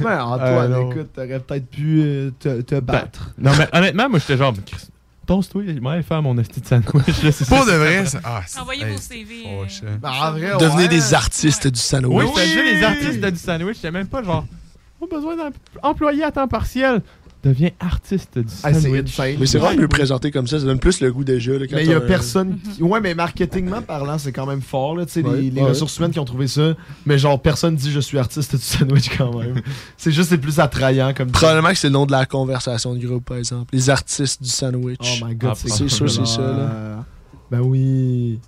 Ben, 0.00 0.20
Antoine, 0.22 0.70
non. 0.70 0.90
écoute, 0.90 1.08
t'aurais 1.14 1.40
peut-être 1.40 1.66
pu 1.70 2.00
euh, 2.02 2.30
te, 2.38 2.60
te 2.62 2.80
battre. 2.80 3.30
Non, 3.38 3.52
mais 3.58 3.68
honnêtement, 3.72 4.08
moi, 4.08 4.18
j'étais 4.18 4.36
genre, 4.36 4.52
Chris, 4.66 4.88
toast-toi, 5.26 5.62
moi, 5.80 6.02
faire 6.02 6.22
mon 6.22 6.36
esti 6.38 6.60
de 6.60 6.66
sandwich. 6.66 7.22
Là, 7.22 7.32
c'est 7.32 7.46
Pour 7.48 7.58
ça, 7.58 7.64
de 7.64 7.70
c'est 7.70 7.76
vrai, 7.78 8.06
ça. 8.06 8.20
Ah, 8.24 8.42
c'est- 8.46 8.60
Envoyez 8.60 8.84
hey, 8.84 8.92
vos 8.92 8.98
CV. 8.98 9.34
oh, 9.46 9.62
euh, 9.62 9.68
shit. 9.68 9.84
Ben, 10.00 10.10
en 10.10 10.30
vrai, 10.32 10.52
Devenez 10.58 10.82
ouais. 10.82 10.88
des 10.88 11.14
artistes 11.14 11.66
du 11.66 11.78
Oui, 11.78 11.78
sandwich. 11.78 12.28
j'étais 12.36 12.48
juste 12.48 12.64
les 12.74 12.82
artistes 12.84 13.20
du 13.24 13.38
sandwich. 13.38 13.76
J'étais 13.76 13.90
même 13.90 14.06
pas 14.08 14.22
genre, 14.22 14.44
on 15.00 15.06
a 15.06 15.08
besoin 15.08 15.36
d'un 15.36 15.50
employé 15.82 16.24
à 16.24 16.30
temps 16.32 16.48
partiel. 16.48 17.00
Deviens 17.44 17.70
artiste 17.78 18.38
du 18.38 18.46
Ah, 18.62 18.72
sandwich. 18.72 19.18
Mais 19.38 19.44
c'est 19.46 19.58
vraiment 19.58 19.80
mieux 19.82 19.88
présenté 19.88 20.30
comme 20.30 20.46
ça, 20.46 20.58
ça 20.58 20.64
donne 20.64 20.78
plus 20.78 21.00
le 21.02 21.12
goût 21.12 21.24
déjà. 21.24 21.52
Là, 21.52 21.66
quand 21.66 21.76
Mais 21.76 21.84
il 21.84 21.90
y 21.90 21.94
a 21.94 22.00
personne 22.00 22.58
qui... 22.74 22.82
Ouais, 22.82 23.00
mais 23.00 23.14
marketingment 23.14 23.82
parlant, 23.82 24.16
c'est 24.16 24.32
quand 24.32 24.46
même 24.46 24.62
fort, 24.62 24.96
là, 24.96 25.04
tu 25.04 25.12
sais, 25.12 25.22
Ouais, 25.22 25.36
les, 25.42 25.50
les 25.50 25.60
ouais. 25.60 25.68
ressources 25.68 25.98
humaines 25.98 26.10
qui 26.12 26.18
ont 26.18 26.24
trouvé 26.24 26.46
ça. 26.46 26.74
Mais 27.04 27.18
genre, 27.18 27.38
personne 27.40 27.76
dit 27.76 27.90
je 27.92 28.00
suis 28.00 28.18
artiste 28.18 28.56
du 28.56 28.62
sandwich 28.62 29.10
quand 29.18 29.38
même. 29.38 29.60
c'est 29.98 30.10
juste, 30.12 30.30
c'est 30.30 30.38
plus 30.38 30.58
attrayant 30.58 31.12
comme 31.14 31.30
Probablement 31.30 31.68
que 31.70 31.76
c'est 31.78 31.88
le 31.88 31.92
nom 31.92 32.06
de 32.06 32.12
la 32.12 32.24
conversation 32.24 32.94
du 32.94 33.06
groupe, 33.06 33.24
par 33.26 33.36
exemple. 33.36 33.74
Les 33.74 33.90
artistes 33.90 34.42
du 34.42 34.48
sandwich. 34.48 34.98
Oh 35.22 35.26
my 35.26 35.34
god, 35.34 35.50
Ah, 35.52 35.54
c'est 35.56 35.68
c'est 35.70 35.88
sûr, 35.88 36.10
c'est 36.10 36.26
ça, 36.26 36.40
là. 36.40 37.04
Ben 37.50 37.60
oui. 37.60 38.38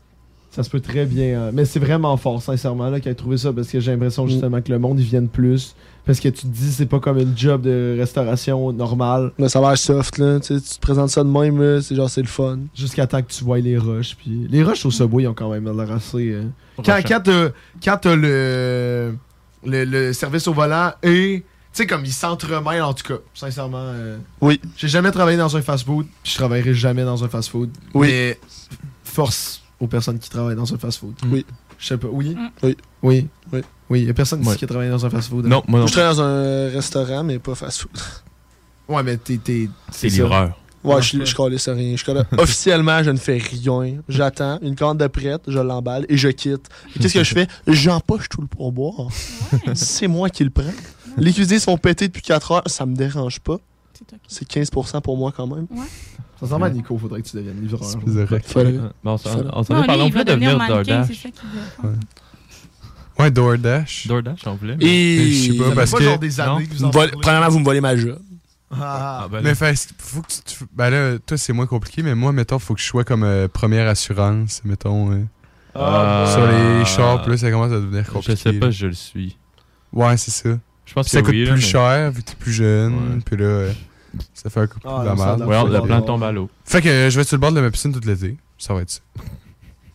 Ça 0.51 0.62
se 0.62 0.70
peut 0.70 0.81
très 0.81 1.05
bien. 1.05 1.39
hein. 1.48 1.51
Mais 1.52 1.66
c'est 1.66 1.78
vraiment 1.81 2.16
fort, 2.16 2.40
sincèrement, 2.40 2.89
là, 2.89 2.98
qu'il 2.98 3.12
ait 3.12 3.14
trouvé 3.14 3.36
ça, 3.36 3.52
parce 3.52 3.68
que 3.68 3.78
j'ai 3.78 3.90
l'impression 3.93 4.27
justement 4.27 4.62
que 4.62 4.73
le 4.73 4.78
monde, 4.78 4.98
ils 4.98 5.05
viennent 5.05 5.28
plus. 5.28 5.74
Parce 6.07 6.20
que 6.20 6.28
tu 6.28 6.43
te 6.43 6.47
dis, 6.47 6.73
c'est 6.73 6.87
pas 6.87 7.01
comme 7.01 7.19
une 7.19 7.37
job 7.37 7.62
de 7.62 7.97
restauration 7.99 8.73
normale. 8.73 9.33
Mais 9.39 9.49
ça 9.49 9.59
a 9.59 9.62
l'air 9.62 9.77
soft, 9.77 10.19
là. 10.19 10.39
Tu 10.41 10.55
sais, 10.55 10.61
tu 10.61 10.77
te 10.77 10.81
présentes 10.81 11.11
ça 11.11 11.24
de 11.24 11.28
même, 11.28 11.61
là. 11.61 11.83
C'est 11.83 11.97
genre, 11.97 12.09
c'est 12.09 12.23
le 12.23 12.28
fun. 12.28 12.61
Jusqu'à 12.77 13.07
temps 13.09 13.20
que 13.23 13.33
tu 13.33 13.43
vois 13.43 13.59
les 13.59 13.77
rushs. 13.77 14.15
Puis 14.16 14.47
les 14.49 14.62
rushs 14.62 14.87
au 14.87 14.91
Subway, 14.93 15.24
ils 15.24 15.27
ont 15.28 15.35
quand 15.35 15.51
même 15.51 15.65
l'air 15.65 15.91
assez. 15.93 16.31
euh, 16.31 16.45
Quand, 16.77 16.99
quand 17.05 17.20
t'as 17.24 17.49
quand 17.85 17.97
t'as 18.01 18.15
le, 18.15 19.16
le, 19.65 19.85
le 19.85 20.12
service 20.12 20.47
au 20.47 20.53
volant 20.55 20.93
et. 21.03 21.45
Tu 21.73 21.83
sais, 21.83 21.87
comme 21.89 22.05
ils 22.07 22.12
s'entremêlent 22.12 22.81
en 22.83 22.95
tout 22.95 23.05
cas, 23.07 23.20
sincèrement. 23.35 23.77
euh, 23.83 24.16
Oui. 24.41 24.59
J'ai 24.78 24.89
jamais 24.89 25.11
travaillé 25.11 25.37
dans 25.37 25.55
un 25.59 25.61
fast-food, 25.61 26.07
puis 26.23 26.33
je 26.33 26.39
travaillerai 26.39 26.73
jamais 26.73 27.05
dans 27.05 27.23
un 27.23 27.28
fast-food. 27.28 27.69
Oui. 27.93 28.07
Mais 28.09 28.39
force 29.05 29.61
aux 29.78 29.87
personnes 29.87 30.19
qui 30.19 30.31
travaillent 30.31 30.57
dans 30.57 30.73
un 30.73 30.78
fast-food. 30.78 31.15
Oui. 31.31 31.45
Je 31.78 31.87
sais 31.89 31.99
pas, 31.99 32.09
oui? 32.11 32.35
Mm. 32.35 32.49
Oui. 32.62 32.77
Oui. 33.53 33.62
Oui. 33.89 34.01
Oui, 34.01 34.07
y 34.07 34.11
a 34.11 34.15
personne 34.15 34.41
ici 34.41 34.51
Ouais. 34.51 34.57
qui 34.57 34.65
a 34.65 34.69
travaillé 34.69 34.91
dans 34.91 35.05
un 35.07 35.11
fast-food. 35.11 35.47
hein? 35.47 35.49
Non, 35.49 35.63
moi 35.69 35.81
non. 35.81 35.87
Je 35.87 35.93
travaille 35.93 36.17
dans 36.17 36.23
un 36.23 36.69
restaurant, 36.71 37.23
mais 37.25 37.39
pas 37.39 37.55
fast-food. 37.55 37.91
Ouais, 38.89 39.03
mais 39.03 39.17
t'es. 39.17 39.37
t'es- 39.39 39.69
C'est 39.91 40.09
ça. 40.11 40.17
livreur. 40.23 40.59
Ouais, 40.85 41.03
je, 41.03 41.25
je 41.25 41.35
calisse 41.35 41.69
rien. 41.69 41.97
Je 41.97 42.05
Officiellement, 42.39 43.03
je 43.03 43.11
ne 43.11 43.17
fais 43.17 43.39
rien. 43.39 43.97
J'attends 44.09 44.59
une 44.63 44.77
commande 44.77 44.99
de 44.99 45.07
prête, 45.09 45.43
je 45.49 45.59
l'emballe 45.59 46.07
et 46.09 46.17
je 46.17 46.29
quitte. 46.29 46.69
Et 46.95 47.01
Qu'est-ce 47.01 47.15
que 47.15 47.25
je 47.25 47.35
fais? 47.35 47.49
J'empoche 47.67 48.29
tout 48.29 48.41
le 48.41 48.47
pourboire. 48.47 49.09
C'est 49.75 50.07
moi 50.07 50.31
qui 50.31 50.45
le 50.45 50.51
prends. 50.51 50.63
Les 51.17 51.33
cuisiniers 51.33 51.59
sont 51.59 51.77
pétés 51.79 52.07
depuis 52.07 52.23
4 52.23 52.53
heures, 52.53 52.63
ça 52.67 52.87
me 52.87 52.95
dérange 52.95 53.41
pas. 53.41 53.57
C'est 53.95 54.13
ok. 54.15 54.21
C'est 54.29 54.49
15% 54.49 55.01
pour 55.01 55.17
moi 55.17 55.33
quand 55.37 55.47
même. 55.49 55.67
Sincèrement, 56.39 56.69
Nico, 56.69 56.97
faudrait 56.99 57.23
que 57.23 57.29
tu 57.29 57.37
deviennes 57.37 57.61
livreur. 57.61 57.83
C'est. 57.83 57.99
Faudrait- 58.47 58.79
bon, 59.03 59.13
on 59.13 59.17
s'en 59.17 59.83
est 59.83 59.87
parlé. 59.87 60.03
On 60.03 60.07
il 60.07 60.13
voulait 60.13 60.25
devenir 60.25 60.51
devenir 60.51 60.59
mannequin, 60.59 60.83
DoorDash. 60.99 61.07
c'est 61.09 61.15
ça 61.15 61.29
qu'il 61.31 61.49
veut. 61.89 61.97
Ouais. 63.19 63.31
DoorDash. 63.31 64.07
DoorDash, 64.09 64.41
on 64.47 64.55
voulait. 64.57 64.77
Et 64.81 65.31
Je 65.33 65.53
sais 65.53 65.59
pas, 65.59 65.69
Ça 65.71 65.75
parce 65.75 65.91
pas 65.91 65.99
que- 65.99 66.05
genre 66.05 66.19
des 66.19 66.41
années 66.41 66.51
non. 66.53 66.67
que 66.67 66.75
vous 66.75 66.85
en 66.85 66.91
volez- 66.91 67.13
premièrement, 67.21 67.49
vous 67.49 67.59
me 67.61 67.65
volez 67.65 67.81
ma 67.81 67.97
job. 67.97 68.19
Ah, 68.71 69.21
Ah, 69.25 69.29
ben 69.31 69.43
Mais 69.43 69.55
fait, 69.55 69.89
faut 69.99 70.23
que 70.23 70.27
tu, 70.29 70.41
tu- 70.45 70.65
Ben 70.75 70.91
là, 70.91 71.19
toi, 71.25 71.39
c'est 71.39 71.53
moins 71.53 71.67
compliqué, 71.67 72.03
mais 72.03 72.15
moi, 72.15 72.33
mettons, 72.33 72.59
faut 72.59 72.75
que 72.75 72.81
je 72.81 72.87
sois 72.87 73.05
comme 73.05 73.23
euh, 73.23 73.47
première 73.49 73.89
assurance, 73.89 74.61
mettons. 74.65 75.13
euh, 75.13 75.23
Ah. 75.75 76.25
sur 76.33 76.47
les 76.47 76.85
shops, 76.85 77.29
là, 77.29 77.37
ça 77.37 77.51
commence 77.51 77.73
à 77.73 77.77
devenir 77.77 78.05
Je 78.05 78.11
compliqué. 78.11 78.37
sais 78.37 78.53
pas 78.55 78.67
là. 78.67 78.73
si 78.73 78.79
je 78.79 78.87
le 78.87 78.93
suis. 78.95 79.37
Ouais, 79.93 80.17
c'est 80.17 80.31
ça. 80.33 80.51
Je 80.85 80.95
pense 80.95 81.07
que 81.07 81.11
ça 81.13 81.21
coûte 81.23 81.31
oui, 81.31 81.45
là, 81.45 81.53
plus 81.53 81.61
mais- 81.61 81.67
cher, 81.67 82.11
vu 82.11 82.23
que 82.23 82.31
t'es 82.31 82.37
plus 82.37 82.53
jeune. 82.53 82.95
Ouais. 82.95 83.21
Puis 83.25 83.37
là, 83.37 83.45
euh, 83.45 83.73
ça 84.35 84.51
fait 84.51 84.61
un 84.61 84.67
coup 84.67 84.79
de 84.81 84.85
Ah, 84.89 85.01
de 85.01 85.05
la 85.05 85.11
la 85.11 85.15
merde. 85.15 85.41
Ouais, 85.43 85.47
le 85.65 85.79
Faut 85.79 85.85
plan 85.87 85.97
voir. 85.99 86.05
tombe 86.05 86.23
à 86.25 86.33
l'eau. 86.33 86.51
Fait 86.65 86.83
que 86.83 86.89
euh, 86.89 87.11
je 87.11 87.17
vais 87.17 87.23
être 87.23 87.29
sur 87.29 87.37
le 87.37 87.41
bord 87.41 87.53
de 87.53 87.61
ma 87.61 87.71
piscine 87.71 87.93
tout 87.93 88.07
l'été. 88.07 88.37
Ça 88.59 88.75
va 88.75 88.81
être 88.83 88.91
ça. 88.91 89.01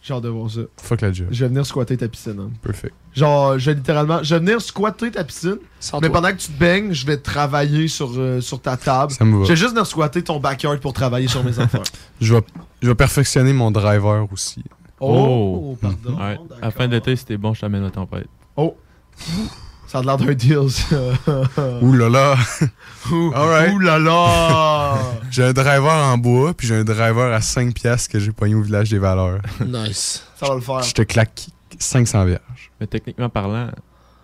J'ai 0.04 0.14
hâte 0.16 0.24
de 0.24 0.30
voir 0.30 0.50
ça. 0.50 0.62
Fuck 0.82 1.02
la 1.02 1.12
job. 1.12 1.28
Je 1.30 1.44
vais 1.46 1.50
venir 1.50 1.64
squatter 1.66 1.96
ta 1.96 2.08
piscine. 2.08 2.38
hein. 2.40 2.50
Perfect. 2.64 2.94
Genre, 3.14 3.60
je 3.60 3.70
vais 3.70 3.76
littéralement. 3.76 4.24
Je 4.24 4.34
vais 4.34 4.40
venir 4.40 4.60
squatter 4.62 5.12
ta 5.12 5.24
piscine. 5.24 5.58
mais 5.94 6.00
toi. 6.00 6.10
pendant 6.10 6.30
que 6.30 6.38
tu 6.38 6.48
te 6.52 6.60
baignes, 6.60 6.92
je 6.92 7.06
vais 7.06 7.18
travailler 7.18 7.88
sur, 7.88 8.12
euh, 8.18 8.42
sur 8.42 8.60
ta 8.60 8.78
table. 8.78 9.12
Ça 9.12 9.24
me 9.26 9.38
va. 9.38 9.44
Je 9.44 9.50
vais 9.50 9.56
juste 9.56 9.72
venir 9.72 9.86
squatter 9.86 10.24
ton 10.24 10.40
backyard 10.40 10.80
pour 10.80 10.94
travailler 10.94 11.28
sur 11.28 11.44
mes 11.44 11.60
affaires. 11.60 11.84
Je 12.20 12.34
vais, 12.36 12.42
je 12.82 12.88
vais 12.88 12.96
perfectionner 12.96 13.54
mon 13.54 13.70
driver 13.72 14.28
aussi. 14.32 14.64
Oh, 15.00 15.76
pardon. 15.82 16.16
Ouais. 16.20 16.38
À 16.62 16.66
la 16.66 16.72
fin 16.72 16.88
de 16.88 16.94
l'été, 16.94 17.16
c'était 17.16 17.38
bon, 17.38 17.54
je 17.56 17.62
t'amène 17.62 17.82
la 17.84 17.90
tempête. 17.92 18.28
Oh. 18.56 18.76
Ça 19.92 20.00
a 20.00 20.04
l'air 20.04 20.16
d'un 20.16 20.34
deal, 20.34 20.70
ça. 20.70 20.96
Ouh 21.82 21.92
là 21.92 22.08
là. 22.08 22.36
Ouh, 23.12 23.34
Alright. 23.36 23.74
ouh 23.74 23.80
là 23.80 24.00
là. 24.00 24.98
j'ai 25.32 25.44
un 25.44 25.52
driver 25.52 25.92
en 25.92 26.18
bois, 26.18 26.54
puis 26.54 26.66
j'ai 26.66 26.76
un 26.76 26.86
driver 26.86 27.34
à 27.34 27.42
5 27.42 27.74
piastres 27.74 28.10
que 28.10 28.18
j'ai 28.18 28.32
pogné 28.32 28.56
au 28.56 28.62
village 28.62 28.90
des 28.90 29.00
valeurs. 29.00 29.42
Nice. 29.60 30.26
Ça 30.38 30.48
va 30.48 30.56
le 30.56 30.62
faire. 30.62 30.82
Je 30.82 30.94
te 30.94 31.02
claque 31.02 31.48
500 31.78 32.24
vierges. 32.24 32.72
Mais 32.80 32.88
techniquement 32.88 33.28
parlant, 33.28 33.68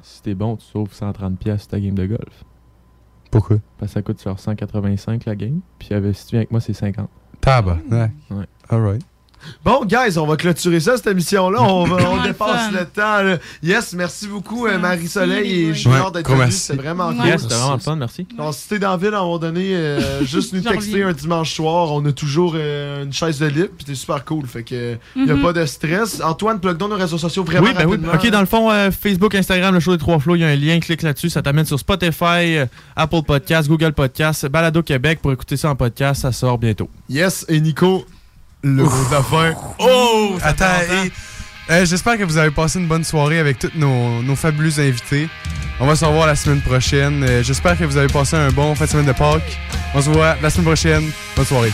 si 0.02 0.22
t'es 0.22 0.35
bon, 0.35 0.56
tu 0.56 0.65
sauves 0.72 0.94
130 0.94 1.38
pièces 1.38 1.68
ta 1.68 1.81
game 1.81 1.95
de 1.95 2.06
golf. 2.06 2.45
Pourquoi? 3.30 3.57
Parce 3.77 3.91
que 3.91 3.94
ça 3.95 4.02
coûte 4.02 4.23
genre 4.23 4.39
185 4.39 5.26
la 5.26 5.35
game, 5.35 5.60
puis 5.80 5.94
avec, 5.94 6.15
si 6.15 6.27
tu 6.27 6.31
viens 6.31 6.39
avec 6.39 6.52
moi, 6.52 6.61
c'est 6.61 6.72
50. 6.72 7.10
Tabac. 7.41 7.80
Ouais. 7.91 8.10
Ouais. 8.31 8.45
Alright. 8.69 9.03
Bon, 9.64 9.84
guys, 9.86 10.18
on 10.18 10.26
va 10.26 10.36
clôturer 10.38 10.80
ça, 10.80 10.95
cette 10.98 11.07
émission-là. 11.07 11.61
On, 11.61 11.84
va- 11.86 12.24
dépasse 12.28 12.72
le 12.72 12.86
temps. 12.86 13.22
là. 13.24 13.38
Yes, 13.61 13.94
merci 13.94 14.28
beaucoup, 14.28 14.65
euh, 14.68 14.78
Marie-Soleil 14.78 15.52
et 15.69 15.74
Junior 15.74 16.11
d'être 16.11 16.30
venus. 16.32 16.56
C'était 16.56 16.82
vraiment 16.82 17.10
Ouais. 17.10 17.15
cool. 17.18 17.26
Yes, 17.28 17.41
c'était 17.41 17.56
vraiment 17.56 17.74
le 17.76 17.80
fun, 17.80 17.95
merci. 17.95 18.28
Donc, 18.38 18.53
si 18.53 18.68
t'es 18.69 18.80
dans 18.80 18.91
la 18.91 18.98
ville 18.98 19.14
à 19.14 19.19
un 19.19 19.24
moment 19.24 19.40
donné, 19.40 19.76
euh, 19.76 20.24
juste 20.26 20.53
nous 20.53 20.61
texter 20.61 21.03
un 21.03 21.14
dimanche 21.14 21.53
soir. 21.53 21.91
On 21.94 22.06
a 22.06 22.11
toujours 22.11 22.53
euh, 22.56 23.03
une 23.03 23.14
chaise 23.14 23.40
de 23.40 23.45
libre, 23.48 23.69
puis 23.78 23.86
c'est 23.88 23.95
super 23.95 24.24
cool. 24.26 24.45
Fait 24.48 24.64
que 24.64 24.94
y 25.15 25.30
a 25.30 25.36
Mhm. 25.36 25.41
pas 25.41 25.53
de 25.53 25.65
stress. 25.65 26.22
Antoine, 26.24 26.60
plug 26.60 26.78
dans 26.78 26.88
nos 26.88 26.95
réseaux 26.95 27.18
sociaux 27.18 27.44
vraiment 27.44 27.68
oui, 27.68 27.74
ben 27.78 27.86
oui. 27.88 27.98
Ok, 28.14 28.30
dans 28.30 28.40
le 28.40 28.45
fond, 28.45 28.72
euh, 28.72 28.90
Facebook, 28.91 29.36
Instagram, 29.36 29.74
le 29.74 29.80
show 29.80 29.91
des 29.91 29.98
trois 29.98 30.19
flots, 30.19 30.36
il 30.36 30.41
y 30.41 30.44
a 30.44 30.48
un 30.48 30.56
lien, 30.56 30.80
clique 30.80 31.02
là-dessus, 31.02 31.30
ça 31.30 31.41
t'amène 31.41 31.65
sur 31.65 31.80
Spotify, 31.80 32.57
euh, 32.57 32.65
Apple 32.95 33.22
Podcast, 33.26 33.68
Google 33.68 33.94
Podcast, 33.94 34.45
Balado 34.48 34.82
Québec 34.84 35.19
pour 35.22 35.32
écouter 35.32 35.57
ça 35.57 35.69
en 35.69 35.76
podcast, 35.76 36.22
ça 36.22 36.32
sort 36.32 36.57
bientôt. 36.57 36.90
Yes, 37.10 37.45
et 37.49 37.60
Nico, 37.60 38.06
le 38.63 38.84
la 39.11 39.23
fin. 39.23 39.53
Oh! 39.79 40.38
Attends, 40.41 40.65
euh, 41.69 41.85
j'espère 41.85 42.17
que 42.17 42.23
vous 42.23 42.38
avez 42.38 42.51
passé 42.51 42.79
une 42.79 42.88
bonne 42.88 43.03
soirée 43.03 43.39
avec 43.39 43.59
tous 43.59 43.71
nos, 43.75 44.21
nos 44.23 44.35
fabuleux 44.35 44.79
invités. 44.79 45.27
On 45.79 45.85
va 45.85 45.95
se 45.95 46.05
revoir 46.05 46.25
la 46.25 46.35
semaine 46.35 46.61
prochaine. 46.61 47.23
Euh, 47.23 47.43
j'espère 47.43 47.77
que 47.77 47.84
vous 47.84 47.97
avez 47.97 48.07
passé 48.07 48.35
un 48.35 48.49
bon 48.51 48.73
fin 48.73 48.85
de 48.85 48.89
semaine 48.89 49.05
de 49.05 49.11
Pâques. 49.11 49.59
On 49.93 50.01
se 50.01 50.09
voit 50.09 50.38
la 50.41 50.49
semaine 50.49 50.65
prochaine. 50.65 51.11
Bonne 51.35 51.45
soirée. 51.45 51.73